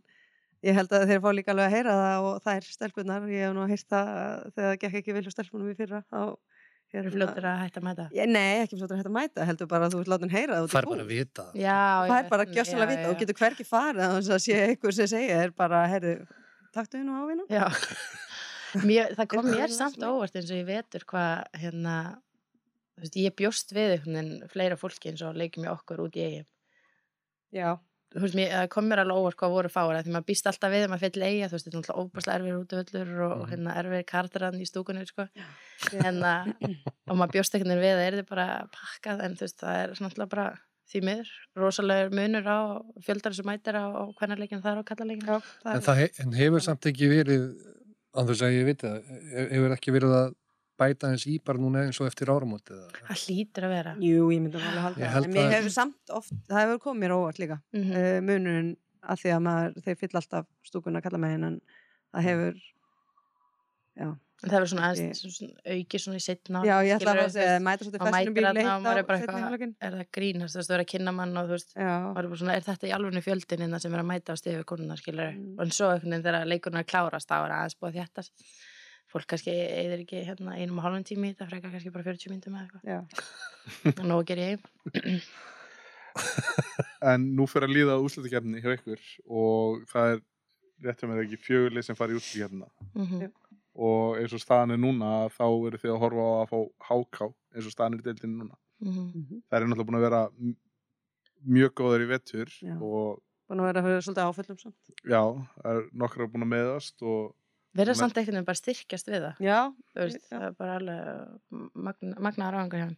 ég 0.67 0.77
held 0.81 0.93
að 0.99 1.07
þeir 1.11 1.23
fá 1.25 1.31
líka 1.37 1.53
alveg 1.55 1.67
að 1.71 1.75
heyra 1.77 1.97
það 2.01 2.27
og 2.29 2.37
það 2.45 2.59
er 2.61 2.69
stelpunar, 2.75 3.27
ég 3.33 3.47
hef 3.47 3.57
nú 3.57 3.67
heyrt 3.71 3.89
það 3.93 4.12
að 4.17 4.47
þegar 4.57 4.69
það 4.71 4.79
gekk 4.85 5.01
ekki 5.01 5.17
vel 5.17 5.25
hjá 5.27 5.35
stelpunum 5.37 5.73
í 5.73 5.79
fyrra, 5.79 6.03
þá 6.11 6.21
Það 6.87 7.01
eru 7.03 7.11
fljóttir 7.12 7.47
að 7.51 7.57
hætta 7.61 7.81
að 7.81 7.85
mæta. 7.85 8.05
Ég, 8.14 8.29
nei, 8.31 8.61
ekki 8.62 8.77
fljóttur 8.79 8.95
að 8.95 9.01
hætta 9.03 9.11
að 9.11 9.14
mæta, 9.17 9.45
heldur 9.49 9.69
bara 9.73 9.89
að 9.89 9.95
þú 9.97 9.99
ert 10.05 10.11
látin 10.12 10.31
heyra 10.33 10.55
það 10.55 10.67
út 10.67 10.71
í 10.71 10.75
Fær 10.77 10.87
búð. 10.87 10.93
bara 10.95 11.03
að 11.03 11.09
vita 11.11 11.43
það. 11.43 11.57
Já, 11.61 11.79
Það 12.07 12.21
er 12.21 12.29
bara 12.31 12.45
veit, 12.47 12.53
gjössalega 12.57 12.91
vita 12.93 13.03
já, 13.03 13.09
og 13.11 13.19
getur 13.23 13.39
hvergi 13.41 13.67
farið 13.67 14.05
að 14.07 14.14
þess 14.17 14.31
að 14.37 14.43
sé 14.45 14.61
einhver 14.69 14.95
sem 14.97 15.09
segja 15.11 15.41
er 15.43 15.53
bara, 15.59 15.81
heyrðu, 15.91 16.12
taktu 16.77 17.01
þið 17.01 17.05
nú 17.09 17.17
á 17.19 17.23
mér, 18.87 19.17
það 19.19 19.29
kom 19.35 19.51
Er 19.51 19.51
mér 19.51 19.67
það 19.67 19.77
samt 19.81 20.07
óvart 20.07 20.39
eins 20.39 20.53
og 20.55 20.61
ég 20.62 20.69
vetur 20.71 21.05
hvað 21.11 21.61
hérna, 21.64 21.97
þú 22.95 23.05
veist, 23.05 23.19
ég 23.27 23.37
bjóst 23.43 23.75
við 23.77 23.97
einhvern 23.97 24.17
veginn 24.21 24.51
fleira 24.55 24.79
fólki 24.81 25.11
eins 25.11 25.27
og 25.27 25.37
leikjum 25.43 25.67
í 25.67 25.73
okkur 25.75 26.05
út 26.07 26.17
í 26.17 26.25
eigin. 26.29 26.49
Já, 27.57 27.75
Þú 27.77 27.86
veist, 28.23 28.35
mér, 28.39 28.51
það 28.55 28.69
kom 28.73 28.87
mér 28.89 29.01
alveg 29.03 29.17
óvart 29.21 29.37
hvað 29.41 29.51
voru 29.57 29.69
fára 29.73 30.03
því 30.07 30.13
maður 30.15 30.27
býst 30.31 30.47
alltaf 30.47 30.71
við 30.73 30.85
að 30.87 30.91
maður 30.93 31.05
fyll 31.07 31.23
eiga, 31.27 31.49
þú 31.51 31.57
veist, 31.57 31.67
þetta 31.67 31.77
er 31.77 31.81
náttúrulega 31.83 32.05
óbærslega 32.07 32.37
erfir 32.39 32.61
útvöllur 32.61 33.11
og, 33.27 33.33
og 33.33 33.43
Mhm. 33.47 33.51
hérna 33.53 33.75
erfir 33.83 34.05
kartarann 34.13 34.61
í 34.63 34.67
stúkunni, 34.71 35.07
sko. 35.07 35.27
Hérna, 35.91 36.33
og 37.11 37.17
maður 37.19 37.33
bjóst 37.37 37.53
veginn 37.57 37.75
við 37.83 37.93
að 37.93 37.99
það 38.01 38.07
er 38.07 38.17
þið 38.21 38.29
bara 38.31 38.47
pakkað, 38.79 39.25
en 39.27 39.37
þú 39.37 39.45
veist, 39.47 39.59
það 39.61 39.81
er 39.83 39.95
náttúrulega 40.07 40.33
bara 40.37 40.47
því 40.87 41.01
miður, 41.03 41.31
rosalegur 41.59 42.15
munur 42.15 42.47
á 42.47 42.59
fjöldar 43.03 43.35
sem 43.35 43.47
mætir 43.51 43.75
á, 43.75 43.85
á 43.91 44.03
hvernig 44.21 44.39
þar 44.63 44.79
og 44.79 44.87
það 45.67 45.75
En 45.75 45.83
en 46.23 46.33
hefur 46.39 46.63
samt 46.63 46.87
ekki 46.87 47.09
verið, 47.11 47.49
þess 48.31 48.43
að 48.47 48.55
ég 48.55 48.69
það, 48.87 49.01
he- 49.35 49.49
hefur 49.51 49.75
ekki 49.77 49.93
verið 49.99 50.15
að 50.21 50.29
bæta 50.79 51.11
eins 51.12 51.27
í 51.27 51.39
bara 51.45 51.59
núna 51.62 51.85
eins 51.87 52.01
og 52.01 52.07
eftir 52.11 52.29
áramótið. 52.33 52.77
eða? 52.77 53.05
Það 53.09 53.22
hlýtur 53.27 53.66
að 53.68 53.74
vera. 53.77 53.95
Jú, 54.01 54.27
ég 54.35 54.43
myndi 54.45 54.61
alveg 54.61 54.83
halda 54.87 55.01
Ég 55.01 55.07
það. 55.07 55.14
held 55.16 55.24
En 55.24 55.33
mér 55.33 55.47
að- 55.47 55.57
hefur 55.59 55.74
samt 55.77 56.11
oft, 56.20 56.33
það 56.49 56.62
hefur 56.64 56.83
komið 56.87 57.01
mér 57.07 57.16
óvart 57.16 57.39
líka. 57.43 57.61
Mm 57.72 57.91
uh, 57.97 58.20
munurinn 58.31 58.77
að 59.07 59.20
því 59.22 59.31
að 59.37 59.43
maður, 59.47 59.74
þeir 59.87 59.99
fyll 60.03 60.14
alltaf 60.20 60.47
stúkuna 60.66 60.99
að 61.01 61.03
kalla 61.09 61.18
með 61.22 61.31
henn 61.37 61.45
en 61.45 61.61
það 62.14 62.22
hefur 62.31 62.55
já, 63.97 64.09
En 64.45 64.51
það 64.51 64.57
verður 64.59 64.68
svona 64.68 64.89
aðeins 64.93 65.20
svona, 65.97 66.16
í 66.18 66.20
setna 66.20 66.61
já 66.66 66.74
ég 66.85 66.99
ætla 66.99 67.12
að 67.16 67.31
segja 67.33 67.61
mæta 67.64 67.87
svolítið 67.87 68.03
festinum 68.05 68.35
bíl 68.37 68.45
leitt 68.45 68.59
er 68.61 68.68
á 68.68 68.77
bara 68.85 69.01
setni 69.01 69.16
eitthvað 69.16 69.45
hálfleikinn 69.47 69.72
er 69.81 69.95
það 69.97 70.11
grínast, 70.12 70.53
þú 70.53 70.59
veist, 70.61 70.68
þú 70.68 70.74
verður 70.74 70.85
að 70.85 70.91
kynna 70.93 71.14
mann 71.16 71.37
og 71.41 71.47
þú 71.49 71.55
veist, 71.57 71.72
er 71.81 72.29
svona, 72.37 72.57
er 72.59 72.66
þetta 72.66 72.87
í 72.91 72.93
alveg 72.93 73.24
fjöldin 73.24 73.64
innan 73.64 73.81
sem 73.81 73.95
er 73.97 74.03
að 74.03 74.09
mæta 74.11 74.37
á 74.37 74.37
stifi 74.37 74.64
konuna, 74.68 74.97
skilur 75.01 75.33
Mm. 75.33 75.55
og 75.57 75.64
en 75.64 75.72
svo 75.72 75.89
þegar 75.97 76.45
leikurinn 76.53 76.77
er 76.77 76.85
að 76.85 76.91
klárast 76.93 77.29
þá 77.33 77.37
er 77.47 77.55
aðeins 77.57 77.79
búið 77.81 77.89
að 77.89 77.97
þjættast 77.97 78.33
fólk 79.13 79.27
kannski 79.31 79.53
eður 79.55 80.03
ekki 80.05 80.23
hérna 80.27 80.57
einum 80.59 80.81
og 80.81 80.87
hálfum 80.87 81.05
tími 81.07 81.31
í 81.31 81.35
þetta 81.35 81.49
frekar 81.51 81.75
kannski 81.75 81.93
bara 81.95 82.07
40 82.09 82.33
myndum 82.33 82.57
eða 82.57 82.65
eitthvað 82.67 82.83
Já. 82.91 83.01
og 83.93 84.07
nóg 84.07 84.23
að 84.23 84.29
gera 84.33 84.47
ég 84.47 84.51
heim 84.55 85.21
En 87.13 87.27
nú 87.37 87.45
fyrir 87.51 87.69
að 87.69 87.75
líða 87.77 87.99
úslutakefni 88.01 88.63
hjá 88.65 88.71
ykkur 88.73 89.03
og 89.29 89.83
það 89.91 90.15
er 90.15 90.23
rétt 90.87 91.03
að 91.05 91.11
með 91.11 91.25
ekki 91.27 91.39
fjögurlið 91.45 91.85
sem 91.87 91.99
fari 91.99 92.17
í 92.17 92.21
úslutakefnina 92.21 92.71
mm 92.97 93.27
og 93.77 94.17
eins 94.17 94.33
og 94.33 94.41
staðan 94.41 94.73
er 94.73 94.79
núna 94.81 95.09
þá 95.35 95.45
eru 95.69 95.77
þið 95.77 95.91
að 95.93 95.99
horfa 96.01 96.23
á 96.25 96.33
að 96.41 96.47
fá 96.49 96.59
háká 96.89 97.27
eins 97.53 97.67
og 97.69 97.75
staðan 97.75 97.97
er 97.97 98.01
í 98.01 98.07
deildinu 98.07 98.39
núna. 98.39 98.55
Mhm. 98.81 99.43
Það 99.51 99.57
er 99.59 99.67
náttúrulega 99.67 99.89
búin 99.91 99.99
að 99.99 100.07
vera 100.07 100.21
mjög 101.57 101.75
góður 101.77 102.05
í 102.05 102.09
vettur 102.09 102.55
og 102.81 103.23
Búin 103.47 103.61
að 103.63 103.69
vera 103.69 104.01
svolítið 104.03 104.25
áföllum 104.27 104.59
samt. 104.59 104.89
já, 105.05 105.21
það 105.61 105.77
er 105.77 105.85
nokkra 105.93 106.27
búin 106.33 106.47
að 106.47 106.53
meðast 106.55 107.05
og 107.07 107.35
verður 107.77 107.97
samt 107.99 108.16
einhvern 108.18 108.37
veginn 108.39 108.47
bara 108.49 108.59
styrkjast 108.61 109.09
við 109.12 109.24
það. 109.27 109.41
Já, 109.47 109.59
Þú 109.93 110.01
veist, 110.03 110.18
Já. 110.22 110.29
það 110.37 110.45
er 110.49 110.55
bara 110.61 110.77
alveg 110.81 111.72
magna, 111.87 112.14
magnaðar 112.27 112.57
áhengar 112.61 112.81
hjá 112.81 112.87
hann 112.87 112.97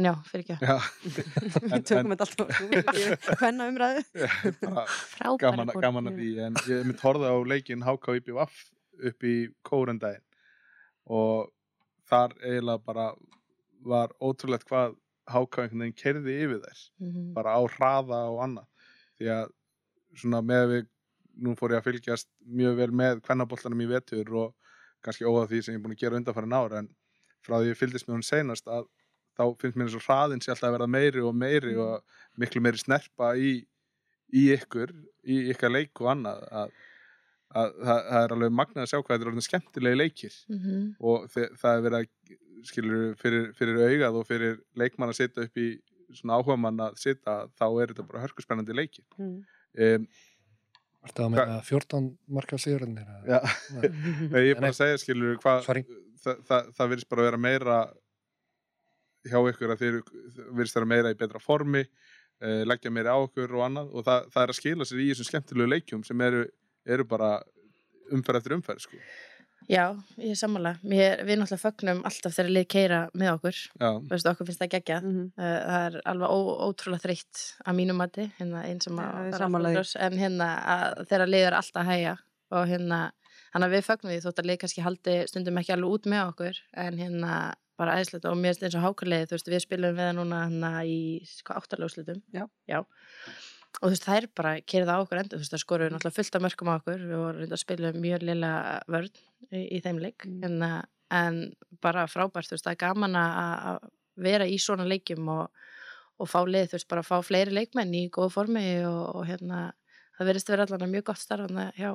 en 0.00 0.08
já, 0.08 0.12
fyrir 0.30 0.44
ekki 0.44 0.56
já, 0.60 0.76
við 1.64 1.74
en- 1.78 1.86
tökum 1.90 2.14
þetta 2.14 2.26
alltaf 2.28 3.40
hvenna 3.40 3.68
umræðu. 3.70 4.02
gaman, 5.40 5.72
gaman 5.80 6.10
að 6.10 6.18
því. 6.20 6.28
En 6.46 6.58
ég 6.70 6.86
mitt 6.88 7.04
horfði 7.04 7.30
á 7.32 7.36
leikin 7.52 7.84
HK 7.86 8.16
IPVF 8.20 8.60
upp 9.10 9.24
í 9.24 9.34
kórendaginn 9.66 10.26
og 11.10 11.50
þar 12.10 12.34
eiginlega 12.42 12.84
bara 12.84 13.06
var 13.86 14.12
ótrúlegt 14.20 14.66
hvað 14.68 14.96
HK 15.30 15.62
einhvern 15.64 15.84
veginn 15.84 15.96
kerði 16.00 16.34
yfir 16.44 16.60
þær. 16.64 16.80
Mhm. 17.00 17.32
bara 17.36 17.54
á 17.56 17.60
hraða 17.76 18.20
og 18.34 18.40
annað. 18.44 18.66
Því 19.20 19.30
að 19.36 19.52
svona 20.20 20.40
með 20.42 20.64
við 20.74 20.88
nú 21.40 21.54
fór 21.58 21.72
ég 21.74 21.80
að 21.82 21.88
fylgjast 21.90 22.28
mjög 22.46 22.76
vel 22.80 22.90
með 23.02 23.20
kvennaboltanum 23.26 23.80
í 23.84 23.88
vetur 23.90 24.32
og 24.44 24.54
kannski 25.04 25.24
óða 25.28 25.46
því 25.50 25.62
sem 25.64 25.74
ég 25.74 25.78
er 25.80 25.84
búin 25.86 25.96
að 25.96 26.02
gera 26.04 26.18
undanfærin 26.20 26.56
ára 26.60 26.78
en 26.82 26.88
frá 27.46 27.56
því 27.60 27.70
ég 27.72 27.78
fylgdist 27.80 28.08
með 28.08 28.18
hún 28.18 28.26
seinast 28.28 28.66
að 28.68 28.86
þá 29.40 29.44
finnst 29.62 29.76
mér 29.80 29.86
eins 29.88 29.96
og 29.96 30.04
hraðin 30.04 30.42
sé 30.44 30.50
alltaf 30.52 30.68
að 30.68 30.74
verða 30.76 30.90
meiri 30.92 31.22
og 31.24 31.34
meiri 31.40 31.72
Mm. 31.74 31.80
og 31.80 32.40
miklu 32.42 32.60
meiri 32.60 32.78
snerpa 32.82 33.30
í, 33.40 33.52
í 34.36 34.42
ykkur, 34.56 34.92
í 35.24 35.38
ykkar 35.54 35.70
leik 35.72 36.00
og 36.02 36.10
annað 36.12 36.42
að, 36.52 36.72
að 37.54 37.70
það, 37.80 38.00
það 38.10 38.24
er 38.26 38.34
alveg 38.36 38.52
magnað 38.58 38.82
að 38.84 38.90
sjá 38.92 38.98
hvað 39.00 39.14
þetta 39.14 39.24
er 39.26 39.30
orðin 39.32 39.46
skemmtilegi 39.48 39.96
leikir 40.02 40.34
Mhm. 40.50 40.82
og 41.00 41.28
þe 41.32 41.46
það 41.62 41.76
er 41.78 41.84
verið 41.86 41.98
að 42.00 42.36
skilur 42.68 43.14
fyrir, 43.16 43.46
fyrir 43.56 43.80
augað 43.88 44.18
og 44.20 44.26
fyrir 44.28 44.58
leikmann 44.76 45.08
að 45.14 45.16
setja 45.22 45.46
upp 45.48 45.56
í 45.56 45.68
svona 46.12 46.36
áhuga 46.36 46.58
mann 46.60 46.76
að 46.84 46.98
setja 47.00 47.38
þá 47.56 47.64
er 47.80 47.86
þetta 47.94 48.06
bara 48.10 48.22
hörkuspennandi 48.26 48.74
leikir 48.76 49.04
Mm. 49.16 49.44
um, 49.78 50.06
það 51.08 51.32
með 51.32 51.42
að 51.44 51.64
14 51.70 52.08
marka 52.36 52.58
sigurinnir? 52.60 53.08
já, 53.28 53.40
Nei, 54.32 54.40
ég 54.44 54.52
er 54.52 54.60
bara 54.60 54.72
að 54.72 54.78
segja 54.78 55.00
skilur 55.00 55.40
hvað 55.42 55.66
það, 55.66 56.42
það, 56.48 56.70
það 56.76 56.92
virðist 56.92 57.10
bara 57.10 57.26
vera 57.28 57.40
meira 57.40 57.80
hjá 59.28 59.38
ykkur 59.52 59.74
að 59.74 59.84
þeir 59.84 59.98
virðist 60.56 60.78
vera 60.78 60.90
meira 60.92 61.12
í 61.12 61.18
betra 61.20 61.40
formi 61.42 61.84
uh, 61.84 62.62
leggja 62.68 62.92
meira 62.92 63.16
á 63.16 63.18
okkur 63.20 63.56
og 63.56 63.64
annað 63.66 63.94
og 63.94 64.06
það, 64.06 64.28
það 64.34 64.44
er 64.44 64.52
að 64.52 64.60
skila 64.60 64.88
sér 64.88 65.02
í 65.02 65.08
þessum 65.12 65.30
skemmtilegu 65.30 65.72
leikjum 65.74 66.04
sem 66.06 66.26
eru, 66.26 66.44
eru 66.88 67.08
bara 67.08 67.32
umferð 68.10 68.40
eftir 68.40 68.56
umferð 68.56 68.86
sko. 68.86 69.00
Já, 69.68 69.84
ég 70.16 70.32
er 70.32 70.38
sammála. 70.40 70.72
Mér, 70.86 71.22
við 71.28 71.40
náttúrulega 71.40 71.62
fögnum 71.62 72.02
alltaf 72.08 72.34
þegar 72.36 72.50
lið 72.56 72.66
keira 72.74 73.00
með 73.12 73.32
okkur. 73.36 73.60
Já, 73.80 73.88
Þú 73.90 74.12
veist, 74.14 74.28
okkur 74.32 74.48
finnst 74.48 74.62
það 74.62 74.72
geggjað. 74.74 75.06
Mhm. 75.10 75.30
Uh, 75.36 75.54
það 75.66 75.86
er 75.86 76.00
alveg 76.12 76.34
ó, 76.34 76.38
ótrúlega 76.66 77.04
þreytt 77.06 77.44
að 77.64 77.78
mínum 77.80 78.00
mati, 78.00 78.26
hérna 78.40 78.64
eins 78.66 78.90
Já, 78.90 78.98
alltaf 78.98 79.72
ljós, 79.76 79.94
en 80.00 80.20
hérna 80.20 80.50
að 80.76 81.06
þeirra 81.10 81.30
lið 81.30 81.46
er 81.48 81.58
alltaf 81.60 81.82
að 81.84 81.90
hæja 81.92 82.18
og 82.50 82.66
hérna, 82.66 83.00
hann 83.54 83.66
að 83.66 83.74
við 83.76 83.86
fögnum 83.86 84.12
því 84.14 84.20
þótt 84.24 84.42
að 84.42 84.50
lið 84.50 84.60
kannski 84.64 84.86
haldi 84.86 85.16
stundum 85.30 85.58
ekki 85.60 85.74
alveg 85.76 85.98
út 85.98 86.06
með 86.10 86.24
okkur. 86.32 86.62
En 86.74 86.98
hérna 86.98 87.34
bara 87.80 87.96
æðislegt 87.96 88.26
og 88.28 88.36
mér 88.36 88.52
finnst 88.52 88.66
eins 88.66 88.76
og 88.76 88.84
hákarlið, 88.84 89.26
þú 89.30 89.36
veist, 89.36 89.50
við 89.54 89.62
spilum 89.64 89.96
við 89.96 90.04
það 90.04 90.16
núna 90.18 90.42
hérna 90.44 90.72
í 90.84 90.98
hvað 91.46 91.62
áttalöfslutum 91.62 92.22
Já. 92.36 92.44
Og 93.78 93.84
þú 93.84 93.90
veist, 93.92 94.06
það 94.06 94.18
er 94.18 94.26
bara 94.40 94.54
kerið 94.72 94.92
á 94.92 94.96
okkur 94.98 95.20
endur, 95.20 95.38
þú 95.38 95.44
veist, 95.44 95.54
það 95.54 95.62
skoruðu 95.64 95.94
náttúrulega 95.94 96.18
fullt 96.18 96.38
af 96.38 96.44
mörgum 96.46 96.70
á 96.70 96.74
okkur, 96.76 97.04
við 97.06 97.20
vorum 97.22 97.42
reynda 97.42 97.56
að 97.56 97.62
spila 97.64 97.92
mjög 97.96 98.24
lilla 98.28 98.52
vörn 98.90 99.10
í, 99.50 99.62
í 99.62 99.82
þeim 99.84 100.00
leik. 100.04 100.26
Mm. 100.26 100.46
en, 100.48 100.64
en 101.20 101.40
bara 101.84 102.06
frábært, 102.10 102.50
þú 102.50 102.56
veist, 102.56 102.66
það 102.66 102.76
er 102.76 102.82
gaman 102.84 103.18
að 103.20 103.36
að 103.72 103.90
vera 104.20 104.48
í 104.48 104.56
svona 104.60 104.88
leikjum 104.88 105.30
og, 105.32 105.62
og 106.20 106.28
fá 106.28 106.40
lið, 106.44 106.72
þú 106.72 106.78
veist, 106.78 106.90
bara 106.90 107.06
fá 107.06 107.16
fleiri 107.24 107.54
leikmenn 107.56 107.94
í 107.96 108.08
góðu 108.12 108.34
formi 108.34 108.64
og, 108.88 109.04
og 109.20 109.28
hérna 109.30 109.70
það 110.18 110.32
verðist 110.32 110.52
vera 110.52 110.66
allan 110.68 110.92
mjög 110.92 111.06
gott 111.12 111.22
starfandi 111.22 111.70
hjá 111.78 111.94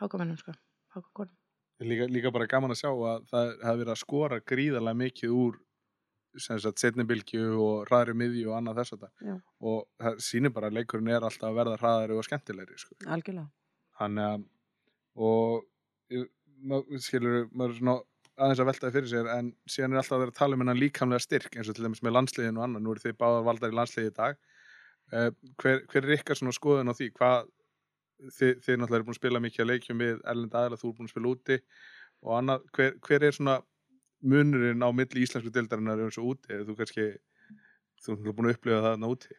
hákamennum, 0.00 0.40
sko, 0.40 0.56
hákakonum 0.96 1.36
líka, 1.84 2.06
líka 2.10 2.32
bara 2.32 2.48
gaman 2.50 2.74
að 2.74 2.82
sjá 2.82 2.90
að 2.90 3.26
það 3.30 3.50
hafi 3.64 3.82
verið 3.82 3.92
að 3.94 4.00
skora 4.00 4.40
gríðarlega 4.52 5.00
mikið 5.00 5.34
úr 5.36 5.58
sem 6.38 6.58
sagt 6.62 6.78
setnibilgju 6.78 7.46
og 7.58 7.86
hraðri 7.88 8.14
miðju 8.14 8.50
og 8.52 8.58
annað 8.60 8.80
þess 8.82 8.92
að 8.94 9.00
það 9.06 9.24
og 9.70 9.80
það 9.98 10.20
sýnir 10.26 10.52
bara 10.54 10.68
að 10.70 10.76
leikurinn 10.78 11.08
er 11.10 11.26
alltaf 11.26 11.48
að 11.50 11.56
verða 11.58 11.78
hraðari 11.80 12.16
og 12.18 12.24
skemmtilegri 12.28 12.78
sko. 12.78 12.94
Algjörlega. 13.06 13.48
hann 14.00 14.18
að 14.18 14.44
og 15.16 15.64
ég- 16.10 16.28
ma- 16.62 16.84
skilur 16.98 17.48
maður 17.52 17.78
svona 17.78 17.96
aðeins 18.40 18.60
að 18.62 18.68
veltaði 18.70 18.92
fyrir 18.94 19.10
sér 19.10 19.26
en 19.38 19.52
síðan 19.68 19.92
er 19.92 19.98
alltaf 20.00 20.16
að 20.16 20.20
vera 20.24 20.30
að 20.30 20.38
tala 20.38 20.54
um 20.54 20.60
hennan 20.64 20.78
líkamlega 20.80 21.20
styrk 21.20 21.56
eins 21.56 21.68
og 21.68 21.74
til 21.76 21.84
dæmis 21.84 22.00
með 22.02 22.14
landsliðin 22.16 22.56
og 22.56 22.64
annað. 22.64 22.82
Nú 22.82 22.90
eru 22.94 23.00
þið 23.04 23.16
báðar 23.20 23.44
valdar 23.44 23.70
í 23.74 23.76
landsliði 23.76 24.10
í 24.12 24.14
dag. 24.16 24.38
Uh, 25.12 25.30
hver, 25.60 25.82
hver 25.90 26.04
er 26.06 26.14
ykkar 26.16 26.38
svona 26.38 26.54
skoðun 26.54 26.88
á 26.88 26.94
því? 26.94 27.10
Hvað 27.18 27.48
þið, 28.38 28.54
þið 28.64 28.76
náttúrulega 28.78 28.96
eru 29.00 29.04
búin 29.08 29.16
að 29.16 29.20
spila 29.20 29.40
mikið 29.44 29.64
að 29.64 29.70
leikjum 29.72 29.98
við 30.04 30.20
erlend 30.30 30.54
aðeila, 30.54 30.78
þú 30.80 30.88
er 30.88 30.96
búin 31.00 31.08
að 31.08 31.12
spila 31.14 31.32
úti 31.34 31.56
og 32.22 32.32
annað, 32.38 32.64
hver, 32.76 32.92
hver 33.00 33.24
er 33.26 33.32
svona 33.36 33.54
munurinn 34.20 34.84
á 34.84 34.88
milli 34.92 35.24
íslensku 35.24 35.52
deildarinnar 35.54 36.00
eins 36.04 36.18
og 36.20 36.34
úti, 36.34 36.60
þú 36.66 36.76
kannski 36.78 37.06
þú 38.00 38.14
náttúrulega 38.14 38.36
búin 38.36 38.48
að 38.48 38.56
upplifa 38.56 38.78
það 38.80 38.88
þarna 38.88 39.10
úti? 39.14 39.38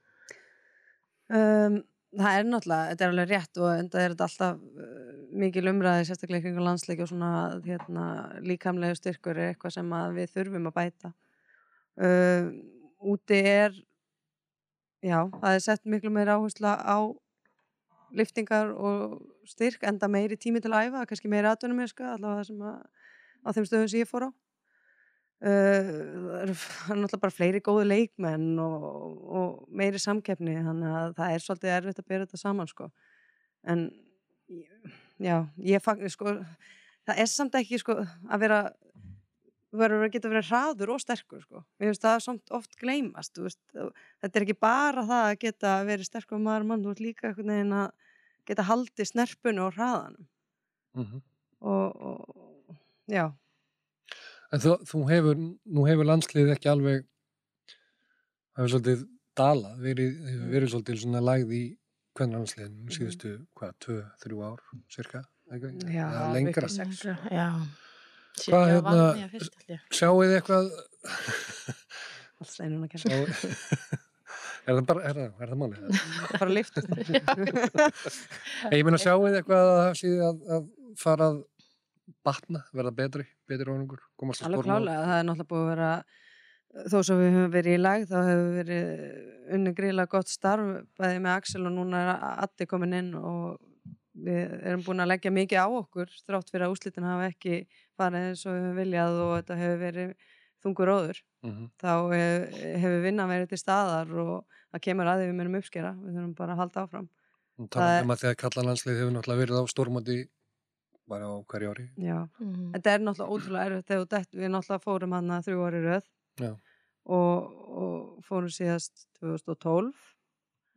Um, 1.32 1.78
það 2.18 2.38
er 2.38 2.48
náttúrulega, 2.50 2.92
þetta 2.92 3.06
er 3.06 3.14
alveg 3.14 3.32
rétt 3.32 3.62
og 3.62 3.70
enda 3.76 4.02
er 4.02 4.14
þetta 4.14 4.28
alltaf 4.28 4.62
uh, 4.86 5.14
mikil 5.44 5.66
umræði 5.72 6.08
sérstaklega 6.10 6.46
kringu 6.48 6.66
landsleiki 6.66 7.06
og 7.06 7.12
svona 7.12 7.32
hérna, 7.66 8.06
líkamlega 8.46 8.98
styrkur 9.00 9.38
er 9.38 9.54
eitthvað 9.54 9.78
sem 9.78 9.96
við 10.18 10.36
þurfum 10.36 10.70
að 10.72 10.78
bæta. 10.78 11.14
Uh, 12.02 12.52
úti 13.14 13.42
er 13.42 13.76
já, 15.02 15.20
það 15.42 15.56
er 15.56 15.66
sett 15.66 15.86
miklu 15.90 16.12
meira 16.14 16.38
áhersla 16.38 16.78
á 16.82 16.98
liftingar 18.12 18.74
og 18.76 19.22
styrk 19.48 19.86
enda 19.88 20.10
meiri 20.12 20.36
tími 20.36 20.60
til 20.62 20.74
að 20.74 20.90
æfa, 20.90 21.06
kannski 21.08 21.32
meiri 21.32 21.50
atvinnum 21.50 21.80
allavega 21.80 22.18
það 22.20 22.48
sem 22.50 22.66
að 22.68 22.82
á 23.42 23.50
þeim 23.56 23.68
stöðum 23.68 23.92
sem 23.92 24.04
ég 24.04 24.10
fór 24.10 24.28
á 24.28 24.30
það 25.42 25.88
það 25.92 26.42
eru 26.42 26.56
náttúrulega 27.02 27.22
bara 27.24 27.36
fleiri 27.36 27.62
góði 27.66 27.88
leikmenn 27.88 28.60
og, 28.62 29.16
og 29.26 29.64
meiri 29.74 30.02
samkeppni 30.02 30.60
þannig 30.62 30.98
að 31.00 31.16
það 31.18 31.34
er 31.34 31.46
svolítið 31.46 31.74
erfitt 31.78 32.04
að 32.04 32.12
bera 32.12 32.28
þetta 32.28 32.42
saman 32.42 32.70
sko. 32.70 32.92
en 33.64 33.88
já, 35.22 35.36
ég 35.58 35.84
fagn 35.84 36.10
sko, 36.10 36.36
það 37.08 37.24
er 37.24 37.32
samt 37.32 37.58
ekki 37.58 37.82
sko, 37.82 37.98
að 38.30 38.46
vera 38.46 38.62
verður 39.72 40.06
að 40.06 40.14
geta 40.14 40.30
verið 40.32 40.50
hraður 40.52 40.90
og 40.92 41.00
sterkur 41.00 41.44
sko. 41.46 41.62
Finnst 41.80 42.04
það 42.04 42.18
samt 42.26 42.52
oft 42.52 42.74
gleymast 42.80 43.40
veist, 43.40 43.62
og 43.80 43.94
þetta 44.20 44.38
er 44.38 44.46
ekki 44.46 44.58
bara 44.60 45.06
það 45.08 45.28
að 45.30 45.38
geta 45.46 45.76
verið 45.88 46.10
sterkur 46.10 46.42
maður 46.44 46.68
mann, 46.68 46.84
þú 46.84 46.92
ert 46.92 47.04
líka 47.06 47.32
að 47.32 47.86
geta 48.50 48.66
haldið 48.68 49.08
snerpunni 49.08 49.64
og 49.64 49.74
hraðanum 49.78 50.28
Mm 50.92 51.04
-hmm. 51.04 51.22
og, 51.60 52.02
og 52.02 52.76
já, 53.08 53.32
En 54.52 54.60
þú, 54.64 54.74
þú 54.90 55.02
hefur, 55.08 55.38
nú 55.72 55.86
hefur 55.88 56.08
landslið 56.10 56.50
ekki 56.56 56.68
alveg, 56.72 57.06
það 58.52 58.60
hefur 58.64 58.74
svolítið 58.74 59.06
dalað, 59.40 59.78
verið, 59.86 60.18
hefur 60.28 60.50
verið 60.56 60.74
svolítið 60.74 61.00
svona 61.06 61.22
lagð 61.24 61.54
í 61.56 61.62
hvernig 62.20 62.36
landsliðin 62.42 62.92
síðustu, 62.92 63.32
hvað, 63.56 63.72
tvö, 63.86 64.00
þrjú 64.26 64.42
ár, 64.50 64.66
cirka, 64.92 65.22
ekki? 65.56 65.72
Já, 65.96 66.04
Eða 66.10 66.26
lengra. 66.36 66.72
sex. 66.74 67.06
Já, 67.32 67.48
Hvað, 68.42 68.70
hérna-. 68.72 69.40
Sjáuð 69.92 70.22
þið 70.26 70.36
eitthvað, 70.38 70.68
allt 72.42 72.52
steinun 72.52 72.86
að 72.86 72.92
kenna 72.94 73.04
sjáuð, 73.04 73.32
er 74.68 74.78
það 74.78 74.86
bara, 74.92 75.02
er 75.10 75.18
það, 75.18 75.32
er 75.46 75.52
það 75.52 75.60
málið? 75.64 75.80
bara 76.36 76.52
lift 76.56 76.76
Ég 78.72 78.86
meina 78.88 79.00
sjáuð 79.02 79.26
þið 79.30 79.40
eitthvað 79.42 79.72
að 79.72 79.82
það 79.82 79.98
sé 80.02 80.12
að, 80.28 80.40
að 80.58 80.70
fara 81.02 81.28
að 81.32 81.42
batna, 82.24 82.64
verða 82.74 82.92
betri, 82.96 83.26
betri 83.48 83.66
árangur, 83.72 84.00
komast 84.20 84.42
að 84.42 84.48
Alveg 84.52 84.64
stórmót? 84.64 84.86
klálega, 84.86 85.06
það 85.08 85.20
er 85.20 85.26
náttúrulega 85.30 85.52
búið 85.52 85.64
að 85.64 85.72
vera 85.76 85.92
þó 86.92 86.98
svo 87.04 87.16
við 87.20 87.34
höfum 87.36 87.52
verið 87.52 87.74
í 87.76 87.82
lag 87.82 88.06
þá 88.08 88.16
hefur 88.30 88.52
verið 88.62 88.86
unni 89.58 89.74
gríðlega 89.76 90.10
gott 90.14 90.30
starf 90.32 90.70
bæði 91.00 91.18
með 91.26 91.34
Axel 91.36 91.66
og 91.68 91.74
núna 91.76 92.04
er 92.06 92.12
Addi 92.46 92.68
komin 92.72 92.94
inn 92.96 93.10
og 93.20 93.58
við 94.22 94.54
erum 94.68 94.84
búin 94.86 95.04
að 95.04 95.10
leggja 95.12 95.32
mikið 95.36 95.60
á 95.64 95.68
okkur 95.68 96.10
þrátt 96.28 96.50
fyrir 96.52 96.66
að 96.68 96.74
úslitin 96.76 97.08
hafa 97.08 97.28
ekki 97.32 97.62
farið 98.00 98.28
eins 98.30 98.46
og 98.46 98.56
við 98.56 98.62
höfum 98.66 98.80
viljað 98.82 99.20
og 99.26 99.34
þetta 99.40 99.58
hefur 99.62 99.82
verið 99.86 100.14
þungur 100.62 100.92
óður 100.96 101.22
Mhm. 101.42 101.64
þá 101.82 101.92
hef, 102.14 102.58
hefur 102.84 103.00
vinnan 103.02 103.30
verið 103.32 103.48
til 103.50 103.58
staðar 103.58 104.12
og 104.14 104.46
það 104.72 104.82
kemur 104.86 105.08
að 105.10 105.22
því 105.24 105.30
við 105.32 105.38
munum 105.40 105.56
uppskera 105.58 105.92
við 105.98 106.12
þurfum 106.20 106.36
bara 106.38 106.54
að 106.54 106.60
halda 106.62 106.84
áfram 106.86 107.08
Og 107.62 107.68
Það 107.70 107.90
er- 108.00 108.06
bara 111.12 111.28
á 111.30 111.34
hverju 111.52 111.72
ári. 111.76 111.86
já. 112.00 112.18
Mhm. 112.40 112.72
Þetta 112.76 112.94
er 112.96 113.04
náttúrulega 113.06 113.36
ótrúlega 113.36 113.66
erfitt 113.70 113.88
þegar 113.92 114.04
þú 114.06 114.10
dett, 114.16 114.32
við 114.42 114.52
náttúrulega 114.56 114.86
fórum 114.88 115.16
hann 115.18 115.34
að 115.38 115.46
þrjú 115.50 115.66
ári 115.68 115.82
röð 115.86 116.06
Já. 116.42 116.52
og, 117.06 117.52
og 117.84 118.24
fórum 118.28 118.54
síðast 118.56 119.06
2012. 119.20 119.92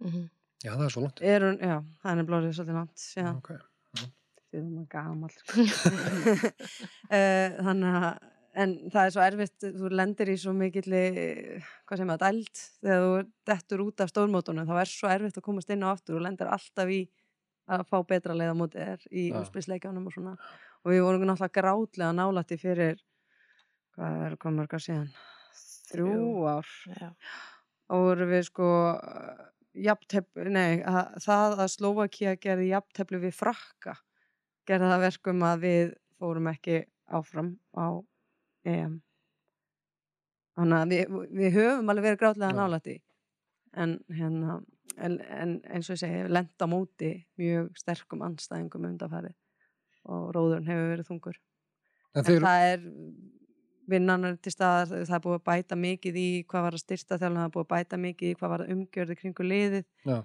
Mhm. 0.05 0.26
Já, 0.64 0.70
það 0.74 0.85
er 0.87 0.93
svo 0.95 1.03
langt. 1.05 1.20
Erum, 1.20 1.57
já, 1.61 1.76
það 2.03 2.18
er 2.22 2.28
blórið 2.28 2.55
svolítið 2.57 2.78
langt 2.78 3.01
síðan. 3.03 3.37
Ok. 3.43 3.51
Við 4.55 4.61
erum 4.61 4.78
að 4.85 4.89
gamal. 4.95 5.32
Sko. 5.35 5.64
Eh, 7.14 7.57
Þannig 7.61 7.97
að, 7.99 8.30
en 8.62 8.72
það 8.95 9.01
er 9.09 9.12
svo 9.14 9.22
erfitt, 9.24 9.64
þú 9.76 9.91
lendir 9.93 10.30
í 10.32 10.37
svo 10.41 10.53
mikill, 10.57 10.87
hvað 11.85 12.01
sem 12.01 12.12
að 12.14 12.22
dæld, 12.22 12.62
þegar 12.80 13.03
þú 13.05 13.11
dettur 13.51 13.82
út 13.85 14.01
af 14.05 14.12
stórmótunum, 14.12 14.66
þá 14.70 14.74
er 14.80 14.91
svo 14.93 15.11
erfitt 15.11 15.39
að 15.41 15.47
komast 15.49 15.70
inn 15.74 15.85
á 15.85 15.91
aftur 15.93 16.16
og 16.20 16.24
lendir 16.24 16.49
alltaf 16.55 16.89
í 16.95 17.03
að 17.70 17.86
fá 17.88 17.96
betra 18.08 18.36
leið 18.36 18.52
á 18.52 18.56
móti 18.58 18.80
þér 18.80 19.08
í 19.10 19.24
Já. 19.30 19.38
úspilsleikjánum 19.40 20.08
og 20.10 20.16
svona. 20.16 20.36
Og 20.84 20.92
við 20.92 21.04
vorum 21.06 21.26
náttúrulega 21.28 21.60
grátlega 21.60 22.12
nálætti 22.12 22.60
fyrir, 22.60 23.00
hvað 23.96 24.22
er 24.28 24.38
komið 24.42 24.60
mörgar 24.62 24.84
síðan? 24.84 25.10
Þrjú 25.90 26.08
Þrjú. 26.10 26.30
ár. 26.50 26.72
Já. 27.00 27.10
Og 27.94 28.06
vorum 28.08 28.32
við 28.32 28.46
sko, 28.48 28.68
jafntefli, 29.74 30.50
nei, 30.52 30.82
að, 30.86 31.16
það 31.24 31.62
að 31.64 31.72
Slovakia 31.74 32.34
gerði 32.40 32.70
jafntefli 32.72 33.20
við 33.24 33.36
frakka 33.36 33.96
gerði 34.68 34.88
það 34.88 34.96
að 34.96 35.04
verkum 35.04 35.42
að 35.46 35.64
við 35.64 35.94
fórum 36.20 36.50
ekki 36.52 36.78
áfram 37.14 37.50
á 37.76 37.86
EM 38.64 38.94
þannig 40.54 40.78
að 40.78 40.94
við, 40.94 41.18
við 41.40 41.58
höfum 41.58 41.90
alveg 41.92 42.08
verið 42.08 42.22
grátlega 42.22 42.52
Já. 42.54 42.58
En 43.76 43.98
hérna 44.12 44.60
en, 44.96 45.18
en 45.20 45.54
eins 45.70 45.88
og 45.88 45.96
ég 45.96 46.02
segi, 46.02 46.24
lenda 46.30 46.68
móti 46.70 47.14
mjög 47.40 47.72
sterkum 47.78 48.24
anstæðingum 48.26 48.88
undanfæri 48.90 49.32
og 50.04 50.28
róðurinn 50.36 50.68
hefur 50.68 50.90
verið 50.92 51.08
þungur. 51.08 51.38
En 52.14 52.20
en 52.20 52.26
þeir, 52.28 52.44
það 52.44 52.66
er 52.72 52.84
vinnan 53.90 54.28
er 54.28 54.36
til 54.40 54.52
staðar, 54.52 54.90
það 55.08 55.16
er 55.16 55.22
búið 55.24 55.38
að 55.38 55.46
bæta 55.48 55.78
mikið 55.80 56.18
í 56.20 56.28
hvað 56.48 56.66
var 56.66 56.76
að 56.76 56.82
styrta 56.84 57.18
þjálfum, 57.20 57.40
það 57.40 57.48
er 57.48 57.54
búið 57.56 57.64
að 57.64 57.72
bæta 57.72 58.00
mikið 58.04 58.30
í 58.30 58.36
hvað 58.38 58.52
var 58.52 58.64
að 58.64 58.74
umgjörði 58.74 59.16
kringu 59.20 59.48
liðið. 59.48 59.88
Já. 60.04 60.16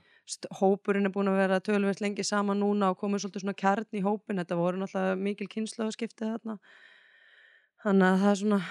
Hópurinn 0.60 1.10
er 1.10 1.14
búin 1.16 1.32
að 1.32 1.40
vera 1.40 1.62
tölvöld 1.66 2.04
lengi 2.04 2.26
saman 2.28 2.62
núna 2.62 2.92
og 2.94 3.00
komið 3.02 3.24
svolítið 3.24 3.46
svona 3.46 3.58
kjarn 3.64 3.98
í 3.98 4.04
hópin 4.06 4.44
þetta 4.44 4.60
voru 4.60 4.82
náttúrulega 4.84 5.18
mikil 5.24 5.50
kynnslóðaskipti 5.56 6.28
þarna. 6.28 6.60
Þannig 7.84 8.12
að 8.12 8.22
það 8.22 8.30
er 8.30 8.40
svona 8.44 8.62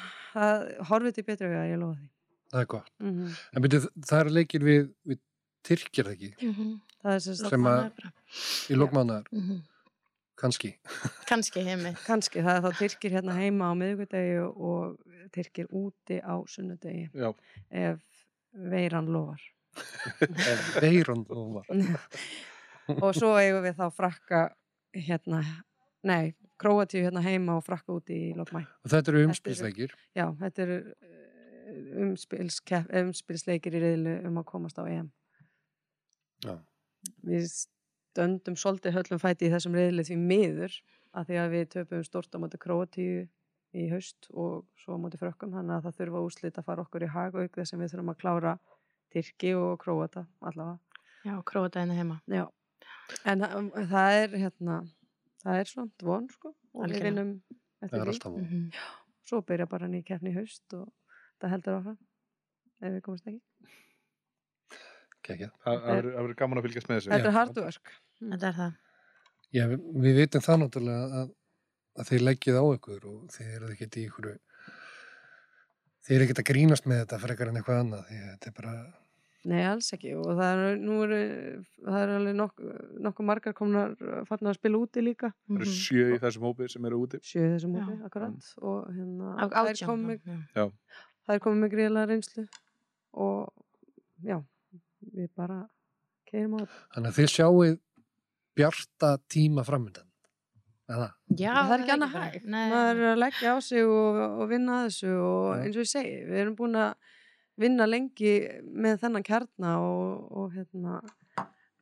horfið 0.92 1.18
til 1.18 1.26
betri 1.26 1.50
við 1.50 1.60
að 1.64 1.72
ég 1.72 1.82
lofa 1.82 1.98
því 1.98 2.12
það 2.52 2.60
er 2.60 2.66
gott. 2.66 2.90
mm 3.00 3.10
-hmm. 3.10 3.38
En 3.56 3.62
byrju, 3.62 3.80
það 4.06 4.20
er 4.20 4.30
leikir 4.30 4.60
við, 4.62 4.92
við 5.06 5.18
Tyrkir 5.68 6.06
ekki, 6.14 6.34
Mhm. 6.42 6.80
það 7.04 7.12
er 7.14 7.20
sérst, 7.20 7.48
Sem 7.50 7.62
að- 7.64 7.92
í 8.70 8.74
lókmánaðar, 8.76 9.26
Mhm. 9.32 9.62
kannski. 10.36 10.78
Kannski 11.26 11.60
heimi. 11.64 11.94
kannski 12.06 12.40
það 12.42 12.56
er 12.56 12.62
þá 12.62 12.72
Tyrkir 12.78 13.10
hérna 13.10 13.34
heima 13.34 13.64
á 13.68 13.74
miðvikudegi 13.74 14.56
og, 14.56 14.98
Tyrkir 15.32 15.66
úti 15.72 16.22
á 16.22 16.34
sunnudegi 16.46 17.10
Já, 17.12 17.34
ef 17.70 18.00
veiran 18.54 19.06
lofar 19.06 19.40
Veiran 20.80 21.26
og 21.28 21.54
var. 21.54 21.66
og 23.04 23.14
svo 23.14 23.34
eigum 23.38 23.62
við 23.62 23.76
þá 23.76 23.90
frakka 23.92 24.48
hérna, 24.96 25.42
nei, 26.04 26.34
Króatíu 26.58 27.04
hérna 27.04 27.20
heima 27.22 27.56
og 27.58 27.64
frakka 27.64 27.92
úti 28.00 28.32
í 28.32 28.34
lokmæ. 28.34 28.64
Og 28.84 28.90
þetta 28.90 29.08
eru 29.12 29.26
umspilsleikir. 29.28 29.90
Já, 30.16 30.32
þetta 30.40 30.58
eru 30.64 30.78
umspilskepp- 32.04 32.92
umspilsleikir 33.02 33.74
í 33.78 33.82
reyðlu 33.82 34.14
um 34.28 34.38
að 34.42 34.46
komast 34.52 34.78
á 34.78 34.84
EM. 34.88 35.10
Já. 36.44 36.54
Við 37.26 37.46
stöndum 37.52 38.56
svolítið 38.58 38.96
höllum 38.98 39.20
fæti 39.22 39.48
í 39.48 39.52
þessum 39.52 39.74
reyðli 39.78 40.04
því 40.08 40.16
miður 40.20 40.76
að 41.14 41.30
því 41.30 41.38
að 41.42 41.50
við 41.54 41.66
töpum 41.74 42.04
stort 42.06 42.34
á 42.34 42.38
móti 42.42 42.58
Króatíu 42.60 43.28
í 43.78 43.86
haust 43.92 44.28
og 44.32 44.66
svo 44.80 44.96
á 44.96 45.02
móti 45.02 45.18
frökkum 45.20 45.52
þannig 45.52 45.76
að 45.78 45.86
það 45.88 45.96
þurfa 46.00 46.22
úslit 46.28 46.58
að 46.60 46.64
fara 46.68 46.84
okkur 46.86 47.04
í 47.04 47.10
hag 47.12 47.34
auk 47.36 47.58
þess 47.58 47.74
að 47.74 47.82
við 47.82 47.92
þurfum 47.94 48.12
að 48.14 48.20
klára 48.22 48.54
Tyrki 49.12 49.54
og 49.56 49.78
Króata 49.80 50.26
allavega. 50.44 50.78
Já, 51.24 51.34
krótaðinu 51.44 51.96
heima. 51.96 52.20
Já, 52.30 52.44
en 53.24 53.40
það, 53.42 53.70
það 53.90 54.16
er 54.22 54.36
hérna, 54.44 54.76
það 55.42 55.60
er 55.62 55.70
svona 55.72 56.06
von 56.08 56.28
sko 56.32 56.52
og 56.52 56.82
við 56.82 56.84
Algjörlega. 56.84 57.08
vinnum 57.08 57.32
Það 57.78 57.94
er 58.00 58.08
alltaf 58.12 58.32
von. 58.32 58.42
Mhm. 58.42 58.62
Svo 59.28 59.40
byrja 59.46 59.66
bara 59.68 59.86
ný 59.86 60.00
keppni 60.04 60.32
í 60.32 60.34
haust 60.38 60.72
og 60.74 60.88
það 61.42 61.54
heldur 61.54 61.78
áfram 61.78 61.98
ef 62.78 62.92
við 62.94 63.00
komast 63.08 63.26
ekki. 63.30 63.40
Kekja. 65.28 65.48
það 65.64 65.80
það 65.84 66.06
verður 66.14 66.36
gaman 66.38 66.60
að 66.60 66.68
fylgjast 66.68 66.88
með 66.88 66.98
þessu. 67.00 67.10
Þetta 67.12 67.28
er 67.32 67.36
hard 67.36 67.58
work. 67.64 67.90
Þetta 68.22 68.48
er 68.52 68.56
það. 68.58 68.76
Já, 69.56 69.62
við, 69.72 69.82
við 70.04 70.20
vitum 70.22 70.44
það 70.44 70.60
náttúrulega 70.62 71.18
að, 71.22 71.32
að 71.98 72.10
þeir 72.12 72.24
leggið 72.28 72.60
á 72.60 72.64
ykkur 72.78 73.08
og 73.10 73.18
þeir 73.34 73.50
eru 73.58 73.72
ekkert 73.74 73.96
í 73.98 74.06
ykkur 74.08 74.30
þeir 76.08 76.16
eru 76.18 76.26
ekkert 76.28 76.40
að 76.44 76.48
grínast 76.52 76.88
með 76.88 77.02
þetta 77.02 77.18
frekar 77.24 77.50
en 77.52 77.60
eitthvað 77.60 77.82
annað 77.82 78.06
því 78.08 78.22
þetta 78.28 78.50
er 78.52 78.56
bara 78.62 78.74
Nei, 79.48 79.60
alls 79.64 79.86
ekki 79.94 80.10
og 80.18 80.26
það 80.36 80.60
er, 80.66 80.80
nú 80.82 80.96
eru, 81.06 81.18
það 81.86 81.98
er 82.02 82.10
alveg 82.16 82.34
nokk, 82.36 82.62
nokkuð 83.06 83.26
margar 83.28 83.54
komnar 83.56 83.92
farnar 84.28 84.50
að 84.50 84.56
spila 84.58 84.80
úti 84.82 85.00
líka. 85.06 85.30
Það 85.46 85.60
eru 85.62 85.68
Mhm. 85.68 85.76
sjö 85.78 86.08
í 86.10 86.18
þessum 86.24 86.42
hópi 86.48 86.66
sem 86.68 86.88
eru 86.88 86.98
úti. 87.06 87.20
Sjö 87.24 87.44
í 87.46 87.52
þessum 87.54 87.76
móti, 87.78 87.94
akkurat. 88.04 88.48
Og 88.60 88.88
hérna, 88.90 89.30
það 89.38 89.54
er 89.70 89.70
átján. 89.78 89.88
komið, 89.88 90.26
já. 90.58 90.64
Það 91.28 91.36
er 91.36 91.44
komið 91.44 91.62
með 91.62 91.74
gríðlega 91.74 92.10
reynslu 92.10 92.44
og 93.18 93.52
já, 94.24 94.38
við 95.12 95.28
bara 95.36 95.60
keirum 96.28 96.56
á 96.56 96.58
þetta. 96.64 96.80
þannig 96.94 97.12
að 97.12 97.18
þið 97.18 97.30
sjáuð 97.34 97.78
bjarta 98.58 99.10
tíma 99.30 99.64
framöndan 99.68 100.08
eða 100.88 101.10
Já, 101.36 101.52
það 101.52 101.72
er 101.74 101.82
ekki 101.82 101.92
annað 101.92 102.14
hægt. 102.16 102.44
Maður 102.48 103.00
er 103.02 103.10
að 103.10 103.18
leggja 103.20 103.50
á 103.52 103.56
sig 103.60 103.84
og, 103.84 104.18
og 104.40 104.46
vinna 104.48 104.78
að 104.78 104.86
þessu 104.88 105.10
og 105.20 105.48
eins 105.58 105.76
og 105.76 105.84
ég 105.84 105.90
segi, 105.90 106.14
við 106.24 106.40
erum 106.42 106.56
búin 106.56 106.78
að 106.80 107.10
vinna 107.60 107.88
lengi 107.88 108.32
með 108.64 109.02
þennan 109.02 109.26
kjarna 109.26 109.74
og, 109.84 110.30
og 110.32 110.54
hérna 110.56 110.96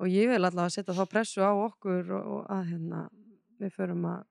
og 0.02 0.10
ég 0.10 0.28
vil 0.32 0.40
allavega 0.42 0.74
setja 0.74 0.96
þá 0.96 1.04
pressu 1.12 1.44
á 1.46 1.52
okkur 1.54 2.10
og, 2.18 2.26
og 2.34 2.50
að 2.52 2.72
hérna 2.72 3.04
við 3.62 3.72
förum 3.78 4.04
að 4.10 4.26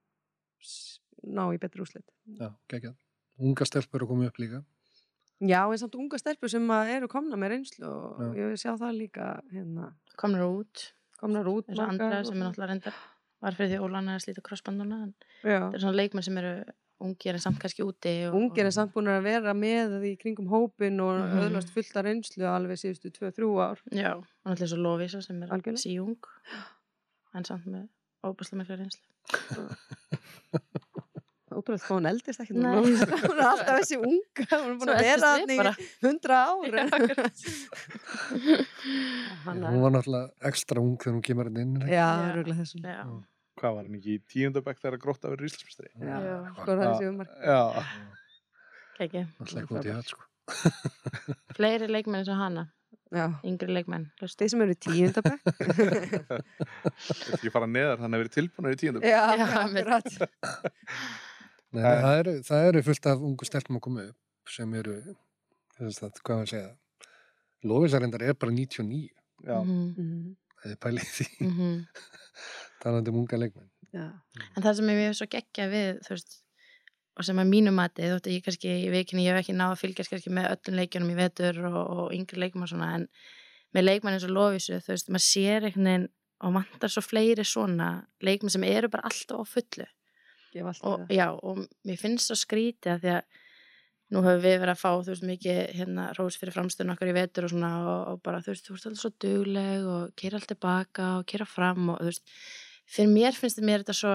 ná 1.25 1.43
í 1.55 1.61
betri 1.61 1.81
úslit. 1.85 2.05
já, 2.35 2.51
geggjað 2.69 2.95
unga 3.41 3.65
stelpur 3.67 4.03
að 4.05 4.11
koma 4.11 4.27
upp 4.29 4.41
líka 4.43 4.61
Já, 5.43 5.65
en 5.71 5.77
samt 5.77 5.95
unga 5.99 6.17
stelpur 6.17 6.47
sem 6.49 6.63
að 6.71 6.93
eru 6.95 7.07
komna 7.11 7.35
með 7.35 7.49
reynslu 7.55 7.87
og 7.89 8.21
Já. 8.21 8.29
ég 8.39 8.47
vil 8.53 8.57
sjá 8.61 8.71
það 8.79 8.93
líka 9.01 9.25
hérna, 9.51 9.89
Komnir 10.15 10.45
út. 10.47 10.91
komnar 11.19 11.45
út 11.47 11.67
margar 11.75 11.89
andra 11.91 12.23
sem 12.23 12.35
er 12.41 12.45
náttúrulega 12.47 12.69
reyndar 12.71 12.93
var 13.41 13.51
fyrir 13.57 13.69
því 13.75 13.81
Ólan 13.83 14.07
er 14.09 14.15
að 14.19 14.23
slíta 14.25 14.41
krossbanduna 14.41 15.03
en 15.03 15.13
Já. 15.43 15.59
það 15.59 15.73
er 15.75 15.79
svona 15.83 15.97
leikmenn 15.99 16.23
sem 16.23 16.37
eru 16.37 16.53
ungir 17.03 17.33
en 17.35 17.39
samt 17.43 17.59
kannski 17.59 17.83
úti 17.83 18.13
og, 18.29 18.35
Ungir 18.39 18.65
er 18.65 18.71
samt 18.71 18.93
búin 18.95 19.07
að 19.11 19.23
vera 19.27 19.53
með 19.53 19.99
í 20.07 20.13
kringum 20.17 20.47
hópin 20.47 21.01
og 21.03 21.19
Mhm. 21.19 21.43
öðlast 21.49 21.69
fullt 21.75 21.95
af 21.97 22.05
reynslu 22.05 22.45
alveg 22.47 22.79
síðustu 22.79 23.11
2-3 23.11 23.59
ár. 23.59 23.79
Já, 23.91 24.15
og 24.15 24.23
náttúrulega 24.45 24.71
svo 24.71 24.79
Lóvísa 24.79 25.21
sem 25.21 25.43
er 25.43 25.49
Algjörlega. 25.49 25.83
síjung 25.83 26.15
en 27.35 27.43
samt 27.43 27.65
með 27.67 27.89
óbúslega 28.23 28.63
mikla 28.63 28.77
reynslu 28.79 29.03
Ótrúlega 31.55 31.85
hvað 31.85 31.97
hún 31.97 32.07
eldist 32.11 32.41
ekki 32.43 32.53
hún 32.57 32.65
er 32.65 33.13
alltaf 33.47 33.61
þessi 33.79 33.95
unga 34.01 34.45
hún 34.51 34.69
er 34.71 34.75
búin 34.81 34.91
að 34.93 34.99
vera 35.05 35.29
þannig 35.35 35.55
í 35.55 35.57
hundra 36.05 36.35
ár. 36.45 36.69
Hann 39.45 39.61
hún 39.63 39.77
er- 39.77 39.81
var 39.85 39.91
náttúrulega 39.95 40.49
ekstra 40.51 40.77
ung 40.83 40.95
þegar 40.99 41.15
hún 41.17 41.25
kemur 41.29 41.47
inn 41.51 41.61
inn 41.63 41.73
Já, 41.87 41.95
Já. 41.95 42.35
röglega 42.35 42.59
þessum 42.63 42.81
Já, 42.85 43.05
Hvað 43.55 43.71
var 43.77 43.83
hann 43.87 43.95
ekki 44.01 44.11
í 44.17 44.21
tíundabæk 44.33 44.77
þegar 44.83 44.97
gróta 44.99 45.31
verið 45.31 45.47
Íslandsmestari? 45.49 45.91
Já, 45.95 46.17
Já. 46.27 46.37
sko 46.59 46.69
það 46.69 46.75
er 46.75 46.87
þessi 46.91 47.05
umar 47.09 47.27
Já, 47.39 47.61
ekki 49.05 49.19
í 49.19 49.25
það 49.89 50.07
Fleiri 51.57 51.87
leikmenn 51.89 52.19
eins 52.21 52.29
og 52.29 52.37
hana, 52.37 52.63
Já, 53.15 53.25
yngri 53.47 53.71
leikmenn 53.73 54.05
þeir 54.19 54.49
sem 54.51 54.61
eru 54.65 54.73
í 54.75 54.77
tíundabæk 54.85 55.39
þetta 57.05 57.37
ekki 57.39 57.49
fara 57.53 57.65
neðar, 57.69 57.97
hann 58.03 58.13
hefur 58.13 58.25
verið 58.25 58.35
tilbúinur 58.35 58.75
í 58.75 58.79
tíundabæk. 58.81 59.09
Já, 59.09 59.23
Já, 59.39 59.45
akkurat 59.63 60.07
Nei, 61.75 61.83
nei, 61.83 62.01
það, 62.05 62.17
eru, 62.21 62.33
það 62.47 62.67
eru 62.69 62.81
fullt 62.87 63.09
af 63.11 63.23
ungu 63.29 63.47
stelpum 63.49 63.77
að 63.79 63.83
koma 63.87 64.05
upp 64.09 64.51
sem 64.55 64.73
eru 64.79 64.95
þess 65.77 66.03
að, 66.05 66.19
hvað 66.23 66.41
að 66.43 66.49
segja 66.53 66.71
Lófisarendar 67.65 68.23
er 68.23 68.33
bara 68.39 68.53
99 68.53 69.09
Já, 69.45 69.57
Mhm, 69.61 69.93
Mhm, 69.99 70.35
það 70.63 70.71
er 70.71 70.79
pælið 70.85 71.09
því. 71.17 71.27
Mhm. 71.45 71.71
talandi 72.83 73.11
um 73.11 73.17
unga 73.23 73.37
leikmenn. 73.37 73.69
Já, 73.93 74.05
En 74.55 74.63
það 74.63 74.73
sem 74.79 74.89
ég 74.91 75.07
hef 75.09 75.15
svo 75.19 75.27
geggja 75.31 75.65
við, 75.71 75.99
þú 76.05 76.13
veist, 76.15 76.37
og 77.17 77.23
sem 77.27 77.39
að 77.39 77.49
mínu 77.51 77.71
mati, 77.75 78.01
þótt 78.11 78.27
að 78.29 78.35
ég 78.35 78.43
kannski 78.45 78.71
í 78.85 78.89
vikinni, 78.93 79.25
ég 79.25 79.35
hef 79.35 79.43
ekki 79.43 79.55
náð 79.55 79.73
að 79.75 79.81
fylgjast 79.83 80.11
kannski 80.13 80.33
með 80.35 80.49
öllum 80.53 80.79
leikjunum 80.81 81.11
í 81.13 81.17
vetur 81.19 81.59
og, 81.69 81.77
og 81.95 82.13
yngri 82.15 82.41
leikjum 82.43 82.65
og 82.65 82.71
svona, 82.71 82.89
en 82.99 83.07
með 83.75 83.87
leikmann 83.89 84.15
eins 84.17 84.25
og 84.27 84.33
Lófisu, 84.35 84.79
þú 84.83 84.93
veist, 84.95 85.09
maður 85.11 85.25
sér 85.27 85.67
veginn 85.67 86.07
og 86.43 86.53
vantar 86.57 86.91
svo 86.91 87.01
fleiri 87.05 87.45
svona 87.47 87.89
leikmann 88.23 88.51
sem 88.51 88.63
eru 88.67 88.89
bara 88.91 89.07
alltaf 89.07 89.43
á 89.43 89.45
fullu. 89.47 89.87
Gefa 90.55 90.71
alltaf 90.71 90.91
Og, 90.91 91.01
það 91.01 91.17
já, 91.17 91.27
og 91.35 91.65
mér 91.87 91.99
finnst 92.01 92.29
svo 92.31 92.37
skrítið 92.39 92.93
að 92.95 93.03
því 93.03 93.11
að 93.15 93.41
nú 94.13 94.21
höfum 94.21 94.43
við 94.43 94.59
verið 94.61 94.73
að 94.73 94.81
fá, 94.81 94.89
þú 95.01 95.11
veist, 95.11 95.25
mikið 95.25 95.59
hérna 95.79 96.05
rós 96.17 96.37
fyrir 96.39 96.55
framstöðun 96.55 96.93
okkar 96.93 97.09
í 97.09 97.15
vetur 97.15 97.47
og 97.47 97.53
svona 97.53 97.71
og, 97.81 98.01
og 98.11 98.19
bara, 98.25 98.41
þú 98.45 98.53
veist, 98.53 98.67
þú 98.67 98.75
veist, 98.75 98.87
alltaf 98.89 99.01
svo 99.01 99.11
dugleg 99.25 99.87
og 99.89 100.13
keira 100.19 100.39
allt 100.39 100.51
tilbaka 100.51 101.07
og 101.19 101.25
keira 101.31 101.47
fram 101.49 101.89
og, 101.93 102.01
þú 102.03 102.11
veist, 102.11 102.35
fyrir 102.97 103.11
mér 103.15 103.39
finnst 103.39 103.63
mér 103.65 103.81
þetta 103.81 103.97
svo 103.97 104.13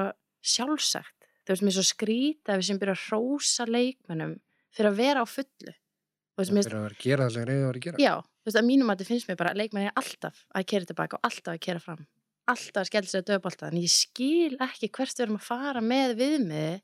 sjálfsagt. 0.55 1.29
Þú 1.43 1.55
veist, 1.55 1.67
mér 1.67 1.77
svo 1.77 1.87
skrýta 1.89 2.55
að 2.55 2.63
við 2.63 2.69
sem 2.71 2.81
byrja 2.81 2.97
að 2.97 3.05
hrósa 3.09 3.67
leikmennum 3.67 4.37
fyrir 4.71 4.93
að 4.93 5.03
vera 5.03 5.25
á 5.25 5.27
fullu. 5.27 5.75
Þú 5.75 6.45
veist, 6.45 6.55
mér 6.55 6.69
fyrir 6.69 6.79
að 6.79 6.87
vera 6.87 6.99
að 7.01 7.05
gera 7.09 7.27
það 7.27 7.35
sem 7.35 7.51
reyði 7.51 7.61
að 7.61 7.67
vera 7.67 7.81
að 7.81 7.87
gera. 7.89 8.05
Já, 8.07 8.15
þú 8.23 8.51
veist, 8.51 8.61
að 8.63 8.71
mínum 8.71 8.93
að 8.93 9.01
þetta 9.01 9.11
finnst 9.11 9.31
mér 9.31 9.43
bara 9.43 9.53
að 9.57 9.63
leikmenn 9.65 9.91
er 9.91 9.99
alltaf 9.99 10.45
að 10.55 10.71
kera 10.71 10.91
tilbaka 10.93 11.19
og 11.19 11.27
alltaf 11.27 11.57
að 11.57 11.63
kera 11.67 11.83
fram 11.83 12.07
alltaf 12.51 12.83
að 12.83 12.89
skella 12.91 13.11
sér 13.11 13.25
að 13.25 13.29
döðbólta 13.31 13.69
en 13.71 13.81
ég 13.81 13.93
skil 13.93 14.57
ekki 14.61 14.91
hvert 14.91 15.17
við 15.17 15.27
erum 15.27 15.39
að 15.41 15.49
fara 15.49 15.83
með 15.85 16.15
viðmiði 16.21 16.79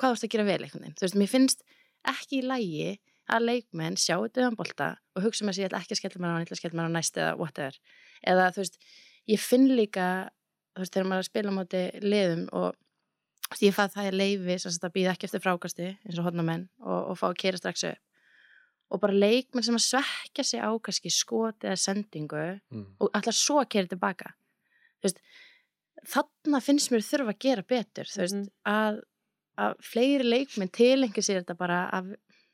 hvað 0.00 0.08
þú 0.08 0.16
veist 0.16 0.26
að 0.26 0.34
gera 0.34 0.48
vel 0.48 0.58
einhvern 0.58 0.84
veginn. 0.84 0.98
Þú 0.98 1.06
veist, 1.06 1.18
mér 1.20 1.32
finnst 1.32 1.64
ekki 2.12 2.38
í 2.40 2.46
lægi 2.46 2.90
að 3.32 3.46
leikmenn 3.48 3.98
sjáu 4.00 4.26
döðbólta 4.34 4.88
og 5.16 5.26
hugsa 5.26 5.46
með 5.46 5.56
sig, 5.56 5.64
ég 5.64 5.70
ætla 5.70 5.82
ekki 5.82 5.96
að 5.96 6.00
skella 6.00 6.22
mér 6.22 6.30
á 6.30 6.34
hann, 6.34 6.42
ég 6.42 6.48
ætla 6.48 6.56
að 6.56 6.62
skella 6.62 6.78
mér 6.78 6.90
á 6.90 6.96
næst 6.96 7.18
eða 7.20 7.34
whatever. 7.38 7.80
Eða 8.32 8.48
þú 8.54 8.62
veist, 8.62 8.78
ég 9.30 9.42
finn 9.42 9.68
líka 9.78 10.06
þú 10.72 10.82
veist, 10.82 10.94
þegar 10.94 11.08
maður 11.10 11.20
er 11.20 11.26
að 11.26 11.30
spila 11.30 11.54
móti 11.56 11.82
liðum 12.02 12.46
og 12.58 13.62
ég 13.62 13.76
fað 13.76 13.94
það 13.96 14.08
er 14.08 14.18
leifi 14.18 14.58
sagt 14.64 14.86
að 14.86 14.94
býða 14.96 15.12
ekki 15.14 15.28
eftir 15.28 15.44
frákasti 15.44 15.90
eins 15.92 16.18
og 16.18 16.26
hodnamenn 16.26 16.66
og, 16.80 17.12
og 17.12 17.20
fá 17.20 17.28
að 17.28 17.38
kera 17.44 17.60
strax 17.60 17.84
upp 17.92 18.11
og 18.92 19.00
bara 19.00 19.16
leikmenn 19.16 19.64
sem 19.64 19.78
að 19.78 19.86
svekja 19.88 20.44
sig 20.44 20.60
á 20.60 20.68
kannski 20.84 21.10
skot 21.10 21.64
eða 21.64 21.78
sendingu 21.80 22.42
mm. 22.70 22.86
og 23.00 23.10
ætla 23.16 23.32
svo 23.32 23.62
að 23.62 23.70
kera 23.72 23.88
tilbaka. 23.94 24.34
Veist, 25.02 25.22
þarna 26.12 26.60
finnst 26.64 26.92
mér 26.92 27.04
þurfa 27.06 27.32
að 27.34 27.40
gera 27.46 27.64
betur 27.68 28.10
veist, 28.16 28.34
Mhm. 28.34 28.50
að, 28.66 29.00
að 29.58 29.74
fleiri 29.86 30.26
leikmenn 30.28 30.70
tilengi 30.72 31.22
sér 31.24 31.40
þetta 31.42 31.56
bara 31.58 31.78
af, 31.92 32.04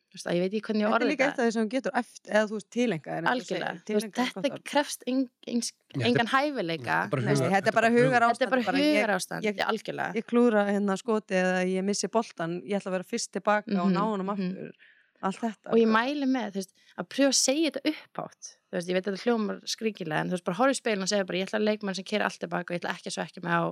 þú 0.09 0.15
veist, 0.17 0.27
að 0.29 0.37
ég 0.37 0.43
veit 0.45 0.53
ekki 0.55 0.67
hvernig 0.69 0.83
ég 0.83 0.89
Þetta 0.89 0.95
er 0.95 0.99
orði 0.99 1.09
líka 1.11 1.25
eitt 1.27 1.35
þetta. 1.37 1.43
af 1.43 1.49
því 1.49 1.53
sem 1.59 1.69
getur 1.75 1.93
eftir, 2.01 2.33
eða 2.33 2.49
þú 2.49 2.57
veist, 2.59 2.71
tilenga 2.77 3.17
er 3.19 3.29
algjörlega, 3.33 3.73
er 3.89 4.09
þetta 4.09 4.63
krefst 4.73 5.03
en, 5.07 5.19
en, 5.49 5.61
þetta 5.61 6.01
er- 6.03 6.07
engan 6.09 6.31
hæfileika 6.33 6.99
þetta 7.11 7.13
er 7.13 7.13
bara 7.13 7.23
hugar- 7.29 7.51
þetta 7.59 7.69
er 7.69 7.77
bara 7.79 7.91
hugar 7.91 8.23
þetta 8.29 8.47
er 8.47 8.51
bara 8.51 8.79
hugar 8.79 9.15
ástand, 9.17 9.43
ég- 9.49 9.65
algjörlega. 9.67 10.15
ég 10.15 10.27
klúra 10.27 10.67
hérna 10.71 10.97
skoti 11.01 11.35
eða 11.35 11.65
ég 11.67 11.85
missi 11.85 12.09
boltan, 12.09 12.61
ég 12.63 12.77
ætla 12.81 12.91
að 12.93 12.97
vera 12.99 13.05
fyrst 13.11 13.33
tilbaka 13.33 13.81
og 13.81 13.89
Mhm, 13.89 13.95
ná 13.97 14.01
honum 14.07 14.27
mhm. 14.27 14.37
aftur 14.37 14.73
þetta. 15.21 15.73
og 15.73 15.81
ég 15.81 15.91
mæli 15.91 16.29
með, 16.31 16.59
veist, 16.59 16.73
að 16.97 17.09
pröfa 17.15 17.33
að 17.33 17.39
segja 17.41 17.71
þetta 17.71 17.93
upphátt, 17.93 18.51
þú 18.69 18.79
veist, 18.79 18.89
ég 18.89 18.99
veit 18.99 19.05
að 19.05 19.13
þetta 19.13 19.25
hljómar 19.27 19.61
skringilega, 19.67 20.23
en 20.23 20.31
þú 20.31 20.37
veist, 20.37 20.47
bara 20.49 20.59
horfðu 20.61 20.77
í 20.77 20.81
speilin 20.81 21.07
og 21.07 21.13
segja 21.13 21.29
bara, 21.29 21.39
ég 21.41 21.49
ætla 21.49 21.61
að 21.61 21.69
leikmann 21.69 21.99
sem 21.99 22.09
kera 22.09 22.29
allt 22.29 22.41
tilbaka 22.43 22.73
og 22.73 22.77
ég 22.77 22.83
ætla 22.83 22.95
ekki 22.95 23.13
að 23.13 23.17
svekja 23.17 23.45
mig 23.45 23.55
á, 23.55 23.63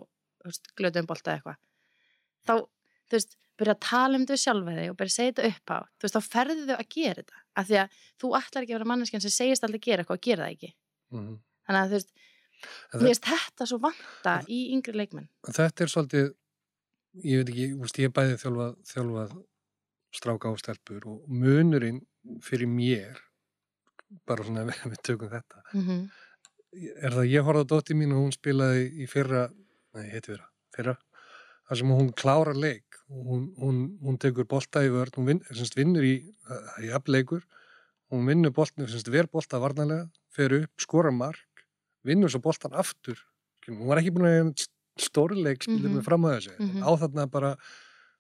veist, 0.46 0.70
glötuðum 0.78 1.10
bolta 1.10 1.32
eða 1.32 1.36
eitthvað. 1.36 1.58
Þá, 2.46 2.54
þú 3.06 3.18
veist, 3.18 3.36
byrja 3.56 3.76
að 3.76 3.84
tala 3.86 4.18
um 4.18 4.24
þetta 4.26 4.36
við 4.36 4.42
sjálfa 4.42 4.76
þig 4.76 4.90
og 4.90 4.98
byrja 5.00 5.12
að 5.12 5.16
segja 5.16 5.32
þetta 5.32 5.50
upphátt. 5.52 5.92
Þú 5.96 6.06
veist, 6.06 6.16
þá 6.16 6.32
ferðu 6.36 6.66
þau 6.66 6.76
að 6.76 6.88
gera 6.96 7.22
þetta 7.22 7.42
af 7.56 7.68
því 7.70 7.78
að 7.82 8.00
þú 8.20 8.32
ætlar 8.36 8.66
ekki 8.66 8.74
að 8.74 8.78
vera 8.78 8.90
manneskjan 8.90 9.24
sem 9.24 9.32
segist 9.32 9.64
alltaf 9.64 9.80
að 9.80 9.86
gera 9.86 10.04
eitthvað 10.04 10.18
og 10.18 10.26
gera 10.26 10.46
það 10.46 10.56
ekki. 10.56 10.72
Mm. 11.14 11.36
þannig 11.66 11.80
að 11.80 11.92
þú 11.92 11.98
veist, 11.98 12.14
mér 12.94 13.04
finnst 13.06 13.28
þetta 13.30 13.68
svo 13.70 13.78
vanta 13.82 14.32
í 14.50 14.60
yngri 14.74 14.96
leikmenn 14.96 15.28
stráka 20.16 20.50
og 20.52 20.58
stelpur 20.60 21.04
og 21.06 21.24
munurinn 21.28 22.00
fyrir 22.44 22.68
mér 22.70 23.18
bara 24.26 24.44
svona 24.46 24.66
við 24.90 25.00
tökum 25.02 25.30
þetta 25.32 25.62
mm 25.72 25.82
-hmm. 25.82 26.02
er 27.02 27.10
það 27.12 27.22
að 27.24 27.32
ég 27.32 27.44
horfði 27.46 27.64
á 27.66 27.70
dótti 27.72 27.94
mín 27.94 28.12
og 28.14 28.22
hún 28.24 28.32
spilaði 28.34 28.84
í 29.02 29.06
fyrra 29.10 29.48
nei, 29.94 30.08
heiti 30.10 30.32
fyrra, 30.32 30.48
fyrra 30.76 30.96
þar 31.68 31.76
sem 31.78 31.88
hún 31.90 32.12
klárar 32.12 32.56
leik 32.56 32.84
hún, 33.08 33.54
hún, 33.58 33.98
hún 34.02 34.18
tekur 34.18 34.46
bolta 34.46 34.82
í 34.84 34.90
vörð 34.90 35.16
hún 35.16 35.26
vin, 35.26 35.40
vinnur 35.76 36.02
í, 36.04 36.34
það 36.46 36.78
er 36.78 36.88
jafnleikur 36.90 37.42
hún 38.10 38.26
vinnur 38.26 38.52
boltan, 38.52 38.86
semst, 38.86 39.08
ver 39.10 39.26
bolta 39.26 39.58
varnarlega, 39.58 40.10
fer 40.30 40.52
upp, 40.62 40.70
skora 40.78 41.10
mark 41.10 41.64
vinnur 42.04 42.30
svo 42.30 42.40
boltan 42.40 42.74
aftur 42.74 43.18
hún 43.66 43.86
var 43.86 43.98
ekki 43.98 44.12
búin 44.14 44.26
að 44.26 44.36
eiga 44.36 44.66
stórleik 44.96 45.62
spilur 45.62 45.90
Mhm. 45.90 45.98
með 45.98 46.04
fram 46.04 46.22
að 46.24 46.36
þessu 46.36 46.54
Mhm. 46.58 46.82
á 46.82 46.90
þarna 46.96 47.26
bara 47.30 47.56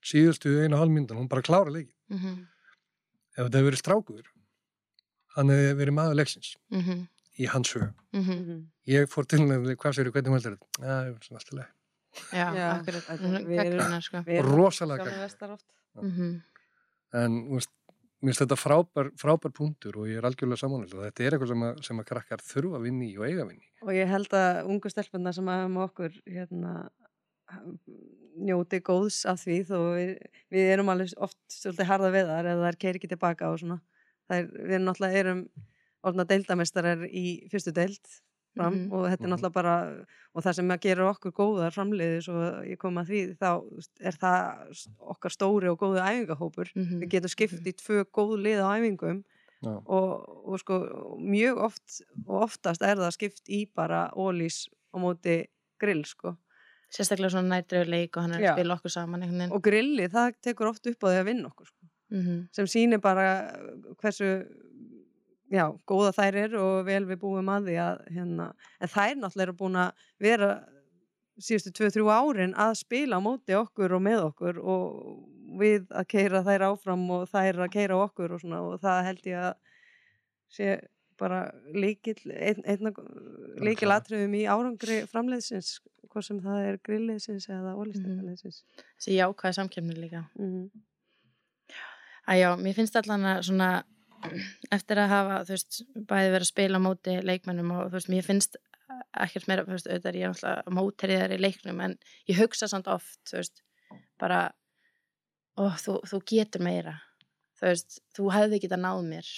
síðustu 0.06 0.52
einu 0.62 0.76
hálfmyndan, 0.78 1.18
hún 1.18 1.28
bara 1.28 1.42
klára 1.42 1.70
leik 1.72 1.90
Mm 2.08 2.18
-hmm. 2.18 2.46
ef 3.36 3.44
þetta 3.46 3.58
hefur 3.58 3.70
verið 3.70 3.82
strákur 3.82 4.22
hann 5.36 5.48
hefur 5.50 5.76
verið 5.80 5.94
maður 5.98 6.14
leiksins 6.20 6.56
Mm 6.70 6.80
-hmm. 6.82 7.06
í 7.38 7.46
hans 7.48 7.68
sög 7.74 7.92
Mhm. 8.12 8.66
ég 8.86 9.06
fór 9.10 9.26
til 9.26 9.38
henni, 9.40 9.74
hvað 9.76 9.92
sér, 9.94 10.10
hvernig 10.12 10.32
heldur 10.32 10.56
þetta? 10.56 10.68
Já, 10.80 11.06
ég 11.06 11.12
var 11.12 11.20
svona 11.20 11.38
alltaf 11.40 11.52
leið. 11.58 11.72
Já, 12.32 12.46
Já, 12.56 12.68
akkurat 12.80 13.04
við 13.46 13.58
erum- 13.66 14.00
sko. 14.02 14.56
Rosalega. 14.56 15.28
Mhm. 16.02 16.42
En, 17.12 17.50
veist, 17.50 17.70
mér 18.22 18.32
finnst 18.34 18.40
þetta 18.40 18.56
frábær, 18.56 19.10
frábær 19.16 19.52
punktur 19.52 19.96
og 19.96 20.06
ég 20.08 20.16
er 20.18 20.22
algjörlega 20.24 20.56
samanlega 20.58 20.94
og 20.94 21.04
þetta 21.12 21.20
er 21.24 21.30
eitthvað 21.32 21.48
sem 21.48 21.62
að, 21.62 21.84
sem 21.84 21.98
að 22.00 22.04
krakkar 22.04 22.38
þurfa 22.40 22.76
að 22.78 22.82
vinna 22.82 23.04
í 23.04 23.18
og 23.18 23.24
eiga 23.26 23.42
að 23.42 23.48
vinna 23.48 23.62
í. 23.62 23.70
Og 23.82 23.88
ég 23.92 24.08
held 24.08 24.28
að 24.32 24.64
ungu 24.66 24.88
stelpunna 24.90 25.32
sem 25.34 25.46
hafa 25.46 25.68
með 25.68 25.84
okkur 25.90 26.12
hérna, 26.26 26.88
njóti 28.36 28.80
góðs 28.84 29.24
af 29.28 29.40
því 29.44 29.56
þó 29.68 29.78
við, 29.96 30.12
við 30.52 30.70
erum 30.74 30.88
alveg 30.92 31.14
oft 31.22 31.38
svolítið 31.52 31.86
harða 31.90 32.10
við 32.14 32.26
þar 32.30 32.50
eða 32.52 32.68
þær 32.70 32.78
keiri 32.84 33.00
ekki 33.00 33.08
tilbaka 33.14 33.50
og 33.52 33.58
svona. 33.62 33.80
Það 34.28 34.38
er, 34.38 34.46
við 34.66 34.74
erum 34.76 34.86
náttúrulega 34.90 35.20
erum 35.24 35.42
orðna 36.06 36.24
deildamestarar 36.30 37.04
í 37.08 37.26
fyrstu 37.50 37.72
deild 37.74 38.14
fram 38.56 38.72
Mhm. 38.74 38.92
og 38.92 39.04
þetta 39.10 39.20
er 39.24 39.26
Mhm. 39.28 39.32
náttúrulega 39.34 39.52
bara 39.52 40.06
og 40.34 40.42
það 40.44 40.54
sem 40.54 40.68
gera 40.80 41.10
okkur 41.12 41.32
góðar 41.32 41.74
framleiði 41.74 42.22
svo 42.24 42.64
ég 42.64 42.78
kom 42.78 42.94
að 42.96 43.08
því 43.10 43.36
þá 43.36 43.50
er 44.00 44.12
það 44.12 44.86
okkar 45.00 45.30
stóri 45.30 45.68
og 45.70 45.78
góðu 45.78 46.00
æfingahópur 46.00 46.70
Mhm. 46.74 47.00
við 47.02 47.08
getum 47.08 47.28
skipt 47.28 47.66
í 47.66 47.72
tvö 47.72 48.04
góð 48.04 48.40
lið 48.42 48.60
á 48.64 48.68
æfingum 48.78 49.24
Já. 49.62 49.82
og, 49.86 50.46
og 50.48 50.58
sko 50.60 51.16
mjög 51.18 51.58
oft 51.58 52.02
og 52.26 52.42
oftast 52.48 52.82
er 52.82 52.96
það 52.96 53.12
skipt 53.12 53.48
í 53.48 53.66
bara 53.74 54.10
ólís 54.16 54.68
á 54.94 54.96
móti 54.98 55.46
grill 55.78 56.04
sko 56.04 56.36
Sérstaklega 56.92 57.32
svona 57.34 57.56
nærdröðu 57.56 57.90
leik 57.90 58.16
og 58.16 58.22
hann 58.26 58.36
er 58.36 58.44
Já. 58.44 58.50
að 58.52 58.60
spila 58.60 58.76
okkur 58.78 58.92
saman 58.94 59.50
og 59.50 59.62
grilli 59.64 60.06
það 60.12 60.36
tekur 60.46 60.70
oft 60.70 60.86
upp 60.86 61.02
á 61.02 61.06
því 61.08 61.18
að 61.20 61.28
vinna 61.30 61.50
okkur 61.50 61.66
sko. 61.66 61.82
Mhm. 62.14 62.48
sem 62.54 62.66
sýnir 62.70 63.00
bara 63.02 63.50
hversu 63.98 64.46
já, 65.50 65.66
góða 65.86 66.12
þær 66.14 66.36
eru 66.44 66.62
og 66.62 66.86
vel 66.86 67.04
við 67.06 67.18
búum 67.22 67.50
að 67.50 67.70
því 67.70 67.76
að 67.82 68.00
hérna, 68.14 68.46
en 68.80 68.88
þær 68.88 69.14
náttúrulega 69.18 69.46
eru 69.46 69.56
búin 69.58 69.78
að 69.82 70.04
vera 70.22 70.50
síðustu 71.36 71.72
2-3 71.76 72.06
árin 72.14 72.54
að 72.54 72.76
spila 72.80 73.18
á 73.18 73.20
móti 73.20 73.56
okkur 73.58 73.96
og 73.98 74.02
með 74.06 74.22
okkur 74.30 74.60
og 74.62 74.84
við 75.60 75.86
að 75.90 76.08
keira 76.14 76.42
þær 76.46 76.66
áfram 76.70 77.04
og 77.10 77.26
þær 77.30 77.62
að 77.66 77.72
keira 77.74 77.98
okkur 78.06 78.36
og 78.36 78.42
svona 78.42 78.62
og 78.62 78.78
það 78.80 79.02
held 79.10 79.26
ég 79.26 79.42
að 79.50 79.54
sé 80.56 80.70
bara 81.16 81.42
líkil 81.72 82.16
líkil 83.64 83.92
atriðum 83.92 84.34
í 84.36 84.44
árangri 84.48 85.02
framleiðsins 85.10 85.78
hvort 86.16 86.28
sem 86.28 86.42
það 86.42 86.68
er 86.70 86.78
grilliðsins 86.88 87.48
eða 87.52 87.74
ólistækaliðsins 87.76 88.62
Þessi 88.80 89.18
jákvæða 89.18 89.58
samkemni 89.60 89.96
líka. 89.98 90.24
mm 90.38 90.52
-hmm. 90.52 90.84
Að 92.26 92.40
já, 92.40 92.48
mér 92.58 92.74
finnst 92.74 92.96
allan 92.96 93.24
að 93.24 93.42
svona 93.46 93.70
eftir 94.74 94.98
að 94.98 95.12
hafa, 95.12 95.34
þú 95.46 95.52
veist, 95.54 95.82
bæði 95.94 96.30
verið 96.32 96.46
að 96.46 96.52
spila 96.54 96.78
móti 96.82 97.12
leikmennum 97.22 97.70
og 97.70 97.84
þú 97.86 97.98
veist, 97.98 98.08
mér 98.10 98.24
finnst 98.26 98.56
ekkert 99.14 99.46
meira, 99.48 99.64
þú 99.64 99.76
veist, 99.76 99.86
auðvitað 99.86 100.10
er 100.10 100.18
ég 100.18 100.32
náttúrulega 100.32 100.74
móteriðar 100.78 101.34
í 101.36 101.38
leiknum 101.38 101.80
en 101.80 101.98
ég 102.26 102.40
hugsa 102.40 102.68
samt 102.68 102.88
oft, 102.88 103.20
þú 103.30 103.36
veist, 103.36 103.62
bara 104.18 104.40
ó, 105.56 105.70
þú, 105.78 106.00
þú 106.10 106.20
getur 106.32 106.64
meira 106.64 106.96
þú 107.56 107.70
veist, 107.70 108.00
þú 108.16 108.30
hefði 108.34 108.62
getað 108.64 108.82
náð 108.84 109.02
mér 109.10 109.30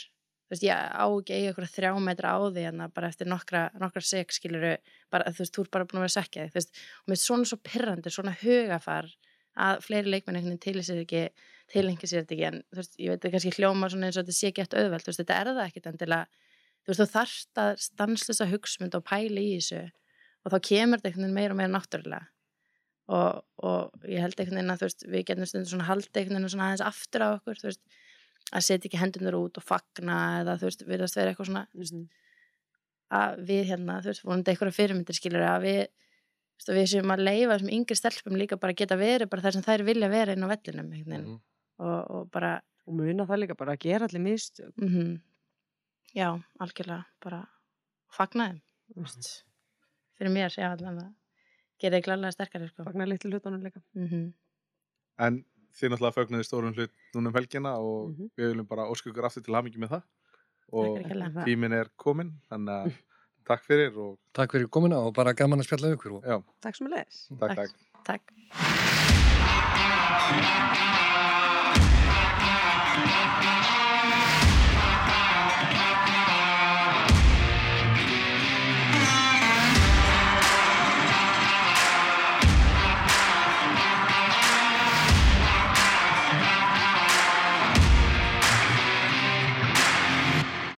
þú 0.48 0.54
veist, 0.54 0.64
ég 0.64 0.72
á 0.74 1.04
ekki 1.04 1.36
eiga 1.36 1.52
eitthvað 1.52 1.74
þrjá 1.76 1.92
metra 2.08 2.32
á 2.32 2.38
því 2.48 2.66
en 2.70 2.84
bara 2.96 3.12
eftir 3.12 3.28
nokkra, 3.28 3.68
nokkra 3.78 4.02
sek 4.04 4.32
skiluru, 4.32 4.74
bara, 5.12 5.28
þú 5.28 5.44
veist, 5.44 5.54
þú 5.54 5.64
er 5.66 5.72
bara 5.76 5.88
búin 5.88 6.00
að 6.00 6.06
vera 6.06 6.12
að 6.14 6.18
sekja 6.18 6.46
þig, 6.46 6.54
þú 6.54 6.60
veist, 6.60 6.82
og 7.04 7.14
er 7.14 7.20
svona 7.22 7.50
svo 7.50 7.60
pyrrandi 7.68 8.14
svona 8.14 8.36
hugafar 8.40 9.10
að 9.58 9.84
fleiri 9.84 10.12
leikmenn 10.12 10.38
einhvern 10.38 10.56
veginn 10.56 10.64
til 10.64 10.86
sér 10.86 11.30
tilengi 11.68 12.08
sér 12.08 12.24
þetta 12.24 12.34
ekki. 12.34 12.48
En 12.48 12.60
þú 12.70 12.80
veist, 12.80 12.96
ég 13.02 13.12
veit 13.12 13.26
að 13.26 13.34
kannski 13.34 13.54
hljóma 13.58 13.90
svona 13.92 14.08
eins 14.08 14.16
og 14.16 14.24
þetta 14.24 14.36
sé 14.38 14.50
ekki 14.50 14.64
eftir 14.64 14.82
auðveld, 14.82 15.04
þú 15.04 15.10
veist, 15.12 15.22
þetta 15.22 15.38
er 15.38 15.50
það 15.50 15.62
ekkit 15.66 15.88
endilega. 15.90 16.42
Þú 16.78 16.90
veist, 16.92 17.00
þú 17.02 17.06
þarft 17.12 17.62
að 17.64 17.70
stanslisa 17.84 18.48
hugsmynd 18.48 18.96
og 18.96 19.06
pæla 19.08 19.42
í 19.42 19.54
þessu 19.58 19.84
og 19.84 20.54
þá 20.54 20.58
kemur 20.70 21.00
þetta 21.00 21.10
einhvern 21.10 21.26
veginn 21.26 21.38
meira 21.38 21.54
og 21.54 21.60
meira 21.60 21.74
náttúrulega. 21.74 22.30
Og, 23.08 23.40
og 23.64 24.08
ég 24.08 24.24
held 24.24 24.36
einhvern 24.38 24.60
veginn 24.60 24.72
að 24.74 24.82
þú 24.82 24.88
veist, 24.88 25.06
við 25.08 25.26
getum 25.28 25.48
stundum 25.48 25.70
svona 25.72 25.88
haldi 25.88 26.12
einhvern 26.14 26.38
veginn 26.38 26.54
svona 26.54 26.70
aðeins 26.70 26.86
aftur 26.88 27.24
á 27.24 27.28
okkur 27.34 27.60
þú 27.60 27.68
veist, 27.68 27.84
að 28.52 28.64
setja 28.64 28.88
ekki 28.88 29.00
hendunar 29.02 29.34
út 29.38 29.58
og 29.60 29.64
fagna 29.66 30.16
eða 30.42 30.56
þú 30.60 30.68
veist, 30.70 30.82
við 30.88 31.02
veist 31.04 31.16
vera 31.18 31.32
eitthvað 31.32 31.50
svona 31.50 31.64
þú 31.72 31.82
veist, 31.82 31.98
að 33.18 33.38
við 33.48 33.62
hérna, 33.72 33.98
þú 34.04 34.12
veist, 34.12 34.24
vonandi 34.24 34.52
einhverja 34.52 34.76
fyrirmyndir 34.78 35.16
skilur 35.18 35.44
að 35.48 35.60
við 35.66 35.80
þú 35.84 36.58
veist, 36.58 36.68
að 36.72 36.78
við 36.78 36.88
séum 36.92 37.12
að 37.14 37.24
leifa 37.28 37.52
þessum 37.58 37.72
yngri 37.76 37.96
stelpum 37.98 38.38
líka 38.40 38.56
bara 38.60 38.72
að 38.74 38.80
geta 38.82 38.96
verið 39.00 39.28
bara 39.32 39.44
þar 39.46 39.56
sem 39.58 39.66
þær 39.68 39.84
vilja 39.88 40.08
vera 40.12 40.32
inn 40.36 40.44
á 40.44 40.52
vellinum 40.52 40.90
veginn 40.92 41.12
Mhm. 41.28 41.38
og, 41.78 42.10
og 42.10 42.30
bara 42.34 42.54
og 42.88 42.94
muna 42.96 43.26
það 43.28 43.38
líka 43.44 43.56
bara 43.56 43.72
að 43.76 43.84
gera 43.84 44.06
allir 44.08 44.20
mistök 44.24 44.72
mm 44.80 45.20
já, 46.16 46.28
algjörlega 46.58 47.04
bara 47.20 47.42
fagna 48.10 48.48
þeim 48.48 48.60
veist. 49.04 49.44
fyrir 50.18 50.32
mér, 50.32 50.48
já, 50.56 50.72
allan 50.72 50.98
að 51.04 51.12
gera 51.78 51.96
þig 52.00 52.04
glæðlega 52.08 52.32
sterkari 52.32 52.68
sko. 52.68 52.84
fagnar 52.84 53.06
litlu 53.12 53.30
hlutunum 53.30 53.62
líka 53.62 53.82
mm 53.94 54.32
En 55.18 55.44
þið 55.76 55.90
náttúrulega 55.92 56.16
fögnuði 56.18 56.44
stórum 56.48 56.74
hlut 56.74 56.92
núna 57.14 57.28
um 57.28 57.34
helgina 57.34 57.72
og 57.78 58.10
Mhm. 58.10 58.30
við 58.38 58.48
viljum 58.52 58.68
bara 58.68 58.88
óska 58.90 59.10
ykkur 59.10 59.24
aftur 59.28 59.42
til 59.44 59.54
hamingi 59.54 59.78
með 59.78 59.88
það 59.88 60.02
og 60.72 60.98
tíminn 61.44 61.72
er 61.72 61.88
komin 61.96 62.32
þannig 62.50 62.74
að 62.74 62.92
takk 63.48 63.62
fyrir 63.64 63.96
og 63.96 64.18
Takk 64.32 64.52
fyrir 64.52 64.68
komina 64.68 64.98
og 65.00 65.14
bara 65.14 65.32
gaman 65.32 65.60
að 65.60 65.64
spjalla 65.70 65.94
ykkur 65.96 66.12
og 66.18 66.22
já, 66.24 66.42
takk 66.60 66.76
sem 66.76 66.86
er 66.86 66.90
leis 66.98 67.28
takk, 67.38 67.56
Takk. 67.56 67.70
takk. 68.04 68.24
Takk 70.28 70.97